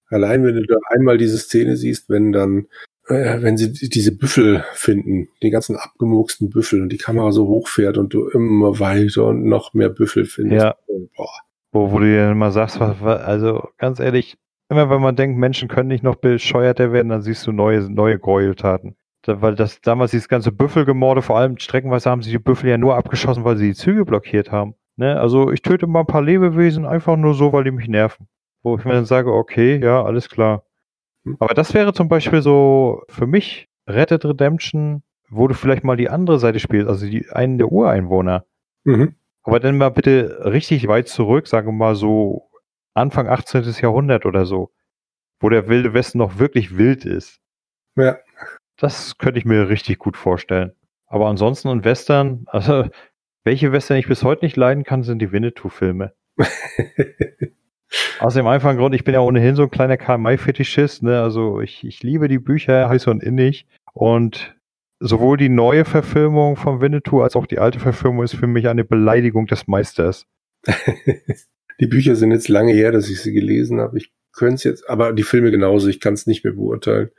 Allein 0.09 0.45
wenn 0.45 0.55
du 0.55 0.63
da 0.67 0.77
einmal 0.91 1.19
diese 1.19 1.39
Szene 1.39 1.77
siehst, 1.77 2.09
wenn 2.09 2.33
dann, 2.33 2.67
äh, 3.09 3.43
wenn 3.43 3.57
sie 3.57 3.73
diese 3.73 4.17
Büffel 4.17 4.65
finden, 4.73 5.29
die 5.43 5.51
ganzen 5.51 5.77
abgemurksten 5.77 6.51
Büffel 6.51 6.83
und 6.83 6.91
die 6.91 6.99
Kamera 6.99 7.33
so 7.33 7.47
hochfährt 7.47 7.99
und 7.99 8.15
du 8.15 8.29
immer 8.29 8.79
weiter 8.79 9.27
und 9.27 9.45
noch 9.45 9.75
mehr 9.75 9.91
Büffel 9.91 10.25
findest. 10.25 10.65
Ja. 10.65 10.77
Boah. 11.17 11.29
Wo, 11.73 11.93
wo 11.93 11.99
du 11.99 12.07
dir 12.07 12.31
immer 12.31 12.51
sagst, 12.51 12.81
was, 12.81 12.97
was, 13.03 13.21
also 13.21 13.69
ganz 13.77 14.01
ehrlich, 14.01 14.39
immer 14.71 14.89
wenn 14.89 15.03
man 15.03 15.17
denkt, 15.17 15.39
Menschen 15.39 15.69
können 15.69 15.89
nicht 15.89 16.03
noch 16.03 16.17
bescheuerter 16.17 16.93
werden, 16.93 17.11
dann 17.11 17.23
siehst 17.23 17.47
du 17.47 17.53
neue, 17.53 17.91
neue 17.91 18.19
Gräueltaten 18.19 18.97
weil 19.29 19.55
das 19.55 19.81
damals 19.81 20.11
dieses 20.11 20.29
ganze 20.29 20.53
Büffelgemorde, 20.53 21.23
vor 21.23 21.39
allem 21.39 21.59
streckenweise 21.59 22.11
haben 22.11 22.23
sie 22.23 22.31
die 22.31 22.39
Büffel 22.39 22.71
ja 22.71 22.79
nur 22.79 22.97
abgeschossen, 22.97 23.45
weil 23.45 23.57
sie 23.57 23.69
die 23.69 23.75
Züge 23.75 24.05
blockiert 24.05 24.51
haben. 24.51 24.75
Ne? 24.97 25.19
Also 25.19 25.53
ich 25.53 25.63
töte 25.63 25.87
mal 25.87 26.01
ein 26.01 26.07
paar 26.07 26.23
Lebewesen 26.23 26.87
einfach 26.87 27.17
nur 27.17 27.35
so, 27.35 27.53
weil 27.53 27.65
die 27.65 27.71
mich 27.71 27.89
nerven. 27.89 28.27
Wo 28.63 28.77
ich 28.77 28.85
mir 28.85 28.93
dann 28.93 29.05
sage, 29.05 29.33
okay, 29.33 29.79
ja, 29.83 30.03
alles 30.03 30.29
klar. 30.29 30.65
Hm. 31.25 31.37
Aber 31.39 31.55
das 31.55 31.73
wäre 31.75 31.93
zum 31.93 32.09
Beispiel 32.09 32.43
so 32.43 33.03
für 33.09 33.27
mich 33.27 33.69
Red 33.89 34.11
Dead 34.11 34.25
Redemption, 34.25 35.03
wo 35.31 35.47
du 35.47 35.55
vielleicht 35.55 35.85
mal 35.85 35.97
die 35.97 36.11
andere 36.11 36.39
Seite 36.39 36.59
spielst, 36.59 36.89
also 36.89 37.07
die 37.07 37.29
einen 37.31 37.59
der 37.59 37.71
Ureinwohner. 37.71 38.45
Mhm. 38.85 39.15
Aber 39.43 39.61
dann 39.61 39.79
mal 39.79 39.91
bitte 39.91 40.41
richtig 40.45 40.89
weit 40.89 41.09
zurück, 41.09 41.47
sagen 41.47 41.69
wir 41.69 41.73
mal 41.73 41.95
so 41.95 42.51
Anfang 42.95 43.29
18. 43.29 43.63
Jahrhundert 43.81 44.27
oder 44.27 44.45
so, 44.45 44.71
wo 45.41 45.49
der 45.49 45.69
wilde 45.69 45.95
Westen 45.95 46.19
noch 46.19 46.39
wirklich 46.39 46.77
wild 46.77 47.05
ist. 47.05 47.41
Ja. 47.97 48.19
Das 48.79 49.19
könnte 49.19 49.39
ich 49.39 49.45
mir 49.45 49.69
richtig 49.69 49.99
gut 49.99 50.17
vorstellen. 50.17 50.73
Aber 51.07 51.27
ansonsten 51.27 51.69
und 51.69 51.85
Western, 51.85 52.45
also 52.47 52.89
welche 53.45 53.73
Western 53.73 53.97
ich 53.97 54.07
bis 54.07 54.23
heute 54.23 54.45
nicht 54.45 54.57
leiden 54.57 54.85
kann, 54.85 55.03
sind 55.03 55.21
die 55.21 55.33
Winnetou-Filme. 55.33 56.13
Aus 58.21 58.35
dem 58.35 58.47
einfachen 58.47 58.77
Grund, 58.77 58.95
ich 58.95 59.05
bin 59.05 59.15
ja 59.15 59.21
ohnehin 59.21 59.57
so 59.57 59.63
ein 59.65 59.71
kleiner 59.71 59.97
Karl-May-Fetischist, 59.97 61.03
ne? 61.03 61.21
Also 61.23 61.61
ich, 61.61 61.85
ich 61.85 62.03
liebe 62.03 62.29
die 62.29 62.39
Bücher 62.39 62.89
heiß 62.89 63.07
und 63.07 63.23
innig. 63.23 63.67
Und 63.95 64.57
sowohl 65.01 65.37
die 65.37 65.49
neue 65.49 65.85
Verfilmung 65.85 66.57
von 66.57 66.81
Winnetou 66.81 67.23
als 67.23 67.37
auch 67.37 67.47
die 67.47 67.59
alte 67.59 67.81
Verfilmung 67.81 68.23
ist 68.23 68.35
für 68.35 68.47
mich 68.47 68.69
eine 68.69 68.85
Beleidigung 68.85 69.47
des 69.47 69.67
Meisters. 69.67 70.27
die 71.81 71.87
Bücher 71.87 72.17
sind 72.17 72.33
jetzt 72.33 72.49
lange 72.49 72.73
her, 72.73 72.93
dass 72.93 73.09
ich 73.09 73.23
sie 73.23 73.33
gelesen 73.33 73.81
habe. 73.81 73.99
Ich 73.99 74.13
könnte 74.33 74.55
es 74.57 74.65
jetzt, 74.65 74.91
aber 74.91 75.13
die 75.13 75.23
Filme 75.23 75.51
genauso, 75.51 75.89
ich 75.89 76.01
kann 76.01 76.15
es 76.15 76.27
nicht 76.27 76.45
mehr 76.45 76.53
beurteilen. 76.53 77.11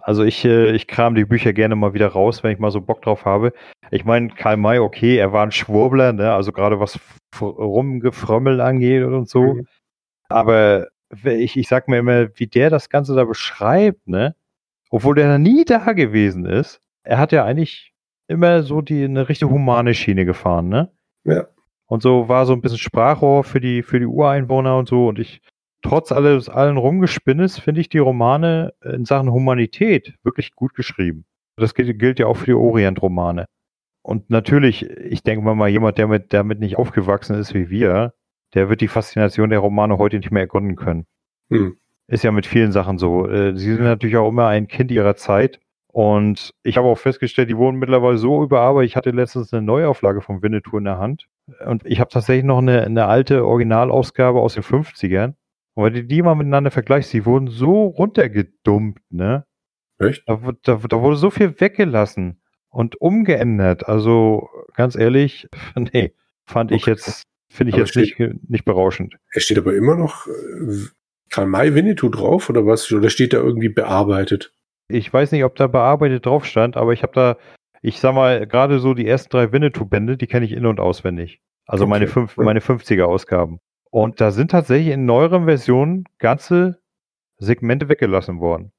Also 0.00 0.24
ich, 0.24 0.44
äh, 0.44 0.72
ich 0.72 0.86
kram 0.86 1.14
die 1.14 1.24
Bücher 1.24 1.52
gerne 1.52 1.76
mal 1.76 1.94
wieder 1.94 2.08
raus, 2.08 2.42
wenn 2.42 2.52
ich 2.52 2.58
mal 2.58 2.70
so 2.70 2.80
Bock 2.80 3.02
drauf 3.02 3.24
habe. 3.24 3.52
Ich 3.90 4.04
meine, 4.04 4.28
Karl 4.28 4.56
May, 4.56 4.78
okay, 4.78 5.16
er 5.16 5.32
war 5.32 5.44
ein 5.44 5.52
Schwurbler, 5.52 6.12
ne? 6.12 6.32
also 6.32 6.52
gerade 6.52 6.80
was 6.80 6.98
Rumgefrömmel 7.40 8.60
angeht 8.60 9.04
und 9.04 9.28
so. 9.28 9.54
Mhm. 9.54 9.66
Aber 10.28 10.88
ich, 11.24 11.56
ich 11.56 11.68
sag 11.68 11.88
mir 11.88 11.98
immer, 11.98 12.28
wie 12.38 12.46
der 12.46 12.70
das 12.70 12.88
Ganze 12.88 13.14
da 13.14 13.24
beschreibt, 13.24 14.08
ne? 14.08 14.34
Obwohl 14.90 15.14
der 15.14 15.38
nie 15.38 15.64
da 15.64 15.92
gewesen 15.92 16.46
ist. 16.46 16.80
Er 17.04 17.18
hat 17.18 17.32
ja 17.32 17.44
eigentlich 17.44 17.92
immer 18.28 18.62
so 18.62 18.80
die 18.80 19.04
eine 19.04 19.28
richtige 19.28 19.50
humane 19.50 19.94
Schiene 19.94 20.24
gefahren, 20.24 20.68
ne? 20.68 20.90
Ja. 21.24 21.46
Und 21.86 22.02
so 22.02 22.28
war 22.28 22.46
so 22.46 22.54
ein 22.54 22.62
bisschen 22.62 22.78
Sprachrohr 22.78 23.44
für 23.44 23.60
die, 23.60 23.82
für 23.82 24.00
die 24.00 24.06
Ureinwohner 24.06 24.78
und 24.78 24.88
so. 24.88 25.08
Und 25.08 25.18
ich, 25.18 25.42
trotz 25.82 26.12
alles, 26.12 26.48
allen 26.48 26.76
Rumgespinnes 26.76 27.58
finde 27.58 27.80
ich 27.80 27.88
die 27.88 27.98
Romane 27.98 28.72
in 28.82 29.04
Sachen 29.04 29.30
Humanität 29.30 30.14
wirklich 30.22 30.54
gut 30.54 30.74
geschrieben. 30.74 31.24
Das 31.56 31.74
gilt, 31.74 31.98
gilt 31.98 32.18
ja 32.18 32.26
auch 32.26 32.36
für 32.36 32.46
die 32.46 32.54
Orient-Romane. 32.54 33.46
und 34.02 34.30
natürlich, 34.30 34.88
ich 34.88 35.22
denke 35.22 35.54
mal, 35.54 35.68
jemand, 35.68 35.98
der 35.98 36.08
mit, 36.08 36.32
damit 36.32 36.60
nicht 36.60 36.76
aufgewachsen 36.76 37.36
ist 37.36 37.54
wie 37.54 37.70
wir, 37.70 38.14
der 38.54 38.68
wird 38.68 38.80
die 38.80 38.88
Faszination 38.88 39.50
der 39.50 39.60
Romane 39.60 39.98
heute 39.98 40.16
nicht 40.16 40.30
mehr 40.30 40.42
ergründen 40.42 40.76
können. 40.76 41.06
Hm. 41.50 41.76
Ist 42.08 42.24
ja 42.24 42.32
mit 42.32 42.46
vielen 42.46 42.72
Sachen 42.72 42.98
so. 42.98 43.28
Äh, 43.28 43.56
sie 43.56 43.74
sind 43.74 43.84
natürlich 43.84 44.16
auch 44.16 44.28
immer 44.28 44.48
ein 44.48 44.68
Kind 44.68 44.90
ihrer 44.90 45.16
Zeit. 45.16 45.60
Und 45.92 46.54
ich 46.62 46.78
habe 46.78 46.88
auch 46.88 46.98
festgestellt, 46.98 47.50
die 47.50 47.56
wurden 47.56 47.78
mittlerweile 47.78 48.16
so 48.16 48.42
überarbeitet. 48.42 48.90
Ich 48.90 48.96
hatte 48.96 49.10
letztens 49.10 49.52
eine 49.52 49.62
Neuauflage 49.62 50.22
von 50.22 50.42
Winnetou 50.42 50.78
in 50.78 50.84
der 50.84 50.98
Hand. 50.98 51.28
Und 51.66 51.84
ich 51.84 52.00
habe 52.00 52.10
tatsächlich 52.10 52.44
noch 52.44 52.58
eine, 52.58 52.82
eine 52.82 53.06
alte 53.06 53.44
Originalausgabe 53.44 54.40
aus 54.40 54.54
den 54.54 54.62
50ern. 54.62 55.34
Und 55.74 55.84
wenn 55.84 55.94
du 55.94 56.04
die 56.04 56.22
mal 56.22 56.34
miteinander 56.34 56.70
vergleichst, 56.70 57.12
die 57.12 57.24
wurden 57.24 57.48
so 57.48 57.86
runtergedumpt, 57.86 59.00
ne? 59.10 59.46
Echt? 59.98 60.22
Da, 60.26 60.40
da, 60.62 60.76
da 60.76 61.00
wurde 61.00 61.16
so 61.16 61.30
viel 61.30 61.58
weggelassen 61.60 62.42
und 62.68 63.00
umgeändert. 63.00 63.88
Also 63.88 64.48
ganz 64.74 64.96
ehrlich, 64.96 65.48
nee, 65.76 66.14
fand 66.44 66.72
okay. 66.72 66.80
ich 66.80 66.86
jetzt, 66.86 67.22
finde 67.50 67.70
ich 67.70 67.74
aber 67.74 67.84
jetzt 67.84 67.90
steht, 67.90 68.18
nicht, 68.18 68.50
nicht 68.50 68.64
berauschend. 68.64 69.16
Es 69.32 69.44
steht 69.44 69.58
aber 69.58 69.74
immer 69.74 69.96
noch 69.96 70.26
äh, 70.26 70.86
Karl 71.30 71.46
May 71.46 71.74
Winnetou 71.74 72.08
drauf 72.08 72.50
oder 72.50 72.66
was? 72.66 72.90
Oder 72.92 73.08
steht 73.08 73.32
da 73.32 73.38
irgendwie 73.38 73.70
bearbeitet? 73.70 74.52
Ich 74.88 75.10
weiß 75.10 75.32
nicht, 75.32 75.44
ob 75.44 75.56
da 75.56 75.68
bearbeitet 75.68 76.26
drauf 76.26 76.44
stand, 76.44 76.76
aber 76.76 76.92
ich 76.92 77.02
habe 77.02 77.12
da, 77.14 77.36
ich 77.80 77.98
sag 77.98 78.14
mal, 78.14 78.46
gerade 78.46 78.78
so 78.78 78.92
die 78.92 79.06
ersten 79.06 79.30
drei 79.30 79.52
Winnetou-Bände, 79.52 80.18
die 80.18 80.26
kenne 80.26 80.44
ich 80.44 80.52
in- 80.52 80.66
und 80.66 80.80
auswendig. 80.80 81.40
Also 81.66 81.84
okay. 81.84 81.90
meine, 81.90 82.06
fünf, 82.08 82.36
meine 82.36 82.60
50er-Ausgaben. 82.60 83.60
Und 83.92 84.22
da 84.22 84.30
sind 84.30 84.50
tatsächlich 84.50 84.94
in 84.94 85.04
neueren 85.04 85.44
Versionen 85.44 86.04
ganze 86.18 86.80
Segmente 87.36 87.90
weggelassen 87.90 88.40
worden. 88.40 88.72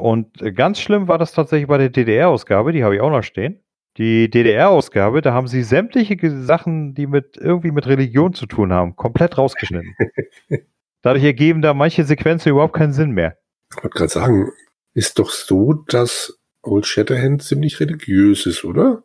Und 0.00 0.40
äh, 0.40 0.52
ganz 0.52 0.80
schlimm 0.80 1.06
war 1.06 1.18
das 1.18 1.32
tatsächlich 1.32 1.68
bei 1.68 1.76
der 1.76 1.90
DDR-Ausgabe, 1.90 2.72
die 2.72 2.82
habe 2.82 2.96
ich 2.96 3.00
auch 3.02 3.10
noch 3.10 3.22
stehen. 3.22 3.60
Die 3.98 4.28
DDR-Ausgabe, 4.28 5.20
da 5.20 5.34
haben 5.34 5.46
sie 5.46 5.62
sämtliche 5.62 6.16
Sachen, 6.42 6.94
die 6.94 7.06
mit 7.06 7.36
irgendwie 7.36 7.70
mit 7.70 7.86
Religion 7.86 8.32
zu 8.32 8.46
tun 8.46 8.72
haben, 8.72 8.96
komplett 8.96 9.36
rausgeschnitten. 9.38 9.94
Dadurch 11.02 11.24
ergeben 11.24 11.60
da 11.60 11.74
manche 11.74 12.02
Sequenzen 12.04 12.50
überhaupt 12.50 12.74
keinen 12.74 12.94
Sinn 12.94 13.10
mehr. 13.10 13.36
Ich 13.70 13.76
wollte 13.84 13.98
gerade 13.98 14.12
sagen, 14.12 14.50
ist 14.94 15.18
doch 15.18 15.28
so, 15.28 15.74
dass 15.74 16.40
Old 16.62 16.86
Shatterhand 16.86 17.42
ziemlich 17.42 17.78
religiös 17.78 18.46
ist, 18.46 18.64
oder? 18.64 19.03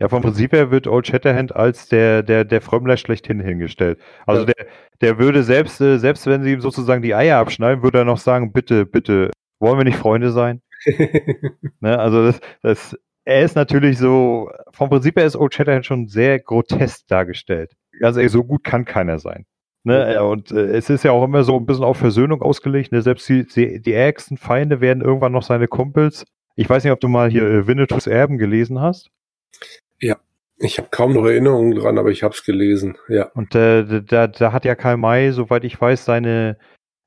Ja, 0.00 0.08
vom 0.08 0.22
Prinzip 0.22 0.52
her 0.52 0.70
wird 0.70 0.86
Old 0.86 1.06
Shatterhand 1.06 1.54
als 1.54 1.88
der, 1.88 2.22
der, 2.22 2.44
der 2.44 2.62
Frömmler 2.62 2.96
schlechthin 2.96 3.38
hingestellt. 3.38 4.00
Also 4.26 4.46
ja. 4.46 4.52
der, 4.52 4.66
der 5.02 5.18
würde 5.18 5.42
selbst, 5.42 5.78
äh, 5.82 5.98
selbst 5.98 6.26
wenn 6.26 6.42
sie 6.42 6.54
ihm 6.54 6.62
sozusagen 6.62 7.02
die 7.02 7.14
Eier 7.14 7.38
abschneiden, 7.38 7.82
würde 7.82 7.98
er 7.98 8.04
noch 8.06 8.18
sagen, 8.18 8.50
bitte, 8.52 8.86
bitte, 8.86 9.30
wollen 9.58 9.76
wir 9.76 9.84
nicht 9.84 9.98
Freunde 9.98 10.30
sein? 10.32 10.62
ne, 11.80 11.98
also 11.98 12.24
das, 12.24 12.40
das, 12.62 12.98
er 13.26 13.42
ist 13.42 13.56
natürlich 13.56 13.98
so, 13.98 14.50
vom 14.72 14.88
Prinzip 14.88 15.16
her 15.16 15.26
ist 15.26 15.36
Old 15.36 15.52
Shatterhand 15.52 15.84
schon 15.84 16.08
sehr 16.08 16.40
grotesk 16.40 17.06
dargestellt. 17.06 17.72
Ganz 18.00 18.16
ehrlich, 18.16 18.32
so 18.32 18.42
gut 18.42 18.64
kann 18.64 18.86
keiner 18.86 19.18
sein. 19.18 19.44
Ne, 19.84 20.22
und 20.22 20.50
äh, 20.50 20.76
es 20.76 20.88
ist 20.88 21.04
ja 21.04 21.12
auch 21.12 21.24
immer 21.24 21.42
so 21.42 21.56
ein 21.56 21.66
bisschen 21.66 21.84
auf 21.84 21.98
Versöhnung 21.98 22.40
ausgelegt. 22.40 22.92
Ne? 22.92 23.02
Selbst 23.02 23.28
die, 23.28 23.46
die, 23.46 23.80
die 23.80 23.92
ärgsten 23.92 24.38
Feinde 24.38 24.80
werden 24.80 25.02
irgendwann 25.02 25.32
noch 25.32 25.42
seine 25.42 25.68
Kumpels. 25.68 26.24
Ich 26.56 26.68
weiß 26.68 26.84
nicht, 26.84 26.92
ob 26.92 27.00
du 27.00 27.08
mal 27.08 27.30
hier 27.30 27.44
äh, 27.44 27.66
Winnetous 27.66 28.06
Erben 28.06 28.38
gelesen 28.38 28.80
hast. 28.80 29.10
Ja, 30.00 30.16
ich 30.58 30.78
habe 30.78 30.88
kaum 30.90 31.14
noch 31.14 31.24
Erinnerungen 31.24 31.74
dran, 31.74 31.98
aber 31.98 32.10
ich 32.10 32.22
habe 32.22 32.34
es 32.34 32.44
gelesen. 32.44 32.98
Ja. 33.08 33.30
Und 33.34 33.54
äh, 33.54 34.02
da, 34.02 34.26
da 34.26 34.52
hat 34.52 34.64
ja 34.64 34.74
Karl 34.74 34.96
May, 34.96 35.32
soweit 35.32 35.64
ich 35.64 35.80
weiß, 35.80 36.04
seine 36.04 36.58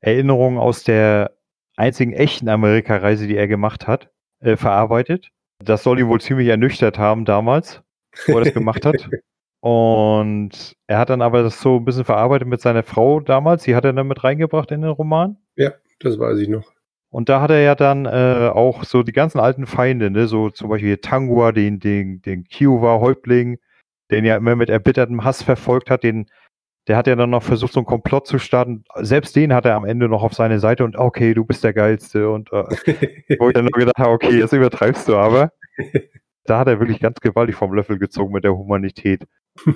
Erinnerungen 0.01 0.59
aus 0.59 0.83
der 0.83 1.37
einzigen 1.75 2.13
echten 2.13 2.49
Amerikareise, 2.49 3.27
die 3.27 3.37
er 3.37 3.47
gemacht 3.47 3.87
hat, 3.87 4.09
äh, 4.41 4.57
verarbeitet. 4.57 5.29
Das 5.59 5.83
soll 5.83 5.99
ihn 5.99 6.07
wohl 6.07 6.21
ziemlich 6.21 6.47
ernüchtert 6.47 6.97
haben 6.97 7.25
damals, 7.25 7.81
wo 8.27 8.37
er 8.37 8.43
das 8.43 8.53
gemacht 8.53 8.85
hat. 8.85 9.09
Und 9.61 10.75
er 10.87 10.97
hat 10.97 11.09
dann 11.09 11.21
aber 11.21 11.41
das 11.41 11.61
so 11.61 11.77
ein 11.77 11.85
bisschen 11.85 12.03
verarbeitet 12.03 12.49
mit 12.49 12.59
seiner 12.59 12.83
Frau 12.83 13.21
damals. 13.21 13.63
Die 13.63 13.75
hat 13.75 13.85
er 13.85 13.93
dann 13.93 14.07
mit 14.07 14.21
reingebracht 14.21 14.71
in 14.71 14.81
den 14.81 14.91
Roman. 14.91 15.37
Ja, 15.55 15.71
das 15.99 16.19
weiß 16.19 16.37
ich 16.39 16.49
noch. 16.49 16.69
Und 17.13 17.29
da 17.29 17.41
hat 17.41 17.51
er 17.51 17.61
ja 17.61 17.75
dann 17.75 18.07
äh, 18.07 18.49
auch 18.51 18.85
so 18.85 19.03
die 19.03 19.11
ganzen 19.11 19.39
alten 19.39 19.67
Feinde, 19.67 20.09
ne? 20.09 20.25
so 20.25 20.49
zum 20.49 20.69
Beispiel 20.69 20.97
Tangua, 20.97 21.51
den, 21.51 21.79
den, 21.79 22.23
den 22.23 22.43
Kiowa-Häuptling, 22.45 23.59
den 24.09 24.25
er 24.25 24.37
immer 24.37 24.55
mit 24.55 24.71
erbittertem 24.71 25.23
Hass 25.23 25.43
verfolgt 25.43 25.91
hat, 25.91 26.01
den, 26.01 26.25
der 26.87 26.97
hat 26.97 27.05
ja 27.05 27.15
dann 27.15 27.29
noch 27.29 27.43
versucht, 27.43 27.73
so 27.73 27.81
einen 27.81 27.85
Komplott 27.85 28.25
zu 28.25 28.39
starten. 28.39 28.83
Selbst 28.95 29.35
den 29.35 29.53
hat 29.53 29.65
er 29.65 29.75
am 29.75 29.85
Ende 29.85 30.09
noch 30.09 30.23
auf 30.23 30.33
seine 30.33 30.59
Seite 30.59 30.83
und 30.83 30.95
okay, 30.97 31.35
du 31.35 31.45
bist 31.45 31.63
der 31.63 31.73
Geilste. 31.73 32.31
Und 32.31 32.51
äh, 32.51 32.63
wo 33.39 33.47
ich 33.47 33.53
dann 33.53 33.65
nur 33.65 33.79
gedacht 33.79 33.99
habe, 33.99 34.09
okay, 34.09 34.35
jetzt 34.35 34.53
übertreibst 34.53 35.07
du 35.07 35.15
aber. 35.15 35.51
Da 36.45 36.57
hat 36.57 36.67
er 36.67 36.79
wirklich 36.79 36.99
ganz 36.99 37.19
gewaltig 37.19 37.55
vom 37.55 37.73
Löffel 37.73 37.99
gezogen 37.99 38.33
mit 38.33 38.43
der 38.43 38.57
Humanität. 38.57 39.27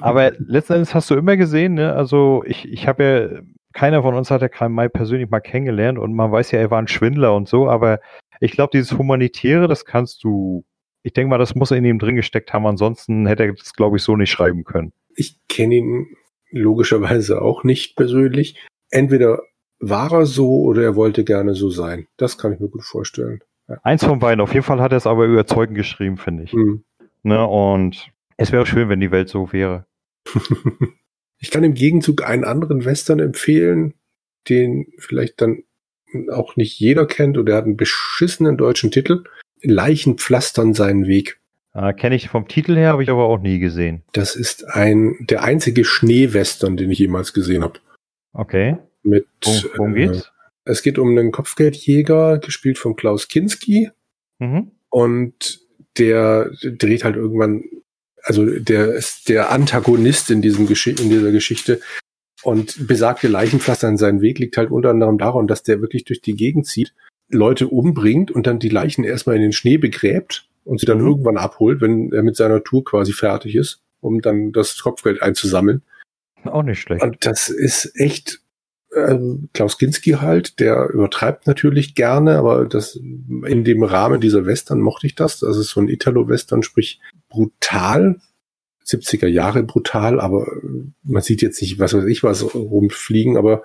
Aber 0.02 0.32
letzten 0.40 0.74
Endes 0.74 0.96
hast 0.96 1.12
du 1.12 1.16
immer 1.16 1.38
gesehen, 1.38 1.76
ne? 1.76 1.94
also 1.94 2.44
ich, 2.48 2.68
ich 2.68 2.88
habe 2.88 3.04
ja, 3.04 3.42
keiner 3.78 4.02
von 4.02 4.16
uns 4.16 4.32
hat 4.32 4.42
ja 4.42 4.50
Karl 4.50 4.70
May 4.70 4.90
persönlich 4.90 5.30
mal 5.30 5.40
kennengelernt 5.40 6.00
und 6.00 6.12
man 6.16 6.32
weiß 6.32 6.50
ja, 6.50 6.58
er 6.58 6.72
war 6.72 6.80
ein 6.80 6.88
Schwindler 6.88 7.36
und 7.36 7.48
so, 7.48 7.70
aber 7.70 8.00
ich 8.40 8.52
glaube, 8.52 8.72
dieses 8.74 8.98
Humanitäre, 8.98 9.68
das 9.68 9.86
kannst 9.86 10.24
du, 10.24 10.66
ich 11.04 11.14
denke 11.14 11.30
mal, 11.30 11.38
das 11.38 11.54
muss 11.54 11.70
er 11.70 11.78
in 11.78 11.86
ihm 11.86 12.00
drin 12.00 12.16
gesteckt 12.16 12.54
haben, 12.54 12.66
ansonsten 12.66 13.28
hätte 13.28 13.44
er 13.44 13.54
das, 13.54 13.74
glaube 13.74 13.98
ich, 13.98 14.04
so 14.04 14.16
nicht 14.16 14.32
schreiben 14.32 14.64
können. 14.64 14.94
Ich 15.16 15.38
kenne 15.48 15.76
ihn 15.76 16.08
logischerweise 16.50 17.40
auch 17.44 17.64
nicht 17.64 17.96
persönlich. 17.96 18.66
Entweder 18.90 19.44
war 19.80 20.12
er 20.12 20.26
so 20.26 20.64
oder 20.64 20.82
er 20.82 20.96
wollte 20.96 21.24
gerne 21.24 21.54
so 21.54 21.70
sein. 21.70 22.08
Das 22.18 22.40
kann 22.40 22.54
ich 22.54 22.60
mir 22.60 22.70
gut 22.70 22.84
vorstellen. 22.84 23.42
Ja. 23.68 23.78
Eins 23.84 24.04
von 24.04 24.18
beiden. 24.18 24.42
Auf 24.42 24.56
jeden 24.56 24.66
Fall 24.66 24.82
hat 24.82 24.92
er 24.92 24.98
es 24.98 25.06
aber 25.06 25.26
überzeugend 25.26 25.78
geschrieben, 25.78 26.18
finde 26.18 26.46
ich. 26.46 26.54
Mhm. 26.54 26.84
Ne, 27.22 27.46
und 27.46 28.12
es 28.38 28.52
wäre 28.52 28.66
schön, 28.66 28.90
wenn 28.90 29.02
die 29.02 29.12
Welt 29.12 29.30
so 29.30 29.54
wäre. 29.54 29.86
ich 31.40 31.52
kann 31.52 31.64
im 31.64 31.74
Gegenzug 31.74 32.24
einen 32.24 32.44
anderen 32.44 32.86
Western 32.86 33.20
empfehlen, 33.20 33.94
den 34.50 34.88
vielleicht 34.98 35.42
dann 35.42 35.64
auch 36.32 36.56
nicht 36.56 36.80
jeder 36.80 37.06
kennt 37.06 37.38
oder 37.38 37.54
er 37.54 37.58
hat 37.58 37.66
einen 37.66 37.78
beschissenen 37.78 38.58
deutschen 38.58 38.92
Titel. 38.92 39.24
Leichen 39.62 40.18
pflastern 40.18 40.74
seinen 40.74 41.06
Weg. 41.06 41.40
Ah, 41.74 41.94
Kenne 41.94 42.16
ich 42.16 42.30
vom 42.30 42.48
Titel 42.48 42.76
her, 42.76 42.90
habe 42.90 43.04
ich 43.04 43.10
aber 43.10 43.26
auch 43.26 43.40
nie 43.40 43.60
gesehen. 43.60 44.04
Das 44.14 44.36
ist 44.36 44.66
ein 44.66 45.16
der 45.20 45.44
einzige 45.44 45.84
Schneewestern, 45.84 46.78
den 46.78 46.90
ich 46.90 47.00
jemals 47.00 47.34
gesehen 47.34 47.64
habe. 47.64 47.80
Okay. 48.34 48.78
Mit, 49.04 49.28
worum, 49.44 49.96
äh, 49.96 50.08
geht's? 50.08 50.32
Es 50.64 50.82
geht 50.82 50.98
um 50.98 51.10
einen 51.10 51.32
Kopfgeldjäger, 51.32 52.40
gespielt 52.40 52.78
von 52.78 52.96
Klaus 52.96 53.28
Kinski. 53.28 53.90
Mhm. 54.40 54.72
Und 54.90 55.60
der 55.98 56.52
dreht 56.62 57.04
halt 57.04 57.16
irgendwann 57.16 57.64
also 58.28 58.46
der 58.46 58.94
ist 58.94 59.30
der 59.30 59.52
Antagonist 59.52 60.30
in 60.30 60.42
diesem 60.42 60.68
Gesch 60.68 60.88
in 60.88 61.10
dieser 61.10 61.32
Geschichte. 61.32 61.80
Und 62.44 62.88
besagte 62.88 63.28
Leichenpflaster 63.28 63.88
an 63.88 63.98
seinem 63.98 64.22
Weg 64.22 64.38
liegt 64.40 64.58
halt 64.58 64.70
unter 64.70 64.90
anderem 64.90 65.18
daran, 65.18 65.48
dass 65.48 65.64
der 65.64 65.82
wirklich 65.82 66.04
durch 66.04 66.22
die 66.22 66.36
Gegend 66.36 66.68
zieht, 66.68 66.94
Leute 67.30 67.68
umbringt 67.68 68.32
und 68.32 68.48
dann 68.48 68.60
die 68.60 68.70
Leichen 68.70 69.04
erstmal 69.04 69.38
in 69.38 69.42
den 69.42 69.54
Schnee 69.54 69.78
begräbt 69.78 70.48
und 70.64 70.80
sie 70.80 70.86
dann 70.86 71.00
mhm. 71.00 71.08
irgendwann 71.08 71.38
abholt, 71.38 71.82
wenn 71.82 72.12
er 72.12 72.24
mit 72.24 72.36
seiner 72.36 72.64
Tour 72.64 72.84
quasi 72.84 73.14
fertig 73.14 73.56
ist, 73.56 73.82
um 74.02 74.22
dann 74.22 74.52
das 74.52 74.78
Kopfgeld 74.78 75.22
einzusammeln. 75.22 75.82
Auch 76.44 76.64
nicht 76.64 76.82
schlecht. 76.82 77.04
Und 77.04 77.26
das 77.26 77.50
ist 77.50 77.92
echt 77.96 78.42
äh, 78.94 79.18
Klaus 79.54 79.78
Kinski 79.78 80.12
halt, 80.12 80.60
der 80.60 80.90
übertreibt 80.90 81.48
natürlich 81.48 81.96
gerne, 81.96 82.38
aber 82.38 82.66
das 82.66 82.96
in 82.96 83.64
dem 83.64 83.84
Rahmen 83.84 84.22
dieser 84.22 84.46
Western 84.46 84.80
mochte 84.80 85.08
ich 85.08 85.16
das. 85.16 85.40
Das 85.40 85.58
ist 85.58 85.70
so 85.70 85.82
ein 85.82 85.90
Italo-Western, 85.90 86.64
sprich 86.64 87.00
brutal, 87.30 88.20
70er 88.86 89.28
Jahre 89.28 89.64
brutal, 89.64 90.20
aber 90.20 90.48
man 91.04 91.22
sieht 91.22 91.42
jetzt 91.42 91.62
nicht, 91.62 91.80
was 91.80 91.94
weiß 91.94 92.06
ich, 92.06 92.24
was 92.24 92.56
rumfliegen, 92.56 93.38
aber 93.38 93.62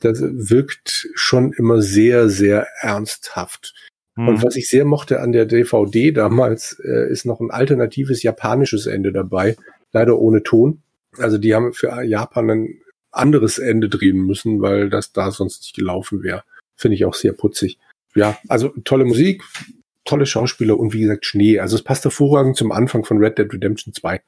das 0.00 0.20
wirkt 0.20 1.08
schon 1.14 1.52
immer 1.52 1.82
sehr, 1.82 2.28
sehr 2.28 2.66
ernsthaft. 2.80 3.74
Mhm. 4.16 4.28
Und 4.28 4.42
was 4.42 4.56
ich 4.56 4.68
sehr 4.68 4.84
mochte 4.84 5.20
an 5.20 5.32
der 5.32 5.46
DVD 5.46 6.12
damals, 6.12 6.80
äh, 6.84 7.10
ist 7.10 7.24
noch 7.24 7.40
ein 7.40 7.50
alternatives 7.50 8.22
japanisches 8.22 8.86
Ende 8.86 9.12
dabei, 9.12 9.56
leider 9.92 10.18
ohne 10.18 10.42
Ton. 10.42 10.82
Also 11.18 11.38
die 11.38 11.54
haben 11.54 11.72
für 11.72 12.02
Japan 12.02 12.50
ein 12.50 12.81
anderes 13.12 13.58
Ende 13.58 13.88
drehen 13.88 14.18
müssen, 14.18 14.60
weil 14.60 14.90
das 14.90 15.12
da 15.12 15.30
sonst 15.30 15.62
nicht 15.62 15.76
gelaufen 15.76 16.22
wäre. 16.22 16.44
Finde 16.76 16.96
ich 16.96 17.04
auch 17.04 17.14
sehr 17.14 17.32
putzig. 17.32 17.78
Ja, 18.14 18.38
also 18.48 18.68
tolle 18.84 19.04
Musik, 19.04 19.42
tolle 20.04 20.26
Schauspieler 20.26 20.78
und 20.78 20.92
wie 20.92 21.02
gesagt 21.02 21.26
Schnee. 21.26 21.58
Also 21.58 21.76
es 21.76 21.82
passt 21.82 22.04
hervorragend 22.04 22.56
zum 22.56 22.72
Anfang 22.72 23.04
von 23.04 23.18
Red 23.18 23.38
Dead 23.38 23.52
Redemption 23.52 23.94
2. 23.94 24.20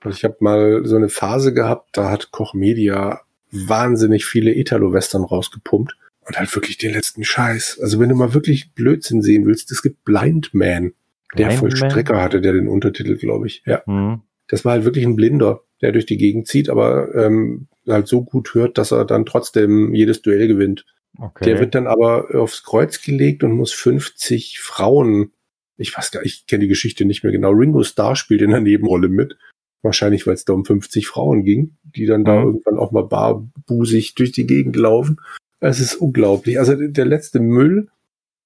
Also 0.00 0.16
ich 0.16 0.24
habe 0.24 0.36
mal 0.40 0.84
so 0.84 0.96
eine 0.96 1.08
Phase 1.08 1.52
gehabt, 1.52 1.96
da 1.96 2.10
hat 2.10 2.30
Koch 2.30 2.54
Media 2.54 3.22
wahnsinnig 3.50 4.24
viele 4.24 4.54
Italo-Western 4.54 5.24
rausgepumpt 5.24 5.96
und 6.26 6.38
halt 6.38 6.54
wirklich 6.54 6.78
den 6.78 6.92
letzten 6.92 7.24
Scheiß. 7.24 7.78
Also 7.80 7.98
wenn 7.98 8.08
du 8.08 8.14
mal 8.14 8.34
wirklich 8.34 8.72
Blödsinn 8.74 9.22
sehen 9.22 9.46
willst, 9.46 9.70
es 9.72 9.82
gibt 9.82 10.04
Blind 10.04 10.54
Man, 10.54 10.92
der 11.36 11.46
Blind 11.46 11.60
Vollstrecker 11.60 12.20
hatte, 12.20 12.40
der 12.40 12.52
den 12.52 12.68
Untertitel, 12.68 13.16
glaube 13.16 13.46
ich. 13.46 13.62
Ja. 13.66 13.82
Mhm. 13.86 14.22
Das 14.48 14.64
war 14.64 14.72
halt 14.72 14.84
wirklich 14.84 15.04
ein 15.04 15.16
Blinder, 15.16 15.62
der 15.80 15.92
durch 15.92 16.06
die 16.06 16.18
Gegend 16.18 16.46
zieht, 16.46 16.68
aber 16.68 17.14
ähm, 17.14 17.66
halt 17.86 18.08
so 18.08 18.22
gut 18.22 18.54
hört, 18.54 18.78
dass 18.78 18.92
er 18.92 19.04
dann 19.04 19.26
trotzdem 19.26 19.94
jedes 19.94 20.22
Duell 20.22 20.48
gewinnt. 20.48 20.84
Okay. 21.18 21.44
Der 21.44 21.60
wird 21.60 21.74
dann 21.74 21.86
aber 21.86 22.34
aufs 22.34 22.62
Kreuz 22.62 23.00
gelegt 23.00 23.42
und 23.42 23.52
muss 23.52 23.72
50 23.72 24.58
Frauen 24.60 25.32
ich 25.78 25.96
weiß 25.96 26.10
gar 26.10 26.24
ich 26.24 26.46
kenne 26.46 26.62
die 26.62 26.68
Geschichte 26.68 27.04
nicht 27.04 27.22
mehr 27.22 27.32
genau. 27.32 27.50
Ringo 27.50 27.82
Starr 27.82 28.16
spielt 28.16 28.42
in 28.42 28.50
der 28.50 28.60
Nebenrolle 28.60 29.08
mit. 29.08 29.36
Wahrscheinlich, 29.82 30.26
weil 30.26 30.34
es 30.34 30.44
da 30.44 30.52
um 30.52 30.64
50 30.64 31.06
Frauen 31.06 31.44
ging, 31.44 31.76
die 31.84 32.06
dann 32.06 32.24
da 32.24 32.40
Mhm. 32.40 32.46
irgendwann 32.46 32.78
auch 32.78 32.92
mal 32.92 33.04
barbusig 33.04 34.14
durch 34.14 34.32
die 34.32 34.46
Gegend 34.46 34.76
laufen. 34.76 35.20
Es 35.60 35.80
ist 35.80 35.96
unglaublich. 35.96 36.58
Also 36.58 36.74
der 36.74 37.04
letzte 37.04 37.40
Müll. 37.40 37.88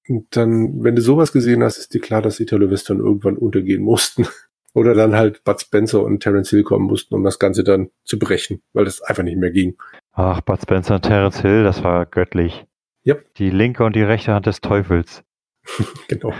Und 0.07 0.27
dann, 0.35 0.83
wenn 0.83 0.95
du 0.95 1.01
sowas 1.01 1.31
gesehen 1.31 1.63
hast, 1.63 1.77
ist 1.77 1.93
dir 1.93 2.01
klar, 2.01 2.21
dass 2.21 2.39
Italo-Western 2.39 2.99
irgendwann 2.99 3.37
untergehen 3.37 3.81
mussten. 3.81 4.27
Oder 4.73 4.93
dann 4.93 5.15
halt 5.15 5.43
Bud 5.43 5.59
Spencer 5.59 6.01
und 6.01 6.21
Terence 6.21 6.49
Hill 6.49 6.63
kommen 6.63 6.85
mussten, 6.85 7.13
um 7.15 7.23
das 7.23 7.39
Ganze 7.39 7.63
dann 7.63 7.89
zu 8.03 8.17
brechen, 8.17 8.61
weil 8.73 8.85
das 8.85 9.01
einfach 9.01 9.23
nicht 9.23 9.37
mehr 9.37 9.51
ging. 9.51 9.77
Ach, 10.13 10.41
Bud 10.41 10.61
Spencer 10.61 10.95
und 10.95 11.01
Terence 11.01 11.41
Hill, 11.41 11.63
das 11.63 11.83
war 11.83 12.05
göttlich. 12.05 12.65
Yep. 13.05 13.33
Die 13.35 13.49
linke 13.49 13.83
und 13.83 13.95
die 13.95 14.03
rechte 14.03 14.33
Hand 14.33 14.45
des 14.45 14.61
Teufels. 14.61 15.23
Genau. 16.07 16.33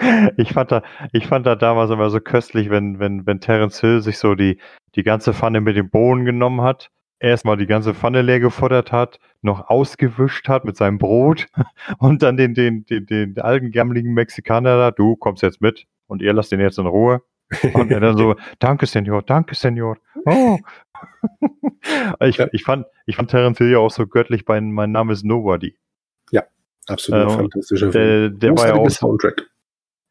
ich 0.36 0.52
fand 0.52 0.70
da, 0.70 0.82
ich 1.12 1.26
fand 1.26 1.46
da 1.46 1.56
damals 1.56 1.90
immer 1.90 2.10
so 2.10 2.20
köstlich, 2.20 2.70
wenn, 2.70 2.98
wenn, 2.98 3.26
wenn 3.26 3.40
Terence 3.40 3.80
Hill 3.80 4.02
sich 4.02 4.18
so 4.18 4.34
die, 4.34 4.58
die 4.94 5.02
ganze 5.02 5.32
Pfanne 5.32 5.60
mit 5.60 5.76
den 5.76 5.90
Bohnen 5.90 6.24
genommen 6.24 6.62
hat, 6.62 6.90
erstmal 7.18 7.56
die 7.56 7.66
ganze 7.66 7.94
Pfanne 7.94 8.22
leer 8.22 8.40
gefuttert 8.40 8.92
hat, 8.92 9.18
noch 9.42 9.68
ausgewischt 9.68 10.48
hat 10.48 10.64
mit 10.64 10.76
seinem 10.76 10.98
Brot 10.98 11.46
und 11.98 12.22
dann 12.22 12.36
den, 12.36 12.54
den, 12.54 12.84
den, 12.84 13.06
den 13.06 13.38
alten 13.38 13.70
gammeligen 13.70 14.14
Mexikaner 14.14 14.76
da, 14.76 14.90
du 14.90 15.16
kommst 15.16 15.42
jetzt 15.42 15.60
mit 15.60 15.86
und 16.10 16.22
ihr 16.22 16.32
lasst 16.32 16.52
den 16.52 16.60
jetzt 16.60 16.78
in 16.78 16.86
Ruhe. 16.86 17.22
Und 17.74 17.90
er 17.90 18.00
dann 18.00 18.16
so, 18.16 18.36
danke, 18.58 18.86
Senor, 18.86 19.22
danke, 19.22 19.54
Senor. 19.54 19.96
Oh. 20.24 20.58
ich, 22.20 22.36
Ja. 22.36 22.48
ich, 22.52 22.62
fand, 22.62 22.86
ich 23.06 23.16
fand 23.16 23.30
Terence 23.30 23.58
Hill 23.58 23.70
ja 23.70 23.78
auch 23.78 23.90
so 23.90 24.06
göttlich 24.06 24.44
bei 24.44 24.60
Mein 24.60 24.92
Name 24.92 25.12
ist 25.12 25.24
Nobody. 25.24 25.76
Absolut 26.90 27.26
Äh, 27.26 27.30
fantastischer 27.30 27.92
Film. 27.92 28.30
Der, 28.40 28.50
der 28.50 28.58
war 28.58 28.68
ja 28.68 28.74
auch 28.74 28.90
Soundtrack. 28.90 29.48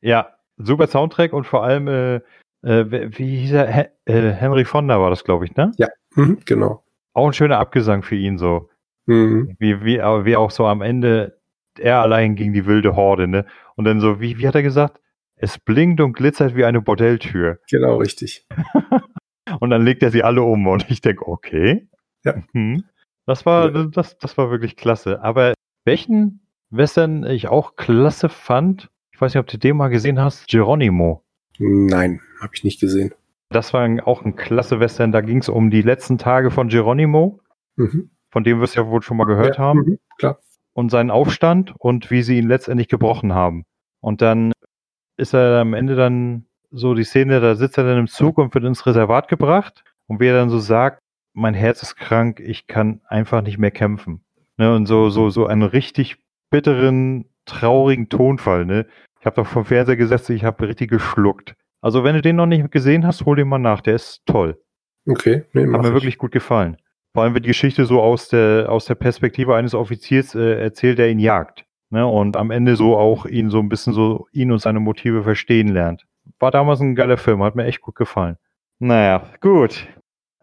Ja, 0.02 0.30
super 0.58 0.88
Soundtrack 0.88 1.34
und 1.34 1.46
vor 1.46 1.64
allem, 1.64 1.88
äh, 1.88 2.16
äh, 2.62 3.12
wie 3.18 3.38
hieß 3.40 3.52
er? 3.54 3.68
He 3.72 3.82
äh, 4.06 4.32
Henry 4.32 4.66
Fonda 4.66 5.00
war 5.00 5.10
das, 5.10 5.24
glaube 5.24 5.46
ich, 5.46 5.56
ne? 5.56 5.72
Mhm, 6.16 6.40
genau. 6.46 6.84
Auch 7.14 7.28
ein 7.28 7.34
schöner 7.34 7.60
Abgesang 7.60 8.04
für 8.04 8.16
ihn 8.16 8.38
so. 8.38 8.70
Mhm. 9.06 9.56
Wie, 9.60 9.84
wie, 9.84 9.98
wie 9.98 10.36
auch 10.36 10.52
so 10.52 10.66
am 10.66 10.82
Ende 10.82 11.40
er 11.78 12.02
allein 12.02 12.36
gegen 12.36 12.54
die 12.54 12.66
wilde 12.66 12.96
Horde, 12.96 13.28
ne? 13.28 13.46
Und 13.76 13.86
dann 13.86 14.00
so, 14.00 14.20
wie, 14.20 14.38
wie 14.38 14.48
hat 14.48 14.56
er 14.56 14.64
gesagt? 14.64 15.00
Es 15.42 15.58
blinkt 15.58 16.02
und 16.02 16.14
glitzert 16.14 16.56
wie 16.56 16.66
eine 16.66 16.82
Bordelltür. 16.82 17.60
Genau, 17.70 17.98
richtig. 17.98 18.46
Und 19.60 19.72
dann 19.72 19.84
legt 19.84 20.04
er 20.04 20.12
sie 20.12 20.22
alle 20.24 20.44
um 20.44 20.68
und 20.68 20.86
ich 20.92 21.02
denke, 21.02 21.28
okay. 21.28 21.90
Ja. 22.24 22.36
Mhm. 22.54 22.84
Das 23.26 23.48
war, 23.48 23.74
Ja. 23.74 23.86
das, 23.86 24.16
das 24.20 24.38
war 24.38 24.52
wirklich 24.52 24.76
klasse. 24.76 25.24
Aber 25.24 25.56
welchen 25.86 26.42
Western 26.70 27.24
ich 27.26 27.48
auch 27.48 27.76
klasse 27.76 28.30
fand, 28.30 28.90
ich 29.12 29.20
weiß 29.20 29.34
nicht, 29.34 29.40
ob 29.40 29.48
du 29.48 29.58
den 29.58 29.76
mal 29.76 29.88
gesehen 29.88 30.20
hast, 30.20 30.48
Geronimo. 30.50 31.24
Nein, 31.58 32.22
habe 32.40 32.52
ich 32.54 32.64
nicht 32.64 32.80
gesehen. 32.80 33.12
Das 33.50 33.74
war 33.74 33.82
ein, 33.82 34.00
auch 34.00 34.24
ein 34.24 34.36
klasse 34.36 34.80
Western. 34.80 35.12
Da 35.12 35.22
ging 35.22 35.40
es 35.40 35.50
um 35.50 35.72
die 35.72 35.82
letzten 35.82 36.20
Tage 36.20 36.52
von 36.52 36.68
Geronimo, 36.68 37.40
Mhm. 37.76 38.12
von 38.30 38.44
dem 38.44 38.60
wir 38.60 38.66
es 38.66 38.76
ja 38.76 38.86
wohl 38.88 39.02
schon 39.02 39.18
mal 39.18 39.26
gehört 39.26 39.58
ja, 39.58 39.64
haben, 39.64 39.80
Mhm, 39.80 40.00
klar. 40.20 40.38
und 40.74 40.92
seinen 40.92 41.10
Aufstand 41.10 41.74
und 41.80 42.12
wie 42.12 42.22
sie 42.22 42.38
ihn 42.38 42.48
letztendlich 42.48 42.88
gebrochen 42.88 43.34
haben. 43.34 43.66
Und 44.00 44.22
dann 44.22 44.52
ist 45.20 45.34
er 45.34 45.60
am 45.60 45.74
Ende 45.74 45.96
dann 45.96 46.46
so 46.72 46.94
die 46.94 47.04
Szene, 47.04 47.40
da 47.40 47.56
sitzt 47.56 47.78
er 47.78 47.84
dann 47.84 47.98
im 47.98 48.08
Zug 48.08 48.38
und 48.38 48.54
wird 48.54 48.64
ins 48.64 48.86
Reservat 48.86 49.28
gebracht 49.28 49.84
und 50.08 50.20
wie 50.20 50.28
er 50.28 50.36
dann 50.36 50.50
so 50.50 50.60
sagt, 50.60 51.02
mein 51.34 51.54
Herz 51.54 51.82
ist 51.82 51.96
krank, 51.96 52.40
ich 52.40 52.68
kann 52.68 53.02
einfach 53.08 53.42
nicht 53.42 53.58
mehr 53.58 53.72
kämpfen. 53.72 54.22
Ne, 54.58 54.76
und 54.76 54.88
so, 54.88 55.10
so, 55.10 55.30
so 55.30 55.48
einen 55.48 55.64
richtig 55.64 56.18
bitteren, 56.50 57.26
traurigen 57.46 58.10
Tonfall, 58.10 58.66
ne? 58.66 58.86
Ich 59.20 59.26
habe 59.26 59.38
doch 59.38 59.48
vom 59.48 59.66
Fernseher 59.66 59.96
gesessen, 59.96 60.36
ich 60.36 60.44
habe 60.44 60.68
richtig 60.68 60.90
geschluckt. 60.90 61.56
Also 61.82 62.04
wenn 62.04 62.16
du 62.16 62.22
den 62.22 62.36
noch 62.36 62.46
nicht 62.46 62.72
gesehen 62.72 63.06
hast, 63.06 63.26
hol 63.26 63.36
den 63.36 63.48
mal 63.48 63.58
nach, 63.58 63.82
der 63.82 63.96
ist 63.96 64.26
toll. 64.26 64.62
Okay, 65.08 65.44
nee, 65.54 65.62
Hat 65.62 65.82
mir 65.82 65.88
ich. 65.88 65.94
wirklich 65.94 66.18
gut 66.18 66.32
gefallen. 66.32 66.78
Vor 67.14 67.24
allem 67.24 67.34
wird 67.34 67.46
die 67.46 67.50
Geschichte 67.50 67.86
so 67.86 68.02
aus 68.02 68.30
der, 68.30 68.68
aus 68.70 68.86
der 68.86 68.96
Perspektive 68.96 69.56
eines 69.56 69.74
Offiziers 69.74 70.36
äh, 70.36 70.62
erzählt, 70.62 71.00
der 71.00 71.10
ihn 71.10 71.20
jagt. 71.20 71.66
Ne? 71.90 72.06
Und 72.06 72.38
am 72.38 72.52
Ende 72.52 72.76
so 72.76 72.98
auch 72.98 73.26
ihn 73.26 73.50
so 73.50 73.60
ein 73.60 73.70
bisschen 73.70 73.94
so, 73.94 74.28
ihn 74.32 74.52
und 74.52 74.60
seine 74.60 74.80
Motive 74.80 75.24
verstehen 75.24 75.70
lernt. 75.70 76.06
War 76.40 76.52
damals 76.52 76.80
ein 76.80 76.96
geiler 76.96 77.18
Film, 77.18 77.42
hat 77.44 77.56
mir 77.56 77.66
echt 77.66 77.82
gut 77.82 77.96
gefallen. 77.96 78.38
Naja, 78.80 79.24
gut. 79.42 79.88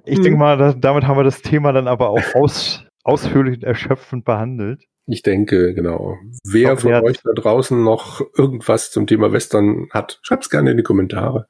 Ich 0.05 0.18
Mhm. 0.18 0.23
denke 0.23 0.39
mal, 0.39 0.56
das, 0.59 0.78
damit 0.81 1.06
haben 1.06 1.18
wir 1.18 1.24
das 1.24 1.43
Thema 1.43 1.73
dann 1.73 1.89
aber 1.89 2.10
auch 2.10 2.35
aus, 2.35 2.85
ausführlich 3.05 3.56
und 3.56 3.64
erschöpfend 3.64 4.24
behandelt. 4.24 4.85
Ich 5.09 5.23
denke, 5.23 5.73
genau. 5.74 6.16
Wer 6.44 6.73
hoffe, 6.73 6.82
von 6.93 7.05
euch 7.05 7.18
da 7.23 7.32
draußen 7.32 7.82
noch 7.82 8.20
irgendwas 8.36 8.90
zum 8.90 9.06
Thema 9.06 9.32
Western 9.32 9.86
hat, 9.93 10.18
schreibt's 10.23 10.51
gerne 10.51 10.73
in 10.73 10.77
die 10.77 10.82
Kommentare. 10.82 11.47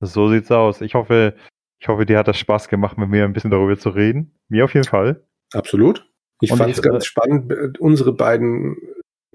So 0.00 0.28
sieht's 0.30 0.50
aus. 0.50 0.80
Ich 0.80 0.94
hoffe, 0.94 1.34
ich 1.78 1.88
hoffe, 1.88 2.06
dir 2.06 2.18
hat 2.18 2.28
das 2.28 2.38
Spaß 2.38 2.68
gemacht, 2.68 2.96
mit 2.96 3.10
mir 3.10 3.24
ein 3.24 3.34
bisschen 3.34 3.50
darüber 3.50 3.76
zu 3.78 3.90
reden. 3.90 4.34
Mir 4.48 4.64
auf 4.64 4.72
jeden 4.72 4.86
Fall. 4.86 5.22
Absolut. 5.52 6.08
Ich 6.40 6.50
fand 6.50 6.70
es 6.70 6.80
ganz 6.82 7.04
äh, 7.04 7.06
spannend, 7.06 7.52
äh, 7.52 7.68
unsere 7.78 8.12
beiden 8.14 8.76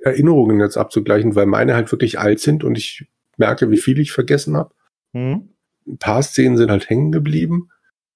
Erinnerungen 0.04 0.60
jetzt 0.60 0.78
abzugleichen, 0.78 1.36
weil 1.36 1.46
meine 1.46 1.76
halt 1.76 1.92
wirklich 1.92 2.20
alt 2.20 2.40
sind 2.40 2.64
und 2.64 2.78
ich 2.78 3.08
merke, 3.38 3.72
wie 3.72 3.78
viel 3.78 4.00
ich 4.00 4.12
vergessen 4.12 4.56
habe. 4.56 4.74
Hm? 5.14 5.50
Ein 5.88 5.98
paar 5.98 6.22
Szenen 6.22 6.58
sind 6.58 6.70
halt 6.70 6.90
hängen 6.90 7.12
geblieben. 7.12 7.70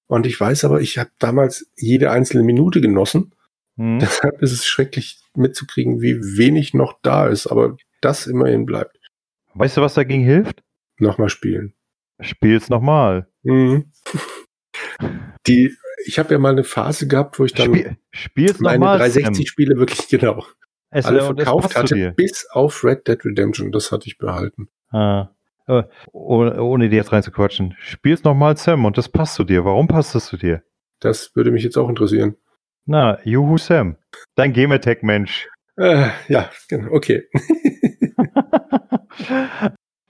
Und 0.06 0.26
ich 0.26 0.38
weiß 0.38 0.64
aber, 0.64 0.80
ich 0.80 0.98
habe 0.98 1.10
damals 1.18 1.70
jede 1.76 2.10
einzelne 2.10 2.44
Minute 2.44 2.80
genossen. 2.80 3.34
Hm? 3.76 3.98
Deshalb 3.98 4.40
ist 4.42 4.52
es 4.52 4.66
schrecklich 4.66 5.20
mitzukriegen, 5.34 6.00
wie 6.00 6.20
wenig 6.38 6.74
noch 6.74 6.98
da 7.02 7.26
ist. 7.26 7.46
Aber 7.46 7.76
das 8.00 8.26
immerhin 8.26 8.66
bleibt. 8.66 8.98
Weißt 9.54 9.76
du, 9.76 9.80
was 9.80 9.94
dagegen 9.94 10.22
hilft? 10.22 10.62
Nochmal 10.98 11.30
spielen. 11.30 11.74
Spiel's 12.20 12.68
nochmal. 12.68 13.28
Mhm. 13.42 13.90
Die, 15.46 15.76
ich 16.04 16.18
habe 16.18 16.34
ja 16.34 16.38
mal 16.38 16.52
eine 16.52 16.64
Phase 16.64 17.08
gehabt, 17.08 17.38
wo 17.38 17.44
ich 17.44 17.54
dann 17.54 17.96
Spiel, 18.10 18.54
meine 18.58 18.78
nochmal. 18.78 19.00
360-Spiele 19.00 19.76
wirklich 19.76 20.08
genau 20.08 20.44
Es, 20.94 21.06
alle 21.06 21.22
verkauft 21.22 21.72
zu 21.72 21.78
hatte, 21.78 22.12
bis 22.16 22.46
auf 22.52 22.82
Red 22.84 23.06
Dead 23.08 23.22
Redemption. 23.24 23.72
Das 23.72 23.90
hatte 23.92 24.06
ich 24.06 24.16
behalten. 24.16 24.68
Ah. 24.90 25.28
Ohne, 26.12 26.62
ohne 26.62 26.88
dir 26.88 26.96
jetzt 26.96 27.12
reinzuquatschen. 27.12 27.74
Spiel's 27.80 28.22
nochmal 28.22 28.56
Sam 28.56 28.84
und 28.84 28.96
das 28.98 29.08
passt 29.08 29.34
zu 29.34 29.44
dir. 29.44 29.64
Warum 29.64 29.88
passt 29.88 30.14
das 30.14 30.26
zu 30.26 30.36
dir? 30.36 30.62
Das 31.00 31.34
würde 31.34 31.50
mich 31.50 31.64
jetzt 31.64 31.76
auch 31.76 31.88
interessieren. 31.88 32.36
Na, 32.86 33.18
Juhu 33.24 33.58
Sam. 33.58 33.96
Dein 34.36 34.52
Gamertag-Mensch. 34.52 35.48
Äh, 35.76 36.08
ja, 36.28 36.50
genau, 36.68 36.92
okay. 36.92 37.24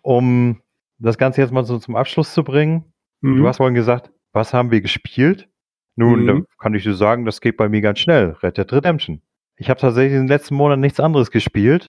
um 0.03 0.61
das 0.99 1.19
Ganze 1.19 1.41
jetzt 1.41 1.53
mal 1.53 1.65
so 1.65 1.79
zum 1.79 1.97
Abschluss 1.97 2.35
zu 2.35 2.45
bringen. 2.45 2.93
Mhm. 3.21 3.39
Du 3.39 3.49
hast 3.49 3.59
vorhin 3.59 3.75
gesagt, 3.75 4.11
was 4.33 4.53
haben 4.53 4.71
wir 4.71 4.81
gespielt? 4.81 5.49
Nun, 5.97 6.25
Mhm. 6.25 6.27
da 6.27 6.41
kann 6.59 6.75
ich 6.75 6.83
dir 6.83 6.95
sagen, 6.95 7.25
das 7.25 7.41
geht 7.41 7.57
bei 7.57 7.69
mir 7.69 7.81
ganz 7.81 8.01
schnell. 8.01 8.37
Red 8.43 8.59
Dead 8.59 8.73
Redemption. 8.73 9.23
Ich 9.57 9.71
habe 9.71 9.81
tatsächlich 9.81 10.13
in 10.15 10.23
den 10.23 10.29
letzten 10.29 10.55
Monaten 10.55 10.81
nichts 10.81 11.01
anderes 11.01 11.31
gespielt. 11.31 11.87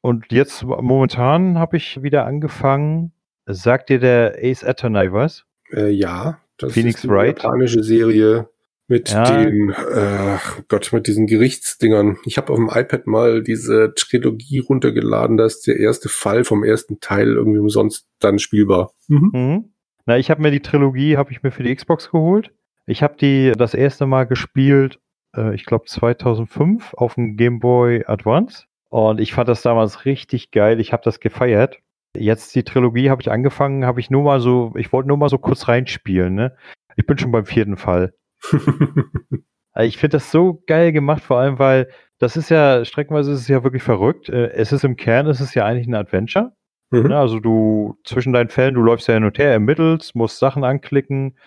Und 0.00 0.26
jetzt 0.32 0.64
momentan 0.64 1.58
habe 1.58 1.76
ich 1.76 2.02
wieder 2.02 2.26
angefangen. 2.26 3.12
Sagt 3.46 3.88
dir 3.88 3.98
der 3.98 4.36
Ace 4.42 4.64
Attorney 4.64 5.12
was? 5.12 5.44
Äh, 5.72 5.90
ja, 5.90 6.38
das 6.58 6.72
Phoenix 6.74 6.96
ist 6.96 7.04
die 7.04 7.08
Wright? 7.08 7.42
japanische 7.42 7.82
Serie 7.82 8.48
mit 8.88 9.10
Ja. 9.10 9.24
den, 9.24 9.70
äh, 9.70 10.38
Gott, 10.68 10.92
mit 10.92 11.06
diesen 11.06 11.26
Gerichtsdingern. 11.26 12.18
Ich 12.24 12.36
habe 12.36 12.52
auf 12.52 12.58
dem 12.58 12.68
iPad 12.72 13.06
mal 13.06 13.42
diese 13.42 13.94
Trilogie 13.94 14.58
runtergeladen, 14.58 15.36
da 15.36 15.46
ist 15.46 15.66
der 15.66 15.78
erste 15.78 16.08
Fall 16.08 16.44
vom 16.44 16.62
ersten 16.62 17.00
Teil 17.00 17.28
irgendwie 17.28 17.58
umsonst 17.58 18.06
dann 18.20 18.38
spielbar. 18.38 18.92
Mhm. 19.08 19.30
Mhm. 19.32 19.72
Na, 20.04 20.18
ich 20.18 20.30
habe 20.30 20.42
mir 20.42 20.50
die 20.50 20.60
Trilogie, 20.60 21.16
habe 21.16 21.30
ich 21.32 21.42
mir 21.42 21.52
für 21.52 21.62
die 21.62 21.74
Xbox 21.74 22.10
geholt. 22.10 22.50
Ich 22.86 23.02
habe 23.02 23.16
die 23.16 23.52
das 23.56 23.72
erste 23.74 24.06
Mal 24.06 24.24
gespielt, 24.24 24.98
äh, 25.36 25.54
ich 25.54 25.64
glaube 25.64 25.86
2005 25.86 26.94
auf 26.94 27.14
dem 27.14 27.36
Game 27.36 27.60
Boy 27.60 28.04
Advance. 28.06 28.64
Und 28.90 29.20
ich 29.20 29.32
fand 29.32 29.48
das 29.48 29.62
damals 29.62 30.04
richtig 30.04 30.50
geil. 30.50 30.80
Ich 30.80 30.92
habe 30.92 31.02
das 31.02 31.20
gefeiert. 31.20 31.78
Jetzt 32.14 32.54
die 32.54 32.62
Trilogie 32.62 33.08
habe 33.08 33.22
ich 33.22 33.30
angefangen, 33.30 33.86
habe 33.86 34.00
ich 34.00 34.10
nur 34.10 34.22
mal 34.22 34.40
so, 34.40 34.74
ich 34.76 34.92
wollte 34.92 35.08
nur 35.08 35.16
mal 35.16 35.30
so 35.30 35.38
kurz 35.38 35.66
reinspielen. 35.68 36.34
Ne? 36.34 36.54
Ich 36.96 37.06
bin 37.06 37.16
schon 37.16 37.32
beim 37.32 37.46
vierten 37.46 37.76
Fall. 37.76 38.12
Also 38.52 38.68
Ich 39.80 39.96
finde 39.96 40.16
das 40.16 40.30
so 40.30 40.62
geil 40.66 40.92
gemacht, 40.92 41.22
vor 41.22 41.38
allem, 41.38 41.58
weil 41.58 41.88
das 42.18 42.36
ist 42.36 42.50
ja, 42.50 42.84
streckenweise 42.84 43.32
ist 43.32 43.40
es 43.40 43.48
ja 43.48 43.64
wirklich 43.64 43.82
verrückt. 43.82 44.28
Äh, 44.28 44.50
Es 44.50 44.72
ist 44.72 44.84
im 44.84 44.96
Kern, 44.96 45.26
es 45.26 45.40
ist 45.40 45.54
ja 45.54 45.64
eigentlich 45.64 45.86
ein 45.86 45.94
Adventure. 45.94 46.52
Mhm. 46.90 47.08
Ne, 47.08 47.18
also 47.18 47.40
du 47.40 47.98
zwischen 48.04 48.34
deinen 48.34 48.50
Fällen, 48.50 48.74
du 48.74 48.82
läufst 48.82 49.08
ja 49.08 49.14
hin 49.14 49.24
und 49.24 49.38
her, 49.38 49.50
ermittelst, 49.50 50.14
musst 50.14 50.38
Sachen 50.38 50.62
anklicken, 50.62 51.38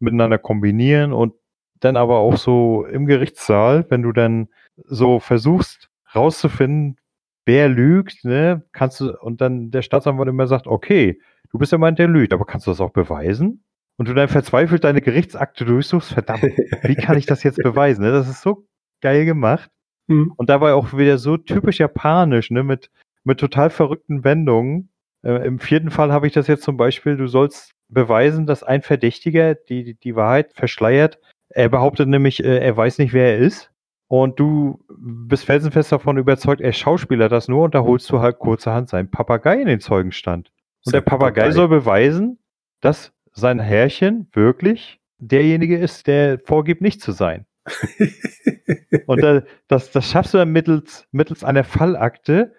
miteinander 0.00 0.38
kombinieren 0.38 1.12
und 1.12 1.34
dann 1.80 1.96
aber 1.96 2.18
auch 2.18 2.36
so 2.36 2.84
im 2.86 3.06
Gerichtssaal, 3.06 3.86
wenn 3.88 4.02
du 4.02 4.12
dann 4.12 4.48
so 4.84 5.20
versuchst 5.20 5.90
rauszufinden, 6.14 6.96
wer 7.44 7.68
lügt, 7.68 8.24
ne, 8.24 8.64
kannst 8.72 9.00
du, 9.00 9.16
und 9.18 9.40
dann 9.40 9.70
der 9.70 9.82
Staatsanwalt 9.82 10.28
immer 10.28 10.46
sagt, 10.46 10.66
okay, 10.66 11.20
du 11.50 11.58
bist 11.58 11.72
ja 11.72 11.78
meint, 11.78 11.98
der 11.98 12.08
lügt, 12.08 12.32
aber 12.32 12.44
kannst 12.44 12.66
du 12.66 12.70
das 12.70 12.80
auch 12.80 12.90
beweisen? 12.90 13.62
Und 13.98 14.08
du 14.08 14.14
dann 14.14 14.28
verzweifelt 14.28 14.84
deine 14.84 15.00
Gerichtsakte 15.00 15.64
durchsuchst, 15.64 16.12
verdammt, 16.12 16.42
wie 16.42 16.94
kann 16.96 17.16
ich 17.16 17.26
das 17.26 17.42
jetzt 17.42 17.62
beweisen? 17.62 18.04
Ne? 18.04 18.12
Das 18.12 18.28
ist 18.28 18.42
so 18.42 18.66
geil 19.00 19.24
gemacht. 19.24 19.70
Mhm. 20.06 20.32
Und 20.36 20.50
dabei 20.50 20.74
auch 20.74 20.96
wieder 20.96 21.18
so 21.18 21.36
typisch 21.36 21.78
japanisch, 21.78 22.50
ne, 22.50 22.62
mit, 22.62 22.90
mit 23.24 23.40
total 23.40 23.70
verrückten 23.70 24.24
Wendungen. 24.24 24.90
Äh, 25.22 25.46
Im 25.46 25.58
vierten 25.58 25.90
Fall 25.90 26.12
habe 26.12 26.26
ich 26.26 26.32
das 26.32 26.46
jetzt 26.46 26.62
zum 26.62 26.76
Beispiel, 26.76 27.16
du 27.16 27.26
sollst 27.26 27.72
beweisen, 27.88 28.46
dass 28.46 28.62
ein 28.62 28.82
Verdächtiger 28.82 29.54
die, 29.54 29.94
die 29.94 30.16
Wahrheit 30.16 30.52
verschleiert. 30.52 31.18
Er 31.56 31.70
behauptet 31.70 32.06
nämlich, 32.06 32.44
äh, 32.44 32.58
er 32.58 32.76
weiß 32.76 32.98
nicht, 32.98 33.14
wer 33.14 33.32
er 33.32 33.38
ist. 33.38 33.72
Und 34.08 34.38
du 34.38 34.84
bist 34.88 35.46
felsenfest 35.46 35.90
davon 35.90 36.18
überzeugt, 36.18 36.60
er 36.60 36.74
Schauspieler 36.74 37.30
das 37.30 37.48
nur 37.48 37.64
und 37.64 37.74
da 37.74 37.80
holst 37.80 38.10
du 38.10 38.20
halt 38.20 38.38
kurzerhand 38.38 38.90
seinen 38.90 39.10
Papagei 39.10 39.60
in 39.60 39.66
den 39.66 39.80
Zeugenstand. 39.80 40.52
Und 40.84 40.94
der 40.94 41.00
Papagei, 41.00 41.40
Papagei 41.40 41.50
soll 41.52 41.68
beweisen, 41.68 42.38
dass 42.82 43.14
sein 43.32 43.58
Herrchen 43.58 44.28
wirklich 44.32 45.00
derjenige 45.18 45.78
ist, 45.78 46.06
der 46.06 46.38
vorgibt, 46.44 46.82
nicht 46.82 47.00
zu 47.00 47.12
sein. 47.12 47.46
und 49.06 49.22
da, 49.22 49.42
das, 49.66 49.90
das 49.90 50.10
schaffst 50.10 50.34
du 50.34 50.38
dann 50.38 50.52
mittels, 50.52 51.08
mittels 51.10 51.42
einer 51.42 51.64
Fallakte, 51.64 52.52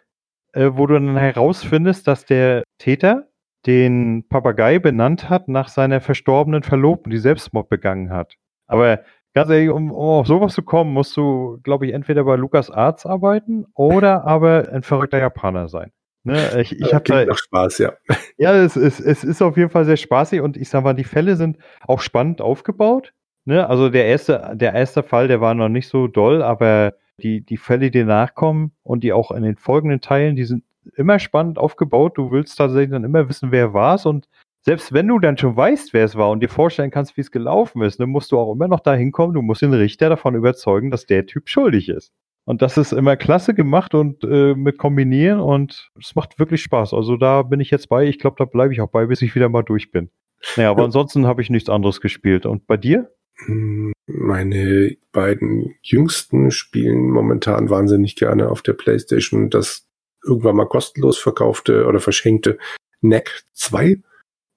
äh, 0.53 0.71
wo 0.73 0.87
du 0.87 0.95
dann 0.95 1.15
herausfindest, 1.15 2.07
dass 2.07 2.25
der 2.25 2.63
Täter 2.79 3.29
den 3.67 4.27
Papagei 4.27 4.79
benannt 4.79 5.29
hat 5.29 5.47
nach 5.49 5.67
seiner 5.67 6.01
verstorbenen 6.01 6.63
Verlobten, 6.63 7.11
die 7.11 7.19
Selbstmord 7.19 7.69
begangen 7.69 8.09
hat. 8.09 8.37
Aber 8.67 8.99
ganz 9.33 9.49
ehrlich, 9.49 9.69
um, 9.69 9.91
um 9.91 10.09
auf 10.19 10.27
sowas 10.27 10.53
zu 10.53 10.61
kommen, 10.61 10.93
musst 10.93 11.15
du, 11.17 11.59
glaube 11.63 11.87
ich, 11.87 11.93
entweder 11.93 12.23
bei 12.23 12.35
Lukas 12.35 12.69
Arzt 12.69 13.05
arbeiten 13.05 13.65
oder 13.73 14.25
aber 14.25 14.69
ein 14.71 14.83
verrückter 14.83 15.19
Japaner 15.19 15.67
sein. 15.67 15.91
Ne, 16.23 16.59
ich 16.61 16.77
ich 16.77 16.93
habe 16.93 17.25
da 17.25 17.35
Spaß, 17.35 17.77
ja. 17.77 17.93
Ja, 18.37 18.53
es, 18.53 18.75
es, 18.75 18.99
es 18.99 19.23
ist 19.23 19.41
auf 19.41 19.55
jeden 19.55 19.69
Fall 19.69 19.85
sehr 19.85 19.95
spaßig 19.95 20.41
und 20.41 20.57
ich 20.57 20.67
sag 20.67 20.83
mal, 20.83 20.93
die 20.93 21.05
Fälle 21.05 21.37
sind 21.37 21.57
auch 21.87 22.01
spannend 22.01 22.41
aufgebaut. 22.41 23.13
Ne? 23.45 23.65
Also 23.69 23.89
der 23.89 24.07
erste, 24.07 24.51
der 24.53 24.73
erste 24.73 25.03
Fall, 25.03 25.29
der 25.29 25.39
war 25.39 25.53
noch 25.53 25.69
nicht 25.69 25.87
so 25.87 26.07
doll, 26.07 26.43
aber 26.43 26.95
die, 27.21 27.41
die 27.41 27.55
Fälle, 27.55 27.91
die 27.91 28.03
nachkommen 28.03 28.73
und 28.83 29.05
die 29.05 29.13
auch 29.13 29.31
in 29.31 29.43
den 29.43 29.55
folgenden 29.55 30.01
Teilen, 30.01 30.35
die 30.35 30.43
sind 30.43 30.63
immer 30.95 31.17
spannend 31.19 31.57
aufgebaut. 31.57 32.17
Du 32.17 32.29
willst 32.31 32.57
tatsächlich 32.57 32.91
dann 32.91 33.05
immer 33.05 33.29
wissen, 33.29 33.51
wer 33.51 33.73
war 33.73 33.95
es 33.95 34.05
und 34.05 34.27
selbst 34.67 34.91
wenn 34.91 35.07
du 35.07 35.17
dann 35.17 35.37
schon 35.37 35.55
weißt, 35.55 35.93
wer 35.93 36.03
es 36.03 36.17
war 36.17 36.29
und 36.29 36.41
dir 36.41 36.49
vorstellen 36.49 36.91
kannst, 36.91 37.15
wie 37.15 37.21
es 37.21 37.31
gelaufen 37.31 37.81
ist, 37.83 38.01
dann 38.01 38.09
musst 38.09 38.33
du 38.33 38.37
auch 38.37 38.51
immer 38.51 38.67
noch 38.67 38.81
dahin 38.81 39.13
kommen, 39.13 39.33
du 39.33 39.41
musst 39.41 39.61
den 39.61 39.73
Richter 39.73 40.09
davon 40.09 40.35
überzeugen, 40.35 40.91
dass 40.91 41.05
der 41.05 41.25
Typ 41.25 41.47
schuldig 41.47 41.87
ist. 41.87 42.11
Und 42.43 42.61
das 42.61 42.77
ist 42.77 42.91
immer 42.91 43.15
klasse 43.15 43.53
gemacht 43.53 43.93
und 43.93 44.25
äh, 44.25 44.55
mit 44.55 44.77
kombinieren 44.77 45.39
und 45.39 45.89
es 45.97 46.15
macht 46.15 46.37
wirklich 46.37 46.63
Spaß. 46.63 46.93
Also 46.93 47.15
da 47.15 47.43
bin 47.43 47.61
ich 47.61 47.71
jetzt 47.71 47.87
bei. 47.87 48.07
Ich 48.07 48.19
glaube, 48.19 48.35
da 48.37 48.43
bleibe 48.43 48.73
ich 48.73 48.81
auch 48.81 48.89
bei, 48.89 49.05
bis 49.05 49.21
ich 49.21 49.35
wieder 49.35 49.47
mal 49.47 49.63
durch 49.63 49.89
bin. 49.89 50.09
Naja, 50.57 50.69
aber 50.71 50.83
ansonsten 50.83 51.25
habe 51.25 51.41
ich 51.41 51.49
nichts 51.49 51.69
anderes 51.69 52.01
gespielt. 52.01 52.45
Und 52.45 52.67
bei 52.67 52.75
dir? 52.75 53.09
Hm, 53.45 53.93
meine 54.05 54.97
beiden 55.13 55.75
jüngsten 55.81 56.51
spielen 56.51 57.09
momentan 57.09 57.69
wahnsinnig 57.69 58.17
gerne 58.17 58.49
auf 58.49 58.63
der 58.63 58.73
PlayStation 58.73 59.49
das 59.49 59.87
irgendwann 60.25 60.57
mal 60.57 60.67
kostenlos 60.67 61.17
verkaufte 61.17 61.85
oder 61.85 62.01
verschenkte 62.01 62.57
NEC 62.99 63.43
2. 63.53 64.01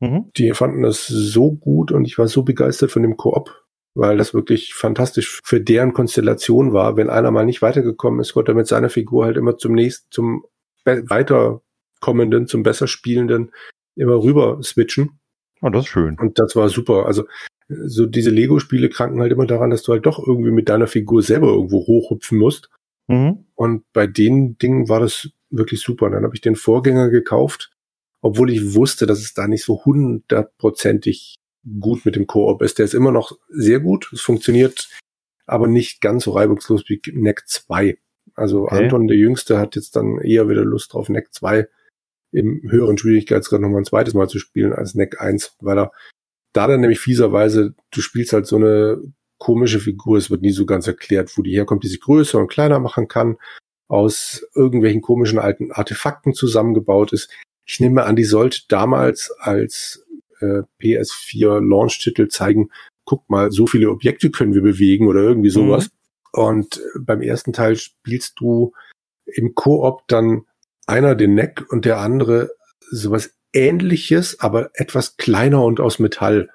Mhm. 0.00 0.30
Die 0.36 0.52
fanden 0.52 0.82
das 0.82 1.06
so 1.06 1.52
gut 1.52 1.92
und 1.92 2.04
ich 2.04 2.18
war 2.18 2.26
so 2.26 2.42
begeistert 2.42 2.90
von 2.90 3.02
dem 3.02 3.16
Koop, 3.16 3.64
weil 3.94 4.16
das 4.16 4.34
wirklich 4.34 4.74
fantastisch 4.74 5.40
für 5.44 5.60
deren 5.60 5.92
Konstellation 5.92 6.72
war. 6.72 6.96
Wenn 6.96 7.10
einer 7.10 7.30
mal 7.30 7.44
nicht 7.44 7.62
weitergekommen 7.62 8.20
ist, 8.20 8.32
konnte 8.32 8.52
er 8.52 8.56
mit 8.56 8.66
seiner 8.66 8.88
Figur 8.88 9.26
halt 9.26 9.36
immer 9.36 9.58
zum 9.58 9.74
nächsten, 9.74 10.10
zum 10.10 10.44
weiterkommenden, 10.84 12.46
zum 12.46 12.62
besser 12.62 12.86
spielenden 12.86 13.52
immer 13.96 14.22
rüber 14.22 14.60
switchen. 14.62 15.20
Oh, 15.60 15.68
das 15.68 15.84
ist 15.84 15.90
schön. 15.90 16.18
Und 16.18 16.38
das 16.38 16.56
war 16.56 16.68
super. 16.70 17.06
Also 17.06 17.24
so 17.68 18.06
diese 18.06 18.30
Lego-Spiele 18.30 18.88
kranken 18.88 19.20
halt 19.20 19.32
immer 19.32 19.46
daran, 19.46 19.70
dass 19.70 19.82
du 19.82 19.92
halt 19.92 20.06
doch 20.06 20.26
irgendwie 20.26 20.50
mit 20.50 20.68
deiner 20.68 20.86
Figur 20.86 21.22
selber 21.22 21.48
irgendwo 21.48 21.86
hochhüpfen 21.86 22.38
musst. 22.38 22.70
Mhm. 23.08 23.44
Und 23.54 23.84
bei 23.92 24.06
den 24.06 24.56
Dingen 24.58 24.88
war 24.88 25.00
das 25.00 25.28
wirklich 25.50 25.80
super. 25.80 26.06
Und 26.06 26.12
dann 26.12 26.24
habe 26.24 26.34
ich 26.34 26.40
den 26.40 26.56
Vorgänger 26.56 27.10
gekauft, 27.10 27.70
obwohl 28.22 28.50
ich 28.50 28.74
wusste, 28.74 29.06
dass 29.06 29.20
es 29.20 29.34
da 29.34 29.46
nicht 29.48 29.64
so 29.64 29.84
hundertprozentig 29.84 31.36
gut 31.80 32.04
mit 32.04 32.16
dem 32.16 32.26
Koop 32.26 32.62
ist. 32.62 32.78
Der 32.78 32.84
ist 32.84 32.94
immer 32.94 33.12
noch 33.12 33.38
sehr 33.48 33.80
gut. 33.80 34.10
Es 34.12 34.20
funktioniert 34.20 34.88
aber 35.46 35.66
nicht 35.66 36.00
ganz 36.00 36.24
so 36.24 36.32
reibungslos 36.32 36.84
wie 36.88 37.00
NEC 37.12 37.42
2. 37.46 37.98
Also 38.34 38.62
okay. 38.62 38.84
Anton, 38.84 39.08
der 39.08 39.16
Jüngste, 39.16 39.58
hat 39.58 39.76
jetzt 39.76 39.96
dann 39.96 40.18
eher 40.18 40.48
wieder 40.48 40.64
Lust 40.64 40.92
drauf, 40.92 41.08
NEC 41.08 41.32
2 41.32 41.68
im 42.32 42.62
höheren 42.70 42.96
Schwierigkeitsgrad 42.96 43.60
nochmal 43.60 43.80
ein 43.80 43.86
zweites 43.86 44.14
Mal 44.14 44.28
zu 44.28 44.38
spielen 44.38 44.72
als 44.72 44.94
NEC 44.94 45.20
1, 45.20 45.56
weil 45.60 45.78
er 45.78 45.92
da 46.52 46.66
dann 46.66 46.80
nämlich 46.80 47.00
fieserweise, 47.00 47.74
du 47.90 48.00
spielst 48.00 48.32
halt 48.32 48.46
so 48.46 48.56
eine 48.56 49.00
komische 49.38 49.80
Figur, 49.80 50.18
es 50.18 50.30
wird 50.30 50.42
nie 50.42 50.52
so 50.52 50.66
ganz 50.66 50.86
erklärt, 50.86 51.36
wo 51.36 51.42
die 51.42 51.52
herkommt, 51.52 51.82
die 51.82 51.88
sich 51.88 52.00
größer 52.00 52.38
und 52.38 52.48
kleiner 52.48 52.78
machen 52.78 53.08
kann, 53.08 53.36
aus 53.88 54.46
irgendwelchen 54.54 55.02
komischen 55.02 55.38
alten 55.38 55.72
Artefakten 55.72 56.34
zusammengebaut 56.34 57.12
ist. 57.12 57.30
Ich 57.70 57.78
nehme 57.78 58.02
an, 58.02 58.16
die 58.16 58.24
sollte 58.24 58.62
damals 58.66 59.30
als 59.38 60.04
äh, 60.40 60.62
PS4 60.82 61.60
Launch-Titel 61.60 62.26
zeigen, 62.26 62.70
guck 63.04 63.30
mal, 63.30 63.52
so 63.52 63.68
viele 63.68 63.90
Objekte 63.90 64.30
können 64.30 64.54
wir 64.54 64.62
bewegen 64.62 65.06
oder 65.06 65.20
irgendwie 65.20 65.50
sowas. 65.50 65.84
Mhm. 65.84 65.90
Und 66.32 66.82
beim 66.98 67.22
ersten 67.22 67.52
Teil 67.52 67.76
spielst 67.76 68.40
du 68.40 68.72
im 69.24 69.54
Koop 69.54 70.02
dann 70.08 70.46
einer 70.88 71.14
den 71.14 71.34
Neck 71.34 71.64
und 71.70 71.84
der 71.84 71.98
andere 71.98 72.50
sowas 72.90 73.34
ähnliches, 73.52 74.40
aber 74.40 74.70
etwas 74.74 75.16
kleiner 75.16 75.62
und 75.62 75.78
aus 75.78 76.00
Metall. 76.00 76.50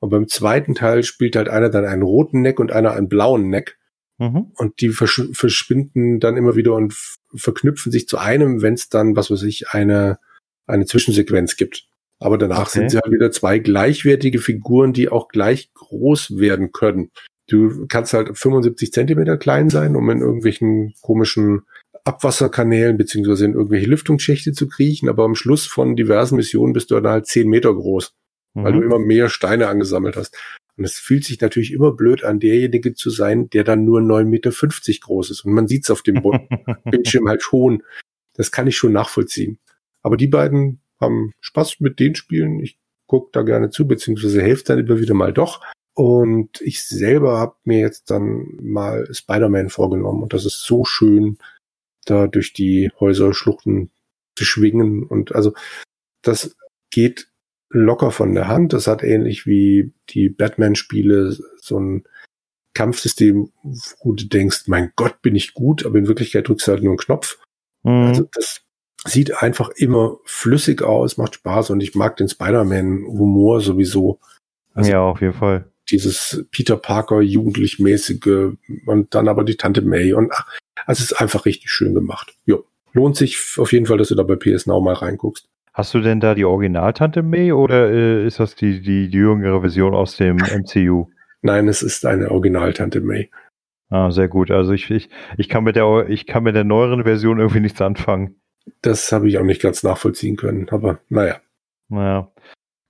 Und 0.00 0.08
beim 0.08 0.28
zweiten 0.28 0.74
Teil 0.74 1.02
spielt 1.02 1.36
halt 1.36 1.50
einer 1.50 1.68
dann 1.68 1.84
einen 1.84 2.02
roten 2.02 2.40
Neck 2.40 2.58
und 2.58 2.72
einer 2.72 2.92
einen 2.92 3.10
blauen 3.10 3.50
Neck. 3.50 3.76
Mhm. 4.16 4.52
Und 4.56 4.80
die 4.80 4.88
versch 4.88 5.28
verschwinden 5.32 6.20
dann 6.20 6.38
immer 6.38 6.56
wieder 6.56 6.72
und 6.72 6.94
verknüpfen 7.34 7.92
sich 7.92 8.08
zu 8.08 8.16
einem, 8.16 8.62
wenn 8.62 8.74
es 8.74 8.88
dann, 8.88 9.14
was 9.14 9.30
weiß 9.30 9.42
ich, 9.42 9.68
eine, 9.68 10.18
eine 10.66 10.86
Zwischensequenz 10.86 11.56
gibt. 11.56 11.86
Aber 12.20 12.38
danach 12.38 12.68
okay. 12.68 12.78
sind 12.78 12.90
sie 12.90 12.98
halt 12.98 13.12
wieder 13.12 13.30
zwei 13.32 13.58
gleichwertige 13.58 14.38
Figuren, 14.38 14.92
die 14.92 15.08
auch 15.08 15.28
gleich 15.28 15.72
groß 15.74 16.38
werden 16.38 16.72
können. 16.72 17.10
Du 17.48 17.86
kannst 17.88 18.14
halt 18.14 18.36
75 18.36 18.92
Zentimeter 18.92 19.36
klein 19.36 19.68
sein, 19.68 19.96
um 19.96 20.08
in 20.08 20.20
irgendwelchen 20.20 20.94
komischen 21.02 21.62
Abwasserkanälen 22.04 22.96
beziehungsweise 22.96 23.46
in 23.46 23.54
irgendwelche 23.54 23.86
Lüftungsschächte 23.86 24.52
zu 24.52 24.68
kriechen, 24.68 25.08
aber 25.08 25.24
am 25.24 25.34
Schluss 25.34 25.66
von 25.66 25.96
diversen 25.96 26.36
Missionen 26.36 26.72
bist 26.72 26.90
du 26.90 26.94
dann 26.96 27.12
halt 27.12 27.26
zehn 27.26 27.48
Meter 27.48 27.74
groß, 27.74 28.14
mhm. 28.54 28.64
weil 28.64 28.72
du 28.72 28.78
mhm. 28.78 28.84
immer 28.84 28.98
mehr 28.98 29.28
Steine 29.28 29.68
angesammelt 29.68 30.16
hast. 30.16 30.36
Und 30.76 30.84
es 30.84 30.94
fühlt 30.94 31.24
sich 31.24 31.40
natürlich 31.40 31.72
immer 31.72 31.92
blöd 31.92 32.24
an, 32.24 32.40
derjenige 32.40 32.94
zu 32.94 33.08
sein, 33.08 33.48
der 33.50 33.64
dann 33.64 33.84
nur 33.84 34.00
9,50 34.00 34.24
Meter 34.24 34.50
groß 35.00 35.30
ist. 35.30 35.44
Und 35.44 35.52
man 35.52 35.68
sieht 35.68 35.84
es 35.84 35.90
auf 35.90 36.02
dem 36.02 36.20
Bildschirm 36.90 37.28
halt 37.28 37.42
schon. 37.42 37.82
Das 38.34 38.50
kann 38.50 38.66
ich 38.66 38.76
schon 38.76 38.92
nachvollziehen. 38.92 39.58
Aber 40.04 40.16
die 40.16 40.28
beiden 40.28 40.80
haben 41.00 41.32
Spaß 41.40 41.80
mit 41.80 41.98
den 41.98 42.14
Spielen. 42.14 42.60
Ich 42.60 42.78
gucke 43.06 43.30
da 43.32 43.42
gerne 43.42 43.70
zu, 43.70 43.86
beziehungsweise 43.88 44.42
helfe 44.42 44.64
dann 44.64 44.78
immer 44.78 45.00
wieder 45.00 45.14
mal 45.14 45.32
doch. 45.32 45.60
Und 45.94 46.60
ich 46.60 46.84
selber 46.84 47.38
habe 47.38 47.56
mir 47.64 47.80
jetzt 47.80 48.10
dann 48.10 48.48
mal 48.60 49.06
Spider-Man 49.12 49.70
vorgenommen. 49.70 50.22
Und 50.22 50.32
das 50.32 50.44
ist 50.44 50.64
so 50.64 50.84
schön, 50.84 51.38
da 52.04 52.26
durch 52.26 52.52
die 52.52 52.90
Häuser, 53.00 53.32
Schluchten 53.32 53.90
zu 54.36 54.44
schwingen. 54.44 55.04
Und 55.04 55.34
also 55.34 55.54
das 56.22 56.56
geht 56.90 57.28
locker 57.70 58.10
von 58.10 58.34
der 58.34 58.48
Hand. 58.48 58.72
Das 58.72 58.86
hat 58.86 59.02
ähnlich 59.02 59.46
wie 59.46 59.92
die 60.10 60.28
Batman-Spiele 60.28 61.36
so 61.56 61.78
ein 61.78 62.04
Kampfsystem, 62.74 63.52
wo 64.02 64.12
du 64.12 64.24
denkst, 64.26 64.64
mein 64.66 64.92
Gott, 64.96 65.22
bin 65.22 65.36
ich 65.36 65.54
gut, 65.54 65.86
aber 65.86 65.98
in 65.98 66.08
Wirklichkeit 66.08 66.48
drückst 66.48 66.66
du 66.66 66.72
halt 66.72 66.82
nur 66.82 66.92
einen 66.92 66.98
Knopf. 66.98 67.38
Mhm. 67.84 68.08
Also 68.08 68.28
das 68.32 68.63
sieht 69.04 69.42
einfach 69.42 69.70
immer 69.70 70.16
flüssig 70.24 70.82
aus, 70.82 71.16
macht 71.16 71.36
Spaß 71.36 71.70
und 71.70 71.82
ich 71.82 71.94
mag 71.94 72.16
den 72.16 72.28
Spider-Man-Humor 72.28 73.60
sowieso. 73.60 74.18
Also 74.72 74.90
ja, 74.90 75.00
auf 75.00 75.20
jeden 75.20 75.34
Fall. 75.34 75.70
Dieses 75.90 76.46
Peter 76.50 76.76
Parker 76.76 77.20
jugendlich 77.20 77.78
mäßige 77.78 78.54
und 78.86 79.14
dann 79.14 79.28
aber 79.28 79.44
die 79.44 79.56
Tante 79.56 79.82
May 79.82 80.14
und 80.14 80.32
ach, 80.32 80.46
also 80.86 81.02
es 81.02 81.12
ist 81.12 81.20
einfach 81.20 81.44
richtig 81.44 81.70
schön 81.70 81.94
gemacht. 81.94 82.34
Ja, 82.46 82.56
lohnt 82.92 83.16
sich 83.16 83.38
auf 83.58 83.72
jeden 83.72 83.86
Fall, 83.86 83.98
dass 83.98 84.08
du 84.08 84.14
da 84.14 84.22
bei 84.22 84.36
PS 84.36 84.66
Now 84.66 84.80
mal 84.80 84.94
reinguckst. 84.94 85.46
Hast 85.74 85.92
du 85.92 86.00
denn 86.00 86.20
da 86.20 86.34
die 86.34 86.44
Original-Tante 86.44 87.22
May 87.22 87.52
oder 87.52 87.90
äh, 87.90 88.26
ist 88.26 88.40
das 88.40 88.54
die, 88.54 88.80
die, 88.80 89.08
die 89.08 89.18
jüngere 89.18 89.60
Version 89.60 89.94
aus 89.94 90.16
dem 90.16 90.36
MCU? 90.38 91.08
Nein, 91.42 91.68
es 91.68 91.82
ist 91.82 92.06
eine 92.06 92.30
Original-Tante 92.30 93.00
May. 93.00 93.30
Ah, 93.90 94.10
sehr 94.10 94.28
gut. 94.28 94.50
Also 94.50 94.72
ich, 94.72 94.90
ich, 94.90 95.10
ich 95.36 95.48
kann 95.48 95.64
mit 95.64 95.76
der 95.76 96.08
ich 96.08 96.26
kann 96.26 96.44
mit 96.44 96.54
der 96.54 96.64
neueren 96.64 97.02
Version 97.02 97.38
irgendwie 97.38 97.60
nichts 97.60 97.80
anfangen. 97.82 98.36
Das 98.82 99.12
habe 99.12 99.28
ich 99.28 99.38
auch 99.38 99.44
nicht 99.44 99.62
ganz 99.62 99.82
nachvollziehen 99.82 100.36
können, 100.36 100.68
aber 100.70 100.98
naja. 101.08 101.40
Naja. 101.88 102.30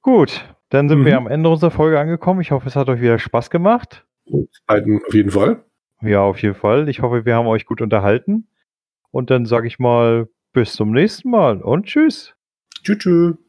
Gut, 0.02 0.44
dann 0.68 0.88
sind 0.88 1.00
mhm. 1.00 1.06
wir 1.06 1.16
am 1.16 1.26
Ende 1.26 1.48
unserer 1.48 1.70
Folge 1.70 1.98
angekommen. 1.98 2.40
Ich 2.40 2.50
hoffe, 2.50 2.68
es 2.68 2.76
hat 2.76 2.88
euch 2.88 3.00
wieder 3.00 3.18
Spaß 3.18 3.50
gemacht. 3.50 4.04
Auf 4.66 5.14
jeden 5.14 5.30
Fall. 5.30 5.64
Ja, 6.00 6.20
auf 6.20 6.42
jeden 6.42 6.54
Fall. 6.54 6.88
Ich 6.88 7.00
hoffe, 7.00 7.24
wir 7.24 7.34
haben 7.34 7.46
euch 7.46 7.64
gut 7.64 7.80
unterhalten. 7.80 8.48
Und 9.10 9.30
dann 9.30 9.46
sage 9.46 9.66
ich 9.66 9.78
mal, 9.78 10.28
bis 10.52 10.72
zum 10.72 10.92
nächsten 10.92 11.30
Mal 11.30 11.62
und 11.62 11.86
tschüss. 11.86 12.34
Tschüss. 12.82 12.98
tschüss. 12.98 13.43